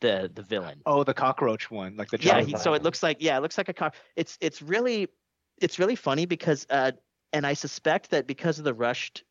the 0.00 0.30
the 0.32 0.42
villain. 0.42 0.80
Oh, 0.86 1.04
the 1.04 1.14
cockroach 1.14 1.70
one, 1.70 1.96
like 1.96 2.10
the 2.10 2.18
yeah. 2.20 2.40
He, 2.40 2.56
so 2.56 2.74
it 2.74 2.82
looks 2.82 3.02
like 3.02 3.18
yeah, 3.20 3.36
it 3.36 3.40
looks 3.40 3.58
like 3.58 3.68
a 3.68 3.74
cock. 3.74 3.94
It's 4.16 4.38
it's 4.40 4.62
really 4.62 5.08
it's 5.60 5.78
really 5.78 5.96
funny 5.96 6.26
because 6.26 6.66
uh, 6.70 6.92
and 7.32 7.46
I 7.46 7.54
suspect 7.54 8.10
that 8.10 8.26
because 8.26 8.58
of 8.58 8.64
the 8.64 8.74
rushed 8.74 9.24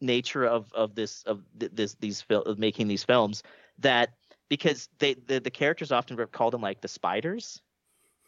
nature 0.00 0.44
of 0.44 0.72
of 0.72 0.94
this 0.94 1.22
of 1.24 1.42
this 1.54 1.94
these 2.00 2.20
fil- 2.20 2.42
of 2.42 2.58
making 2.58 2.88
these 2.88 3.04
films 3.04 3.42
that 3.78 4.14
because 4.48 4.88
they 4.98 5.14
the, 5.14 5.40
the 5.40 5.50
characters 5.50 5.92
often 5.92 6.16
call 6.32 6.50
them 6.50 6.62
like 6.62 6.80
the 6.80 6.88
spiders 6.88 7.60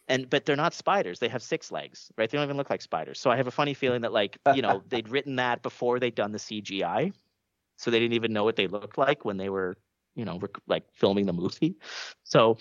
and 0.09 0.29
but 0.29 0.45
they're 0.45 0.57
not 0.57 0.75
spiders. 0.75 1.19
They 1.19 1.29
have 1.29 1.43
six 1.43 1.71
legs 1.71 2.11
right? 2.17 2.29
They 2.31 2.37
don't 2.37 2.45
even 2.45 2.57
look 2.57 2.71
like 2.71 2.83
spiders. 2.83 3.21
So 3.21 3.31
i 3.31 3.37
have 3.37 3.47
a 3.47 3.53
funny 3.53 3.75
feeling 3.75 4.03
that 4.03 4.13
like 4.13 4.39
you 4.55 4.63
know 4.63 4.83
they'd 4.89 5.09
written 5.09 5.37
that 5.37 5.63
before 5.63 5.99
they'd 6.01 6.15
done 6.15 6.33
the 6.33 6.39
cgi 6.39 7.13
so 7.77 7.91
they 7.91 7.99
didn't 7.99 8.15
even 8.15 8.33
know 8.33 8.45
what 8.45 8.57
they 8.57 8.69
looked 8.69 8.97
like 8.97 9.25
when 9.25 9.37
they 9.37 9.49
were 9.49 9.77
you 10.15 10.25
know 10.25 10.39
rec- 10.39 10.63
like 10.67 10.85
filming 10.93 11.27
the 11.27 11.33
movie. 11.33 11.77
So 12.25 12.59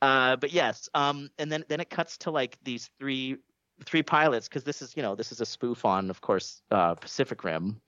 uh 0.00 0.36
but 0.36 0.52
yes 0.52 0.88
um 0.94 1.30
and 1.38 1.50
then 1.52 1.64
then 1.68 1.80
it 1.80 1.90
cuts 1.90 2.18
to 2.18 2.30
like 2.30 2.58
these 2.64 2.90
three 2.98 3.36
three 3.84 4.02
pilots 4.02 4.48
because 4.48 4.64
this 4.64 4.82
is 4.82 4.96
you 4.96 5.02
know 5.02 5.14
this 5.14 5.32
is 5.32 5.40
a 5.40 5.46
spoof 5.46 5.84
on 5.84 6.10
of 6.10 6.20
course 6.20 6.62
uh 6.70 6.94
pacific 6.94 7.44
rim. 7.44 7.80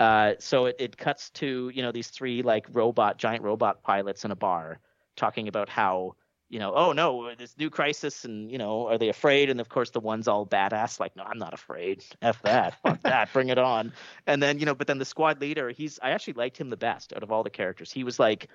Uh 0.00 0.32
so 0.38 0.66
it, 0.66 0.76
it 0.78 0.96
cuts 0.96 1.30
to 1.30 1.70
you 1.74 1.82
know 1.82 1.92
these 1.92 2.08
three 2.08 2.42
like 2.42 2.66
robot 2.72 3.18
giant 3.18 3.42
robot 3.42 3.82
pilots 3.82 4.24
in 4.24 4.30
a 4.30 4.36
bar 4.36 4.80
talking 5.16 5.48
about 5.48 5.68
how 5.68 6.14
you 6.48 6.58
know, 6.58 6.72
oh 6.74 6.92
no, 6.92 7.34
this 7.34 7.56
new 7.58 7.70
crisis, 7.70 8.24
and 8.24 8.50
you 8.50 8.58
know, 8.58 8.86
are 8.88 8.98
they 8.98 9.08
afraid? 9.08 9.50
And 9.50 9.60
of 9.60 9.68
course, 9.68 9.90
the 9.90 10.00
one's 10.00 10.28
all 10.28 10.46
badass, 10.46 11.00
like, 11.00 11.16
no, 11.16 11.24
I'm 11.24 11.38
not 11.38 11.52
afraid. 11.52 12.04
F 12.22 12.40
that, 12.42 12.80
fuck 12.82 13.00
that, 13.02 13.32
bring 13.32 13.48
it 13.48 13.58
on. 13.58 13.92
And 14.26 14.42
then 14.42 14.58
you 14.58 14.66
know, 14.66 14.74
but 14.74 14.86
then 14.86 14.98
the 14.98 15.04
squad 15.04 15.40
leader, 15.40 15.70
he's 15.70 15.98
I 16.02 16.10
actually 16.10 16.34
liked 16.34 16.58
him 16.58 16.70
the 16.70 16.76
best 16.76 17.12
out 17.12 17.22
of 17.22 17.32
all 17.32 17.42
the 17.42 17.50
characters. 17.50 17.90
He 17.90 18.04
was 18.04 18.18
like, 18.18 18.48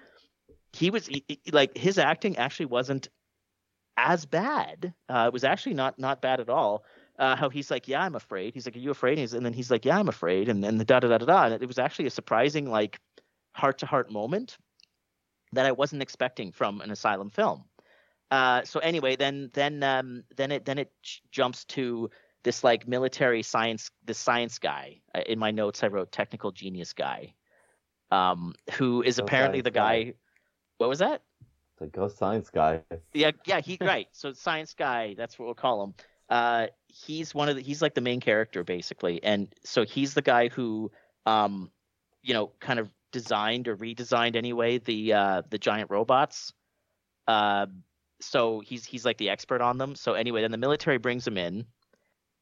he 0.74 0.90
was 0.90 1.08
he, 1.08 1.26
like 1.52 1.78
his 1.78 1.98
acting 1.98 2.38
actually 2.38 2.68
wasn't 2.68 3.10
as 3.98 4.26
bad. 4.26 4.94
Uh, 5.10 5.26
it 5.28 5.34
was 5.34 5.44
actually 5.44 5.74
not 5.74 6.00
not 6.00 6.22
bad 6.22 6.40
at 6.40 6.50
all. 6.50 6.86
Uh, 7.20 7.36
how 7.36 7.50
he's 7.50 7.70
like, 7.70 7.88
yeah, 7.88 8.02
I'm 8.02 8.16
afraid. 8.16 8.54
He's 8.54 8.66
like, 8.66 8.76
are 8.76 8.80
you 8.80 8.90
afraid? 8.90 9.12
And, 9.12 9.20
he's, 9.20 9.34
and 9.34 9.46
then 9.46 9.54
he's 9.54 9.70
like, 9.70 9.86
yeah, 9.86 10.00
I'm 10.00 10.08
afraid. 10.08 10.50
And 10.50 10.64
then 10.64 10.78
the 10.78 10.86
da 10.86 11.02
da 11.02 11.10
da 11.10 11.18
da 11.20 11.26
da. 11.26 11.44
And 11.44 11.62
it 11.62 11.68
was 11.68 11.78
actually 11.78 12.08
a 12.08 12.10
surprising 12.10 12.72
like 12.72 13.00
heart 13.54 13.78
to 13.80 13.86
heart 13.86 14.10
moment 14.10 14.58
that 15.54 15.66
I 15.66 15.72
wasn't 15.72 16.02
expecting 16.02 16.52
from 16.52 16.82
an 16.82 16.92
asylum 16.92 17.30
film. 17.30 17.66
Uh, 18.32 18.64
so 18.64 18.80
anyway, 18.80 19.18
then 19.18 19.52
then 19.54 19.84
um, 19.84 20.24
then 20.38 20.52
it 20.52 20.66
then 20.66 20.78
it 20.78 20.92
jumps 21.32 21.66
to 21.66 22.10
this 22.44 22.64
like 22.64 22.88
military 22.88 23.44
science 23.44 23.92
this 24.06 24.18
science 24.18 24.58
guy. 24.58 25.02
Uh, 25.14 25.22
in 25.28 25.38
my 25.38 25.52
notes, 25.52 25.84
I 25.84 25.88
wrote 25.88 26.12
technical 26.14 26.52
genius 26.52 26.94
guy, 26.94 27.34
um, 28.10 28.56
who 28.74 29.02
is 29.04 29.20
apparently 29.20 29.60
the 29.60 29.70
guy. 29.70 30.04
guy. 30.04 30.14
What 30.78 30.90
was 30.90 31.00
that? 31.00 31.24
The 31.78 31.88
ghost 31.88 32.18
science 32.18 32.50
guy. 32.50 32.82
Yeah, 33.14 33.32
yeah, 33.46 33.60
he 33.60 33.78
right. 33.82 34.08
So 34.14 34.32
science 34.32 34.74
guy, 34.74 35.14
that's 35.18 35.38
what 35.38 35.46
we'll 35.46 35.56
call 35.56 35.84
him. 35.84 35.94
Uh, 36.30 36.68
he's 36.88 37.36
one 37.36 37.50
of 37.50 37.58
the 37.58 37.62
he's 37.62 37.82
like 37.82 37.96
the 37.96 38.02
main 38.02 38.22
character 38.22 38.64
basically, 38.64 39.22
and 39.24 39.54
so 39.66 39.84
he's 39.84 40.14
the 40.14 40.22
guy 40.22 40.48
who, 40.48 40.90
um, 41.26 41.70
you 42.24 42.34
know, 42.34 42.52
kind 42.62 42.80
of 42.80 42.90
designed 43.12 43.68
or 43.68 43.76
redesigned 43.76 44.38
anyway 44.38 44.78
the 44.78 45.12
uh 45.12 45.42
the 45.50 45.58
giant 45.58 45.92
robots. 45.92 46.54
Uh, 47.28 47.66
so 48.22 48.60
he's 48.60 48.86
he's 48.86 49.06
like 49.06 49.18
the 49.18 49.30
expert 49.30 49.62
on 49.62 49.78
them. 49.78 49.96
So 49.96 50.14
anyway, 50.14 50.42
then 50.42 50.52
the 50.52 50.58
military 50.58 50.98
brings 50.98 51.26
him 51.26 51.38
in, 51.38 51.66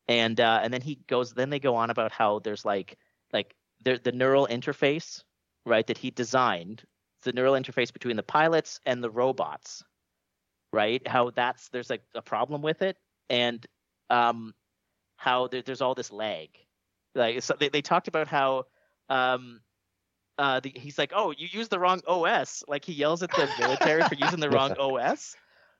and 0.07 0.39
uh, 0.39 0.59
and 0.63 0.73
then 0.73 0.81
he 0.81 0.99
goes. 1.07 1.33
Then 1.33 1.49
they 1.49 1.59
go 1.59 1.75
on 1.75 1.89
about 1.89 2.11
how 2.11 2.39
there's 2.39 2.65
like 2.65 2.97
like 3.33 3.55
the 3.83 3.99
the 4.03 4.11
neural 4.11 4.47
interface, 4.47 5.23
right? 5.65 5.85
That 5.87 5.97
he 5.97 6.11
designed 6.11 6.83
the 7.23 7.33
neural 7.33 7.53
interface 7.53 7.91
between 7.91 8.15
the 8.15 8.23
pilots 8.23 8.79
and 8.85 9.03
the 9.03 9.09
robots, 9.09 9.83
right? 10.71 11.05
How 11.07 11.31
that's 11.31 11.69
there's 11.69 11.89
like 11.89 12.03
a 12.15 12.21
problem 12.21 12.61
with 12.61 12.81
it, 12.81 12.97
and 13.29 13.65
um, 14.09 14.53
how 15.17 15.47
there, 15.47 15.61
there's 15.61 15.81
all 15.81 15.95
this 15.95 16.11
lag. 16.11 16.49
Like 17.15 17.41
so 17.41 17.55
they 17.59 17.69
they 17.69 17.81
talked 17.81 18.07
about 18.07 18.27
how 18.27 18.65
um 19.09 19.61
uh, 20.37 20.61
the, 20.61 20.71
he's 20.73 20.97
like, 20.97 21.11
"Oh, 21.13 21.33
you 21.37 21.49
used 21.51 21.69
the 21.69 21.79
wrong 21.79 22.01
OS." 22.07 22.63
Like 22.65 22.85
he 22.85 22.93
yells 22.93 23.23
at 23.23 23.29
the 23.31 23.49
military 23.59 24.03
for 24.03 24.15
using 24.15 24.39
the 24.39 24.49
wrong 24.55 24.71
OS 24.79 25.35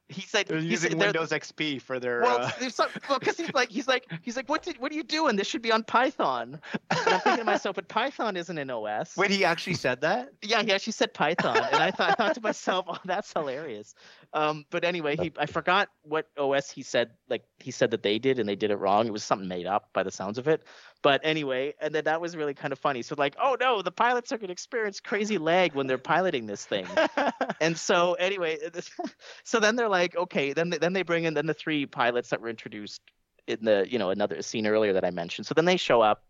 he 0.10 0.22
said 0.22 0.47
they're 0.47 0.57
using 0.57 0.91
said, 0.91 0.99
Windows 0.99 1.30
XP 1.30 1.82
for 1.82 1.99
their. 1.99 2.22
Well, 2.22 2.41
uh... 2.41 2.51
because 2.60 2.80
well, 3.07 3.20
he's 3.22 3.53
like 3.53 3.70
he's 3.70 3.88
like 3.88 4.12
he's 4.24 4.36
like 4.36 4.49
what 4.49 4.64
did 4.64 4.80
what 4.80 4.91
are 4.91 4.95
you 4.95 5.03
doing? 5.03 5.36
This 5.36 5.47
should 5.47 5.62
be 5.62 5.72
on 5.72 5.84
Python. 5.84 6.60
And 6.89 6.99
I'm 7.07 7.20
thinking 7.22 7.38
to 7.38 7.43
myself, 7.43 7.76
but 7.76 7.88
Python 7.88 8.36
isn't 8.36 8.57
an 8.57 8.72
OS. 8.72 9.16
Wait, 9.16 9.30
he 9.30 9.45
actually 9.45 9.76
said 9.76 10.01
that? 10.01 10.34
Yeah, 10.41 10.64
he 10.64 10.74
actually 10.74 10.93
said 10.93 11.14
Python, 11.14 11.57
and 11.57 11.84
I 11.84 11.91
thought 11.91 12.10
I 12.10 12.14
thought 12.16 12.36
to 12.36 12.41
myself, 12.41 12.86
oh, 12.89 12.97
that's 13.05 13.32
hilarious. 13.32 13.93
Um, 14.32 14.66
but 14.70 14.84
anyway, 14.84 15.16
he 15.16 15.32
I 15.40 15.48
forgot 15.48 15.90
what 16.04 16.28
OS 16.38 16.70
he 16.70 16.84
said. 16.84 17.12
Like 17.30 17.44
he 17.58 17.72
said 17.72 17.92
that 17.92 18.04
they 18.04 18.20
did, 18.20 18.38
and 18.38 18.48
they 18.48 18.56
did 18.56 18.70
it 18.70 18.78
wrong. 18.78 19.08
It 19.08 19.14
was 19.14 19.24
something 19.24 19.48
made 19.48 19.66
up 19.66 19.90
by 19.92 20.04
the 20.04 20.12
sounds 20.12 20.38
of 20.38 20.48
it. 20.48 20.64
But 21.02 21.22
anyway, 21.24 21.74
and 21.82 21.96
then 21.96 22.04
that 22.04 22.22
was 22.22 22.36
really 22.36 22.54
kind 22.54 22.72
of 22.72 22.78
funny. 22.78 23.02
So 23.02 23.16
like, 23.18 23.36
oh 23.42 23.58
no, 23.60 23.82
the 23.82 23.92
pilots 23.92 24.32
are 24.32 24.38
going 24.38 24.50
to 24.50 24.54
experience 24.54 25.00
crazy 25.00 25.40
lag 25.40 25.74
when 25.74 25.88
they're 25.88 25.98
piloting 25.98 26.46
this 26.46 26.64
thing. 26.64 26.86
and 27.62 27.78
so 27.78 28.14
anyway, 28.14 28.60
so 29.44 29.60
then 29.60 29.76
they're 29.76 29.90
like, 29.90 30.16
okay, 30.16 30.54
then 30.54 30.70
they, 30.70 30.78
then 30.78 30.94
they 30.94 31.04
bring 31.04 31.24
in 31.24 31.34
then 31.34 31.48
the 31.48 31.54
three 31.56 31.88
pilots 31.88 32.30
that 32.30 32.40
were 32.40 32.50
introduced 32.50 33.02
in 33.48 33.66
the 33.66 33.88
you 33.90 33.98
know 33.98 34.12
another 34.12 34.42
scene 34.44 34.68
earlier 34.68 34.94
that 34.94 35.04
I 35.04 35.10
mentioned. 35.10 35.48
So 35.48 35.56
then 35.56 35.66
they 35.66 35.78
show 35.78 36.02
up, 36.02 36.24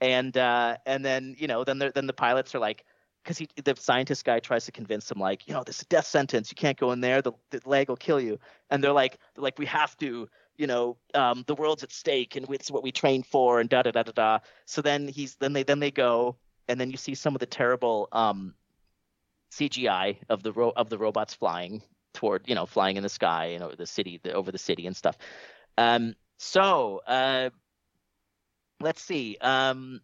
and 0.00 0.34
uh, 0.38 0.78
and 0.86 1.04
then 1.04 1.36
you 1.38 1.48
know 1.48 1.64
then 1.64 1.78
then 1.94 2.06
the 2.06 2.14
pilots 2.14 2.54
are 2.54 2.60
like, 2.60 2.86
because 3.22 3.38
he 3.38 3.48
the 3.62 3.74
scientist 3.78 4.24
guy 4.24 4.40
tries 4.40 4.64
to 4.64 4.72
convince 4.72 5.10
him 5.10 5.18
like 5.18 5.46
you 5.46 5.54
know 5.54 5.62
this 5.62 5.76
is 5.76 5.82
a 5.82 5.86
death 5.86 6.06
sentence. 6.06 6.50
You 6.50 6.56
can't 6.56 6.78
go 6.78 6.92
in 6.92 7.00
there. 7.00 7.22
The, 7.22 7.32
the 7.50 7.60
leg 7.64 7.88
will 7.88 7.96
kill 7.96 8.20
you. 8.20 8.38
And 8.70 8.82
they're 8.82 8.92
like 8.92 9.18
they're 9.34 9.42
like 9.42 9.58
we 9.58 9.66
have 9.66 9.96
to 9.98 10.28
you 10.56 10.66
know 10.66 10.96
um, 11.14 11.44
the 11.46 11.54
world's 11.54 11.82
at 11.82 11.92
stake 11.92 12.36
and 12.36 12.48
it's 12.50 12.70
what 12.70 12.82
we 12.82 12.92
train 12.92 13.22
for 13.22 13.60
and 13.60 13.68
da 13.68 13.82
da 13.82 13.90
da 13.90 14.02
da 14.02 14.12
da. 14.12 14.38
So 14.66 14.82
then 14.82 15.08
he's 15.08 15.36
then 15.36 15.52
they 15.52 15.62
then 15.62 15.80
they 15.80 15.90
go 15.90 16.36
and 16.68 16.80
then 16.80 16.90
you 16.90 16.96
see 16.96 17.14
some 17.14 17.34
of 17.34 17.40
the 17.40 17.46
terrible 17.46 18.08
um, 18.12 18.54
CGI 19.52 20.16
of 20.28 20.42
the 20.42 20.52
ro- 20.52 20.72
of 20.76 20.88
the 20.88 20.98
robots 20.98 21.34
flying 21.34 21.82
toward 22.14 22.48
you 22.48 22.54
know 22.54 22.66
flying 22.66 22.96
in 22.96 23.02
the 23.02 23.08
sky 23.08 23.46
and 23.46 23.62
over 23.62 23.76
the 23.76 23.86
city 23.86 24.20
the, 24.22 24.32
over 24.32 24.50
the 24.50 24.58
city 24.58 24.86
and 24.86 24.96
stuff. 24.96 25.16
Um, 25.78 26.14
so 26.38 27.00
uh, 27.06 27.50
let's 28.80 29.02
see. 29.02 29.38
Um, 29.40 30.00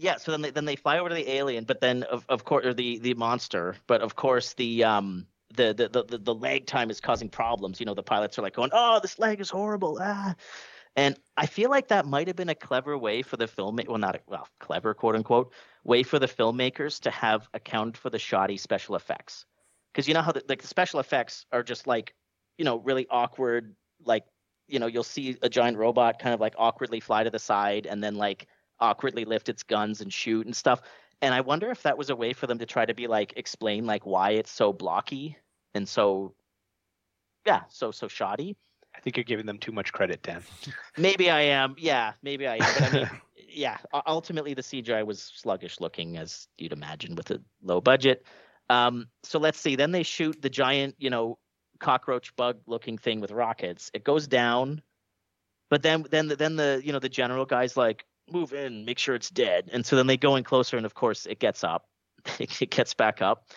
yeah 0.00 0.16
so 0.16 0.30
then 0.30 0.40
they, 0.40 0.50
then 0.50 0.64
they 0.64 0.76
fly 0.76 0.98
over 0.98 1.08
to 1.08 1.14
the 1.14 1.30
alien 1.30 1.64
but 1.64 1.80
then 1.80 2.02
of, 2.04 2.24
of 2.28 2.44
course 2.44 2.64
or 2.64 2.74
the 2.74 2.98
the 2.98 3.14
monster 3.14 3.76
but 3.86 4.00
of 4.00 4.16
course 4.16 4.54
the 4.54 4.82
um 4.82 5.26
the, 5.54 5.74
the 5.74 6.04
the 6.04 6.18
the 6.18 6.34
lag 6.34 6.66
time 6.66 6.90
is 6.90 7.00
causing 7.00 7.28
problems 7.28 7.80
you 7.80 7.86
know 7.86 7.94
the 7.94 8.02
pilots 8.02 8.38
are 8.38 8.42
like 8.42 8.54
going 8.54 8.70
oh 8.72 9.00
this 9.00 9.18
lag 9.18 9.40
is 9.40 9.50
horrible 9.50 9.98
ah. 10.00 10.34
And 10.96 11.16
i 11.36 11.46
feel 11.46 11.70
like 11.70 11.88
that 11.88 12.06
might 12.06 12.26
have 12.26 12.36
been 12.36 12.48
a 12.48 12.54
clever 12.54 12.96
way 12.96 13.22
for 13.22 13.36
the 13.36 13.46
film 13.46 13.78
well 13.86 13.98
not 13.98 14.16
a, 14.16 14.20
well 14.26 14.48
clever 14.58 14.94
quote 14.94 15.16
unquote 15.16 15.52
way 15.84 16.02
for 16.02 16.18
the 16.18 16.28
filmmakers 16.28 17.00
to 17.00 17.10
have 17.10 17.48
accounted 17.54 17.96
for 17.96 18.10
the 18.10 18.18
shoddy 18.18 18.56
special 18.56 18.96
effects. 18.96 19.46
Because 19.92 20.06
you 20.06 20.14
know 20.14 20.22
how 20.22 20.32
the, 20.32 20.42
like 20.48 20.62
the 20.62 20.68
special 20.68 21.00
effects 21.00 21.46
are 21.52 21.62
just 21.62 21.86
like 21.86 22.14
you 22.58 22.64
know 22.64 22.78
really 22.78 23.06
awkward 23.10 23.74
like 24.04 24.24
you 24.68 24.78
know 24.78 24.86
you'll 24.86 25.02
see 25.02 25.36
a 25.42 25.48
giant 25.48 25.76
robot 25.78 26.20
kind 26.20 26.34
of 26.34 26.40
like 26.40 26.54
awkwardly 26.58 27.00
fly 27.00 27.24
to 27.24 27.30
the 27.30 27.38
side 27.38 27.86
and 27.86 28.02
then 28.02 28.14
like 28.14 28.46
awkwardly 28.80 29.24
lift 29.24 29.48
its 29.48 29.62
guns 29.62 30.00
and 30.00 30.12
shoot 30.12 30.46
and 30.46 30.54
stuff. 30.54 30.82
And 31.22 31.34
I 31.34 31.40
wonder 31.42 31.70
if 31.70 31.82
that 31.82 31.98
was 31.98 32.10
a 32.10 32.16
way 32.16 32.32
for 32.32 32.46
them 32.46 32.58
to 32.58 32.66
try 32.66 32.86
to 32.86 32.94
be 32.94 33.06
like 33.06 33.34
explain 33.36 33.86
like 33.86 34.06
why 34.06 34.30
it's 34.30 34.50
so 34.50 34.72
blocky 34.72 35.36
and 35.74 35.88
so 35.88 36.34
yeah, 37.46 37.62
so 37.68 37.90
so 37.90 38.08
shoddy. 38.08 38.56
I 38.94 39.00
think 39.00 39.16
you're 39.16 39.24
giving 39.24 39.46
them 39.46 39.58
too 39.58 39.72
much 39.72 39.92
credit, 39.92 40.22
Dan. 40.22 40.42
maybe 40.98 41.30
I 41.30 41.42
am. 41.42 41.76
Yeah, 41.78 42.12
maybe 42.22 42.46
I 42.46 42.56
am. 42.56 42.60
But 42.60 42.82
I 42.82 42.92
mean, 42.92 43.10
yeah, 43.48 43.78
ultimately 44.06 44.54
the 44.54 44.62
CGI 44.62 45.06
was 45.06 45.32
sluggish 45.34 45.80
looking 45.80 46.16
as 46.16 46.48
you'd 46.58 46.72
imagine 46.72 47.14
with 47.14 47.30
a 47.30 47.40
low 47.62 47.80
budget. 47.80 48.26
Um, 48.68 49.08
so 49.22 49.38
let's 49.38 49.58
see. 49.58 49.76
Then 49.76 49.92
they 49.92 50.02
shoot 50.02 50.40
the 50.42 50.50
giant, 50.50 50.96
you 50.98 51.10
know, 51.10 51.38
cockroach 51.78 52.34
bug 52.36 52.58
looking 52.66 52.98
thing 52.98 53.20
with 53.20 53.30
rockets. 53.30 53.90
It 53.94 54.04
goes 54.04 54.26
down, 54.26 54.82
but 55.70 55.82
then 55.82 56.04
then 56.10 56.28
then 56.28 56.56
the 56.56 56.80
you 56.84 56.92
know 56.92 56.98
the 56.98 57.08
general 57.08 57.46
guy's 57.46 57.76
like, 57.76 58.04
move 58.32 58.52
in, 58.52 58.84
make 58.84 58.98
sure 58.98 59.14
it's 59.14 59.30
dead. 59.30 59.70
And 59.72 59.84
so 59.84 59.96
then 59.96 60.06
they 60.06 60.16
go 60.16 60.36
in 60.36 60.44
closer, 60.44 60.76
and 60.76 60.86
of 60.86 60.94
course 60.94 61.26
it 61.26 61.38
gets 61.38 61.64
up, 61.64 61.88
it 62.38 62.70
gets 62.70 62.94
back 62.94 63.22
up, 63.22 63.50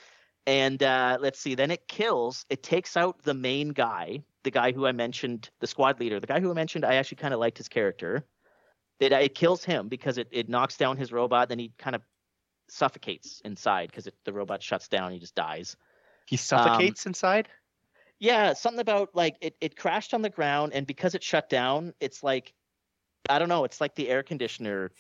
and 0.46 0.82
uh, 0.84 1.18
let's 1.22 1.40
see, 1.40 1.56
then 1.56 1.72
it 1.72 1.88
kills, 1.88 2.46
it 2.50 2.64
takes 2.64 2.98
out 2.98 3.22
the 3.24 3.34
main 3.34 3.70
guy, 3.70 4.24
the 4.44 4.52
guy 4.52 4.72
who 4.72 4.86
I 4.86 4.92
mentioned, 4.92 5.50
the 5.60 5.68
squad 5.68 6.00
leader, 6.00 6.20
the 6.20 6.28
guy 6.28 6.40
who 6.40 6.52
I 6.52 6.54
mentioned. 6.54 6.86
I 6.86 6.96
actually 6.96 7.18
kind 7.18 7.34
of 7.34 7.40
liked 7.40 7.58
his 7.58 7.70
character. 7.70 8.26
It 9.00 9.12
it 9.12 9.36
kills 9.36 9.64
him 9.64 9.88
because 9.88 10.18
it 10.18 10.28
it 10.32 10.50
knocks 10.50 10.78
down 10.78 10.98
his 10.98 11.12
robot, 11.12 11.50
then 11.50 11.60
he 11.60 11.72
kind 11.78 11.96
of 11.96 12.02
suffocates 12.70 13.42
inside 13.46 13.90
because 13.90 14.08
the 14.26 14.34
robot 14.34 14.62
shuts 14.62 14.88
down, 14.88 15.12
he 15.12 15.20
just 15.20 15.36
dies. 15.36 15.76
He 16.26 16.38
suffocates 16.38 17.06
um, 17.06 17.12
inside. 17.12 17.50
Yeah, 18.20 18.54
something 18.54 18.80
about 18.80 19.10
like 19.14 19.36
it, 19.42 19.56
it 19.60 19.76
crashed 19.76 20.14
on 20.14 20.22
the 20.22 20.30
ground, 20.30 20.74
and 20.74 20.88
because 20.88 21.16
it 21.16 21.24
shut 21.24 21.50
down, 21.50 21.94
it's 22.00 22.24
like 22.24 22.54
I 23.30 23.40
don't 23.40 23.50
know. 23.50 23.64
It's 23.64 23.82
like 23.82 23.96
the 23.96 24.10
air 24.10 24.24
conditioner 24.24 24.92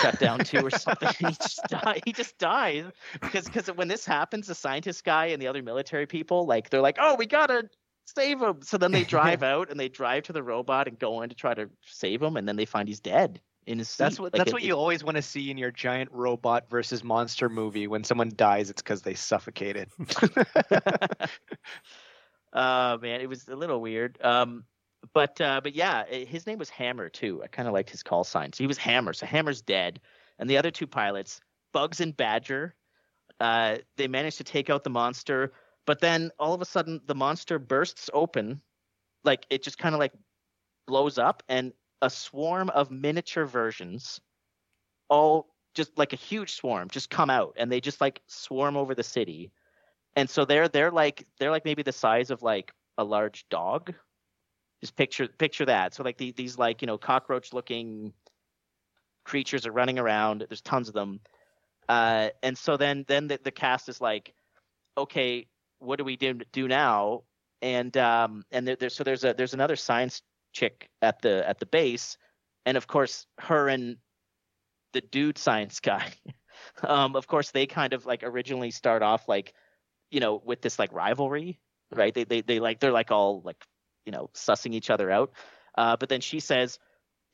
shut 0.00 0.18
down 0.18 0.40
too 0.40 0.64
or 0.66 0.70
something. 0.70 1.08
he 1.18 1.26
just 1.34 1.60
died. 1.68 2.02
He 2.04 2.12
just 2.12 2.38
died 2.38 2.92
because 3.20 3.46
because 3.46 3.68
when 3.68 3.88
this 3.88 4.04
happens, 4.04 4.46
the 4.46 4.54
scientist 4.54 5.04
guy 5.04 5.26
and 5.26 5.40
the 5.40 5.46
other 5.46 5.62
military 5.62 6.06
people 6.06 6.46
like 6.46 6.70
they're 6.70 6.80
like, 6.80 6.98
oh, 7.00 7.14
we 7.14 7.26
gotta 7.26 7.68
save 8.06 8.40
him. 8.40 8.62
So 8.62 8.78
then 8.78 8.92
they 8.92 9.04
drive 9.04 9.42
out 9.44 9.70
and 9.70 9.78
they 9.78 9.88
drive 9.88 10.24
to 10.24 10.32
the 10.32 10.42
robot 10.42 10.88
and 10.88 10.98
go 10.98 11.22
in 11.22 11.28
to 11.28 11.34
try 11.34 11.54
to 11.54 11.68
save 11.84 12.22
him, 12.22 12.36
and 12.36 12.48
then 12.48 12.56
they 12.56 12.64
find 12.64 12.88
he's 12.88 13.00
dead. 13.00 13.40
In 13.66 13.78
his 13.78 13.96
that's 13.96 14.20
what 14.20 14.32
like 14.32 14.38
that's 14.38 14.50
it, 14.50 14.54
what 14.54 14.62
you 14.62 14.74
it, 14.74 14.78
always 14.78 15.02
want 15.02 15.16
to 15.16 15.22
see 15.22 15.50
in 15.50 15.58
your 15.58 15.72
giant 15.72 16.10
robot 16.12 16.70
versus 16.70 17.02
monster 17.02 17.48
movie. 17.48 17.88
When 17.88 18.04
someone 18.04 18.30
dies, 18.36 18.70
it's 18.70 18.80
because 18.80 19.02
they 19.02 19.14
suffocated. 19.14 19.88
uh 22.52 22.98
man, 23.02 23.20
it 23.20 23.28
was 23.28 23.48
a 23.48 23.56
little 23.56 23.80
weird. 23.80 24.18
Um, 24.22 24.62
but 25.16 25.40
uh, 25.40 25.62
but 25.62 25.74
yeah, 25.74 26.04
eh, 26.10 26.26
his 26.26 26.46
name 26.46 26.58
was 26.58 26.68
Hammer 26.68 27.08
too. 27.08 27.42
I 27.42 27.46
kind 27.46 27.66
of 27.66 27.72
liked 27.72 27.88
his 27.88 28.02
call 28.02 28.22
sign. 28.22 28.52
So 28.52 28.62
he 28.62 28.66
was 28.66 28.76
Hammer. 28.76 29.14
So 29.14 29.24
Hammer's 29.24 29.62
dead, 29.62 29.98
and 30.38 30.50
the 30.50 30.58
other 30.58 30.70
two 30.70 30.86
pilots, 30.86 31.40
Bugs 31.72 32.02
and 32.02 32.14
Badger, 32.14 32.74
uh, 33.40 33.78
they 33.96 34.08
managed 34.08 34.36
to 34.36 34.44
take 34.44 34.68
out 34.68 34.84
the 34.84 34.90
monster. 34.90 35.54
But 35.86 36.00
then 36.00 36.32
all 36.38 36.52
of 36.52 36.60
a 36.60 36.66
sudden, 36.66 37.00
the 37.06 37.14
monster 37.14 37.58
bursts 37.58 38.10
open, 38.12 38.60
like 39.24 39.46
it 39.48 39.62
just 39.62 39.78
kind 39.78 39.94
of 39.94 40.00
like 40.00 40.12
blows 40.86 41.16
up, 41.16 41.42
and 41.48 41.72
a 42.02 42.10
swarm 42.10 42.68
of 42.68 42.90
miniature 42.90 43.46
versions, 43.46 44.20
all 45.08 45.46
just 45.72 45.96
like 45.96 46.12
a 46.12 46.16
huge 46.16 46.52
swarm, 46.52 46.90
just 46.90 47.08
come 47.08 47.30
out, 47.30 47.54
and 47.56 47.72
they 47.72 47.80
just 47.80 48.02
like 48.02 48.20
swarm 48.26 48.76
over 48.76 48.94
the 48.94 49.02
city. 49.02 49.50
And 50.14 50.28
so 50.28 50.44
they're 50.44 50.68
they're 50.68 50.90
like 50.90 51.26
they're 51.38 51.50
like 51.50 51.64
maybe 51.64 51.82
the 51.82 51.90
size 51.90 52.30
of 52.30 52.42
like 52.42 52.70
a 52.98 53.04
large 53.04 53.48
dog 53.48 53.94
just 54.80 54.96
picture 54.96 55.28
picture 55.28 55.66
that. 55.66 55.94
So 55.94 56.02
like 56.02 56.18
the, 56.18 56.32
these 56.32 56.58
like 56.58 56.82
you 56.82 56.86
know 56.86 56.98
cockroach 56.98 57.52
looking 57.52 58.12
creatures 59.24 59.66
are 59.66 59.72
running 59.72 59.98
around. 59.98 60.44
There's 60.48 60.60
tons 60.60 60.88
of 60.88 60.94
them, 60.94 61.20
uh, 61.88 62.30
and 62.42 62.56
so 62.56 62.76
then 62.76 63.04
then 63.08 63.28
the, 63.28 63.40
the 63.42 63.50
cast 63.50 63.88
is 63.88 64.00
like, 64.00 64.34
okay, 64.96 65.46
what 65.78 65.96
do 65.96 66.04
we 66.04 66.16
do 66.16 66.34
do 66.52 66.68
now? 66.68 67.22
And 67.62 67.96
um 67.96 68.44
and 68.50 68.66
there, 68.68 68.76
there 68.76 68.90
so 68.90 69.04
there's 69.04 69.24
a 69.24 69.34
there's 69.34 69.54
another 69.54 69.76
science 69.76 70.22
chick 70.52 70.88
at 71.02 71.22
the 71.22 71.48
at 71.48 71.58
the 71.58 71.66
base, 71.66 72.18
and 72.64 72.76
of 72.76 72.86
course 72.86 73.26
her 73.38 73.68
and 73.68 73.96
the 74.92 75.00
dude 75.00 75.38
science 75.38 75.80
guy. 75.80 76.12
um, 76.82 77.16
of 77.16 77.26
course 77.26 77.50
they 77.50 77.66
kind 77.66 77.92
of 77.92 78.06
like 78.06 78.22
originally 78.22 78.70
start 78.70 79.02
off 79.02 79.28
like, 79.28 79.52
you 80.10 80.20
know, 80.20 80.40
with 80.44 80.62
this 80.62 80.78
like 80.78 80.92
rivalry, 80.92 81.60
right? 81.94 82.14
They 82.14 82.24
they 82.24 82.40
they 82.40 82.60
like 82.60 82.80
they're 82.80 82.92
like 82.92 83.10
all 83.10 83.42
like 83.44 83.62
you 84.06 84.12
know 84.12 84.30
sussing 84.34 84.72
each 84.72 84.88
other 84.88 85.10
out. 85.10 85.32
Uh, 85.76 85.96
but 85.96 86.08
then 86.08 86.20
she 86.20 86.40
says 86.40 86.78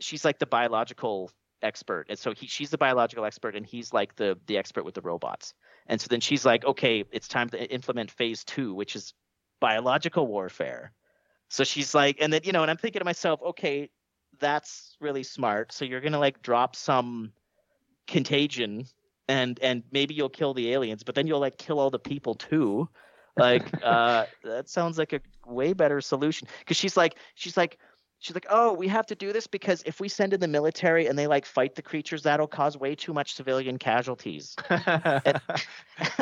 she's 0.00 0.24
like 0.24 0.38
the 0.38 0.46
biological 0.46 1.30
expert, 1.62 2.06
and 2.08 2.18
so 2.18 2.32
he, 2.32 2.46
she's 2.48 2.70
the 2.70 2.78
biological 2.78 3.24
expert, 3.24 3.54
and 3.54 3.64
he's 3.64 3.92
like 3.92 4.16
the 4.16 4.36
the 4.46 4.58
expert 4.58 4.84
with 4.84 4.94
the 4.94 5.02
robots. 5.02 5.54
And 5.86 6.00
so 6.00 6.08
then 6.08 6.20
she's 6.20 6.44
like, 6.44 6.64
okay, 6.64 7.04
it's 7.12 7.28
time 7.28 7.48
to 7.50 7.72
implement 7.72 8.10
phase 8.10 8.44
two, 8.44 8.74
which 8.74 8.96
is 8.96 9.14
biological 9.60 10.26
warfare. 10.26 10.92
So 11.48 11.64
she's 11.64 11.94
like, 11.94 12.16
and 12.20 12.32
then 12.32 12.40
you 12.44 12.52
know, 12.52 12.62
and 12.62 12.70
I'm 12.70 12.78
thinking 12.78 13.00
to 13.00 13.04
myself, 13.04 13.40
okay, 13.42 13.90
that's 14.40 14.96
really 15.00 15.22
smart. 15.22 15.72
So 15.72 15.84
you're 15.84 16.00
gonna 16.00 16.18
like 16.18 16.42
drop 16.42 16.74
some 16.74 17.32
contagion 18.06 18.86
and 19.28 19.58
and 19.62 19.82
maybe 19.92 20.14
you'll 20.14 20.28
kill 20.28 20.54
the 20.54 20.72
aliens, 20.72 21.02
but 21.02 21.14
then 21.14 21.26
you'll 21.26 21.40
like 21.40 21.58
kill 21.58 21.78
all 21.78 21.90
the 21.90 21.98
people 21.98 22.34
too. 22.34 22.88
Like 23.36 23.70
uh, 23.84 24.26
that 24.44 24.68
sounds 24.68 24.98
like 24.98 25.12
a 25.12 25.20
way 25.46 25.72
better 25.72 26.00
solution 26.00 26.48
because 26.60 26.76
she's 26.76 26.96
like 26.96 27.16
she's 27.34 27.56
like 27.56 27.78
she's 28.18 28.34
like 28.34 28.46
oh 28.50 28.72
we 28.72 28.86
have 28.88 29.06
to 29.06 29.14
do 29.14 29.32
this 29.32 29.46
because 29.46 29.82
if 29.84 30.00
we 30.00 30.08
send 30.08 30.32
in 30.32 30.40
the 30.40 30.48
military 30.48 31.06
and 31.06 31.18
they 31.18 31.26
like 31.26 31.44
fight 31.44 31.74
the 31.74 31.82
creatures 31.82 32.22
that'll 32.22 32.46
cause 32.46 32.76
way 32.76 32.94
too 32.94 33.12
much 33.12 33.34
civilian 33.34 33.78
casualties. 33.78 34.54
and, 34.70 35.40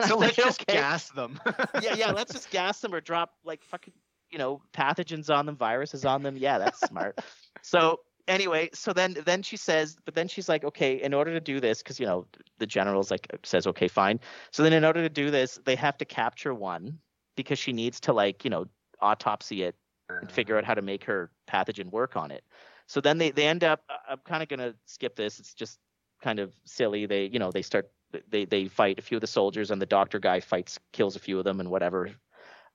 so 0.07 0.17
let's 0.17 0.37
just 0.37 0.63
okay. 0.63 0.75
gas 0.75 1.11
them. 1.11 1.41
yeah, 1.83 1.95
yeah, 1.95 2.11
let's 2.11 2.33
just 2.33 2.51
gas 2.51 2.81
them 2.81 2.95
or 2.95 3.01
drop 3.01 3.35
like 3.45 3.63
fucking 3.65 3.95
you 4.31 4.39
know 4.39 4.63
pathogens 4.73 5.35
on 5.35 5.47
them, 5.47 5.57
viruses 5.57 6.05
on 6.05 6.23
them. 6.23 6.37
Yeah, 6.37 6.59
that's 6.59 6.81
smart. 6.81 7.19
so 7.63 8.01
anyway, 8.31 8.71
so 8.73 8.93
then 8.93 9.17
then 9.27 9.43
she 9.43 9.57
says, 9.57 9.97
but 10.05 10.15
then 10.15 10.29
she's 10.29 10.49
like, 10.49 10.65
okay, 10.65 11.03
in 11.03 11.13
order 11.13 11.33
to 11.33 11.41
do 11.41 11.61
this, 11.61 11.83
because 11.83 12.01
you 12.01 12.07
know 12.07 12.27
the 12.59 12.67
general's 12.67 13.11
like 13.11 13.27
says, 13.43 13.67
okay, 13.67 13.89
fine. 13.89 14.21
So 14.53 14.63
then 14.63 14.73
in 14.73 14.85
order 14.85 15.03
to 15.03 15.09
do 15.09 15.31
this, 15.31 15.59
they 15.65 15.77
have 15.77 15.99
to 15.99 16.05
capture 16.05 16.55
one 16.55 16.99
because 17.37 17.59
she 17.59 17.73
needs 17.73 18.01
to 18.01 18.13
like 18.13 18.45
you 18.45 18.51
know 18.51 18.67
autopsy 19.01 19.65
it 19.65 19.75
and 20.09 20.31
figure 20.31 20.57
out 20.57 20.65
how 20.65 20.75
to 20.75 20.83
make 20.83 21.05
her 21.05 21.31
pathogen 21.49 21.91
work 21.91 22.17
on 22.17 22.31
it. 22.31 22.45
So 22.87 23.01
then 23.01 23.19
they 23.19 23.31
they 23.31 23.47
end 23.47 23.65
up. 23.65 23.83
I'm 24.09 24.19
kind 24.25 24.43
of 24.43 24.49
gonna 24.49 24.75
skip 24.87 25.17
this. 25.17 25.39
It's 25.39 25.55
just 25.55 25.79
kind 26.23 26.39
of 26.39 26.55
silly. 26.65 27.07
They 27.07 27.27
you 27.27 27.39
know 27.39 27.51
they 27.51 27.63
start 27.63 27.91
they 28.29 28.45
they 28.45 28.69
fight 28.69 28.99
a 28.99 29.03
few 29.03 29.17
of 29.17 29.21
the 29.21 29.27
soldiers 29.27 29.71
and 29.71 29.81
the 29.81 29.87
doctor 29.87 30.19
guy 30.19 30.41
fights 30.41 30.79
kills 30.93 31.17
a 31.17 31.21
few 31.21 31.39
of 31.39 31.45
them 31.45 31.61
and 31.61 31.71
whatever. 31.71 32.11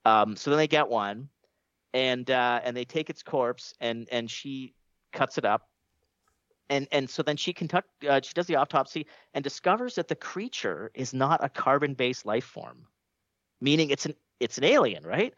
Um, 0.05 0.35
so 0.35 0.51
then 0.51 0.57
they 0.57 0.67
get 0.67 0.87
one, 0.87 1.29
and 1.93 2.29
uh, 2.29 2.61
and 2.63 2.77
they 2.77 2.85
take 2.85 3.09
its 3.09 3.23
corpse 3.23 3.73
and 3.79 4.07
and 4.11 4.29
she 4.29 4.73
cuts 5.15 5.37
it 5.39 5.45
up 5.45 5.63
and 6.69 6.87
and 6.91 7.09
so 7.09 7.23
then 7.23 7.37
she 7.37 7.53
conduct 7.53 7.87
uh, 8.05 8.19
she 8.23 8.33
does 8.33 8.47
the 8.47 8.55
autopsy 8.55 9.07
and 9.33 9.43
discovers 9.43 9.95
that 9.95 10.07
the 10.07 10.15
creature 10.15 10.91
is 10.93 11.13
not 11.13 11.43
a 11.43 11.49
carbon-based 11.49 12.25
life 12.25 12.45
form, 12.45 12.87
meaning 13.61 13.89
it's 13.89 14.05
an 14.05 14.15
it's 14.39 14.57
an 14.57 14.63
alien, 14.63 15.03
right? 15.03 15.33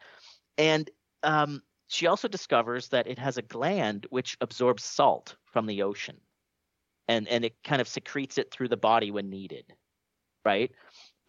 And 0.56 0.90
um, 1.22 1.62
she 1.88 2.06
also 2.06 2.28
discovers 2.28 2.88
that 2.88 3.06
it 3.06 3.18
has 3.18 3.36
a 3.36 3.42
gland 3.42 4.06
which 4.10 4.36
absorbs 4.40 4.84
salt 4.84 5.36
from 5.44 5.66
the 5.66 5.82
ocean, 5.82 6.16
and 7.08 7.28
and 7.28 7.44
it 7.44 7.56
kind 7.62 7.80
of 7.80 7.88
secretes 7.88 8.38
it 8.38 8.50
through 8.50 8.68
the 8.68 8.76
body 8.76 9.10
when 9.10 9.30
needed, 9.30 9.64
right? 10.44 10.72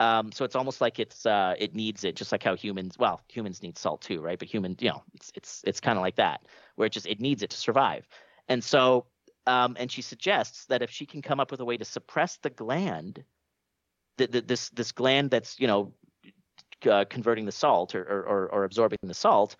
Um, 0.01 0.31
so 0.31 0.45
it's 0.45 0.55
almost 0.55 0.80
like 0.80 0.97
it's 0.97 1.26
uh, 1.26 1.55
it 1.59 1.76
needs 1.76 2.05
it, 2.05 2.15
just 2.15 2.31
like 2.31 2.43
how 2.43 2.55
humans 2.55 2.95
well 2.97 3.21
humans 3.27 3.61
need 3.61 3.77
salt 3.77 4.01
too, 4.01 4.21
right? 4.21 4.39
But 4.39 4.47
human, 4.47 4.77
you 4.80 4.89
know, 4.89 5.03
it's 5.13 5.31
it's 5.35 5.63
it's 5.67 5.81
kind 5.81 5.97
of 5.97 6.03
like 6.03 6.15
that, 6.15 6.45
where 6.76 6.85
it 6.85 6.93
just 6.93 7.05
it 7.05 7.19
needs 7.19 7.43
it 7.43 7.49
to 7.49 7.57
survive. 7.57 8.07
And 8.49 8.63
so 8.63 9.05
um, 9.47 9.76
and 9.80 9.91
she 9.91 10.01
suggests 10.01 10.65
that 10.65 10.81
if 10.81 10.91
she 10.91 11.05
can 11.05 11.21
come 11.21 11.39
up 11.39 11.49
with 11.49 11.59
a 11.59 11.65
way 11.65 11.77
to 11.77 11.85
suppress 11.85 12.38
the 12.38 12.49
gland, 12.49 13.23
this 14.17 14.69
this 14.69 14.91
gland 14.91 15.31
that's 15.31 15.59
you 15.59 15.67
know 15.67 15.93
uh, 16.89 17.05
converting 17.09 17.45
the 17.45 17.51
salt 17.51 17.95
or, 17.95 18.03
or, 18.03 18.47
or 18.49 18.63
absorbing 18.63 18.99
the 19.03 19.13
salt, 19.13 19.55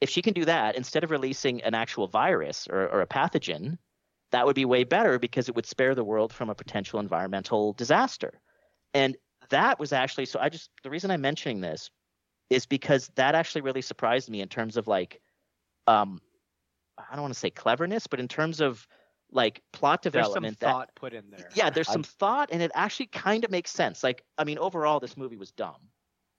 if 0.00 0.10
she 0.10 0.22
can 0.22 0.34
do 0.34 0.44
that 0.44 0.76
instead 0.76 1.04
of 1.04 1.10
releasing 1.10 1.62
an 1.62 1.74
actual 1.74 2.08
virus 2.08 2.66
or, 2.68 2.88
or 2.88 3.00
a 3.00 3.06
pathogen, 3.06 3.78
that 4.32 4.44
would 4.44 4.56
be 4.56 4.64
way 4.64 4.82
better 4.82 5.18
because 5.18 5.48
it 5.48 5.54
would 5.54 5.66
spare 5.66 5.94
the 5.94 6.04
world 6.04 6.32
from 6.32 6.50
a 6.50 6.54
potential 6.54 6.98
environmental 6.98 7.74
disaster. 7.74 8.40
And 8.92 9.16
that 9.50 9.78
was 9.78 9.92
actually 9.92 10.26
so. 10.26 10.40
I 10.40 10.48
just 10.48 10.70
the 10.82 10.90
reason 10.90 11.10
I'm 11.10 11.20
mentioning 11.20 11.60
this 11.60 11.90
is 12.50 12.66
because 12.66 13.08
that 13.14 13.34
actually 13.34 13.60
really 13.60 13.82
surprised 13.82 14.28
me 14.28 14.40
in 14.40 14.48
terms 14.48 14.76
of 14.76 14.88
like, 14.88 15.20
um, 15.86 16.20
I 16.98 17.14
don't 17.14 17.22
want 17.22 17.34
to 17.34 17.40
say 17.40 17.50
cleverness, 17.50 18.06
but 18.06 18.20
in 18.20 18.28
terms 18.28 18.60
of 18.60 18.86
like 19.30 19.62
plot 19.72 20.02
development 20.02 20.02
There's 20.02 20.24
some 20.32 20.42
development 20.42 20.58
thought 20.58 20.88
that 20.88 20.94
put 20.94 21.14
in 21.14 21.30
there. 21.30 21.48
yeah 21.54 21.70
there's 21.70 21.88
I- 21.88 21.92
some 21.92 22.02
thought 22.02 22.50
and 22.52 22.60
it 22.60 22.70
actually 22.74 23.06
kind 23.06 23.44
of 23.44 23.50
makes 23.50 23.70
sense 23.70 24.02
like 24.02 24.22
i 24.36 24.44
mean 24.44 24.58
overall 24.58 25.00
this 25.00 25.16
movie 25.16 25.38
was 25.38 25.52
dumb 25.52 25.88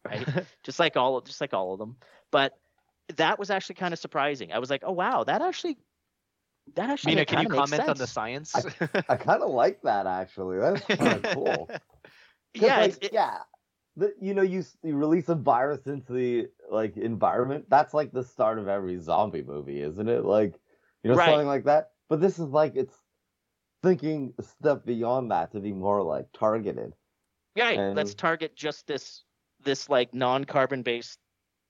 right 0.06 0.28
just 0.64 0.78
like 0.80 0.96
all 0.96 1.20
just 1.22 1.42
like 1.42 1.56
all 1.56 1.74
of 1.74 1.80
them 1.80 1.98
but 2.32 2.54
that 3.16 3.40
was 3.40 3.50
actually 3.50 3.76
kind 3.76 3.94
of 3.94 4.00
surprising 4.00 4.54
i 4.54 4.60
was 4.60 4.70
like 4.70 4.84
oh 4.86 4.92
wow 4.92 5.24
that 5.24 5.42
actually 5.42 5.76
that 6.76 6.90
actually 6.90 7.14
Mena, 7.14 7.22
uh, 7.22 7.26
can 7.26 7.40
you 7.40 7.46
kinda 7.46 7.50
makes 7.50 7.72
comment 7.72 7.90
on 7.90 7.98
the 7.98 8.08
science? 8.08 8.66
I 9.10 9.16
kind 9.18 9.44
of 9.44 9.50
like 9.52 9.82
that 9.84 10.08
actually. 10.08 10.58
That's 10.60 10.88
kind 10.90 11.14
of 11.16 11.24
cool. 11.34 11.68
'Cause, 12.58 12.62
yeah 12.62 12.78
like, 12.78 13.04
it, 13.04 13.14
yeah. 13.14 13.40
The, 13.96 14.14
you 14.20 14.34
know, 14.34 14.42
you 14.42 14.64
you 14.84 14.96
release 14.96 15.30
a 15.30 15.36
virus 15.36 15.86
into 15.86 16.14
the 16.14 16.48
like 16.72 16.98
environment. 16.98 17.66
That's 17.70 17.94
like 17.94 18.12
the 18.12 18.24
start 18.24 18.58
of 18.58 18.68
every 18.68 18.98
zombie 18.98 19.44
movie, 19.44 19.82
isn't 19.82 20.10
it? 20.10 20.26
Like, 20.26 20.60
you 21.04 21.12
know, 21.12 21.16
Right. 21.18 21.28
something 21.30 21.48
like 21.48 21.66
that. 21.66 21.92
But 22.10 22.20
this 22.20 22.40
is 22.40 22.48
like 22.50 22.76
it's 22.76 22.96
thinking 23.84 24.34
a 24.40 24.44
step 24.44 24.86
beyond 24.86 25.30
that 25.32 25.52
to 25.52 25.60
be 25.60 25.74
more 25.74 26.02
like 26.02 26.28
targeted. 26.34 26.94
right 27.58 27.78
let's 27.94 28.16
target 28.16 28.56
just 28.56 28.88
this 28.88 29.26
this 29.64 29.90
like 29.90 30.12
non-carbon 30.14 30.82
based 30.82 31.20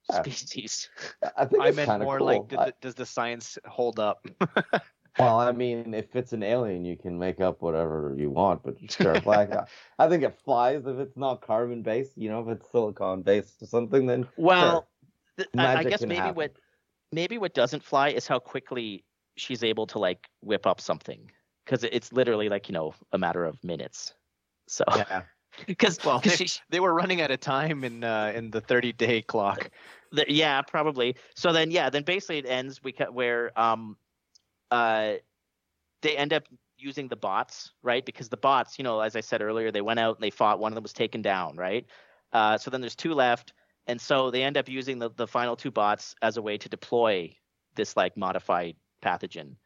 Yeah. 0.08 0.22
species 0.22 0.88
I 1.36 1.44
think 1.44 1.62
I 1.62 1.68
it's 1.68 1.76
meant 1.76 2.02
more 2.02 2.18
cool. 2.18 2.26
like, 2.26 2.54
I- 2.58 2.72
does 2.80 2.94
the 2.94 3.04
science 3.06 3.58
hold 3.66 3.98
up? 4.00 4.24
well, 5.18 5.38
I 5.40 5.52
mean, 5.52 5.94
if 5.94 6.14
it's 6.16 6.32
an 6.32 6.42
alien, 6.42 6.84
you 6.84 6.96
can 6.96 7.18
make 7.18 7.40
up 7.40 7.62
whatever 7.62 8.14
you 8.16 8.30
want. 8.30 8.62
But 8.62 8.76
sure, 8.90 9.20
like, 9.24 9.52
I, 9.52 9.66
I 9.98 10.08
think 10.08 10.22
it 10.22 10.38
flies 10.44 10.86
if 10.86 10.98
it's 10.98 11.16
not 11.16 11.40
carbon 11.40 11.82
based. 11.82 12.16
You 12.16 12.30
know, 12.30 12.40
if 12.40 12.48
it's 12.48 12.70
silicon 12.70 13.22
based 13.22 13.62
or 13.62 13.66
something, 13.66 14.06
then 14.06 14.26
well 14.36 14.88
th- 15.36 15.48
I, 15.56 15.76
I 15.78 15.84
guess 15.84 16.00
maybe 16.02 16.16
happen. 16.16 16.34
what 16.34 16.52
maybe 17.12 17.38
what 17.38 17.54
doesn't 17.54 17.82
fly 17.82 18.08
is 18.08 18.26
how 18.26 18.38
quickly 18.38 19.04
she's 19.36 19.62
able 19.64 19.86
to 19.88 19.98
like 19.98 20.28
whip 20.40 20.66
up 20.66 20.80
something 20.80 21.30
because 21.64 21.84
it's 21.84 22.12
literally 22.12 22.48
like 22.48 22.68
you 22.68 22.72
know 22.72 22.94
a 23.12 23.18
matter 23.18 23.44
of 23.44 23.62
minutes 23.64 24.14
so 24.66 24.84
yeah. 24.96 25.22
because 25.66 26.04
Well, 26.04 26.18
because 26.18 26.38
they- 26.38 26.46
she 26.46 26.60
they 26.70 26.80
were 26.80 26.92
running 26.94 27.20
out 27.20 27.30
of 27.30 27.40
time 27.40 27.84
in 27.84 28.02
uh, 28.04 28.32
in 28.34 28.50
the 28.50 28.60
30 28.60 28.92
day 28.92 29.22
clock. 29.22 29.70
The, 30.12 30.24
yeah, 30.28 30.62
probably. 30.62 31.16
So 31.34 31.52
then, 31.52 31.70
yeah, 31.70 31.90
then 31.90 32.04
basically 32.04 32.38
it 32.38 32.46
ends 32.46 32.82
we 32.82 32.92
ca- 32.92 33.10
where 33.10 33.56
um, 33.58 33.96
uh, 34.70 35.14
they 36.02 36.16
end 36.16 36.32
up 36.32 36.44
using 36.76 37.08
the 37.08 37.16
bots, 37.16 37.72
right? 37.82 38.04
Because 38.04 38.28
the 38.28 38.36
bots, 38.36 38.78
you 38.78 38.84
know, 38.84 39.00
as 39.00 39.16
I 39.16 39.20
said 39.20 39.42
earlier, 39.42 39.70
they 39.70 39.80
went 39.80 40.00
out 40.00 40.16
and 40.16 40.22
they 40.22 40.30
fought. 40.30 40.58
One 40.58 40.72
of 40.72 40.74
them 40.74 40.82
was 40.82 40.92
taken 40.92 41.22
down, 41.22 41.56
right? 41.56 41.86
Uh, 42.32 42.58
so 42.58 42.70
then 42.70 42.80
there's 42.80 42.96
two 42.96 43.14
left, 43.14 43.52
and 43.86 44.00
so 44.00 44.30
they 44.30 44.42
end 44.42 44.56
up 44.56 44.68
using 44.68 44.98
the 44.98 45.10
the 45.10 45.26
final 45.26 45.56
two 45.56 45.70
bots 45.70 46.14
as 46.22 46.36
a 46.36 46.42
way 46.42 46.58
to 46.58 46.68
deploy 46.68 47.34
this 47.74 47.96
like 47.96 48.16
modified 48.16 48.76
pathogen. 49.02 49.56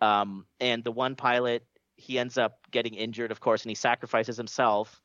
Um, 0.00 0.46
and 0.60 0.84
the 0.84 0.92
one 0.92 1.16
pilot, 1.16 1.64
he 1.96 2.18
ends 2.18 2.38
up 2.38 2.58
getting 2.70 2.94
injured, 2.94 3.30
of 3.30 3.40
course, 3.40 3.62
and 3.62 3.70
he 3.70 3.74
sacrifices 3.74 4.36
himself 4.36 5.00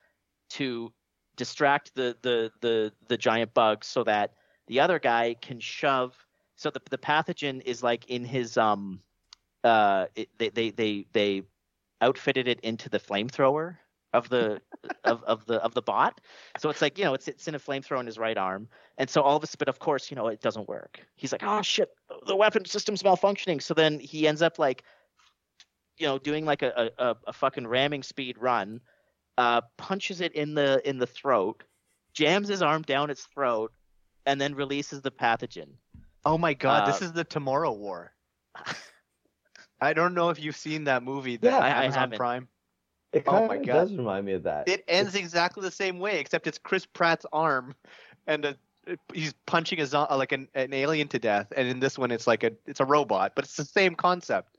to 0.51 0.91
distract 1.35 1.95
the 1.95 2.17
the 2.21 2.51
the 2.61 2.91
the 3.07 3.17
giant 3.17 3.53
bug 3.53 3.83
so 3.83 4.03
that 4.03 4.33
the 4.67 4.81
other 4.81 4.99
guy 4.99 5.35
can 5.41 5.59
shove 5.59 6.13
so 6.57 6.69
the 6.69 6.81
the 6.89 6.97
pathogen 6.97 7.61
is 7.65 7.81
like 7.81 8.05
in 8.07 8.25
his 8.25 8.57
um 8.57 8.99
uh 9.63 10.05
it, 10.15 10.29
they 10.37 10.49
they 10.49 10.69
they 10.71 11.05
they 11.13 11.43
outfitted 12.01 12.47
it 12.47 12.59
into 12.61 12.89
the 12.89 12.99
flamethrower 12.99 13.77
of 14.13 14.29
the 14.29 14.61
of, 15.03 15.23
of 15.23 15.45
the 15.45 15.55
of 15.63 15.73
the 15.73 15.81
bot 15.81 16.21
so 16.57 16.69
it's 16.69 16.81
like 16.81 16.97
you 16.97 17.03
know 17.03 17.13
it's 17.13 17.27
it's 17.27 17.47
in 17.47 17.55
a 17.55 17.59
flamethrower 17.59 17.99
in 17.99 18.05
his 18.05 18.17
right 18.17 18.37
arm 18.37 18.67
and 18.97 19.09
so 19.09 19.21
all 19.21 19.37
of 19.37 19.43
a 19.43 19.47
but 19.57 19.67
of 19.67 19.79
course 19.79 20.09
you 20.09 20.15
know 20.15 20.27
it 20.27 20.41
doesn't 20.41 20.67
work 20.67 20.99
he's 21.15 21.31
like 21.31 21.43
oh 21.43 21.61
shit 21.61 21.89
the 22.25 22.35
weapon 22.35 22.63
system's 22.65 23.03
malfunctioning 23.03 23.61
so 23.61 23.73
then 23.73 23.99
he 23.99 24.27
ends 24.27 24.41
up 24.41 24.57
like 24.57 24.83
you 25.97 26.07
know 26.07 26.17
doing 26.17 26.45
like 26.45 26.61
a 26.61 26.89
a, 26.97 27.15
a 27.27 27.33
fucking 27.33 27.67
ramming 27.67 28.01
speed 28.03 28.37
run 28.39 28.79
uh 29.37 29.61
punches 29.77 30.21
it 30.21 30.33
in 30.33 30.53
the 30.53 30.81
in 30.87 30.97
the 30.97 31.07
throat 31.07 31.63
jams 32.13 32.47
his 32.47 32.61
arm 32.61 32.81
down 32.81 33.09
its 33.09 33.25
throat 33.25 33.71
and 34.25 34.39
then 34.39 34.53
releases 34.53 35.01
the 35.01 35.11
pathogen. 35.11 35.69
Oh 36.25 36.37
my 36.37 36.53
god, 36.53 36.87
this 36.87 37.01
Uh, 37.01 37.05
is 37.05 37.13
the 37.13 37.23
Tomorrow 37.23 37.71
War. 37.71 38.13
I 39.81 39.93
don't 39.93 40.13
know 40.13 40.29
if 40.29 40.39
you've 40.39 40.55
seen 40.57 40.85
that 40.85 41.03
movie, 41.03 41.37
that 41.37 41.47
Yeah, 41.47 41.57
I- 41.59 41.67
I 41.69 41.83
Amazon 41.85 42.01
haven't. 42.01 42.17
Prime. 42.17 42.47
It 43.11 43.23
Oh 43.27 43.31
kind 43.31 43.47
my 43.47 43.55
of 43.55 43.65
God. 43.65 43.73
does 43.73 43.95
remind 43.95 44.25
me 44.25 44.33
of 44.33 44.43
that. 44.43 44.67
It 44.67 44.83
ends 44.87 45.15
exactly 45.15 45.63
the 45.63 45.71
same 45.71 45.99
way, 45.99 46.19
except 46.19 46.45
it's 46.47 46.57
Chris 46.59 46.85
Pratt's 46.85 47.25
arm, 47.33 47.75
and 48.27 48.45
uh 48.45 48.53
he's 49.13 49.33
punching 49.45 49.79
a 49.81 49.85
zo- 49.85 50.07
like 50.09 50.31
an, 50.31 50.47
an 50.55 50.73
alien 50.73 51.07
to 51.09 51.19
death. 51.19 51.51
And 51.55 51.67
in 51.67 51.79
this 51.79 51.97
one, 51.97 52.09
it's 52.11 52.25
like 52.27 52.43
a 52.43 52.51
it's 52.65 52.79
a 52.79 52.85
robot, 52.85 53.33
but 53.35 53.45
it's 53.45 53.55
the 53.55 53.65
same 53.65 53.95
concept. 53.95 54.57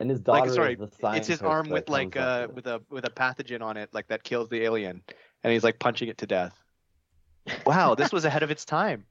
and 0.00 0.10
his 0.10 0.20
daughter 0.20 0.40
like 0.46 0.50
sorry, 0.54 0.72
is 0.74 0.78
the 0.98 1.12
it's 1.16 1.28
his 1.28 1.40
arm 1.42 1.68
with 1.68 1.88
like 1.88 2.12
comes 2.12 2.24
uh 2.26 2.46
with 2.48 2.56
with 2.56 2.66
a 2.66 2.82
with 2.90 3.04
a 3.06 3.10
pathogen 3.10 3.62
on 3.62 3.76
it, 3.76 3.92
like 3.92 4.08
that 4.08 4.22
kills 4.24 4.48
the 4.48 4.62
alien, 4.62 5.02
and 5.42 5.52
he's 5.52 5.64
like 5.64 5.78
punching 5.78 6.08
it 6.08 6.18
to 6.18 6.26
death. 6.26 6.56
Wow, 7.66 7.94
this 7.94 8.12
was 8.12 8.24
ahead 8.24 8.42
of 8.42 8.50
its 8.50 8.64
time. 8.64 9.06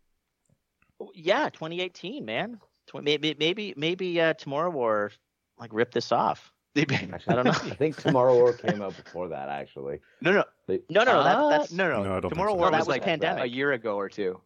Yeah, 1.15 1.49
2018, 1.49 2.23
man. 2.23 2.59
Maybe 2.93 3.35
maybe 3.37 3.73
maybe 3.75 4.21
uh, 4.21 4.33
Tomorrow 4.35 4.69
War 4.69 5.11
like 5.59 5.73
rip 5.73 5.91
this 5.91 6.11
off. 6.11 6.51
They- 6.75 6.81
Actually, 6.89 7.19
I 7.27 7.35
don't 7.35 7.45
know. 7.45 7.51
I 7.51 7.75
think 7.75 7.97
Tomorrow 7.97 8.33
War 8.33 8.53
came 8.53 8.81
out 8.81 8.95
before 8.97 9.27
that, 9.29 9.47
actually. 9.47 9.99
no, 10.21 10.31
no, 10.31 10.43
They- 10.67 10.79
No, 10.89 11.03
no, 11.03 11.19
Uh, 11.19 11.23
that, 11.49 11.57
that's 11.59 11.71
no, 11.71 11.87
no. 11.87 12.01
No, 12.03 12.09
I 12.09 12.13
don't 12.13 12.21
think 12.23 12.33
Tomorrow 12.33 12.53
so. 12.53 12.55
War 12.57 12.71
No, 12.71 12.77
was 12.77 12.81
was 12.81 12.87
like 12.87 13.03
pandemic. 13.03 13.43
a 13.43 13.47
year 13.47 13.73
ago 13.73 13.95
or 13.95 14.09
two. 14.09 14.41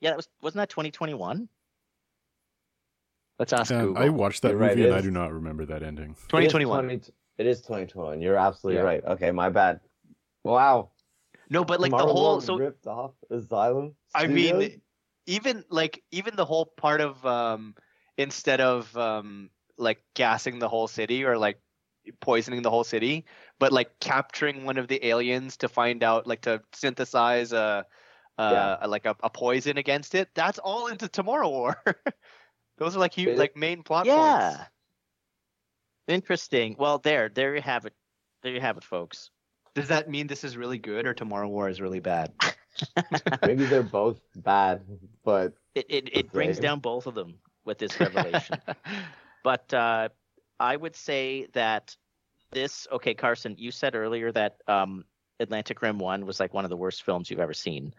yeah, 0.00 0.10
that 0.10 0.16
was 0.16 0.28
wasn't 0.42 0.58
that 0.62 0.70
2021? 0.70 1.48
Let's 3.38 3.52
ask 3.52 3.72
Um, 3.72 3.86
Google. 3.88 4.02
I 4.02 4.08
watched 4.08 4.42
that 4.42 4.50
You're 4.50 4.58
movie 4.58 4.82
it 4.82 4.86
and 4.86 4.94
I 4.94 5.00
do 5.00 5.10
not 5.10 5.32
remember 5.32 5.64
that 5.66 5.82
ending. 5.82 6.14
2021. 6.28 6.90
It 6.90 6.94
is, 6.94 7.06
20 7.06 7.12
it 7.38 7.46
is 7.46 7.60
2021. 7.62 8.20
You're 8.20 8.36
absolutely 8.36 8.78
Yeah. 8.80 8.84
right. 8.86 9.04
Okay, 9.04 9.30
my 9.30 9.48
bad. 9.48 9.80
Wow. 10.44 10.90
No, 11.48 11.64
but 11.64 11.80
like 11.80 11.90
the 11.92 11.98
whole 11.98 12.32
War 12.34 12.42
so 12.42 12.56
ripped 12.56 12.86
off 12.86 13.12
Asylum. 13.30 13.94
I 14.14 14.26
mean, 14.26 14.80
even 15.26 15.64
like 15.70 16.02
even 16.10 16.34
the 16.36 16.44
whole 16.44 16.66
part 16.66 17.00
of 17.00 17.24
um 17.26 17.74
instead 18.16 18.60
of 18.60 18.94
um 18.96 19.50
like 19.82 20.02
gassing 20.14 20.58
the 20.58 20.68
whole 20.68 20.88
city 20.88 21.24
or 21.24 21.36
like 21.36 21.58
poisoning 22.20 22.62
the 22.62 22.70
whole 22.70 22.84
city, 22.84 23.24
but 23.58 23.72
like 23.72 23.98
capturing 24.00 24.64
one 24.64 24.78
of 24.78 24.88
the 24.88 25.04
aliens 25.06 25.56
to 25.58 25.68
find 25.68 26.02
out 26.02 26.26
like 26.26 26.42
to 26.42 26.62
synthesize 26.72 27.52
a, 27.52 27.86
uh 28.38 28.76
a 28.80 28.88
like 28.88 29.06
a, 29.06 29.16
a 29.22 29.30
poison 29.30 29.78
against 29.78 30.14
it. 30.14 30.28
That's 30.34 30.58
all 30.58 30.86
into 30.86 31.08
Tomorrow 31.08 31.48
War. 31.48 31.82
Those 32.78 32.96
are 32.96 33.00
like 33.00 33.14
huge, 33.14 33.36
like 33.36 33.56
main 33.56 33.82
plot 33.82 34.06
yeah. 34.06 34.50
points. 34.50 34.70
Interesting. 36.08 36.76
Well, 36.78 36.98
there 36.98 37.28
there 37.28 37.54
you 37.54 37.62
have 37.62 37.84
it. 37.84 37.94
There 38.42 38.52
you 38.52 38.60
have 38.60 38.76
it, 38.76 38.84
folks. 38.84 39.30
Does 39.74 39.88
that 39.88 40.10
mean 40.10 40.26
this 40.26 40.44
is 40.44 40.56
really 40.56 40.78
good 40.78 41.06
or 41.06 41.14
Tomorrow 41.14 41.48
War 41.48 41.68
is 41.68 41.80
really 41.80 42.00
bad? 42.00 42.32
maybe 43.46 43.64
they're 43.64 43.82
both 43.82 44.20
bad, 44.36 44.82
but 45.24 45.54
It 45.74 45.86
it, 45.88 46.16
it 46.16 46.32
brings 46.32 46.58
down 46.58 46.80
both 46.80 47.06
of 47.06 47.14
them 47.14 47.38
with 47.64 47.78
this 47.78 47.98
revelation. 48.00 48.58
but 49.42 49.72
uh, 49.74 50.08
I 50.58 50.76
would 50.76 50.96
say 50.96 51.46
that 51.52 51.96
this 52.52 52.86
okay, 52.92 53.14
Carson, 53.14 53.54
you 53.58 53.70
said 53.70 53.94
earlier 53.94 54.30
that 54.32 54.56
um, 54.68 55.04
Atlantic 55.40 55.82
Rim 55.82 55.98
One 55.98 56.26
was 56.26 56.40
like 56.40 56.54
one 56.54 56.64
of 56.64 56.70
the 56.70 56.76
worst 56.76 57.02
films 57.02 57.30
you've 57.30 57.40
ever 57.40 57.54
seen. 57.54 57.94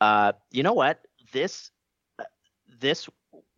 Uh, 0.00 0.32
you 0.50 0.62
know 0.62 0.72
what? 0.72 1.00
This 1.32 1.70
uh, 2.18 2.24
this 2.80 3.08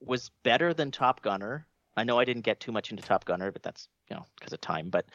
was 0.01 0.31
better 0.43 0.75
than 0.75 0.91
Top 0.91 1.23
Gunner 1.23 1.67
I 1.97 2.05
know 2.05 2.19
I 2.19 2.25
didn't 2.25 2.43
get 2.43 2.61
too 2.61 2.73
much 2.73 2.91
into 2.91 3.03
Top 3.03 3.25
Gunner, 3.25 3.51
but 3.53 3.63
that's 3.63 3.89
you 4.11 4.17
know 4.17 4.27
because 4.39 4.53
of 4.53 4.61
time. 4.61 4.89
But 4.91 5.07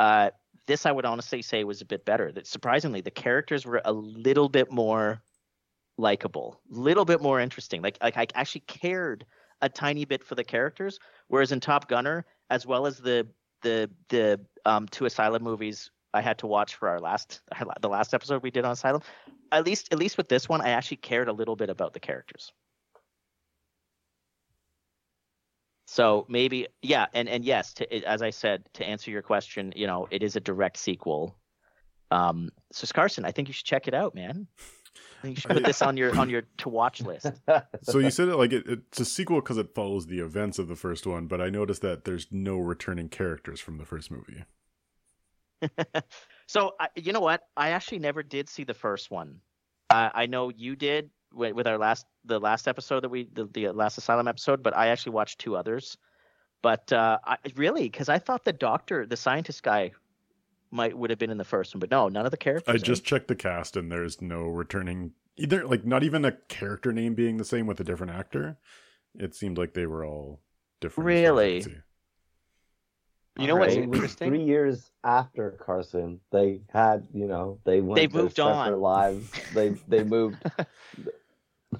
uh, 0.00 0.30
this 0.66 0.86
I 0.86 0.92
would 0.92 1.04
honestly 1.04 1.42
say 1.42 1.64
was 1.64 1.80
a 1.80 1.86
bit 1.86 2.04
better. 2.04 2.32
That 2.32 2.46
surprisingly, 2.46 3.00
the 3.00 3.10
characters 3.10 3.66
were 3.66 3.82
a 3.84 3.92
little 3.92 4.48
bit 4.48 4.72
more 4.72 5.22
likable, 5.98 6.60
a 6.70 6.78
little 6.78 7.04
bit 7.04 7.20
more 7.20 7.40
interesting. 7.40 7.82
Like 7.82 7.98
like 8.02 8.16
I 8.16 8.26
actually 8.34 8.62
cared 8.62 9.26
a 9.62 9.68
tiny 9.68 10.04
bit 10.04 10.22
for 10.22 10.34
the 10.34 10.44
characters, 10.44 10.98
whereas 11.28 11.52
in 11.52 11.60
Top 11.60 11.88
Gunner, 11.88 12.26
as 12.50 12.66
well 12.66 12.86
as 12.86 12.98
the 12.98 13.26
the 13.62 13.88
the 14.08 14.40
um, 14.64 14.86
two 14.88 15.06
Asylum 15.06 15.42
movies 15.42 15.90
I 16.12 16.20
had 16.20 16.38
to 16.38 16.46
watch 16.46 16.74
for 16.74 16.88
our 16.88 17.00
last 17.00 17.40
the 17.80 17.88
last 17.88 18.12
episode 18.12 18.42
we 18.42 18.50
did 18.50 18.64
on 18.64 18.72
Asylum, 18.72 19.02
at 19.50 19.64
least 19.64 19.88
at 19.92 19.98
least 19.98 20.18
with 20.18 20.28
this 20.28 20.48
one, 20.48 20.60
I 20.60 20.70
actually 20.70 20.98
cared 20.98 21.28
a 21.28 21.32
little 21.32 21.56
bit 21.56 21.70
about 21.70 21.94
the 21.94 22.00
characters. 22.00 22.52
So 25.86 26.24
maybe, 26.28 26.68
yeah, 26.80 27.06
and 27.12 27.28
and 27.28 27.44
yes, 27.44 27.74
to, 27.74 28.06
as 28.06 28.22
I 28.22 28.30
said, 28.30 28.64
to 28.74 28.86
answer 28.86 29.10
your 29.10 29.22
question, 29.22 29.72
you 29.76 29.86
know, 29.86 30.08
it 30.10 30.22
is 30.22 30.36
a 30.36 30.40
direct 30.40 30.78
sequel. 30.78 31.36
Um, 32.10 32.50
so 32.72 32.86
Carson, 32.92 33.24
I 33.24 33.32
think 33.32 33.48
you 33.48 33.54
should 33.54 33.66
check 33.66 33.88
it 33.88 33.94
out, 33.94 34.14
man. 34.14 34.46
I 34.94 35.22
think 35.22 35.36
you 35.36 35.40
should 35.40 35.50
put 35.50 35.64
this 35.64 35.82
on 35.82 35.96
your 35.96 36.18
on 36.18 36.28
your 36.28 36.42
to 36.58 36.68
watch 36.68 37.00
list. 37.00 37.30
so 37.82 37.98
you 37.98 38.10
said 38.10 38.28
it 38.28 38.36
like 38.36 38.52
it, 38.52 38.64
it's 38.66 39.00
a 39.00 39.04
sequel 39.04 39.40
because 39.40 39.58
it 39.58 39.74
follows 39.74 40.06
the 40.06 40.20
events 40.20 40.58
of 40.58 40.68
the 40.68 40.76
first 40.76 41.06
one, 41.06 41.26
but 41.26 41.40
I 41.40 41.50
noticed 41.50 41.82
that 41.82 42.04
there's 42.04 42.26
no 42.30 42.58
returning 42.58 43.08
characters 43.08 43.60
from 43.60 43.78
the 43.78 43.84
first 43.84 44.10
movie. 44.10 44.44
so 46.46 46.72
I, 46.80 46.88
you 46.96 47.12
know 47.12 47.20
what? 47.20 47.42
I 47.56 47.70
actually 47.70 48.00
never 48.00 48.22
did 48.22 48.48
see 48.48 48.64
the 48.64 48.74
first 48.74 49.10
one. 49.10 49.40
Uh, 49.90 50.10
I 50.14 50.26
know 50.26 50.50
you 50.50 50.76
did 50.76 51.10
with, 51.32 51.54
with 51.54 51.66
our 51.66 51.78
last 51.78 52.06
the 52.24 52.38
last 52.38 52.68
episode 52.68 53.00
that 53.02 53.08
we 53.08 53.28
the, 53.32 53.48
the 53.52 53.68
last 53.68 53.98
asylum 53.98 54.28
episode, 54.28 54.62
but 54.62 54.76
I 54.76 54.88
actually 54.88 55.12
watched 55.12 55.38
two 55.38 55.56
others. 55.56 55.96
But 56.62 56.92
uh, 56.92 57.18
I, 57.24 57.38
really, 57.56 57.82
because 57.82 58.08
I 58.08 58.18
thought 58.18 58.44
the 58.44 58.52
doctor, 58.52 59.04
the 59.04 59.16
scientist 59.16 59.64
guy, 59.64 59.90
might 60.72 60.96
would 60.96 61.10
have 61.10 61.18
been 61.18 61.30
in 61.30 61.38
the 61.38 61.44
first 61.44 61.74
one, 61.74 61.80
but 61.80 61.90
no, 61.90 62.08
none 62.08 62.24
of 62.24 62.30
the 62.30 62.36
characters. 62.36 62.74
I 62.74 62.78
just 62.78 63.04
checked 63.04 63.28
the 63.28 63.36
cast, 63.36 63.76
and 63.76 63.90
there's 63.90 64.20
no 64.20 64.46
returning 64.46 65.12
either. 65.36 65.66
Like 65.66 65.84
not 65.84 66.02
even 66.02 66.24
a 66.24 66.32
character 66.48 66.92
name 66.92 67.14
being 67.14 67.36
the 67.36 67.44
same 67.44 67.66
with 67.66 67.80
a 67.80 67.84
different 67.84 68.12
actor. 68.12 68.58
It 69.14 69.34
seemed 69.34 69.58
like 69.58 69.74
they 69.74 69.86
were 69.86 70.04
all 70.04 70.40
different. 70.80 71.06
Really. 71.06 71.64
You 73.38 73.46
know 73.46 73.56
what's 73.56 73.74
interesting? 73.74 74.28
Three 74.28 74.44
years 74.44 74.90
after 75.04 75.52
Carson, 75.52 76.20
they 76.30 76.60
had, 76.70 77.06
you 77.14 77.26
know, 77.26 77.58
they 77.64 77.80
went 77.80 77.96
they 77.96 78.06
moved 78.06 78.36
their 78.36 78.44
on. 78.44 78.78
lives. 78.78 79.30
They 79.54 79.70
they 79.88 80.04
moved. 80.16 80.36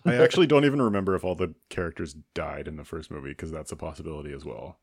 I 0.06 0.16
actually 0.16 0.46
don't 0.46 0.64
even 0.64 0.80
remember 0.80 1.14
if 1.14 1.24
all 1.24 1.34
the 1.34 1.54
characters 1.68 2.14
died 2.34 2.68
in 2.68 2.76
the 2.76 2.84
first 2.84 3.10
movie 3.10 3.30
because 3.30 3.50
that's 3.50 3.70
a 3.70 3.76
possibility 3.76 4.32
as 4.32 4.46
well. 4.46 4.78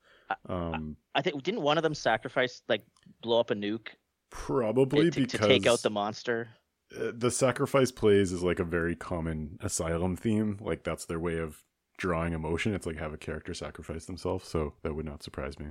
Um, 0.48 0.96
I 1.16 1.24
think 1.24 1.42
didn't 1.42 1.62
one 1.62 1.78
of 1.78 1.84
them 1.84 1.96
sacrifice 1.96 2.62
like 2.70 2.84
blow 3.22 3.40
up 3.40 3.50
a 3.50 3.56
nuke? 3.56 3.88
Probably 4.30 5.10
to, 5.12 5.22
because 5.22 5.40
to 5.40 5.48
take 5.48 5.68
out 5.68 5.82
the 5.82 5.90
monster. 5.90 6.50
Uh, 6.96 7.12
the 7.14 7.32
sacrifice 7.32 7.92
plays 7.92 8.32
is 8.32 8.44
like 8.44 8.60
a 8.60 8.64
very 8.64 8.96
common 8.96 9.58
asylum 9.62 10.16
theme. 10.16 10.58
Like 10.62 10.84
that's 10.84 11.06
their 11.06 11.20
way 11.20 11.38
of 11.38 11.64
drawing 11.98 12.34
emotion. 12.34 12.74
It's 12.74 12.86
like 12.86 12.98
have 12.98 13.14
a 13.14 13.18
character 13.18 13.54
sacrifice 13.54 14.06
themselves. 14.06 14.48
So 14.48 14.74
that 14.84 14.96
would 14.96 15.06
not 15.06 15.24
surprise 15.24 15.60
me. 15.60 15.68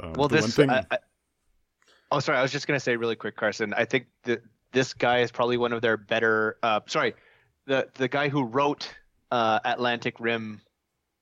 Um, 0.00 0.12
well, 0.14 0.28
this. 0.28 0.54
Thing... 0.54 0.70
I, 0.70 0.84
I, 0.90 0.98
oh, 2.10 2.20
sorry. 2.20 2.38
I 2.38 2.42
was 2.42 2.52
just 2.52 2.66
gonna 2.66 2.80
say 2.80 2.96
really 2.96 3.16
quick, 3.16 3.36
Carson. 3.36 3.74
I 3.74 3.84
think 3.84 4.06
that 4.24 4.42
this 4.72 4.94
guy 4.94 5.20
is 5.20 5.30
probably 5.30 5.56
one 5.56 5.72
of 5.72 5.82
their 5.82 5.96
better. 5.96 6.56
Uh, 6.62 6.80
sorry, 6.86 7.14
the 7.66 7.88
the 7.94 8.08
guy 8.08 8.28
who 8.28 8.44
wrote 8.44 8.92
uh, 9.30 9.60
Atlantic 9.64 10.18
Rim, 10.18 10.60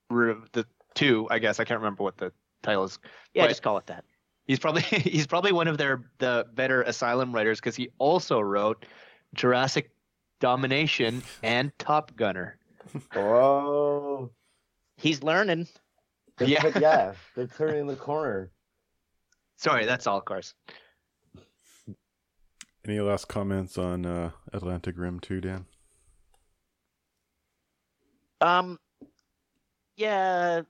the 0.09 0.66
two. 0.95 1.27
I 1.31 1.39
guess 1.39 1.61
I 1.61 1.65
can't 1.65 1.81
remember 1.81 2.03
what 2.03 2.16
the 2.16 2.32
title 2.62 2.85
is. 2.85 2.99
Yeah, 3.35 3.47
just 3.49 3.62
call 3.62 3.78
it 3.78 3.87
that. 3.87 4.05
He's 4.51 4.59
probably 4.59 4.83
he's 4.83 5.29
probably 5.29 5.53
one 5.53 5.69
of 5.69 5.79
their 5.79 6.03
the 6.19 6.45
better 6.55 6.83
Asylum 6.83 7.33
writers 7.33 7.61
because 7.61 7.77
he 7.77 7.91
also 7.99 8.41
wrote 8.41 8.85
Jurassic 9.33 9.93
Domination 10.41 11.23
and 11.45 11.71
Top 11.79 12.17
Gunner. 12.17 12.59
Oh, 13.15 14.31
he's 14.97 15.23
learning. 15.23 15.69
yeah, 16.41 16.67
yeah, 16.81 17.13
they're 17.37 17.47
turning 17.47 17.87
the 17.87 17.95
corner. 17.95 18.51
Sorry, 19.55 19.87
that's 19.87 20.09
all, 20.09 20.21
cars. 20.21 20.53
Any 22.85 22.99
last 22.99 23.29
comments 23.29 23.79
on 23.79 24.05
uh, 24.05 24.31
Atlantic 24.53 24.97
Rim 24.99 25.21
2, 25.21 25.43
Dan? 25.43 25.67
Um, 28.41 28.81
yeah, 29.97 30.63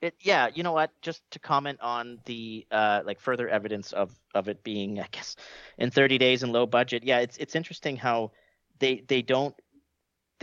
it, 0.00 0.14
yeah. 0.20 0.48
You 0.54 0.62
know 0.62 0.72
what? 0.72 0.90
Just 1.02 1.22
to 1.32 1.38
comment 1.38 1.80
on 1.80 2.20
the 2.24 2.66
uh, 2.70 3.02
like 3.04 3.20
further 3.20 3.48
evidence 3.48 3.92
of 3.92 4.14
of 4.34 4.48
it 4.48 4.62
being, 4.62 5.00
I 5.00 5.06
guess, 5.10 5.36
in 5.78 5.90
30 5.90 6.18
days 6.18 6.42
and 6.42 6.52
low 6.52 6.66
budget. 6.66 7.04
Yeah, 7.04 7.20
it's 7.20 7.36
it's 7.38 7.54
interesting 7.54 7.96
how 7.96 8.32
they 8.78 9.02
they 9.06 9.22
don't. 9.22 9.54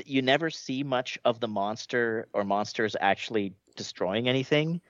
You 0.05 0.21
never 0.21 0.51
see 0.51 0.83
much 0.83 1.17
of 1.25 1.39
the 1.39 1.47
monster 1.47 2.27
or 2.33 2.43
monsters 2.43 2.95
actually 2.99 3.55
destroying 3.75 4.29
anything 4.29 4.81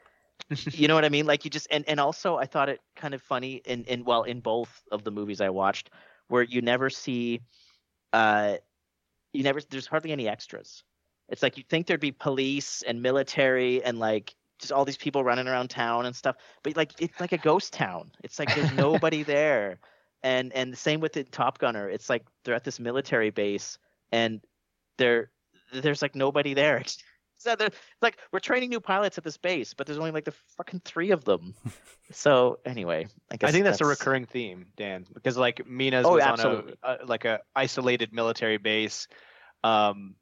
you 0.72 0.88
know 0.88 0.96
what 0.96 1.06
I 1.06 1.10
mean? 1.10 1.26
Like 1.26 1.46
you 1.46 1.52
just 1.52 1.68
and 1.72 1.84
and 1.88 2.00
also 2.00 2.38
I 2.38 2.46
thought 2.46 2.70
it 2.70 2.80
kind 2.96 3.14
of 3.14 3.22
funny 3.22 3.62
in 3.66 3.84
in 3.86 4.04
well 4.04 4.24
in 4.24 4.40
both 4.40 4.84
of 4.92 5.04
the 5.04 5.12
movies 5.12 5.42
I 5.42 5.50
watched 5.50 5.90
where 6.28 6.44
you 6.44 6.62
never 6.62 6.90
see 6.90 7.42
uh 8.14 8.58
you 9.34 9.44
never 9.44 9.62
there's 9.70 9.88
hardly 9.88 10.12
any 10.12 10.28
extras. 10.28 10.84
It's 11.30 11.44
like 11.44 11.58
you'd 11.58 11.68
think 11.68 11.88
there'd 11.88 12.00
be 12.00 12.12
police 12.12 12.82
and 12.84 13.02
military 13.02 13.84
and 13.84 14.00
like 14.00 14.36
just 14.60 14.72
all 14.72 14.86
these 14.86 14.98
people 14.98 15.24
running 15.24 15.48
around 15.48 15.70
town 15.70 16.06
and 16.06 16.16
stuff, 16.16 16.36
but 16.64 16.76
like 16.76 17.00
it's 17.00 17.20
like 17.20 17.32
a 17.32 17.38
ghost 17.38 17.74
town. 17.74 18.12
It's 18.24 18.40
like 18.40 18.54
there's 18.56 18.74
nobody 18.74 19.24
there. 19.36 19.80
And 20.24 20.52
and 20.54 20.74
the 20.74 20.78
same 20.78 21.00
with 21.00 21.14
the 21.14 21.24
Top 21.24 21.60
Gunner. 21.60 21.90
It's 21.90 22.10
like 22.10 22.26
they're 22.44 22.56
at 22.56 22.64
this 22.64 22.80
military 22.80 23.30
base 23.30 23.78
and 24.12 24.42
there 24.98 25.32
there's 25.72 26.02
like 26.02 26.16
nobody 26.16 26.54
there. 26.54 26.84
said 27.40 27.60
that 27.60 27.74
like 28.02 28.18
we're 28.32 28.40
training 28.40 28.70
new 28.70 28.80
pilots 28.80 29.18
at 29.18 29.24
this 29.24 29.38
base, 29.38 29.74
but 29.74 29.86
there's 29.86 30.00
only 30.00 30.12
like 30.12 30.26
the 30.26 30.34
fucking 30.58 30.82
three 30.84 31.12
of 31.12 31.24
them. 31.24 31.54
so 32.12 32.60
anyway, 32.66 33.08
I 33.32 33.38
guess 33.38 33.50
I 33.50 33.52
think 33.52 33.64
that's, 33.64 33.80
that's, 33.80 33.88
a 33.88 33.90
recurring 33.90 34.26
theme, 34.26 34.66
Dan, 34.76 35.06
because 35.14 35.38
like 35.38 35.68
Mena's 35.68 36.06
oh, 36.06 36.16
was 36.16 36.24
absolutely. 36.24 36.74
on 36.84 36.98
a, 37.00 37.04
a 37.04 37.06
like 37.06 37.26
a 37.26 37.42
isolated 37.56 38.14
military 38.14 38.58
base. 38.58 39.08
Um, 39.64 40.16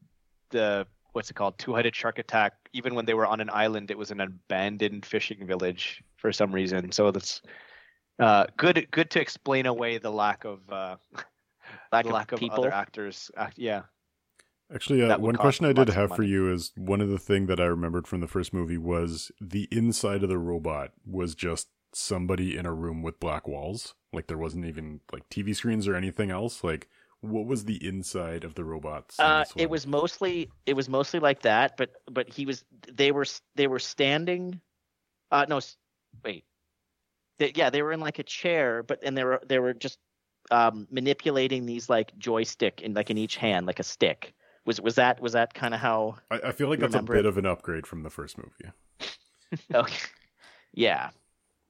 the 0.52 0.88
what's 1.16 1.30
it 1.30 1.36
called? 1.36 1.58
Two-headed 1.58 1.96
shark 1.96 2.20
attack. 2.20 2.54
Even 2.74 2.94
when 2.94 3.06
they 3.06 3.14
were 3.14 3.26
on 3.26 3.40
an 3.40 3.50
island, 3.50 3.90
it 3.90 3.98
was 3.98 4.12
an 4.12 4.20
abandoned 4.20 5.06
fishing 5.06 5.48
village 5.48 6.04
for 6.18 6.32
some 6.34 6.54
reason. 6.54 6.92
So 6.92 7.10
that's 7.10 7.42
uh, 8.20 8.48
good. 8.58 8.86
Good 8.92 9.10
to 9.12 9.22
explain 9.22 9.66
away 9.66 9.98
the 9.98 10.12
lack 10.12 10.44
of 10.44 10.60
uh, 10.70 10.98
lack, 11.92 12.06
the 12.06 12.12
lack 12.12 12.32
of, 12.32 12.38
of 12.38 12.40
people. 12.42 12.60
other 12.60 12.74
actors. 12.74 13.32
Uh, 13.38 13.48
yeah. 13.56 13.84
Actually, 14.74 15.04
uh, 15.04 15.18
one 15.18 15.36
question 15.36 15.66
I 15.66 15.74
did 15.74 15.90
have 15.90 16.16
for 16.16 16.24
you 16.24 16.52
is 16.52 16.72
one 16.76 17.00
of 17.00 17.10
the 17.10 17.20
thing 17.20 17.46
that 17.46 17.60
I 17.60 17.66
remembered 17.66 18.08
from 18.08 18.20
the 18.20 18.28
first 18.28 18.52
movie 18.52 18.80
was 18.80 19.32
the 19.40 19.68
inside 19.72 20.24
of 20.24 20.30
the 20.30 20.40
robot 20.40 20.92
was 21.06 21.36
just 21.36 21.68
somebody 21.94 22.58
in 22.58 22.66
a 22.66 22.74
room 22.74 23.04
with 23.04 23.20
black 23.20 23.48
walls. 23.48 23.94
Like 24.12 24.28
there 24.28 24.40
wasn't 24.40 24.66
even 24.66 25.02
like 25.14 25.30
TV 25.30 25.56
screens 25.56 25.88
or 25.88 25.96
anything 25.96 26.32
else. 26.32 26.64
Like 26.64 26.90
what 27.28 27.46
was 27.46 27.66
the 27.66 27.86
inside 27.86 28.44
of 28.44 28.56
the 28.56 28.64
robots? 28.64 29.20
Uh, 29.20 29.46
it 29.56 29.70
was 29.70 29.86
mostly 29.88 30.50
it 30.66 30.74
was 30.74 30.90
mostly 30.90 31.20
like 31.20 31.42
that, 31.42 31.78
but 31.78 31.92
but 32.12 32.30
he 32.30 32.46
was 32.46 32.64
they 32.92 33.12
were 33.12 33.26
they 33.56 33.68
were 33.68 33.80
standing. 33.80 34.60
Uh, 35.32 35.46
no, 35.50 35.60
wait. 36.24 36.46
They, 37.38 37.52
yeah, 37.56 37.70
they 37.70 37.82
were 37.82 37.92
in 37.92 38.00
like 38.00 38.20
a 38.20 38.24
chair, 38.24 38.84
but 38.84 39.00
and 39.04 39.18
they 39.18 39.24
were 39.24 39.42
they 39.46 39.60
were 39.60 39.74
just 39.74 40.00
um, 40.52 40.88
manipulating 40.90 41.66
these 41.66 41.90
like 41.90 42.18
joystick 42.18 42.82
in 42.82 42.94
like 42.94 43.10
in 43.10 43.18
each 43.18 43.36
hand, 43.36 43.66
like 43.66 43.80
a 43.80 43.84
stick 43.84 44.34
was 44.66 44.82
was 44.82 44.96
that 44.96 45.22
was 45.22 45.34
that 45.34 45.54
kind 45.54 45.74
of 45.74 45.80
how? 45.80 46.18
I, 46.32 46.40
I, 46.46 46.52
feel 46.52 46.68
like 46.70 46.80
that's 46.80 46.96
a 46.96 47.02
bit 47.02 47.18
it? 47.18 47.26
of 47.26 47.38
an 47.38 47.46
upgrade 47.46 47.86
from 47.88 48.04
the 48.04 48.10
first 48.10 48.38
movie. 48.38 48.74
okay, 49.74 50.08
yeah, 50.74 51.12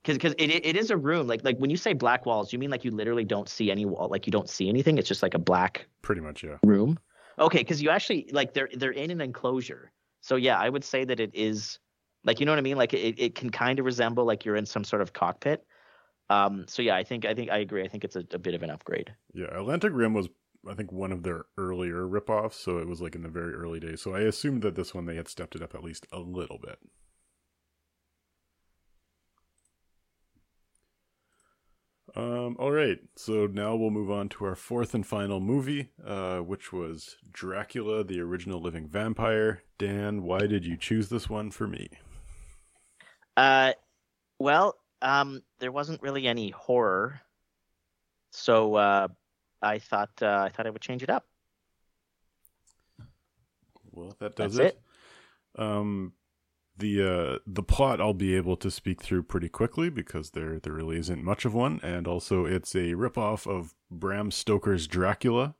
because 0.05 0.17
because 0.17 0.33
it, 0.37 0.65
it 0.65 0.75
is 0.75 0.91
a 0.91 0.97
room 0.97 1.27
like 1.27 1.43
like 1.43 1.57
when 1.57 1.69
you 1.69 1.77
say 1.77 1.93
black 1.93 2.25
walls, 2.25 2.53
you 2.53 2.59
mean 2.59 2.69
like 2.69 2.85
you 2.85 2.91
literally 2.91 3.25
don't 3.25 3.49
see 3.49 3.71
any 3.71 3.85
wall, 3.85 4.07
like 4.09 4.27
you 4.27 4.31
don't 4.31 4.49
see 4.49 4.69
anything. 4.69 4.97
It's 4.97 5.07
just 5.07 5.23
like 5.23 5.33
a 5.33 5.39
black 5.39 5.87
pretty 6.01 6.21
much 6.21 6.43
yeah 6.43 6.57
room. 6.63 6.99
Okay, 7.39 7.59
because 7.59 7.81
you 7.81 7.89
actually 7.89 8.29
like 8.31 8.53
they're 8.53 8.69
they're 8.75 8.91
in 8.91 9.11
an 9.11 9.21
enclosure. 9.21 9.91
So 10.21 10.35
yeah, 10.35 10.57
I 10.57 10.69
would 10.69 10.83
say 10.83 11.05
that 11.05 11.19
it 11.19 11.31
is 11.33 11.79
like 12.23 12.39
you 12.39 12.45
know 12.45 12.51
what 12.51 12.59
I 12.59 12.61
mean. 12.61 12.77
Like 12.77 12.93
it, 12.93 13.19
it 13.19 13.35
can 13.35 13.49
kind 13.49 13.79
of 13.79 13.85
resemble 13.85 14.25
like 14.25 14.45
you're 14.45 14.55
in 14.55 14.65
some 14.65 14.83
sort 14.83 15.01
of 15.01 15.13
cockpit. 15.13 15.65
Um. 16.29 16.65
So 16.67 16.81
yeah, 16.81 16.95
I 16.95 17.03
think 17.03 17.25
I 17.25 17.33
think 17.33 17.49
I 17.49 17.57
agree. 17.57 17.83
I 17.83 17.87
think 17.87 18.03
it's 18.03 18.15
a, 18.15 18.23
a 18.31 18.39
bit 18.39 18.53
of 18.53 18.63
an 18.63 18.69
upgrade. 18.69 19.13
Yeah, 19.33 19.47
Atlantic 19.59 19.91
Rim 19.93 20.13
was 20.13 20.29
I 20.69 20.73
think 20.75 20.91
one 20.91 21.11
of 21.11 21.23
their 21.23 21.45
earlier 21.57 22.07
ripoffs, 22.07 22.53
so 22.53 22.77
it 22.77 22.87
was 22.87 23.01
like 23.01 23.15
in 23.15 23.23
the 23.23 23.29
very 23.29 23.53
early 23.53 23.79
days. 23.79 24.01
So 24.01 24.13
I 24.13 24.21
assumed 24.21 24.61
that 24.61 24.75
this 24.75 24.93
one 24.93 25.05
they 25.05 25.15
had 25.15 25.27
stepped 25.27 25.55
it 25.55 25.61
up 25.61 25.75
at 25.75 25.83
least 25.83 26.07
a 26.11 26.19
little 26.19 26.59
bit. 26.59 26.79
Um, 32.15 32.55
all 32.59 32.71
right, 32.71 32.99
so 33.17 33.45
now 33.47 33.75
we'll 33.75 33.89
move 33.89 34.09
on 34.09 34.29
to 34.29 34.45
our 34.45 34.55
fourth 34.55 34.93
and 34.93 35.05
final 35.05 35.41
movie, 35.41 35.89
uh, 36.05 36.37
which 36.37 36.71
was 36.71 37.17
Dracula, 37.29 38.05
the 38.05 38.21
original 38.21 38.61
living 38.61 38.87
vampire. 38.87 39.63
Dan, 39.77 40.23
why 40.23 40.39
did 40.47 40.65
you 40.65 40.77
choose 40.77 41.09
this 41.09 41.29
one 41.29 41.51
for 41.51 41.67
me? 41.67 41.89
Uh, 43.35 43.73
well, 44.39 44.77
um, 45.01 45.43
there 45.59 45.73
wasn't 45.73 46.01
really 46.01 46.25
any 46.25 46.51
horror, 46.51 47.19
so 48.31 48.75
uh, 48.75 49.09
I 49.61 49.79
thought 49.79 50.11
uh, 50.21 50.43
I 50.45 50.49
thought 50.49 50.67
I 50.67 50.69
would 50.69 50.81
change 50.81 51.03
it 51.03 51.09
up. 51.09 51.25
Well, 53.91 54.15
that 54.19 54.37
does 54.37 54.55
That's 54.55 54.73
it. 54.73 54.81
Um, 55.61 56.13
the 56.77 57.01
uh, 57.01 57.39
the 57.47 57.63
plot 57.63 58.01
I'll 58.01 58.13
be 58.13 58.35
able 58.35 58.57
to 58.57 58.69
speak 58.69 59.01
through 59.01 59.23
pretty 59.23 59.49
quickly 59.49 59.89
because 59.89 60.31
there 60.31 60.59
there 60.59 60.73
really 60.73 60.97
isn't 60.97 61.23
much 61.23 61.45
of 61.45 61.53
one, 61.53 61.79
and 61.83 62.07
also 62.07 62.45
it's 62.45 62.75
a 62.75 62.93
ripoff 62.93 63.47
of 63.47 63.73
Bram 63.89 64.31
Stoker's 64.31 64.87
Dracula, 64.87 65.55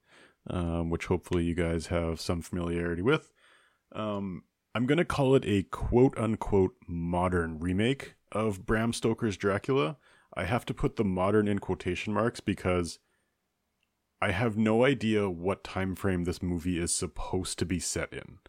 um, 0.50 0.90
which 0.90 1.06
hopefully 1.06 1.44
you 1.44 1.56
guys 1.56 1.88
have 1.88 2.20
some 2.20 2.42
familiarity 2.42 3.02
with. 3.02 3.32
Um, 3.94 4.44
I'm 4.74 4.86
gonna 4.86 5.06
call 5.06 5.36
it 5.36 5.46
a 5.46 5.64
quote 5.64 6.18
unquote 6.18 6.76
modern 6.88 7.60
remake 7.60 8.16
of 8.32 8.66
Bram 8.66 8.92
Stoker's 8.92 9.38
Dracula. 9.38 9.98
I 10.34 10.44
have 10.44 10.66
to 10.66 10.74
put 10.74 10.98
the 10.98 11.06
modern 11.06 11.48
in 11.48 11.60
quotation 11.60 12.14
marks 12.14 12.42
because 12.42 13.00
I 14.22 14.32
have 14.32 14.58
no 14.58 14.84
idea 14.84 15.30
what 15.30 15.64
time 15.64 15.96
frame 15.96 16.26
this 16.26 16.42
movie 16.42 16.78
is 16.78 16.94
supposed 16.94 17.58
to 17.60 17.66
be 17.66 17.80
set 17.80 18.12
in. 18.12 18.40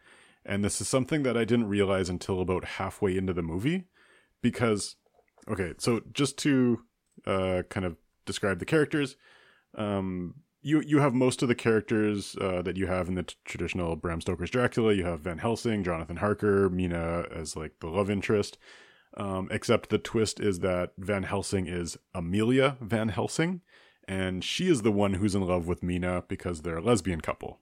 And 0.47 0.65
this 0.65 0.81
is 0.81 0.89
something 0.89 1.25
that 1.25 1.37
I 1.37 1.45
didn't 1.45 1.69
realize 1.69 2.09
until 2.09 2.41
about 2.41 2.65
halfway 2.65 3.17
into 3.17 3.33
the 3.33 3.43
movie 3.43 3.85
because 4.41 4.97
okay, 5.49 5.75
so 5.79 6.01
just 6.13 6.39
to 6.39 6.83
uh, 7.27 7.63
kind 7.69 7.85
of 7.85 7.97
describe 8.25 8.61
the 8.61 8.65
characters, 8.65 9.17
um, 9.77 10.35
you 10.63 10.81
you 10.81 11.01
have 11.01 11.15
most 11.15 11.43
of 11.43 11.49
the 11.49 11.55
characters 11.55 12.37
uh, 12.41 12.63
that 12.63 12.77
you 12.77 12.87
have 12.87 13.09
in 13.09 13.17
the 13.17 13.25
t- 13.25 13.35
traditional 13.45 13.97
Bram 13.97 14.21
Stoker's 14.21 14.51
Dracula. 14.51 14.93
You 14.93 15.05
have 15.05 15.21
Van 15.21 15.39
Helsing, 15.39 15.83
Jonathan 15.83 16.17
Harker, 16.17 16.71
Mina 16.71 17.25
as 17.35 17.57
like 17.57 17.81
the 17.81 17.89
love 17.89 18.11
interest. 18.11 18.57
Um, 19.17 19.49
except 19.51 19.89
the 19.89 19.99
twist 19.99 20.41
is 20.41 20.61
that 20.61 20.93
Van 20.99 21.23
Helsing 21.23 21.67
is 21.67 21.97
Amelia 22.15 22.77
Van 22.81 23.09
Helsing, 23.09 23.63
and 24.07 24.45
she 24.45 24.69
is 24.69 24.83
the 24.83 24.93
one 24.93 25.15
who's 25.15 25.35
in 25.35 25.43
love 25.43 25.67
with 25.67 25.83
Mina 25.83 26.25
because 26.29 26.63
they're 26.63 26.79
a 26.79 26.83
lesbian 26.83 27.21
couple. 27.21 27.61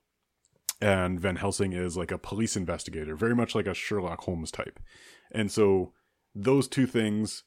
And 0.84 1.18
Van 1.18 1.36
Helsing 1.36 1.72
is 1.72 1.96
like 1.96 2.10
a 2.10 2.18
police 2.18 2.58
investigator, 2.58 3.16
very 3.16 3.34
much 3.34 3.54
like 3.54 3.66
a 3.66 3.72
Sherlock 3.72 4.20
Holmes 4.24 4.50
type. 4.50 4.78
And 5.32 5.50
so 5.50 5.94
those 6.34 6.68
two 6.68 6.86
things, 6.86 7.44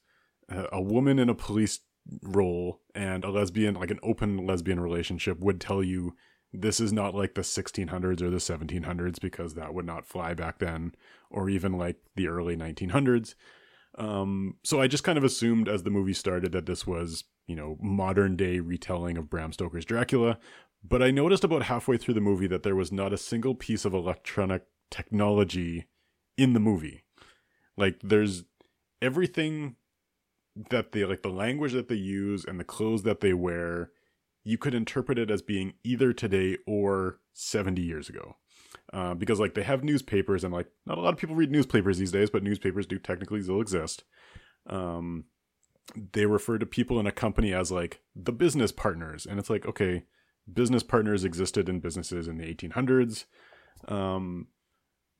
uh, 0.50 0.66
a 0.72 0.82
woman 0.82 1.20
in 1.20 1.28
a 1.28 1.36
police 1.36 1.78
role 2.20 2.80
and 2.96 3.22
a 3.22 3.30
lesbian, 3.30 3.74
like 3.76 3.92
an 3.92 4.00
open 4.02 4.44
lesbian 4.44 4.80
relationship, 4.80 5.38
would 5.38 5.60
tell 5.60 5.84
you 5.84 6.16
this 6.52 6.80
is 6.80 6.92
not 6.92 7.14
like 7.14 7.36
the 7.36 7.42
1600s 7.42 8.20
or 8.20 8.28
the 8.28 8.38
1700s 8.38 9.20
because 9.20 9.54
that 9.54 9.72
would 9.72 9.86
not 9.86 10.04
fly 10.04 10.34
back 10.34 10.58
then, 10.58 10.96
or 11.30 11.48
even 11.48 11.78
like 11.78 11.98
the 12.16 12.26
early 12.26 12.56
1900s. 12.56 13.36
Um, 13.96 14.56
so 14.64 14.80
I 14.80 14.88
just 14.88 15.04
kind 15.04 15.16
of 15.16 15.22
assumed 15.22 15.68
as 15.68 15.84
the 15.84 15.90
movie 15.90 16.12
started 16.12 16.50
that 16.50 16.66
this 16.66 16.88
was, 16.88 17.22
you 17.46 17.54
know, 17.54 17.76
modern 17.80 18.34
day 18.34 18.58
retelling 18.58 19.16
of 19.16 19.30
Bram 19.30 19.52
Stoker's 19.52 19.84
Dracula. 19.84 20.40
But 20.82 21.02
I 21.02 21.10
noticed 21.10 21.44
about 21.44 21.64
halfway 21.64 21.96
through 21.96 22.14
the 22.14 22.20
movie 22.20 22.46
that 22.46 22.62
there 22.62 22.76
was 22.76 22.92
not 22.92 23.12
a 23.12 23.18
single 23.18 23.54
piece 23.54 23.84
of 23.84 23.94
electronic 23.94 24.62
technology 24.90 25.86
in 26.36 26.52
the 26.52 26.60
movie. 26.60 27.04
Like 27.76 28.00
there's 28.02 28.44
everything 29.02 29.76
that 30.70 30.92
they 30.92 31.04
like 31.04 31.22
the 31.22 31.28
language 31.28 31.72
that 31.72 31.88
they 31.88 31.94
use 31.94 32.44
and 32.44 32.58
the 32.58 32.64
clothes 32.64 33.02
that 33.04 33.20
they 33.20 33.32
wear, 33.32 33.90
you 34.44 34.58
could 34.58 34.74
interpret 34.74 35.18
it 35.18 35.30
as 35.30 35.42
being 35.42 35.74
either 35.84 36.12
today 36.12 36.56
or 36.66 37.20
70 37.34 37.82
years 37.82 38.08
ago. 38.08 38.36
Uh, 38.92 39.14
because 39.14 39.38
like 39.38 39.54
they 39.54 39.62
have 39.62 39.84
newspapers 39.84 40.44
and 40.44 40.52
like 40.52 40.68
not 40.86 40.98
a 40.98 41.00
lot 41.00 41.12
of 41.12 41.18
people 41.18 41.36
read 41.36 41.50
newspapers 41.50 41.98
these 41.98 42.12
days, 42.12 42.30
but 42.30 42.42
newspapers 42.42 42.86
do 42.86 42.98
technically 42.98 43.42
still 43.42 43.60
exist. 43.60 44.04
Um, 44.66 45.24
they 46.12 46.26
refer 46.26 46.58
to 46.58 46.66
people 46.66 46.98
in 46.98 47.06
a 47.06 47.12
company 47.12 47.52
as 47.52 47.70
like 47.70 48.00
the 48.14 48.32
business 48.32 48.72
partners, 48.72 49.26
and 49.26 49.38
it's 49.38 49.50
like 49.50 49.66
okay, 49.66 50.04
business 50.52 50.82
partners 50.82 51.24
existed 51.24 51.68
in 51.68 51.80
businesses 51.80 52.28
in 52.28 52.38
the 52.38 52.54
1800s. 52.54 53.24
Um, 53.86 54.48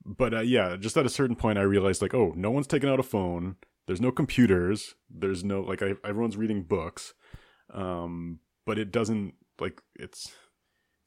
but 0.05 0.33
uh, 0.33 0.41
yeah, 0.41 0.75
just 0.77 0.97
at 0.97 1.05
a 1.05 1.09
certain 1.09 1.35
point, 1.35 1.57
I 1.57 1.63
realized 1.63 2.01
like, 2.01 2.13
oh, 2.13 2.33
no 2.35 2.51
one's 2.51 2.67
taken 2.67 2.89
out 2.89 2.99
a 2.99 3.03
phone. 3.03 3.57
There's 3.87 4.01
no 4.01 4.11
computers. 4.11 4.95
There's 5.09 5.43
no 5.43 5.61
like 5.61 5.81
I, 5.81 5.93
everyone's 6.05 6.37
reading 6.37 6.63
books. 6.63 7.13
Um, 7.73 8.39
but 8.65 8.77
it 8.77 8.91
doesn't 8.91 9.33
like 9.59 9.81
it's 9.95 10.31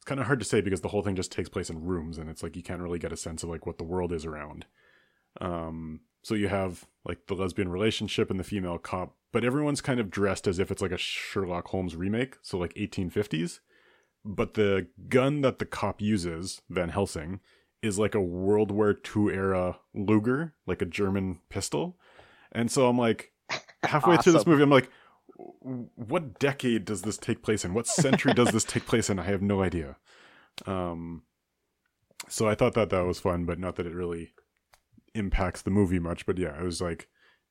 it's 0.03 0.05
kind 0.05 0.21
of 0.21 0.27
hard 0.27 0.41
to 0.41 0.45
say 0.45 0.61
because 0.61 0.81
the 0.81 0.89
whole 0.89 1.03
thing 1.03 1.15
just 1.15 1.31
takes 1.31 1.49
place 1.49 1.71
in 1.71 1.85
rooms 1.85 2.19
and 2.19 2.29
it's 2.29 2.43
like 2.43 2.57
you 2.57 2.63
can't 2.63 2.81
really 2.81 2.99
get 2.99 3.13
a 3.13 3.17
sense 3.17 3.45
of 3.45 3.49
like 3.49 3.67
what 3.67 3.79
the 3.79 3.85
world 3.85 4.13
is 4.13 4.25
around. 4.25 4.67
Um, 5.41 6.01
so 6.23 6.35
you 6.35 6.49
have 6.49 6.87
like 7.05 7.27
the 7.29 7.35
lesbian 7.35 7.69
relationship 7.69 8.29
and 8.29 8.41
the 8.41 8.45
female 8.45 8.79
cop, 8.79 9.15
but 9.33 9.45
everyone's 9.45 9.81
kind 9.81 10.01
of 10.01 10.11
dressed 10.11 10.49
as 10.49 10.59
if 10.59 10.73
it's 10.73 10.83
like 10.83 10.91
a 10.91 10.99
Sherlock 10.99 11.69
Holmes 11.69 11.95
remake, 11.95 12.37
so 12.43 12.59
like 12.59 12.75
1850s. 12.75 13.61
But 14.25 14.55
the 14.55 14.87
gun 15.09 15.41
that 15.41 15.59
the 15.59 15.67
cop 15.67 16.01
uses, 16.01 16.63
Van 16.71 16.91
Helsing, 16.91 17.41
is 17.83 17.99
like 17.99 18.15
a 18.15 18.21
World 18.21 18.71
War 18.71 18.91
II 19.17 19.35
era 19.35 19.79
Luger, 19.95 20.55
like 20.67 20.81
a 20.81 20.87
German 20.87 21.41
pistol. 21.49 21.99
And 22.53 22.71
so 22.71 22.89
I'm 22.89 22.99
like, 22.99 23.33
halfway 23.83 24.17
through 24.17 24.35
this 24.35 24.47
movie, 24.47 24.63
I'm 24.63 24.71
like, 24.71 24.91
what 25.65 26.39
decade 26.39 26.85
does 26.85 27.03
this 27.03 27.19
take 27.19 27.43
place 27.43 27.65
in? 27.65 27.75
What 27.75 27.87
century 27.87 28.33
does 28.35 28.53
this 28.53 28.65
take 28.65 28.87
place 28.87 29.11
in? 29.11 29.19
I 29.19 29.25
have 29.25 29.43
no 29.43 29.63
idea. 29.63 29.97
Um, 30.67 31.23
so 32.29 32.49
I 32.49 32.55
thought 32.55 32.75
that 32.75 32.91
that 32.91 33.07
was 33.07 33.19
fun, 33.19 33.45
but 33.45 33.59
not 33.59 33.77
that 33.77 33.87
it 33.87 33.95
really 33.95 34.35
impacts 35.15 35.63
the 35.63 35.71
movie 35.71 35.99
much. 35.99 36.27
But 36.27 36.39
yeah, 36.39 36.59
it 36.59 36.65
was 36.65 36.81
like 36.81 37.09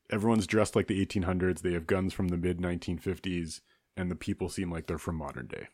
everyone's 0.09 0.47
dressed 0.47 0.75
like 0.75 0.87
the 0.87 1.05
1800s. 1.05 1.61
They 1.61 1.73
have 1.73 1.87
guns 1.87 2.13
from 2.13 2.29
the 2.29 2.37
mid 2.37 2.59
1950s, 2.59 3.61
and 3.97 4.09
the 4.09 4.15
people 4.15 4.49
seem 4.49 4.71
like 4.71 4.87
they're 4.87 4.97
from 4.97 5.15
modern 5.15 5.47
day. 5.47 5.67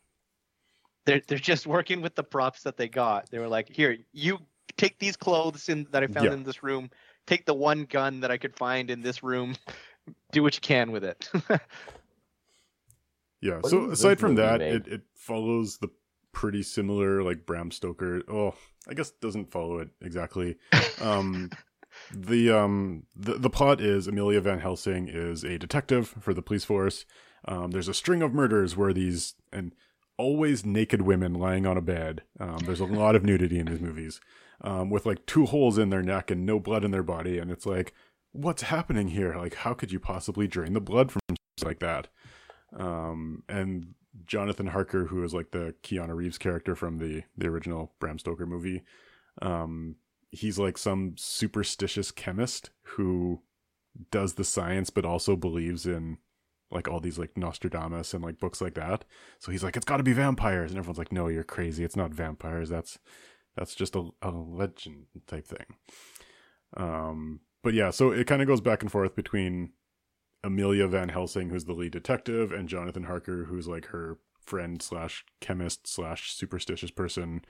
They're 1.08 1.22
they're 1.28 1.38
just 1.40 1.66
working 1.66 2.02
with 2.02 2.16
the 2.16 2.24
props 2.24 2.64
that 2.64 2.76
they 2.78 2.90
got. 2.90 3.32
They 3.32 3.40
were 3.40 3.48
like, 3.48 3.70
here, 3.70 3.98
you 4.12 4.40
take 4.76 5.00
these 5.00 5.16
clothes 5.16 5.70
in 5.70 5.88
that 5.92 6.04
I 6.04 6.08
found 6.08 6.26
Yeah. 6.26 6.34
in 6.34 6.44
this 6.44 6.62
room. 6.62 6.92
Take 7.26 7.46
the 7.46 7.54
one 7.54 7.86
gun 7.86 8.20
that 8.20 8.30
I 8.30 8.38
could 8.38 8.56
find 8.56 8.90
in 8.92 9.02
this 9.02 9.24
room. 9.24 9.56
Do 10.32 10.44
what 10.44 10.54
you 10.56 10.62
can 10.62 10.92
with 10.92 11.04
it. 11.04 11.30
Yeah. 13.42 13.58
What 13.58 13.70
so 13.70 13.92
aside 13.92 14.20
from 14.20 14.36
that, 14.36 14.60
made? 14.60 14.74
it, 14.74 14.88
it 14.88 15.02
follows 15.16 15.78
the 15.78 15.90
pretty 16.32 16.64
similar 16.64 17.22
like 17.24 17.46
Bram 17.46 17.70
Stoker. 17.72 18.22
Oh, 18.28 18.56
I 18.90 18.94
guess 18.96 19.12
doesn't 19.12 19.52
follow 19.52 19.78
it 19.80 19.90
exactly. 20.02 20.56
Um, 21.02 21.52
the 22.12 22.50
um 22.52 23.04
the 23.16 23.36
the 23.36 23.50
plot 23.52 23.80
is 23.80 24.08
Amelia 24.08 24.42
Van 24.42 24.60
Helsing 24.60 25.08
is 25.08 25.44
a 25.44 25.58
detective 25.60 26.16
for 26.20 26.34
the 26.34 26.42
police 26.42 26.64
force. 26.64 27.06
Um, 27.48 27.72
there's 27.72 27.88
a 27.88 27.94
string 27.94 28.22
of 28.24 28.34
murders 28.34 28.76
where 28.76 28.92
these 28.92 29.36
and 29.54 29.72
always 30.18 30.66
naked 30.66 31.02
women 31.02 31.34
lying 31.34 31.66
on 31.66 31.78
a 31.78 31.82
bed. 31.82 32.24
Um, 32.40 32.60
there's 32.66 32.80
a 32.80 32.86
lot 32.86 33.16
of 33.16 33.24
nudity 33.24 33.60
in 33.60 33.68
these 33.68 33.82
movies, 33.82 34.20
um, 34.62 34.90
with 34.90 35.06
like 35.06 35.26
two 35.26 35.46
holes 35.46 35.78
in 35.78 35.90
their 35.90 36.02
neck 36.02 36.32
and 36.32 36.46
no 36.46 36.60
blood 36.60 36.84
in 36.84 36.92
their 36.92 37.04
body, 37.04 37.38
and 37.38 37.52
it's 37.52 37.66
like, 37.66 37.94
what's 38.32 38.64
happening 38.64 39.10
here? 39.10 39.36
Like, 39.36 39.56
how 39.56 39.74
could 39.74 39.92
you 39.92 40.00
possibly 40.00 40.48
drain 40.48 40.74
the 40.74 40.82
blood 40.82 41.12
from 41.12 41.22
like 41.64 41.80
that? 41.80 42.08
Um, 42.76 43.44
and 43.48 43.94
Jonathan 44.26 44.68
Harker, 44.68 45.06
who 45.06 45.24
is 45.24 45.34
like 45.34 45.52
the 45.52 45.76
Keanu 45.84 46.16
Reeves 46.16 46.38
character 46.38 46.76
from 46.76 46.98
the 46.98 47.24
the 47.38 47.48
original 47.48 47.94
Bram 48.00 48.20
Stoker 48.20 48.46
movie, 48.46 48.84
um, 49.42 49.96
he's 50.32 50.60
like 50.60 50.78
some 50.78 51.14
superstitious 51.18 52.12
chemist 52.12 52.72
who 52.82 53.42
does 54.12 54.34
the 54.34 54.44
science 54.44 54.90
but 54.90 55.06
also 55.06 55.36
believes 55.36 55.86
in 55.86 56.18
like 56.72 56.88
all 56.88 57.00
these 57.00 57.18
like 57.18 57.38
Nostradamus 57.38 58.14
and 58.14 58.24
like 58.24 58.40
books 58.40 58.62
like 58.62 58.74
that. 58.76 59.06
So 59.40 59.52
he's 59.52 59.64
like, 59.64 59.76
it's 59.78 59.86
got 59.86 59.98
to 59.98 60.04
be 60.04 60.14
vampires, 60.14 60.72
and 60.72 60.78
everyone's 60.78 60.98
like, 60.98 61.12
no, 61.12 61.28
you're 61.28 61.44
crazy. 61.44 61.84
It's 61.84 61.96
not 61.96 62.14
vampires. 62.14 62.70
That's 62.70 63.00
that's 63.56 63.76
just 63.76 63.96
a, 63.96 64.10
a 64.22 64.32
legend 64.32 65.06
type 65.28 65.48
thing. 65.48 65.66
Um, 66.76 67.40
but 67.64 67.74
yeah, 67.74 67.90
so 67.90 68.12
it 68.12 68.28
kind 68.28 68.42
of 68.42 68.48
goes 68.48 68.62
back 68.62 68.82
and 68.82 68.92
forth 68.92 69.16
between 69.16 69.72
Amelia 70.44 70.88
Van 70.88 71.10
Helsing, 71.10 71.50
who's 71.50 71.66
the 71.66 71.74
lead 71.74 71.92
detective, 71.92 72.52
and 72.52 72.70
Jonathan 72.70 73.04
Harker, 73.04 73.46
who's 73.46 73.68
like 73.68 73.88
her 73.88 74.20
friend 74.46 74.82
slash 74.82 75.26
chemist 75.42 75.88
slash 75.88 76.32
superstitious 76.32 76.92
person, 76.92 77.42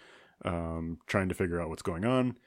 um, 0.45 0.97
trying 1.07 1.29
to 1.29 1.35
figure 1.35 1.61
out 1.61 1.69
what's 1.69 1.81
going 1.81 2.05
on. 2.05 2.37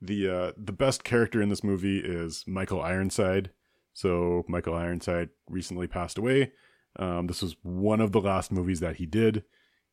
The 0.00 0.28
uh, 0.28 0.52
the 0.56 0.72
best 0.72 1.04
character 1.04 1.40
in 1.40 1.48
this 1.48 1.64
movie 1.64 1.98
is 1.98 2.44
Michael 2.46 2.82
Ironside. 2.82 3.50
So 3.94 4.44
Michael 4.48 4.74
Ironside 4.74 5.30
recently 5.48 5.86
passed 5.86 6.18
away. 6.18 6.52
Um, 6.96 7.28
this 7.28 7.40
was 7.40 7.56
one 7.62 8.00
of 8.00 8.12
the 8.12 8.20
last 8.20 8.52
movies 8.52 8.80
that 8.80 8.96
he 8.96 9.06
did. 9.06 9.44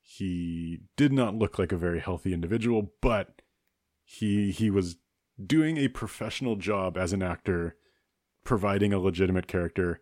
He 0.02 0.80
did 0.98 1.14
not 1.14 1.36
look 1.36 1.58
like 1.58 1.72
a 1.72 1.78
very 1.78 2.00
healthy 2.00 2.34
individual, 2.34 2.92
but 3.02 3.42
he 4.04 4.52
he 4.52 4.70
was 4.70 4.98
doing 5.44 5.78
a 5.78 5.88
professional 5.88 6.56
job 6.56 6.98
as 6.98 7.14
an 7.14 7.24
actor, 7.24 7.76
providing 8.44 8.92
a 8.92 9.00
legitimate 9.00 9.48
character. 9.48 10.02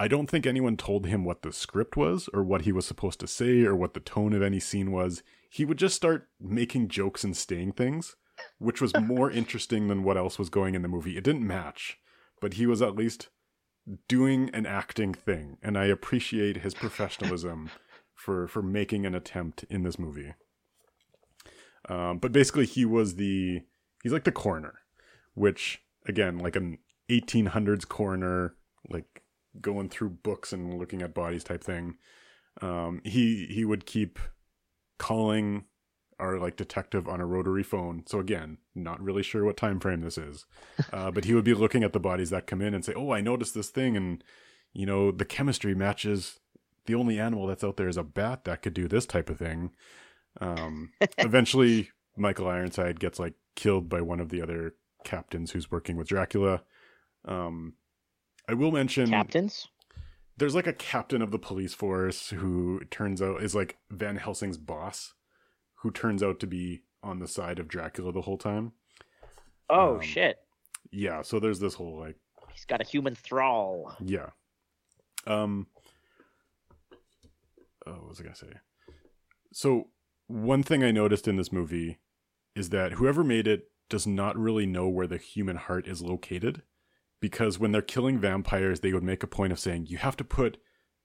I 0.00 0.08
don't 0.08 0.28
think 0.28 0.46
anyone 0.46 0.76
told 0.76 1.06
him 1.06 1.24
what 1.24 1.42
the 1.42 1.52
script 1.52 1.96
was 1.96 2.28
or 2.32 2.44
what 2.44 2.62
he 2.62 2.72
was 2.72 2.86
supposed 2.86 3.18
to 3.20 3.26
say 3.26 3.62
or 3.62 3.74
what 3.74 3.94
the 3.94 4.00
tone 4.00 4.32
of 4.32 4.42
any 4.42 4.60
scene 4.60 4.92
was. 4.92 5.22
He 5.50 5.64
would 5.64 5.78
just 5.78 5.96
start 5.96 6.28
making 6.40 6.88
jokes 6.88 7.24
and 7.24 7.36
saying 7.36 7.72
things, 7.72 8.14
which 8.58 8.80
was 8.80 8.92
more 8.96 9.30
interesting 9.30 9.88
than 9.88 10.04
what 10.04 10.16
else 10.16 10.38
was 10.38 10.50
going 10.50 10.74
in 10.74 10.82
the 10.82 10.88
movie. 10.88 11.16
It 11.16 11.24
didn't 11.24 11.46
match, 11.46 11.98
but 12.40 12.54
he 12.54 12.66
was 12.66 12.82
at 12.82 12.96
least 12.96 13.28
doing 14.06 14.50
an 14.52 14.66
acting 14.66 15.14
thing, 15.14 15.58
and 15.62 15.78
I 15.78 15.86
appreciate 15.86 16.58
his 16.58 16.74
professionalism 16.74 17.70
for 18.14 18.46
for 18.48 18.62
making 18.62 19.06
an 19.06 19.14
attempt 19.14 19.64
in 19.70 19.82
this 19.82 19.98
movie. 19.98 20.34
Um, 21.88 22.18
but 22.18 22.32
basically, 22.32 22.66
he 22.66 22.84
was 22.84 23.14
the 23.16 23.62
he's 24.02 24.12
like 24.12 24.24
the 24.24 24.32
coroner, 24.32 24.80
which 25.34 25.82
again, 26.06 26.38
like 26.38 26.56
an 26.56 26.78
1800s 27.10 27.86
coroner, 27.86 28.54
like 28.88 29.22
going 29.60 29.88
through 29.88 30.10
books 30.10 30.52
and 30.52 30.78
looking 30.78 31.02
at 31.02 31.14
bodies 31.14 31.44
type 31.44 31.62
thing. 31.62 31.96
Um, 32.60 33.00
he 33.04 33.46
he 33.46 33.64
would 33.64 33.86
keep 33.86 34.18
calling 34.98 35.64
our 36.18 36.38
like 36.38 36.56
detective 36.56 37.08
on 37.08 37.20
a 37.20 37.26
rotary 37.26 37.62
phone. 37.62 38.04
So 38.06 38.18
again, 38.18 38.58
not 38.74 39.02
really 39.02 39.22
sure 39.22 39.44
what 39.44 39.56
time 39.56 39.80
frame 39.80 40.00
this 40.00 40.18
is, 40.18 40.46
uh, 40.92 41.10
but 41.10 41.24
he 41.24 41.34
would 41.34 41.44
be 41.44 41.54
looking 41.54 41.84
at 41.84 41.92
the 41.92 42.00
bodies 42.00 42.30
that 42.30 42.46
come 42.46 42.62
in 42.62 42.74
and 42.74 42.84
say, 42.84 42.92
"Oh, 42.94 43.12
I 43.12 43.20
noticed 43.20 43.54
this 43.54 43.70
thing, 43.70 43.96
and 43.96 44.22
you 44.72 44.86
know 44.86 45.10
the 45.10 45.24
chemistry 45.24 45.74
matches. 45.74 46.40
The 46.86 46.94
only 46.94 47.20
animal 47.20 47.46
that's 47.46 47.64
out 47.64 47.76
there 47.76 47.88
is 47.88 47.98
a 47.98 48.02
bat 48.02 48.44
that 48.44 48.62
could 48.62 48.74
do 48.74 48.88
this 48.88 49.06
type 49.06 49.30
of 49.30 49.38
thing." 49.38 49.70
Um, 50.40 50.92
eventually, 51.18 51.90
Michael 52.16 52.48
Ironside 52.48 53.00
gets 53.00 53.18
like 53.18 53.34
killed 53.54 53.88
by 53.88 54.00
one 54.00 54.20
of 54.20 54.28
the 54.28 54.42
other 54.42 54.74
captains 55.04 55.52
who's 55.52 55.70
working 55.70 55.96
with 55.96 56.08
Dracula. 56.08 56.62
Um, 57.24 57.74
I 58.48 58.54
will 58.54 58.72
mention 58.72 59.10
Captains? 59.10 59.68
there's 60.38 60.54
like 60.54 60.66
a 60.66 60.72
captain 60.72 61.20
of 61.20 61.30
the 61.30 61.38
police 61.38 61.74
force 61.74 62.30
who 62.30 62.80
turns 62.90 63.20
out 63.20 63.42
is 63.42 63.54
like 63.54 63.76
Van 63.90 64.16
Helsing's 64.16 64.56
boss, 64.56 65.14
who 65.82 65.90
turns 65.90 66.22
out 66.22 66.40
to 66.40 66.46
be 66.46 66.82
on 67.02 67.18
the 67.20 67.28
side 67.28 67.58
of 67.58 67.68
Dracula 67.68 68.12
the 68.12 68.22
whole 68.22 68.38
time. 68.38 68.72
Oh 69.70 69.96
Um, 69.96 70.00
shit. 70.00 70.36
Yeah, 70.90 71.22
so 71.22 71.38
there's 71.38 71.60
this 71.60 71.74
whole 71.74 71.98
like 71.98 72.16
He's 72.52 72.64
got 72.64 72.80
a 72.80 72.84
human 72.84 73.14
thrall. 73.14 73.94
yeah. 74.04 74.30
Um 75.26 75.66
oh, 77.86 77.92
what 77.92 78.08
was 78.08 78.20
I 78.20 78.24
gonna 78.24 78.34
say? 78.36 78.52
So 79.52 79.88
one 80.26 80.62
thing 80.62 80.82
I 80.82 80.90
noticed 80.90 81.28
in 81.28 81.36
this 81.36 81.52
movie 81.52 81.98
is 82.54 82.70
that 82.70 82.92
whoever 82.92 83.24
made 83.24 83.46
it 83.46 83.70
does 83.88 84.06
not 84.06 84.36
really 84.36 84.66
know 84.66 84.88
where 84.88 85.06
the 85.06 85.16
human 85.16 85.56
heart 85.56 85.86
is 85.86 86.02
located. 86.02 86.62
Because 87.20 87.58
when 87.58 87.72
they're 87.72 87.82
killing 87.82 88.18
vampires, 88.18 88.80
they 88.80 88.92
would 88.92 89.02
make 89.02 89.22
a 89.22 89.26
point 89.28 89.52
of 89.52 89.58
saying, 89.58 89.86
You 89.88 89.98
have 89.98 90.16
to 90.18 90.24
put 90.24 90.58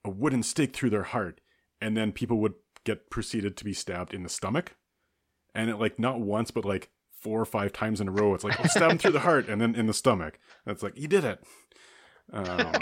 a 0.05 0.09
wooden 0.09 0.43
stake 0.43 0.75
through 0.75 0.91
their 0.91 1.03
heart, 1.03 1.41
and 1.81 1.95
then 1.97 2.11
people 2.11 2.37
would 2.41 2.53
get 2.83 3.09
proceeded 3.09 3.57
to 3.57 3.65
be 3.65 3.73
stabbed 3.73 4.13
in 4.13 4.23
the 4.23 4.29
stomach. 4.29 4.75
And 5.55 5.69
it 5.69 5.77
like 5.77 5.99
not 5.99 6.19
once, 6.19 6.51
but 6.51 6.65
like 6.65 6.89
four 7.19 7.39
or 7.39 7.45
five 7.45 7.71
times 7.71 8.01
in 8.01 8.07
a 8.07 8.11
row, 8.11 8.33
it's 8.33 8.43
like, 8.43 8.59
oh, 8.59 8.67
stab 8.67 8.91
him 8.91 8.97
through 8.97 9.11
the 9.11 9.19
heart 9.19 9.47
and 9.47 9.61
then 9.61 9.75
in 9.75 9.85
the 9.85 9.93
stomach. 9.93 10.39
That's 10.65 10.83
like, 10.83 10.97
you 10.97 11.07
did 11.07 11.23
it. 11.23 11.43
Um, 12.31 12.73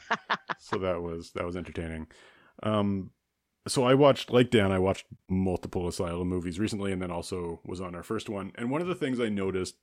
so 0.58 0.78
that 0.78 1.02
was 1.02 1.32
that 1.32 1.44
was 1.44 1.56
entertaining. 1.56 2.06
Um, 2.62 3.10
so 3.66 3.84
I 3.84 3.94
watched, 3.94 4.32
like 4.32 4.50
Dan, 4.50 4.72
I 4.72 4.78
watched 4.78 5.06
multiple 5.28 5.86
Asylum 5.86 6.28
movies 6.28 6.58
recently, 6.58 6.92
and 6.92 7.00
then 7.00 7.10
also 7.10 7.60
was 7.64 7.80
on 7.80 7.94
our 7.94 8.02
first 8.02 8.28
one. 8.28 8.52
And 8.56 8.70
one 8.70 8.80
of 8.80 8.88
the 8.88 8.94
things 8.94 9.20
I 9.20 9.28
noticed, 9.28 9.76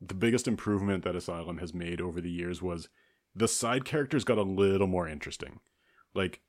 the 0.00 0.14
biggest 0.14 0.48
improvement 0.48 1.04
that 1.04 1.14
Asylum 1.14 1.58
has 1.58 1.72
made 1.72 2.00
over 2.00 2.20
the 2.20 2.30
years 2.30 2.60
was 2.60 2.88
the 3.34 3.48
side 3.48 3.84
characters 3.84 4.24
got 4.24 4.38
a 4.38 4.42
little 4.42 4.88
more 4.88 5.08
interesting. 5.08 5.60
Like 6.14 6.40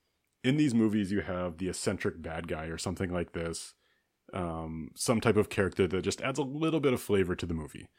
in 0.44 0.58
these 0.58 0.74
movies, 0.74 1.12
you 1.12 1.22
have 1.22 1.58
the 1.58 1.70
eccentric 1.70 2.22
bad 2.22 2.48
guy 2.48 2.66
or 2.66 2.78
something 2.78 3.12
like 3.12 3.34
this, 3.34 3.74
um, 4.34 4.90
some 4.96 5.22
type 5.22 5.38
of 5.38 5.50
character 5.50 5.88
that 5.88 6.02
just 6.02 6.22
adds 6.22 6.40
a 6.40 6.44
little 6.44 6.80
bit 6.80 6.94
of 6.94 7.02
flavor 7.02 7.36
to 7.36 7.46
the 7.46 7.54
movie. 7.54 7.90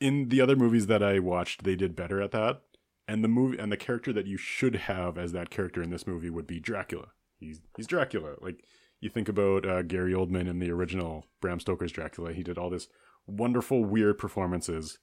In 0.00 0.28
the 0.28 0.40
other 0.40 0.56
movies 0.56 0.86
that 0.86 1.02
I 1.02 1.18
watched, 1.18 1.64
they 1.64 1.74
did 1.74 1.96
better 1.96 2.20
at 2.20 2.32
that. 2.32 2.62
And 3.08 3.22
the 3.22 3.28
movie 3.28 3.58
and 3.58 3.70
the 3.70 3.76
character 3.76 4.12
that 4.12 4.26
you 4.26 4.36
should 4.36 4.74
have 4.74 5.16
as 5.16 5.32
that 5.32 5.50
character 5.50 5.82
in 5.82 5.90
this 5.90 6.06
movie 6.06 6.30
would 6.30 6.46
be 6.46 6.58
Dracula. 6.58 7.08
He's 7.38 7.60
he's 7.76 7.86
Dracula. 7.86 8.34
Like 8.40 8.64
you 9.00 9.08
think 9.08 9.28
about 9.28 9.64
uh, 9.64 9.82
Gary 9.82 10.12
Oldman 10.12 10.48
in 10.48 10.58
the 10.58 10.70
original 10.70 11.26
Bram 11.40 11.60
Stoker's 11.60 11.92
Dracula, 11.92 12.32
he 12.32 12.42
did 12.42 12.58
all 12.58 12.68
this 12.68 12.88
wonderful, 13.26 13.84
weird 13.84 14.18
performances. 14.18 14.98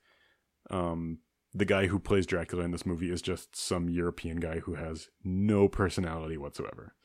Um, 0.69 1.19
the 1.53 1.65
guy 1.65 1.88
who 1.88 1.99
plays 1.99 2.25
Dracula 2.25 2.63
in 2.63 2.71
this 2.71 2.85
movie 2.85 3.11
is 3.11 3.21
just 3.21 3.55
some 3.55 3.89
European 3.89 4.38
guy 4.38 4.59
who 4.59 4.75
has 4.75 5.09
no 5.23 5.67
personality 5.67 6.38
whatsoever. 6.38 6.95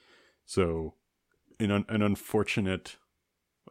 So, 0.46 0.94
an 1.60 1.70
un- 1.70 1.84
an 1.88 2.02
unfortunate 2.02 2.96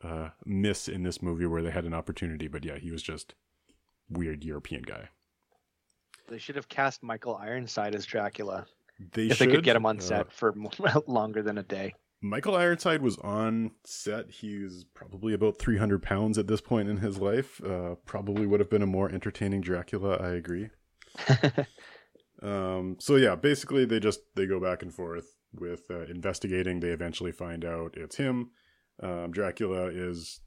uh, 0.04 0.30
miss 0.46 0.88
in 0.88 1.04
this 1.04 1.22
movie 1.22 1.46
where 1.46 1.62
they 1.64 1.72
had 1.72 1.86
an 1.86 1.94
opportunity, 1.94 2.48
but 2.48 2.64
yeah, 2.64 2.78
he 2.78 2.92
was 2.92 3.02
just 3.02 3.34
weird 4.10 4.44
European 4.44 4.84
guy. 4.84 5.10
They 6.28 6.38
should 6.38 6.56
have 6.56 6.70
cast 6.70 7.04
Michael 7.04 7.36
Ironside 7.36 7.96
as 7.96 8.06
Dracula 8.06 8.68
They 9.14 9.28
if 9.28 9.40
they 9.40 9.48
could 9.48 9.64
get 9.64 9.76
him 9.76 9.86
on 9.86 9.98
uh, 9.98 10.02
set 10.02 10.32
for 10.32 10.54
more, 10.54 10.72
longer 11.08 11.42
than 11.42 11.58
a 11.58 11.64
day. 11.64 11.96
Michael 12.22 12.56
Ironside 12.56 13.02
was 13.02 13.18
on 13.20 13.72
set. 13.86 14.32
He's 14.32 14.86
probably 14.94 15.34
about 15.34 15.60
300 15.60 16.02
pounds 16.02 16.38
at 16.38 16.48
this 16.48 16.62
point 16.62 16.90
in 16.90 16.98
his 16.98 17.20
life. 17.20 17.64
Uh, 17.64 17.96
probably 18.06 18.48
would 18.48 18.60
have 18.60 18.70
been 18.70 18.82
a 18.82 18.88
more 18.88 19.10
entertaining 19.10 19.62
Dracula. 19.62 20.16
I 20.16 20.30
agree. 20.30 20.70
Um, 22.42 22.98
so 23.00 23.16
yeah, 23.16 23.36
basically 23.36 23.86
they 23.86 24.00
just 24.00 24.22
they 24.36 24.46
go 24.46 24.60
back 24.60 24.82
and 24.82 24.94
forth 24.94 25.36
with 25.54 25.90
uh, 25.90 26.02
investigating. 26.02 26.80
They 26.80 26.90
eventually 26.90 27.32
find 27.32 27.66
out 27.66 27.96
it's 27.98 28.18
him. 28.18 28.52
Um, 29.02 29.32
Dracula 29.32 29.88
is 29.88 30.42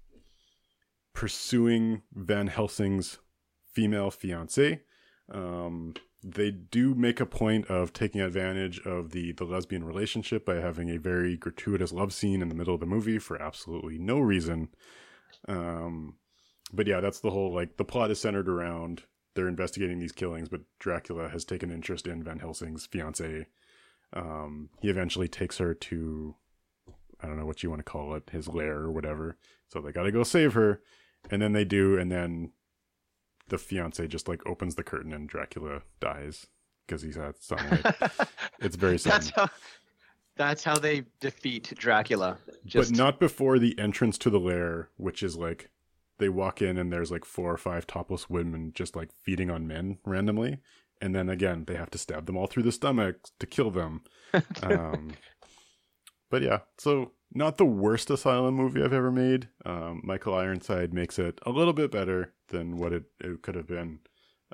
pursuing 1.15 2.03
Van 2.13 2.47
Helsing's 2.47 3.19
female 3.73 4.11
fiance. 4.11 4.81
Um, 5.33 5.95
they 6.23 6.51
do 6.51 6.95
make 6.95 7.21
a 7.21 7.27
point 7.27 7.67
of 7.67 7.93
taking 7.93 8.21
advantage 8.21 8.81
of 8.81 9.11
the 9.11 9.33
the 9.33 9.45
lesbian 9.45 9.85
relationship 9.85 10.45
by 10.45 10.57
having 10.57 10.91
a 10.91 10.99
very 10.99 11.37
gratuitous 11.37 11.93
love 11.93 12.13
scene 12.13 12.43
in 12.43 12.49
the 12.49 12.55
middle 12.55 12.75
of 12.75 12.81
the 12.81 12.87
movie 12.87 13.19
for 13.19 13.41
absolutely 13.41 13.99
no 13.99 14.19
reason. 14.19 14.69
Um, 15.49 16.17
but 16.73 16.87
yeah, 16.87 17.01
that's 17.01 17.21
the 17.21 17.31
whole 17.31 17.55
like 17.55 17.77
the 17.77 17.85
plot 17.85 18.11
is 18.11 18.21
centered 18.21 18.49
around 18.49 19.05
they're 19.35 19.49
investigating 19.49 19.99
these 19.99 20.13
killings, 20.13 20.49
but 20.49 20.63
Dracula 20.79 21.29
has 21.29 21.45
taken 21.45 21.71
interest 21.71 22.07
in 22.07 22.23
Van 22.23 22.41
Helsing's 22.41 22.87
fiance. 22.87 23.47
Um, 24.13 24.71
he 24.81 24.89
eventually 24.89 25.29
takes 25.29 25.59
her 25.59 25.73
to, 25.73 26.35
I 27.21 27.27
don't 27.27 27.39
know 27.39 27.47
what 27.47 27.63
you 27.63 27.71
want 27.71 27.81
to 27.81 27.91
call 27.91 28.15
it, 28.15 28.31
his 28.31 28.49
lair 28.49 28.79
or 28.79 28.91
whatever. 28.91 29.37
So 29.69 29.81
they 29.81 29.93
got 29.93 30.03
to 30.03 30.13
go 30.13 30.25
save 30.25 30.55
her, 30.55 30.83
and 31.31 31.41
then 31.41 31.53
they 31.53 31.65
do, 31.65 31.97
and 31.97 32.11
then 32.11 32.53
the 33.51 33.59
fiance 33.59 34.07
just 34.09 34.29
like 34.29 34.45
opens 34.47 34.75
the 34.75 34.83
curtain 34.83 35.13
and 35.13 35.29
Dracula 35.29 35.83
dies 36.01 36.47
because 36.87 37.03
he's 37.03 37.17
had 37.17 37.41
sunlight. 37.41 37.85
it's 38.61 38.77
very 38.77 38.99
sad, 38.99 39.13
That's 39.13 39.31
how. 39.31 39.49
That's 40.37 40.65
how 40.65 40.77
they 40.77 41.03
defeat 41.21 41.75
Dracula. 41.77 42.39
Just 42.65 42.93
but 42.93 42.99
not 42.99 43.21
before 43.21 43.59
the 43.59 43.79
entrance 43.79 44.17
to 44.19 44.31
the 44.31 44.41
lair, 44.41 44.89
which 44.97 45.23
is 45.23 45.37
like 45.37 45.69
they 46.19 46.31
walk 46.31 46.63
in 46.63 46.79
and 46.79 46.91
there's 46.91 47.11
like 47.11 47.27
four 47.27 47.53
or 47.53 47.59
five 47.59 47.87
topless 47.87 48.31
women 48.31 48.73
just 48.75 48.97
like 48.97 49.11
feeding 49.23 49.51
on 49.51 49.67
men 49.67 49.99
randomly 50.07 50.59
and 51.01 51.15
then 51.15 51.29
again 51.29 51.65
they 51.67 51.75
have 51.75 51.91
to 51.91 51.99
stab 51.99 52.27
them 52.27 52.37
all 52.37 52.47
through 52.47 52.63
the 52.63 52.71
stomach 52.71 53.17
to 53.39 53.47
kill 53.47 53.71
them 53.71 54.03
um, 54.63 55.13
but 56.31 56.43
yeah 56.43 56.61
so 56.79 57.13
not 57.33 57.59
the 57.59 57.65
worst 57.65 58.11
asylum 58.11 58.55
movie 58.55 58.83
i've 58.83 58.93
ever 58.93 59.11
made 59.13 59.49
um, 59.67 60.01
michael 60.05 60.35
ironside 60.35 60.93
makes 60.95 61.19
it 61.19 61.39
a 61.45 61.51
little 61.51 61.73
bit 61.73 61.91
better 61.91 62.33
than 62.49 62.77
what 62.77 62.93
it, 62.93 63.05
it 63.21 63.43
could 63.43 63.55
have 63.55 63.67
been 63.67 63.99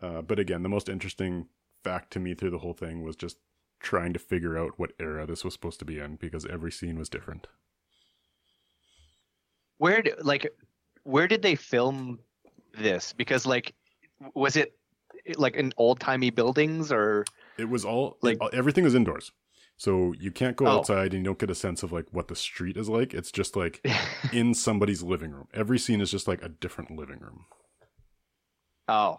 uh, 0.02 0.20
but 0.22 0.38
again 0.38 0.62
the 0.62 0.68
most 0.68 0.88
interesting 0.88 1.46
fact 1.84 2.12
to 2.12 2.18
me 2.18 2.34
through 2.34 2.50
the 2.50 2.58
whole 2.58 2.74
thing 2.74 3.02
was 3.02 3.16
just 3.16 3.36
trying 3.80 4.12
to 4.12 4.18
figure 4.18 4.58
out 4.58 4.72
what 4.78 4.92
era 4.98 5.26
this 5.26 5.44
was 5.44 5.52
supposed 5.54 5.78
to 5.78 5.84
be 5.84 5.98
in 5.98 6.16
because 6.16 6.44
every 6.46 6.72
scene 6.72 6.98
was 6.98 7.08
different 7.08 7.46
where 9.78 10.02
d- 10.02 10.12
like 10.22 10.50
where 11.04 11.28
did 11.28 11.42
they 11.42 11.54
film 11.54 12.18
this? 12.78 13.12
Because 13.12 13.46
like 13.46 13.74
was 14.34 14.56
it 14.56 14.74
like 15.36 15.54
in 15.56 15.72
old 15.76 16.00
timey 16.00 16.30
buildings 16.30 16.90
or 16.90 17.24
It 17.58 17.68
was 17.68 17.84
all 17.84 18.16
Like- 18.22 18.40
like 18.40 18.54
everything 18.54 18.84
was 18.84 18.94
indoors. 18.94 19.32
So 19.78 20.14
you 20.18 20.30
can't 20.30 20.56
go 20.56 20.66
Oh. 20.66 20.78
outside 20.78 21.12
and 21.12 21.22
you 21.22 21.24
don't 21.24 21.38
get 21.38 21.50
a 21.50 21.54
sense 21.54 21.82
of 21.82 21.92
like 21.92 22.06
what 22.10 22.28
the 22.28 22.36
street 22.36 22.76
is 22.76 22.88
like. 22.88 23.12
It's 23.12 23.30
just 23.30 23.56
like 23.56 23.86
in 24.32 24.54
somebody's 24.54 25.02
living 25.02 25.32
room. 25.32 25.48
Every 25.52 25.78
scene 25.78 26.00
is 26.00 26.10
just 26.10 26.26
like 26.26 26.42
a 26.42 26.48
different 26.48 26.90
living 26.92 27.18
room. 27.20 27.44
oh 28.88 29.18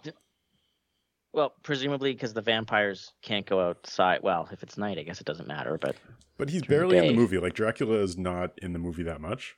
Well, 1.34 1.54
presumably 1.64 2.14
because 2.14 2.34
the 2.34 2.42
vampires 2.42 3.14
can't 3.22 3.46
go 3.46 3.70
outside. 3.70 4.22
Well, 4.24 4.50
if 4.52 4.64
it's 4.64 4.78
night, 4.78 4.98
I 4.98 5.04
guess 5.04 5.22
it 5.22 5.28
doesn't 5.28 5.48
matter. 5.48 5.78
But 5.80 5.96
But 6.38 6.50
he's 6.50 6.64
During 6.64 6.90
the 6.90 6.96
barely 6.96 7.08
in 7.08 7.16
the 7.16 7.22
movie. 7.22 7.38
Like 7.38 7.54
Dracula 7.54 7.98
is 8.00 8.18
not 8.18 8.52
in 8.62 8.74
the 8.74 8.80
movie 8.80 9.04
that 9.04 9.22
much. 9.22 9.56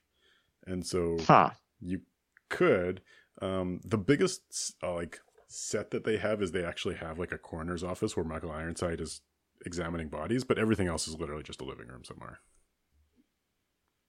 And 0.67 0.85
so 0.85 1.17
huh? 1.21 1.51
you 1.79 2.01
could 2.49 3.01
um 3.41 3.79
the 3.85 3.97
biggest 3.97 4.73
uh, 4.83 4.93
like 4.95 5.19
set 5.47 5.91
that 5.91 6.03
they 6.03 6.17
have 6.17 6.41
is 6.41 6.51
they 6.51 6.63
actually 6.65 6.95
have 6.95 7.17
like 7.17 7.31
a 7.31 7.37
coroner's 7.37 7.83
office 7.83 8.17
where 8.17 8.25
Michael 8.25 8.51
Ironside 8.51 8.99
is 8.99 9.21
examining 9.65 10.09
bodies, 10.09 10.43
but 10.43 10.57
everything 10.57 10.87
else 10.87 11.07
is 11.07 11.15
literally 11.19 11.43
just 11.43 11.61
a 11.61 11.65
living 11.65 11.87
room 11.87 12.03
somewhere. 12.03 12.39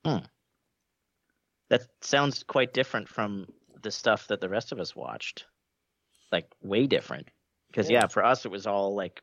Hmm. 0.04 0.24
That 1.68 1.82
sounds 2.00 2.42
quite 2.42 2.72
different 2.72 3.08
from 3.08 3.46
the 3.82 3.90
stuff 3.90 4.26
that 4.28 4.40
the 4.40 4.48
rest 4.48 4.72
of 4.72 4.80
us 4.80 4.94
watched. 4.96 5.46
Like 6.32 6.46
way 6.62 6.86
different. 6.86 7.28
Because 7.68 7.90
yeah, 7.90 8.06
for 8.06 8.24
us 8.24 8.44
it 8.44 8.50
was 8.50 8.66
all 8.66 8.94
like 8.94 9.20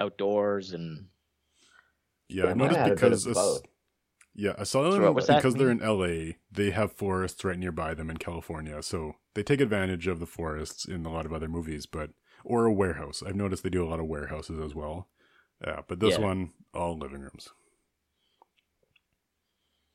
outdoors 0.00 0.72
and 0.72 1.06
Yeah, 2.28 2.46
I 2.46 2.54
noticed 2.54 2.78
have 2.78 2.86
a 2.86 2.90
bit 2.90 2.96
because 2.96 3.26
of 3.26 3.30
as- 3.30 3.36
both. 3.36 3.62
yeah, 4.34 4.54
Asylum 4.58 5.02
what 5.02 5.14
was 5.14 5.26
that 5.28 5.36
because 5.36 5.54
they're 5.54 5.70
in 5.70 5.78
LA, 5.78 6.34
they 6.50 6.70
have 6.70 6.92
forests 6.92 7.44
right 7.44 7.58
nearby 7.58 7.94
them 7.94 8.10
in 8.10 8.16
California, 8.16 8.82
so 8.82 9.16
they 9.34 9.42
take 9.42 9.60
advantage 9.60 10.06
of 10.08 10.18
the 10.20 10.26
forests 10.26 10.84
in 10.84 11.06
a 11.06 11.12
lot 11.12 11.26
of 11.26 11.32
other 11.32 11.48
movies. 11.48 11.86
But 11.86 12.10
or 12.44 12.66
a 12.66 12.72
warehouse. 12.72 13.22
I've 13.26 13.36
noticed 13.36 13.62
they 13.62 13.70
do 13.70 13.84
a 13.84 13.88
lot 13.88 14.00
of 14.00 14.06
warehouses 14.06 14.60
as 14.60 14.74
well. 14.74 15.08
Yeah, 15.66 15.80
but 15.88 16.00
this 16.00 16.18
Yeah. 16.18 16.24
one 16.24 16.52
all 16.74 16.98
living 16.98 17.20
rooms. 17.20 17.48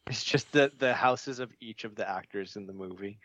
It's 0.08 0.24
just 0.24 0.52
the 0.52 0.72
the 0.78 0.94
houses 0.94 1.40
of 1.40 1.52
each 1.60 1.84
of 1.84 1.96
the 1.96 2.10
actors 2.10 2.56
in 2.56 2.66
the 2.66 2.74
movie. 2.74 3.20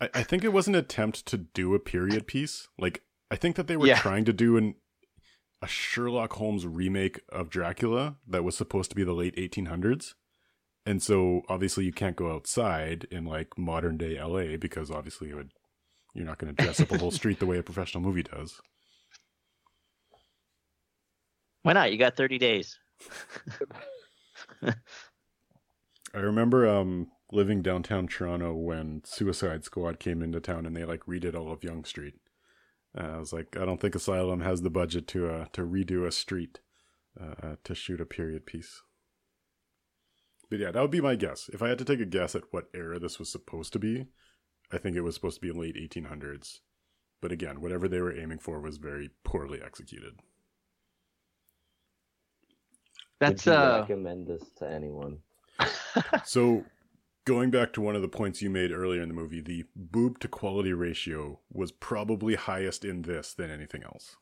I, 0.00 0.10
I 0.14 0.22
think 0.22 0.44
it 0.44 0.52
was 0.52 0.68
an 0.68 0.74
attempt 0.74 1.24
to 1.26 1.38
do 1.38 1.74
a 1.74 1.78
period 1.78 2.26
piece. 2.26 2.68
Like 2.78 3.02
I 3.30 3.36
think 3.36 3.56
that 3.56 3.66
they 3.66 3.76
were 3.76 3.86
Yeah. 3.86 3.98
trying 4.00 4.24
to 4.26 4.32
do 4.32 4.56
an 4.56 4.74
a 5.62 5.66
Sherlock 5.66 6.34
Holmes 6.34 6.66
remake 6.66 7.20
of 7.30 7.48
Dracula 7.48 8.16
that 8.26 8.44
was 8.44 8.54
supposed 8.56 8.90
to 8.90 8.96
be 8.96 9.04
the 9.04 9.14
late 9.14 9.34
1800s. 9.36 10.14
And 10.84 11.02
so 11.02 11.40
obviously 11.48 11.86
you 11.86 11.92
can't 11.92 12.16
go 12.16 12.34
outside 12.34 13.04
in 13.10 13.24
like 13.24 13.56
modern 13.56 13.96
day 13.96 14.20
LA 14.22 14.58
because 14.58 14.90
obviously 14.90 15.30
it 15.30 15.34
would 15.36 15.52
you're 16.12 16.26
not 16.26 16.36
going 16.38 16.54
to 16.54 16.62
dress 16.62 16.80
up 16.80 16.92
a 16.92 16.98
whole 16.98 17.10
street 17.22 17.38
the 17.40 17.46
way 17.46 17.56
a 17.56 17.62
professional 17.62 18.02
movie 18.02 18.22
does. 18.24 18.60
Why 21.64 21.72
not? 21.72 21.90
You 21.90 21.98
got 21.98 22.14
30 22.14 22.38
days. 22.38 22.78
I 24.62 26.18
remember 26.18 26.68
um 26.68 27.08
living 27.32 27.62
downtown 27.62 28.06
Toronto 28.06 28.52
when 28.54 29.00
Suicide 29.04 29.64
Squad 29.64 29.98
came 29.98 30.22
into 30.22 30.40
town 30.40 30.66
and 30.66 30.76
they 30.76 30.84
like 30.84 31.00
redid 31.06 31.34
all 31.34 31.50
of 31.50 31.64
Yonge 31.64 31.86
Street. 31.86 32.14
Uh, 32.96 33.14
I 33.14 33.16
was 33.16 33.32
like, 33.32 33.56
I 33.56 33.64
don't 33.64 33.80
think 33.80 33.94
Asylum 33.94 34.42
has 34.42 34.60
the 34.60 34.68
budget 34.68 35.08
to 35.08 35.28
uh 35.28 35.46
to 35.54 35.62
redo 35.62 36.06
a 36.06 36.12
street 36.12 36.60
uh, 37.18 37.56
to 37.64 37.74
shoot 37.74 38.00
a 38.00 38.06
period 38.06 38.44
piece. 38.44 38.82
But 40.50 40.58
yeah, 40.58 40.70
that 40.70 40.82
would 40.82 40.90
be 40.90 41.00
my 41.00 41.14
guess. 41.14 41.48
If 41.50 41.62
I 41.62 41.70
had 41.70 41.78
to 41.78 41.84
take 41.86 42.00
a 42.00 42.04
guess 42.04 42.34
at 42.34 42.44
what 42.50 42.68
era 42.74 42.98
this 42.98 43.18
was 43.18 43.32
supposed 43.32 43.72
to 43.72 43.78
be, 43.78 44.04
I 44.70 44.76
think 44.76 44.96
it 44.96 45.00
was 45.00 45.14
supposed 45.14 45.40
to 45.40 45.46
be 45.46 45.58
late 45.58 45.76
1800s. 45.76 46.58
But 47.22 47.32
again, 47.32 47.62
whatever 47.62 47.88
they 47.88 48.02
were 48.02 48.14
aiming 48.14 48.40
for 48.40 48.60
was 48.60 48.76
very 48.76 49.08
poorly 49.24 49.62
executed. 49.64 50.20
That's 53.26 53.46
Would 53.46 53.52
you 53.52 53.52
uh 53.52 53.80
recommend 53.80 54.26
this 54.26 54.42
to 54.58 54.70
anyone? 54.70 55.18
So, 56.24 56.64
going 57.26 57.50
back 57.50 57.72
to 57.74 57.80
one 57.80 57.96
of 57.96 58.02
the 58.02 58.08
points 58.08 58.42
you 58.42 58.50
made 58.50 58.72
earlier 58.72 59.02
in 59.02 59.08
the 59.08 59.14
movie, 59.14 59.40
the 59.40 59.64
boob 59.76 60.18
to 60.20 60.28
quality 60.28 60.72
ratio 60.72 61.40
was 61.52 61.72
probably 61.72 62.34
highest 62.34 62.84
in 62.84 63.02
this 63.02 63.34
than 63.34 63.50
anything 63.50 63.82
else. 63.84 64.16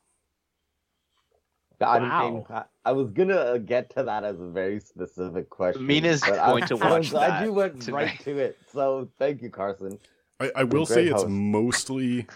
I 1.80 1.98
Wow. 2.00 2.34
mean, 2.34 2.46
I, 2.50 2.64
I 2.84 2.92
was 2.92 3.10
gonna 3.10 3.58
get 3.58 3.90
to 3.96 4.04
that 4.04 4.24
as 4.24 4.40
a 4.40 4.46
very 4.48 4.80
specific 4.80 5.50
question. 5.50 5.86
Mena's 5.86 6.22
but 6.22 6.44
going 6.44 6.64
I'm- 6.64 6.68
to 6.68 6.76
I'm 6.80 6.90
watch 6.90 7.10
glad 7.10 7.30
that 7.32 7.44
you 7.44 7.52
went 7.52 7.80
tonight. 7.80 8.04
right 8.04 8.20
to 8.20 8.38
it. 8.38 8.58
So 8.72 9.08
thank 9.18 9.42
you, 9.42 9.50
Carson. 9.50 9.98
I, 10.40 10.52
I 10.56 10.64
will 10.64 10.86
great 10.86 10.88
say 10.88 11.06
it's 11.06 11.24
mostly 11.26 12.26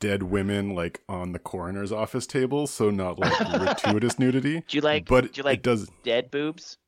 dead 0.00 0.24
women 0.24 0.74
like 0.74 1.02
on 1.08 1.32
the 1.32 1.38
coroner's 1.38 1.92
office 1.92 2.26
table, 2.26 2.66
so 2.66 2.90
not 2.90 3.18
like 3.18 3.32
gratuitous 3.58 4.18
nudity. 4.18 4.62
Do 4.66 4.76
you 4.76 4.80
like 4.80 5.06
but 5.06 5.32
do 5.32 5.38
you 5.38 5.42
like 5.42 5.58
it 5.58 5.62
does. 5.62 5.90
dead 6.02 6.30
boobs? 6.30 6.78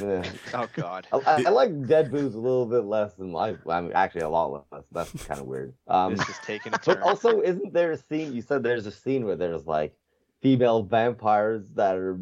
Yeah. 0.00 0.24
oh 0.54 0.68
god. 0.74 1.06
I, 1.12 1.18
I, 1.18 1.44
I 1.46 1.50
like 1.50 1.86
dead 1.86 2.10
boobs 2.10 2.34
a 2.34 2.38
little 2.38 2.66
bit 2.66 2.84
less 2.84 3.14
than 3.14 3.32
life. 3.32 3.58
I 3.68 3.80
mean, 3.80 3.92
actually, 3.94 4.22
a 4.22 4.28
lot 4.28 4.66
less. 4.72 4.84
That's 4.92 5.24
kind 5.24 5.40
of 5.40 5.46
weird. 5.46 5.74
Um, 5.86 6.16
this 6.16 6.28
is 6.28 6.36
taking 6.44 6.74
a 6.74 6.78
turn. 6.78 6.96
but 6.96 7.02
also, 7.02 7.40
isn't 7.40 7.72
there 7.72 7.92
a 7.92 7.96
scene? 7.96 8.32
You 8.32 8.42
said 8.42 8.62
there's 8.62 8.86
a 8.86 8.92
scene 8.92 9.24
where 9.26 9.36
there's 9.36 9.66
like 9.66 9.94
female 10.40 10.82
vampires 10.82 11.68
that 11.74 11.96
are 11.96 12.18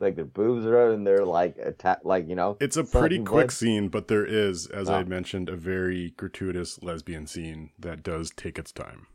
like 0.00 0.16
their 0.16 0.24
boobs 0.24 0.66
are 0.66 0.80
out 0.80 0.94
and 0.94 1.06
they're 1.06 1.24
like 1.24 1.56
attack, 1.58 2.00
like 2.04 2.28
you 2.28 2.34
know. 2.34 2.56
It's 2.60 2.76
a 2.76 2.84
pretty 2.84 3.18
quick 3.18 3.48
blood. 3.48 3.52
scene, 3.52 3.88
but 3.88 4.08
there 4.08 4.24
is, 4.24 4.66
as 4.66 4.88
I 4.88 5.04
mentioned, 5.04 5.48
a 5.48 5.56
very 5.56 6.12
gratuitous 6.16 6.82
lesbian 6.82 7.26
scene 7.26 7.70
that 7.78 8.02
does 8.02 8.30
take 8.30 8.58
its 8.58 8.72
time. 8.72 9.06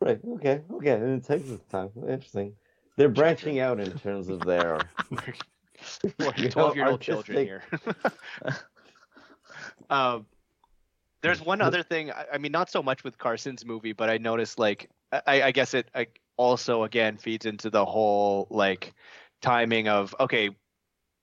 Right. 0.00 0.20
Okay. 0.36 0.62
Okay. 0.72 0.92
And 0.92 1.22
it 1.22 1.24
takes 1.24 1.48
its 1.50 1.64
time. 1.70 1.90
Interesting. 2.08 2.54
They're 2.96 3.08
branching 3.08 3.60
out 3.60 3.80
in 3.80 3.90
terms 3.98 4.28
of 4.28 4.40
their. 4.40 4.80
Twelve 6.50 6.76
year 6.76 6.88
old 6.88 7.00
children 7.00 7.46
here. 7.46 7.62
um, 9.90 10.26
there's 11.22 11.40
one 11.40 11.60
other 11.60 11.82
thing. 11.82 12.10
I, 12.10 12.26
I 12.34 12.38
mean, 12.38 12.52
not 12.52 12.70
so 12.70 12.82
much 12.82 13.04
with 13.04 13.18
Carson's 13.18 13.64
movie, 13.64 13.92
but 13.92 14.10
I 14.10 14.18
noticed 14.18 14.58
like 14.58 14.90
I, 15.12 15.42
I 15.42 15.52
guess 15.52 15.74
it 15.74 15.90
I 15.94 16.06
also 16.36 16.84
again 16.84 17.16
feeds 17.16 17.46
into 17.46 17.70
the 17.70 17.84
whole 17.84 18.46
like 18.50 18.94
timing 19.40 19.88
of 19.88 20.14
okay, 20.20 20.50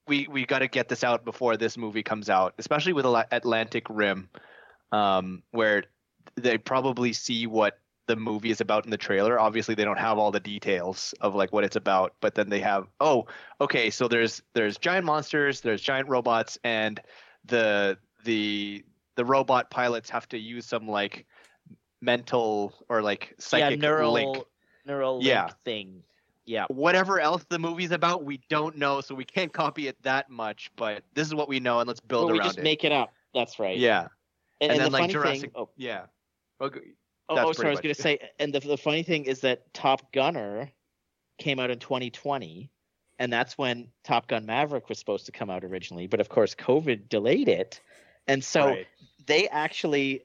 we 0.06 0.26
we 0.28 0.46
got 0.46 0.60
to 0.60 0.68
get 0.68 0.88
this 0.88 1.04
out 1.04 1.24
before 1.24 1.56
this 1.56 1.76
movie 1.76 2.02
comes 2.02 2.30
out, 2.30 2.54
especially 2.58 2.92
with 2.92 3.04
Atla- 3.04 3.28
Atlantic 3.30 3.86
Rim, 3.88 4.28
um, 4.92 5.42
where 5.50 5.84
they 6.36 6.58
probably 6.58 7.12
see 7.12 7.46
what 7.46 7.78
the 8.08 8.16
movie 8.16 8.50
is 8.50 8.60
about 8.60 8.84
in 8.84 8.90
the 8.90 8.96
trailer. 8.98 9.38
Obviously, 9.38 9.74
they 9.76 9.84
don't 9.84 9.98
have 9.98 10.18
all 10.18 10.32
the 10.32 10.40
details 10.40 11.14
of 11.20 11.34
like 11.36 11.52
what 11.52 11.62
it's 11.62 11.76
about, 11.76 12.14
but 12.20 12.34
then 12.34 12.48
they 12.48 12.58
have 12.60 12.88
oh, 13.00 13.26
okay, 13.60 13.88
so 13.90 14.08
there's 14.08 14.42
there's 14.54 14.76
giant 14.78 15.06
monsters, 15.06 15.60
there's 15.60 15.80
giant 15.80 16.08
robots, 16.08 16.58
and 16.64 17.00
the 17.44 17.96
the 18.24 18.84
the 19.14 19.24
robot 19.24 19.70
pilots 19.70 20.10
have 20.10 20.28
to 20.30 20.38
use 20.38 20.66
some 20.66 20.88
like 20.88 21.26
mental 22.00 22.72
or 22.88 23.02
like 23.02 23.34
psychic 23.38 23.80
yeah, 23.82 23.88
neural 23.88 24.12
link. 24.12 24.38
neural 24.86 25.16
link 25.16 25.26
Yeah. 25.28 25.48
thing. 25.64 26.02
Yeah. 26.44 26.64
Whatever 26.68 27.20
else 27.20 27.44
the 27.50 27.58
movie's 27.58 27.90
about, 27.90 28.24
we 28.24 28.40
don't 28.48 28.76
know, 28.76 29.00
so 29.02 29.14
we 29.14 29.24
can't 29.24 29.52
copy 29.52 29.86
it 29.88 30.02
that 30.02 30.30
much. 30.30 30.70
But 30.76 31.02
this 31.14 31.26
is 31.26 31.34
what 31.34 31.48
we 31.48 31.60
know, 31.60 31.80
and 31.80 31.86
let's 31.88 32.00
build 32.00 32.24
Well, 32.26 32.32
we 32.32 32.38
around 32.38 32.48
just 32.48 32.58
it. 32.58 32.64
make 32.64 32.84
it 32.84 32.92
up. 32.92 33.12
That's 33.34 33.58
right. 33.58 33.76
yeah, 33.76 34.06
And, 34.62 34.70
And 34.70 34.72
and 34.72 34.80
then, 34.80 34.84
the 34.86 34.90
like, 34.92 35.00
funny 35.02 35.12
Jurassic- 35.12 35.40
thing. 35.42 35.50
Oh, 35.54 35.68
yeah. 35.76 36.06
Okay. 36.60 36.80
Oh, 37.28 37.34
That's 37.36 37.48
oh, 37.48 37.52
sorry. 37.52 37.68
I 37.68 37.70
was 37.72 37.80
going 37.80 37.94
to 37.94 38.00
say, 38.00 38.18
and 38.38 38.52
the 38.54 38.60
the 38.60 38.76
funny 38.78 39.02
thing 39.02 39.24
is 39.24 39.40
that 39.40 39.72
Top 39.74 40.12
Gunner 40.12 40.70
came 41.38 41.58
out 41.60 41.70
in 41.70 41.78
2020, 41.78 42.70
and 43.18 43.32
that's 43.32 43.56
when 43.56 43.88
Top 44.04 44.28
Gun 44.28 44.46
Maverick 44.46 44.88
was 44.88 44.98
supposed 44.98 45.26
to 45.26 45.32
come 45.32 45.50
out 45.50 45.64
originally, 45.64 46.06
but 46.06 46.20
of 46.20 46.28
course 46.28 46.54
COVID 46.54 47.08
delayed 47.08 47.48
it, 47.48 47.80
and 48.26 48.42
so 48.42 48.66
Right. 48.68 48.86
they 49.26 49.48
actually 49.48 50.24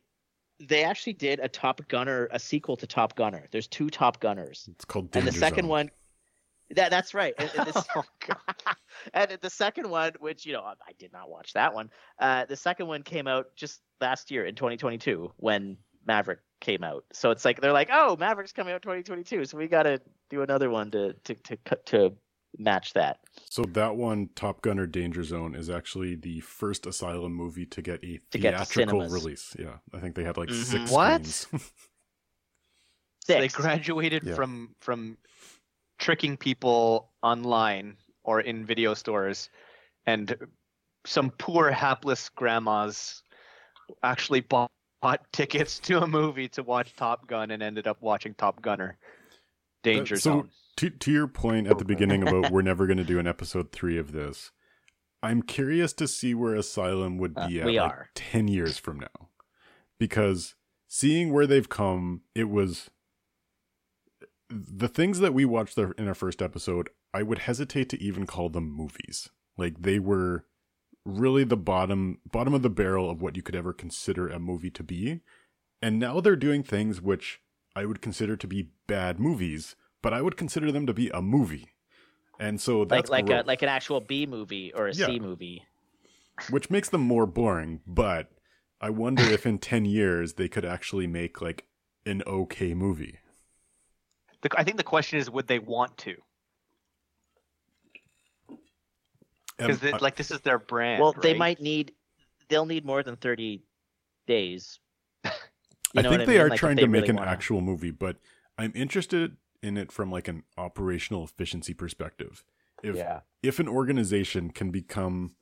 they 0.60 0.84
actually 0.84 1.14
did 1.14 1.40
a 1.40 1.48
Top 1.50 1.86
Gunner 1.88 2.30
a 2.32 2.40
sequel 2.40 2.78
to 2.78 2.88
Top 2.88 3.16
Gunner. 3.16 3.48
There's 3.52 3.68
two 3.68 3.90
Top 3.90 4.20
Gunners, 4.20 4.70
It's 4.72 4.86
called 4.86 5.10
and 5.16 5.28
the 5.28 5.32
second 5.32 5.64
Zone. 5.64 5.70
one. 5.70 5.92
That, 6.70 6.90
that's 6.90 7.14
right. 7.14 7.34
And, 7.38 7.52
and 7.58 7.68
this- 7.68 7.86
Oh, 7.96 8.04
and 9.14 9.38
the 9.42 9.50
second 9.50 9.90
one, 9.90 10.14
which 10.20 10.46
you 10.46 10.54
know 10.54 10.62
I 10.62 10.74
I 10.88 10.94
did 10.98 11.12
not 11.12 11.30
watch 11.30 11.54
that 11.54 11.74
one. 11.74 11.90
Uh, 12.20 12.46
the 12.46 12.56
second 12.56 12.88
one 12.88 13.04
came 13.04 13.28
out 13.28 13.48
just 13.56 13.82
last 14.00 14.32
year 14.32 14.46
in 14.46 14.56
2022 14.56 15.32
when 15.38 15.78
Maverick 16.06 16.40
came 16.60 16.84
out. 16.84 17.06
So 17.12 17.32
it's 17.32 17.46
like 17.46 17.62
they're 17.62 17.74
like, 17.74 17.90
oh, 17.92 18.16
Maverick's 18.18 18.52
coming 18.54 18.74
out 18.74 18.82
2022, 18.82 19.46
so 19.46 19.58
we 19.58 19.68
got 19.68 19.84
to 19.84 20.02
do 20.30 20.42
another 20.42 20.70
one 20.70 20.92
to 20.92 21.14
to 21.14 21.36
to 21.36 21.58
to 21.86 22.14
match 22.58 22.94
that. 22.94 23.20
So 23.50 23.64
that 23.74 23.96
one, 23.96 24.30
Top 24.36 24.62
Gunner 24.62 24.88
Danger 24.88 25.24
Zone, 25.24 25.56
is 25.56 25.70
actually 25.70 26.16
the 26.16 26.40
first 26.42 26.86
Asylum 26.86 27.34
movie 27.34 27.66
to 27.68 27.82
get 27.82 28.04
a 28.04 28.20
To 28.32 28.38
get 28.38 28.54
theatrical 28.68 29.10
release. 29.10 29.56
Yeah, 29.58 29.78
I 29.94 30.00
think 30.00 30.16
they 30.16 30.24
had 30.24 30.38
like 30.38 30.50
Mhm. 30.50 30.66
six 30.66 30.92
What? 30.92 31.26
screens. 31.26 31.48
they 33.28 33.48
graduated 33.48 34.28
Yeah. 34.28 34.36
from 34.36 34.76
from 34.80 35.18
tricking 36.00 36.38
people 36.38 37.12
online 37.22 37.98
or 38.24 38.42
in 38.42 38.66
video 38.66 38.94
stores, 38.94 39.50
and 40.06 40.36
some 41.06 41.32
poor 41.32 41.72
hapless 41.72 42.30
grandmas 42.30 43.24
actually 44.02 44.42
bought, 44.42 44.72
bought 45.04 45.22
tickets 45.34 45.78
to 45.82 46.02
a 46.02 46.08
movie 46.08 46.48
to 46.50 46.64
watch 46.64 46.96
Top 46.96 47.28
Gun 47.28 47.52
and 47.52 47.62
ended 47.62 47.86
up 47.86 48.02
watching 48.02 48.34
Top 48.34 48.62
Gunner. 48.62 48.98
Danger 49.84 50.16
Uh, 50.16 50.18
so- 50.18 50.32
Zone. 50.32 50.50
to 50.78 50.90
to 50.90 51.12
your 51.12 51.28
point 51.28 51.68
at 51.68 51.78
the 51.78 51.86
beginning 51.86 52.24
about 52.28 52.52
we're 52.52 52.62
never 52.64 52.88
going 52.88 52.98
to 52.98 53.04
do 53.04 53.20
an 53.20 53.28
episode 53.28 53.72
three 53.72 53.98
of 53.98 54.12
this, 54.14 54.52
I'm 55.22 55.42
curious 55.44 55.94
to 55.94 56.08
see 56.08 56.34
where 56.34 56.56
Asylum 56.56 57.18
would 57.20 57.34
Uh, 57.38 57.48
be 57.48 57.60
at 57.60 57.66
we 57.68 57.80
like 57.80 57.92
are. 57.92 58.10
ten 58.16 58.48
years 58.48 58.78
from 58.80 59.00
now, 59.00 59.30
because 60.00 60.56
seeing 60.88 61.32
where 61.34 61.46
they've 61.48 61.70
come, 61.70 62.22
it 62.34 62.50
was 62.50 62.90
the 64.50 64.88
things 64.88 65.20
that 65.20 65.34
we 65.34 65.46
watched 65.46 65.78
in 65.78 66.08
our 66.08 66.14
first 66.16 66.42
episode. 66.42 66.90
I 67.14 67.24
would 67.24 67.40
hesitate 67.40 67.90
to 67.90 68.02
even 68.02 68.26
call 68.26 68.50
them 68.50 68.72
movies. 68.72 69.30
Like 69.58 69.82
they 69.82 70.00
were 70.00 70.46
really 71.06 71.44
the 71.44 71.58
bottom 71.58 72.20
bottom 72.32 72.54
of 72.54 72.62
the 72.62 72.70
barrel 72.70 73.10
of 73.10 73.22
what 73.22 73.36
you 73.36 73.42
could 73.42 73.56
ever 73.56 73.74
consider 73.74 74.28
a 74.28 74.40
movie 74.40 74.72
to 74.72 74.84
be. 74.84 75.22
And 75.82 76.00
now 76.00 76.22
they're 76.22 76.36
doing 76.36 76.64
things 76.64 77.02
which 77.02 77.42
I 77.76 77.86
would 77.86 78.02
consider 78.02 78.38
to 78.38 78.48
be 78.48 78.70
bad 78.88 79.20
movies, 79.20 79.76
but 80.02 80.14
I 80.14 80.22
would 80.22 80.38
consider 80.38 80.72
them 80.72 80.86
to 80.88 80.94
be 80.94 81.10
a 81.10 81.22
movie. 81.22 81.70
And 82.40 82.60
so 82.62 82.86
that's 82.86 83.10
like 83.10 83.30
a 83.30 83.44
like 83.46 83.62
an 83.62 83.70
actual 83.70 84.00
B 84.00 84.26
movie 84.26 84.72
or 84.74 84.88
a 84.88 84.94
C 84.94 85.02
Yeah. 85.14 85.20
movie. 85.20 85.66
which 86.50 86.70
makes 86.70 86.90
them 86.90 87.02
more 87.02 87.26
boring, 87.26 87.82
but 87.86 88.32
I 88.82 88.90
wonder 88.90 89.24
if 89.24 89.46
in 89.46 89.60
10 89.60 89.86
years 89.86 90.34
they 90.34 90.50
could 90.50 90.66
actually 90.66 91.08
make 91.08 91.42
like 91.42 91.66
an 92.06 92.22
okay 92.28 92.74
movie. 92.74 93.20
The, 94.42 94.50
I 94.58 94.64
think 94.64 94.76
the 94.78 94.84
question 94.84 95.20
is, 95.20 95.30
would 95.30 95.48
they 95.48 95.60
want 95.60 95.98
to? 96.00 96.16
Because 99.68 99.94
Um, 99.94 100.00
like 100.02 100.16
this 100.16 100.32
is 100.32 100.42
their 100.42 100.60
brand. 100.60 101.02
well, 101.02 101.14
they 101.14 101.34
might 101.34 101.60
need. 101.62 101.94
They'll 102.50 102.66
need 102.66 102.86
more 102.86 103.04
than 103.04 103.16
thirty 103.16 103.64
days. 104.28 104.80
I 105.26 105.30
think 106.02 106.06
what 106.08 106.26
they 106.26 106.34
mean? 106.34 106.42
are 106.42 106.50
Like, 106.50 106.60
trying 106.60 106.76
they 106.76 106.82
to 106.84 106.88
make 106.88 107.02
really 107.02 107.10
an 107.12 107.16
wanna- 107.18 107.32
actual 107.32 107.62
movie, 107.62 107.92
but 107.92 108.18
I'm 108.58 108.72
interested 108.76 109.38
in 109.62 109.78
it 109.78 109.92
from 109.92 110.12
like 110.12 110.28
an 110.28 110.44
operational 110.58 111.24
efficiency 111.24 111.74
perspective. 111.74 112.44
If 112.84 112.96
yeah. 112.96 113.22
if 113.42 113.60
an 113.60 113.68
organization 113.68 114.50
can 114.52 114.72
become 114.72 115.36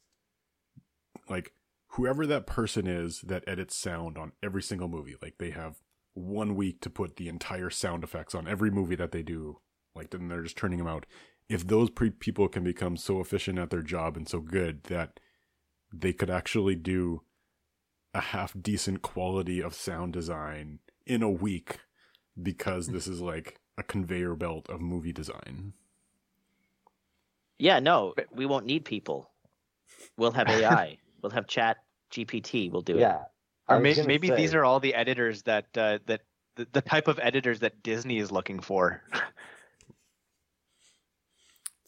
like 1.29 1.53
whoever 1.89 2.25
that 2.27 2.45
person 2.47 2.87
is 2.87 3.21
that 3.21 3.43
edits 3.47 3.75
sound 3.77 4.17
on 4.17 4.31
every 4.43 4.61
single 4.61 4.87
movie, 4.87 5.15
like 5.21 5.35
they 5.39 5.51
have 5.51 5.77
one 6.13 6.55
week 6.55 6.81
to 6.81 6.89
put 6.89 7.15
the 7.15 7.27
entire 7.29 7.69
sound 7.69 8.03
effects 8.03 8.35
on 8.35 8.47
every 8.47 8.69
movie 8.69 8.95
that 8.95 9.11
they 9.11 9.23
do, 9.23 9.59
like 9.95 10.11
then 10.11 10.27
they're 10.27 10.43
just 10.43 10.57
turning 10.57 10.77
them 10.77 10.87
out. 10.87 11.05
If 11.49 11.67
those 11.67 11.89
pre- 11.89 12.11
people 12.11 12.47
can 12.47 12.63
become 12.63 12.97
so 12.97 13.19
efficient 13.19 13.59
at 13.59 13.69
their 13.69 13.81
job 13.81 14.15
and 14.15 14.27
so 14.27 14.39
good 14.39 14.83
that 14.85 15.19
they 15.93 16.13
could 16.13 16.29
actually 16.29 16.75
do 16.75 17.21
a 18.13 18.21
half 18.21 18.53
decent 18.59 19.01
quality 19.01 19.61
of 19.61 19.73
sound 19.73 20.13
design 20.13 20.79
in 21.05 21.21
a 21.21 21.29
week 21.29 21.79
because 22.41 22.87
this 22.87 23.07
is 23.07 23.21
like 23.21 23.59
a 23.77 23.83
conveyor 23.83 24.35
belt 24.35 24.69
of 24.69 24.81
movie 24.81 25.13
design. 25.13 25.73
Yeah, 27.57 27.79
no, 27.79 28.13
we 28.33 28.45
won't 28.45 28.65
need 28.65 28.85
people. 28.85 29.29
We'll 30.17 30.31
have 30.31 30.47
AI. 30.49 30.97
we'll 31.21 31.31
have 31.31 31.47
Chat 31.47 31.77
GPT. 32.11 32.71
We'll 32.71 32.81
do 32.81 32.97
it. 32.97 33.01
Yeah. 33.01 33.23
Or 33.67 33.79
was 33.79 34.05
maybe, 34.05 34.27
gonna 34.27 34.39
these 34.39 34.53
are 34.53 34.65
all 34.65 34.79
the 34.79 34.93
editors 34.93 35.43
that 35.43 35.65
uh, 35.77 35.99
that 36.07 36.21
the, 36.55 36.67
the 36.73 36.81
type 36.81 37.07
of 37.07 37.19
editors 37.21 37.59
that 37.59 37.81
Disney 37.83 38.17
is 38.17 38.31
looking 38.31 38.59
for. 38.59 39.01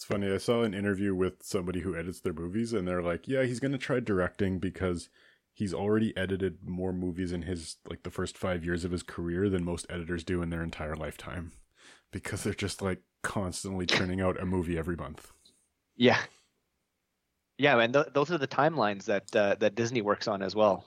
It's 0.03 0.11
funny. 0.11 0.29
I 0.29 0.37
saw 0.37 0.63
an 0.63 0.73
interview 0.73 1.15
with 1.15 1.43
somebody 1.43 1.79
who 1.79 1.95
edits 1.95 2.19
their 2.19 2.33
movies, 2.33 2.73
and 2.73 2.85
they're 2.85 3.01
like, 3.01 3.25
"Yeah, 3.25 3.43
he's 3.43 3.61
gonna 3.61 3.77
try 3.77 4.01
directing 4.01 4.59
because 4.59 5.07
he's 5.53 5.73
already 5.73 6.15
edited 6.17 6.67
more 6.67 6.91
movies 6.91 7.31
in 7.31 7.43
his 7.43 7.77
like 7.89 8.03
the 8.03 8.11
first 8.11 8.37
five 8.37 8.65
years 8.65 8.83
of 8.83 8.91
his 8.91 9.01
career 9.01 9.47
than 9.49 9.63
most 9.63 9.85
editors 9.89 10.25
do 10.25 10.41
in 10.41 10.49
their 10.49 10.61
entire 10.61 10.97
lifetime, 10.97 11.53
because 12.11 12.43
they're 12.43 12.53
just 12.53 12.81
like 12.81 13.01
constantly 13.21 13.85
churning 13.85 14.19
out 14.19 14.37
a 14.41 14.45
movie 14.45 14.77
every 14.77 14.97
month." 14.97 15.31
Yeah. 15.95 16.19
Yeah, 17.57 17.79
and 17.79 17.93
th- 17.93 18.07
those 18.13 18.31
are 18.31 18.37
the 18.37 18.47
timelines 18.47 19.05
that 19.05 19.33
uh, 19.35 19.55
that 19.59 19.75
Disney 19.75 20.01
works 20.01 20.27
on 20.27 20.41
as 20.41 20.55
well. 20.55 20.85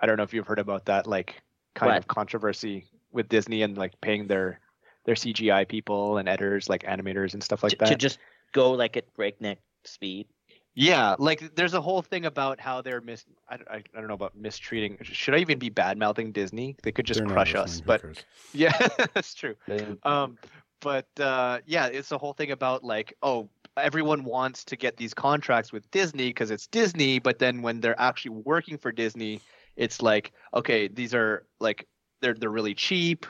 I 0.00 0.06
don't 0.06 0.16
know 0.16 0.22
if 0.22 0.34
you've 0.34 0.46
heard 0.46 0.58
about 0.58 0.84
that, 0.86 1.06
like 1.06 1.42
kind 1.74 1.90
What? 1.90 1.98
of 1.98 2.06
controversy 2.06 2.86
with 3.12 3.28
Disney 3.28 3.62
and 3.62 3.76
like 3.76 4.00
paying 4.00 4.26
their 4.26 4.60
their 5.04 5.16
CGI 5.16 5.64
people 5.64 6.18
and 6.18 6.28
editors, 6.28 6.68
like 6.68 6.82
animators 6.82 7.34
and 7.34 7.42
stuff 7.42 7.62
like 7.62 7.72
to, 7.72 7.76
that. 7.78 7.88
to 7.88 7.96
just 7.96 8.18
go 8.56 8.72
like 8.72 8.96
at 8.96 9.12
breakneck 9.14 9.58
speed. 9.84 10.26
Yeah, 10.74 11.14
like 11.18 11.54
there's 11.54 11.74
a 11.74 11.80
whole 11.80 12.02
thing 12.02 12.26
about 12.26 12.60
how 12.60 12.82
they're 12.82 13.00
mis. 13.00 13.24
I, 13.48 13.54
I, 13.54 13.76
I 13.76 13.82
don't 13.94 14.08
know 14.08 14.14
about 14.14 14.36
mistreating. 14.36 14.98
Should 15.02 15.34
I 15.34 15.38
even 15.38 15.58
be 15.58 15.70
bad 15.70 15.96
mouthing 15.96 16.32
Disney? 16.32 16.76
They 16.82 16.92
could 16.92 17.06
just 17.06 17.20
They're 17.20 17.28
crush 17.28 17.54
us. 17.54 17.80
But 17.80 18.02
cares? 18.02 18.24
yeah, 18.52 18.76
that's 19.14 19.34
true. 19.34 19.54
Um, 20.02 20.36
but 20.80 21.08
uh, 21.18 21.60
yeah, 21.64 21.86
it's 21.86 22.12
a 22.12 22.18
whole 22.18 22.34
thing 22.34 22.50
about 22.50 22.84
like, 22.84 23.14
oh, 23.22 23.48
everyone 23.78 24.24
wants 24.24 24.64
to 24.64 24.76
get 24.76 24.98
these 24.98 25.14
contracts 25.14 25.72
with 25.72 25.90
Disney 25.90 26.28
because 26.28 26.50
it's 26.50 26.66
Disney, 26.66 27.18
but 27.18 27.38
then 27.38 27.62
when 27.62 27.80
they're 27.80 27.98
actually 27.98 28.42
working 28.44 28.76
for 28.76 28.92
Disney, 28.92 29.40
it's 29.76 30.02
like, 30.02 30.32
okay, 30.52 30.88
these 30.88 31.14
are 31.14 31.46
like 31.58 31.88
they're 32.20 32.34
they're 32.34 32.50
really 32.50 32.74
cheap. 32.74 33.24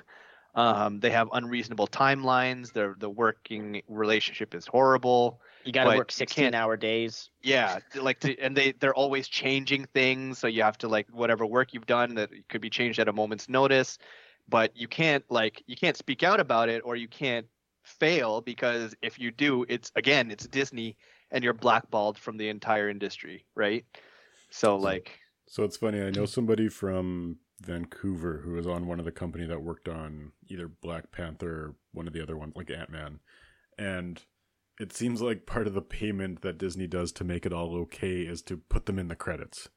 Um, 0.57 1.01
they 1.01 1.11
have 1.11 1.29
unreasonable 1.35 1.87
timelines. 1.87 2.73
Their 2.73 2.97
the 2.99 3.11
working 3.11 3.83
relationship 3.89 4.55
is 4.55 4.67
horrible. 4.67 5.39
You 5.65 5.73
got 5.73 5.85
to 5.85 5.97
work 5.97 6.11
16 6.11 6.55
hour 6.55 6.79
days. 6.79 7.29
Yeah, 7.43 7.81
like 7.95 8.21
to, 8.21 8.39
and 8.39 8.57
they 8.57 8.73
they're 8.73 8.95
always 8.95 9.29
changing 9.29 9.87
things, 9.93 10.39
so 10.39 10.47
you 10.47 10.63
have 10.63 10.79
to 10.79 10.89
like 10.89 11.09
whatever 11.13 11.45
work 11.45 11.75
you've 11.75 11.87
done 11.87 12.15
that 12.15 12.31
could 12.49 12.63
be 12.63 12.71
changed 12.71 12.99
at 12.99 13.07
a 13.07 13.13
moment's 13.13 13.51
notice, 13.51 13.99
but 14.49 14.75
you 14.75 14.89
can't 14.89 15.25
like 15.29 15.63
you 15.67 15.77
can't 15.77 15.97
speak 15.97 16.23
out 16.23 16.41
about 16.41 16.71
it 16.71 16.81
or 16.87 16.97
you 16.97 17.09
can't 17.09 17.47
fail 17.83 18.41
because 18.41 18.95
if 19.03 19.19
you 19.19 19.31
do, 19.31 19.67
it's 19.69 19.93
again 19.95 20.31
it's 20.31 20.47
Disney 20.47 20.97
and 21.33 21.45
you're 21.45 21.53
blackballed 21.53 22.17
from 22.17 22.39
the 22.39 22.49
entire 22.49 22.89
industry, 22.89 23.45
right? 23.55 23.85
So 24.51 24.77
like 24.77 25.19
So 25.49 25.65
it's 25.65 25.77
funny. 25.77 26.01
I 26.01 26.11
know 26.11 26.25
somebody 26.25 26.71
from 26.71 27.37
Vancouver 27.61 28.43
who 28.45 28.53
was 28.53 28.67
on 28.67 28.87
one 28.87 28.99
of 28.99 29.05
the 29.05 29.13
company 29.13 29.47
that 29.47 29.63
worked 29.63 29.89
on 29.89 30.33
either 30.49 30.69
Black 30.69 31.11
Panther 31.11 31.51
or 31.51 31.75
one 31.93 32.07
of 32.07 32.13
the 32.13 32.23
other 32.23 32.37
ones, 32.37 32.55
like 32.57 32.71
Ant 32.71 32.91
Man, 32.91 33.21
and 33.79 34.23
it 34.79 34.93
seems 34.93 35.23
like 35.23 35.47
part 35.47 35.67
of 35.67 35.75
the 35.75 35.83
payment 35.83 36.43
that 36.43 36.59
Disney 36.59 36.87
does 36.87 37.13
to 37.13 37.25
make 37.25 37.47
it 37.47 37.53
all 37.53 37.77
okay 37.77 38.21
is 38.23 38.43
to 38.43 38.59
put 38.59 38.87
them 38.87 38.99
in 38.99 39.09
the 39.09 39.17
credits. 39.17 39.69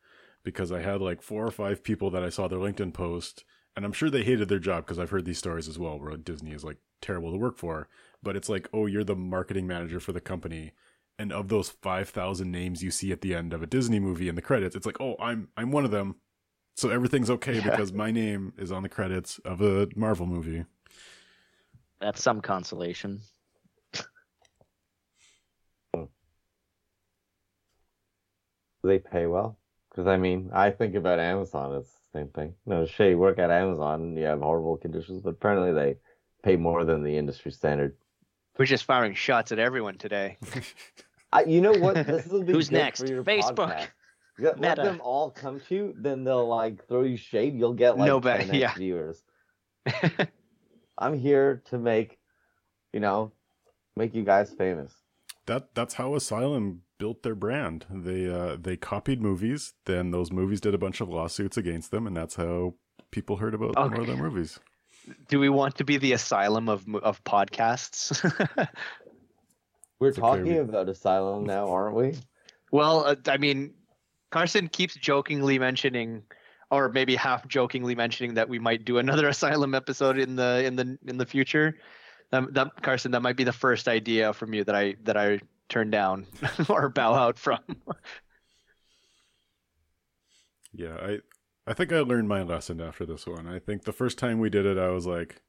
Because 0.43 0.71
I 0.71 0.81
had 0.81 1.01
like 1.01 1.21
four 1.21 1.45
or 1.45 1.51
five 1.51 1.83
people 1.83 2.09
that 2.11 2.23
I 2.23 2.29
saw 2.29 2.47
their 2.47 2.59
LinkedIn 2.59 2.93
post, 2.93 3.43
and 3.75 3.85
I'm 3.85 3.93
sure 3.93 4.09
they 4.09 4.23
hated 4.23 4.49
their 4.49 4.59
job 4.59 4.85
because 4.85 4.99
I've 4.99 5.09
heard 5.09 5.25
these 5.25 5.37
stories 5.37 5.67
as 5.67 5.77
well, 5.77 5.99
where 5.99 6.15
Disney 6.17 6.51
is 6.51 6.63
like 6.63 6.77
terrible 7.01 7.31
to 7.31 7.37
work 7.37 7.57
for. 7.57 7.87
But 8.23 8.35
it's 8.35 8.49
like, 8.49 8.67
oh, 8.73 8.85
you're 8.85 9.03
the 9.03 9.15
marketing 9.15 9.67
manager 9.67 9.99
for 9.99 10.11
the 10.11 10.21
company, 10.21 10.73
and 11.19 11.33
of 11.33 11.49
those 11.49 11.69
5000 11.69 12.49
names 12.49 12.81
you 12.81 12.89
see 12.89 13.11
at 13.11 13.21
the 13.21 13.35
end 13.35 13.53
of 13.53 13.61
a 13.61 13.67
disney 13.67 13.99
movie 13.99 14.29
in 14.29 14.35
the 14.35 14.41
credits 14.41 14.75
it's 14.75 14.85
like 14.85 14.99
oh 15.01 15.15
i'm 15.19 15.49
i'm 15.57 15.69
one 15.69 15.85
of 15.85 15.91
them 15.91 16.15
so 16.79 16.89
everything's 16.89 17.29
okay 17.29 17.55
Yeah. 17.55 17.69
because 17.69 17.91
my 17.93 18.09
name 18.11 18.53
is 18.57 18.71
on 18.71 18.83
the 18.83 18.89
credits 18.89 19.39
of 19.39 19.61
a 19.61 19.87
marvel 19.95 20.25
movie 20.25 20.65
That's 21.99 22.23
some 22.23 22.39
consolation. 22.41 23.21
Hmm. 25.93 26.03
they 28.83 28.99
pay 28.99 29.25
well? 29.27 29.57
Because 29.89 30.07
I 30.07 30.17
mean, 30.17 30.49
I 30.53 30.69
think 30.71 30.95
about 30.95 31.19
Amazon 31.19 31.75
as 31.75 31.85
the 31.85 32.19
same 32.19 32.27
thing. 32.29 32.53
No, 32.65 32.85
Shay, 32.85 33.09
you 33.11 33.17
work 33.17 33.39
at 33.39 33.51
Amazon, 33.51 34.15
you 34.15 34.23
have 34.25 34.39
horrible 34.39 34.77
conditions, 34.77 35.21
but 35.23 35.31
apparently 35.31 35.73
they 35.73 35.97
pay 36.43 36.55
more 36.55 36.85
than 36.85 37.03
the 37.03 37.17
industry 37.17 37.51
standard. 37.51 37.95
we're 38.57 38.65
just 38.65 38.85
firing 38.85 39.13
shots 39.13 39.51
at 39.51 39.59
everyone 39.59 39.97
today. 39.97 40.37
I, 41.33 41.43
you 41.43 41.61
know 41.61 41.73
what? 41.73 41.95
This 42.07 42.27
will 42.27 42.43
be 42.43 42.53
Who's 42.53 42.71
next? 42.71 43.03
Facebook. 43.03 43.55
podcast. 43.55 43.87
Yeah, 44.39 44.49
Let 44.57 44.77
Meta. 44.77 44.83
them 44.83 45.01
all 45.03 45.31
come 45.31 45.59
to 45.67 45.75
you, 45.75 45.93
then 45.97 46.23
they'll 46.23 46.47
like 46.47 46.87
throw 46.87 47.03
you 47.03 47.17
shade. 47.17 47.55
You'll 47.57 47.73
get 47.73 47.97
like 47.97 48.07
No 48.07 48.19
ba- 48.19 48.39
10x 48.39 48.53
yeah. 48.53 48.73
viewers. 48.73 49.21
I'm 50.97 51.17
here 51.17 51.61
to 51.69 51.77
make, 51.77 52.19
you 52.93 52.99
know, 52.99 53.31
make 53.95 54.13
you 54.13 54.23
guys 54.23 54.51
famous. 54.51 54.93
that 55.45 55.73
that's 55.75 55.95
how 55.95 56.15
asylum 56.15 56.81
built 56.99 57.23
their 57.23 57.35
brand 57.35 57.85
they 57.89 58.29
uh 58.29 58.57
they 58.59 58.75
copied 58.77 59.21
movies 59.21 59.73
then 59.85 60.11
those 60.11 60.31
movies 60.31 60.59
did 60.61 60.73
a 60.73 60.77
bunch 60.77 60.99
of 61.01 61.07
lawsuits 61.09 61.55
against 61.57 61.91
them 61.91 62.05
and 62.05 62.15
that's 62.15 62.35
how 62.35 62.73
people 63.09 63.37
heard 63.37 63.53
about 63.53 63.73
more 63.75 64.01
of 64.01 64.07
their 64.07 64.17
movies 64.17 64.59
Do 65.29 65.39
we 65.39 65.47
want 65.49 65.75
to 65.77 65.83
be 65.85 65.97
the 65.97 66.11
asylum 66.13 66.67
of 66.69 66.83
of 67.01 67.23
podcasts? 67.23 68.21
We're 69.99 70.09
It's 70.09 70.17
talking 70.17 70.43
re- 70.45 70.57
about 70.59 70.87
Asylum 70.89 71.45
now, 71.45 71.69
aren't 71.71 71.95
we? 71.95 72.15
Well, 72.71 73.05
uh, 73.05 73.15
I 73.27 73.37
mean, 73.37 73.73
Carson 74.31 74.67
keeps 74.67 74.95
jokingly 74.95 75.59
mentioning, 75.59 76.23
or 76.71 76.89
maybe 76.89 77.15
half 77.15 77.47
jokingly 77.47 77.95
mentioning 77.95 78.35
that 78.35 78.49
we 78.49 78.59
might 78.59 78.85
do 78.85 78.97
another 78.97 79.27
Asylum 79.29 79.73
episode 79.75 80.17
in 80.17 80.35
the 80.35 80.63
in 80.65 80.75
the 80.75 80.97
in 81.07 81.17
the 81.17 81.25
future. 81.25 81.77
That 82.31 82.71
Carson, 82.83 83.11
that 83.11 83.21
might 83.21 83.37
be 83.37 83.43
the 83.43 83.53
first 83.53 83.87
idea 83.87 84.33
from 84.33 84.53
you 84.53 84.63
that 84.63 84.75
I 84.75 84.95
that 85.03 85.17
I 85.17 85.39
turn 85.67 85.89
down 85.89 86.27
or 86.69 86.89
bow 86.89 87.13
out 87.13 87.39
from. 87.39 87.59
yeah 90.73 90.95
i 91.01 91.19
i 91.67 91.73
think 91.73 91.91
i 91.91 91.99
learned 91.99 92.27
my 92.27 92.41
lesson 92.41 92.79
after 92.81 93.05
this 93.05 93.25
one 93.25 93.47
i 93.47 93.59
think 93.59 93.83
the 93.83 93.91
first 93.91 94.17
time 94.17 94.39
we 94.39 94.49
did 94.49 94.65
it 94.65 94.77
i 94.77 94.89
was 94.89 95.05
like 95.05 95.41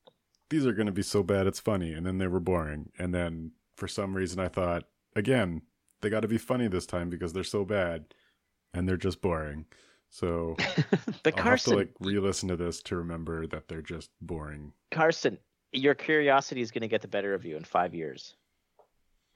these 0.49 0.67
are 0.67 0.73
going 0.73 0.87
to 0.87 0.93
be 0.93 1.03
so 1.03 1.23
bad 1.23 1.47
it's 1.47 1.61
funny 1.61 1.93
and 1.93 2.07
then 2.07 2.19
they 2.19 2.27
were 2.27 2.41
boring 2.41 2.91
and 2.99 3.15
then 3.15 3.53
for 3.77 3.87
some 3.87 4.15
reason 4.15 4.39
i 4.39 4.49
thought 4.49 4.85
again 5.15 5.63
they 6.01 6.09
got 6.09 6.21
to 6.21 6.29
be 6.29 6.39
funny 6.39 6.69
this 6.69 6.87
time 6.87 7.11
because 7.11 7.33
they're 7.33 7.45
so 7.45 7.65
bad 7.65 8.15
and 8.75 8.89
they're 8.89 8.97
just 8.97 9.21
boring 9.21 9.67
so 10.11 10.57
But 11.23 11.39
I'll 11.39 11.43
Carson, 11.43 11.79
have 11.79 11.87
to 11.87 11.91
like 11.91 11.95
re-listen 12.01 12.49
to 12.49 12.57
this 12.57 12.83
to 12.83 12.97
remember 12.97 13.47
that 13.47 13.69
they're 13.69 13.83
just 13.83 14.11
boring. 14.21 14.73
Carson, 14.91 15.39
your 15.73 15.95
curiosity 15.95 16.61
is 16.61 16.71
going 16.71 16.83
to 16.83 16.89
get 16.89 17.01
the 17.03 17.09
better 17.09 17.33
of 17.33 17.45
you 17.45 17.57
in 17.57 17.65
five 17.65 17.95
years, 17.95 18.35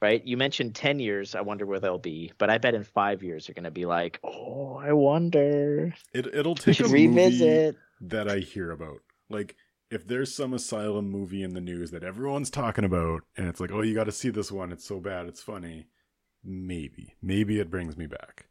right? 0.02 0.24
You 0.24 0.36
mentioned 0.36 0.74
ten 0.74 0.98
years. 0.98 1.35
I 1.35 1.43
wonder 1.43 1.65
where 1.65 1.78
they'll 1.78 1.98
be, 1.98 2.32
but 2.39 2.51
I 2.51 2.59
bet 2.59 2.74
in 2.74 2.82
five 2.82 3.23
years 3.23 3.47
you're 3.47 3.55
going 3.55 3.65
to 3.65 3.70
be 3.70 3.86
like, 3.86 4.19
oh, 4.24 4.77
I 4.77 4.93
wonder. 4.93 5.94
It 6.12 6.27
it'll 6.27 6.56
take 6.56 6.81
a 6.81 6.89
revisit. 6.89 7.77
that 8.01 8.28
I 8.28 8.39
hear 8.39 8.73
about. 8.73 8.98
Like 9.31 9.55
if 9.90 10.06
there's 10.09 10.35
some 10.35 10.52
asylum 10.55 11.09
movie 11.09 11.44
in 11.44 11.55
the 11.55 11.61
news 11.61 11.93
that 11.93 12.02
everyone's 12.02 12.51
talking 12.51 12.85
about, 12.85 13.23
and 13.36 13.47
it's 13.47 13.61
like, 13.61 13.70
oh, 13.70 13.82
you 13.82 13.94
got 13.94 14.05
to 14.05 14.12
see 14.12 14.31
this 14.31 14.51
one. 14.51 14.73
It's 14.73 14.85
so 14.85 14.98
bad, 14.98 15.27
it's 15.27 15.43
funny. 15.43 15.86
Maybe, 16.43 17.15
maybe 17.23 17.61
it 17.61 17.70
brings 17.70 17.97
me 17.97 18.06
back, 18.06 18.47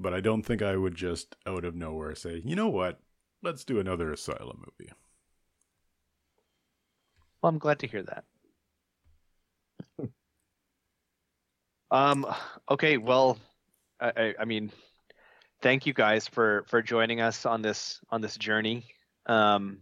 but 0.00 0.14
I 0.14 0.20
don't 0.20 0.42
think 0.42 0.62
I 0.62 0.76
would 0.76 0.94
just 0.94 1.36
out 1.46 1.64
of 1.64 1.74
nowhere 1.74 2.14
say, 2.14 2.42
you 2.44 2.56
know 2.56 2.68
what? 2.68 3.00
Let's 3.42 3.64
do 3.64 3.78
another 3.78 4.12
asylum 4.12 4.58
movie. 4.58 4.92
Well, 7.42 7.50
I'm 7.50 7.58
glad 7.58 7.78
to 7.80 7.86
hear 7.86 8.02
that. 8.02 8.24
um. 11.90 12.26
Okay. 12.70 12.98
Well, 12.98 13.38
I, 14.00 14.34
I, 14.38 14.44
mean, 14.44 14.70
thank 15.62 15.86
you 15.86 15.94
guys 15.94 16.28
for 16.28 16.64
for 16.68 16.82
joining 16.82 17.20
us 17.20 17.46
on 17.46 17.62
this 17.62 18.00
on 18.10 18.20
this 18.20 18.36
journey. 18.36 18.84
Um, 19.26 19.78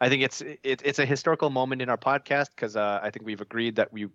I 0.00 0.08
think 0.08 0.22
it's 0.22 0.40
it, 0.40 0.82
it's 0.84 0.98
a 1.00 1.06
historical 1.06 1.50
moment 1.50 1.82
in 1.82 1.88
our 1.88 1.98
podcast 1.98 2.50
because 2.54 2.76
uh, 2.76 3.00
I 3.02 3.10
think 3.10 3.26
we've 3.26 3.40
agreed 3.40 3.76
that 3.76 3.92
we 3.92 4.08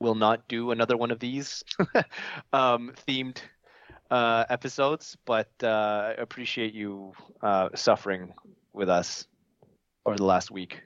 will 0.00 0.14
not 0.14 0.46
do 0.48 0.70
another 0.70 0.96
one 0.96 1.10
of 1.10 1.18
these 1.18 1.64
um, 2.52 2.92
themed 3.06 3.38
uh, 4.10 4.44
episodes, 4.48 5.16
but 5.24 5.50
uh, 5.62 6.14
appreciate 6.18 6.74
you 6.74 7.12
uh, 7.42 7.68
suffering 7.74 8.32
with 8.72 8.88
us 8.88 9.26
over 10.06 10.16
the 10.16 10.24
last 10.24 10.50
week. 10.50 10.82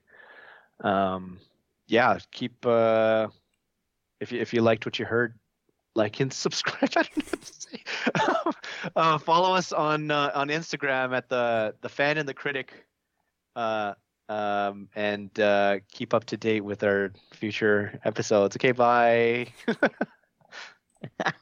Um, 0.82 1.38
yeah, 1.86 2.18
keep 2.30 2.64
uh, 2.64 3.28
if 4.20 4.32
you 4.32 4.40
if 4.40 4.52
you 4.52 4.62
liked 4.62 4.86
what 4.86 4.98
you 4.98 5.04
heard, 5.04 5.34
like 5.94 6.20
and 6.20 6.32
subscribe. 6.44 6.90
I 6.96 7.02
don't 7.02 7.16
know 7.16 7.24
what 7.30 7.42
to 7.42 7.52
say. 7.52 7.84
uh, 8.96 9.18
follow 9.18 9.54
us 9.54 9.72
on 9.72 10.10
uh, 10.10 10.30
on 10.34 10.48
Instagram 10.48 11.16
at 11.16 11.28
the 11.28 11.74
the 11.80 11.88
fan 11.88 12.18
and 12.18 12.28
the 12.28 12.34
critic, 12.34 12.72
uh, 13.56 13.94
um, 14.28 14.88
and 14.94 15.38
uh, 15.40 15.78
keep 15.90 16.14
up 16.14 16.24
to 16.26 16.36
date 16.36 16.62
with 16.62 16.84
our 16.84 17.12
future 17.32 18.00
episodes. 18.04 18.56
Okay, 18.56 18.72
bye. 18.72 19.48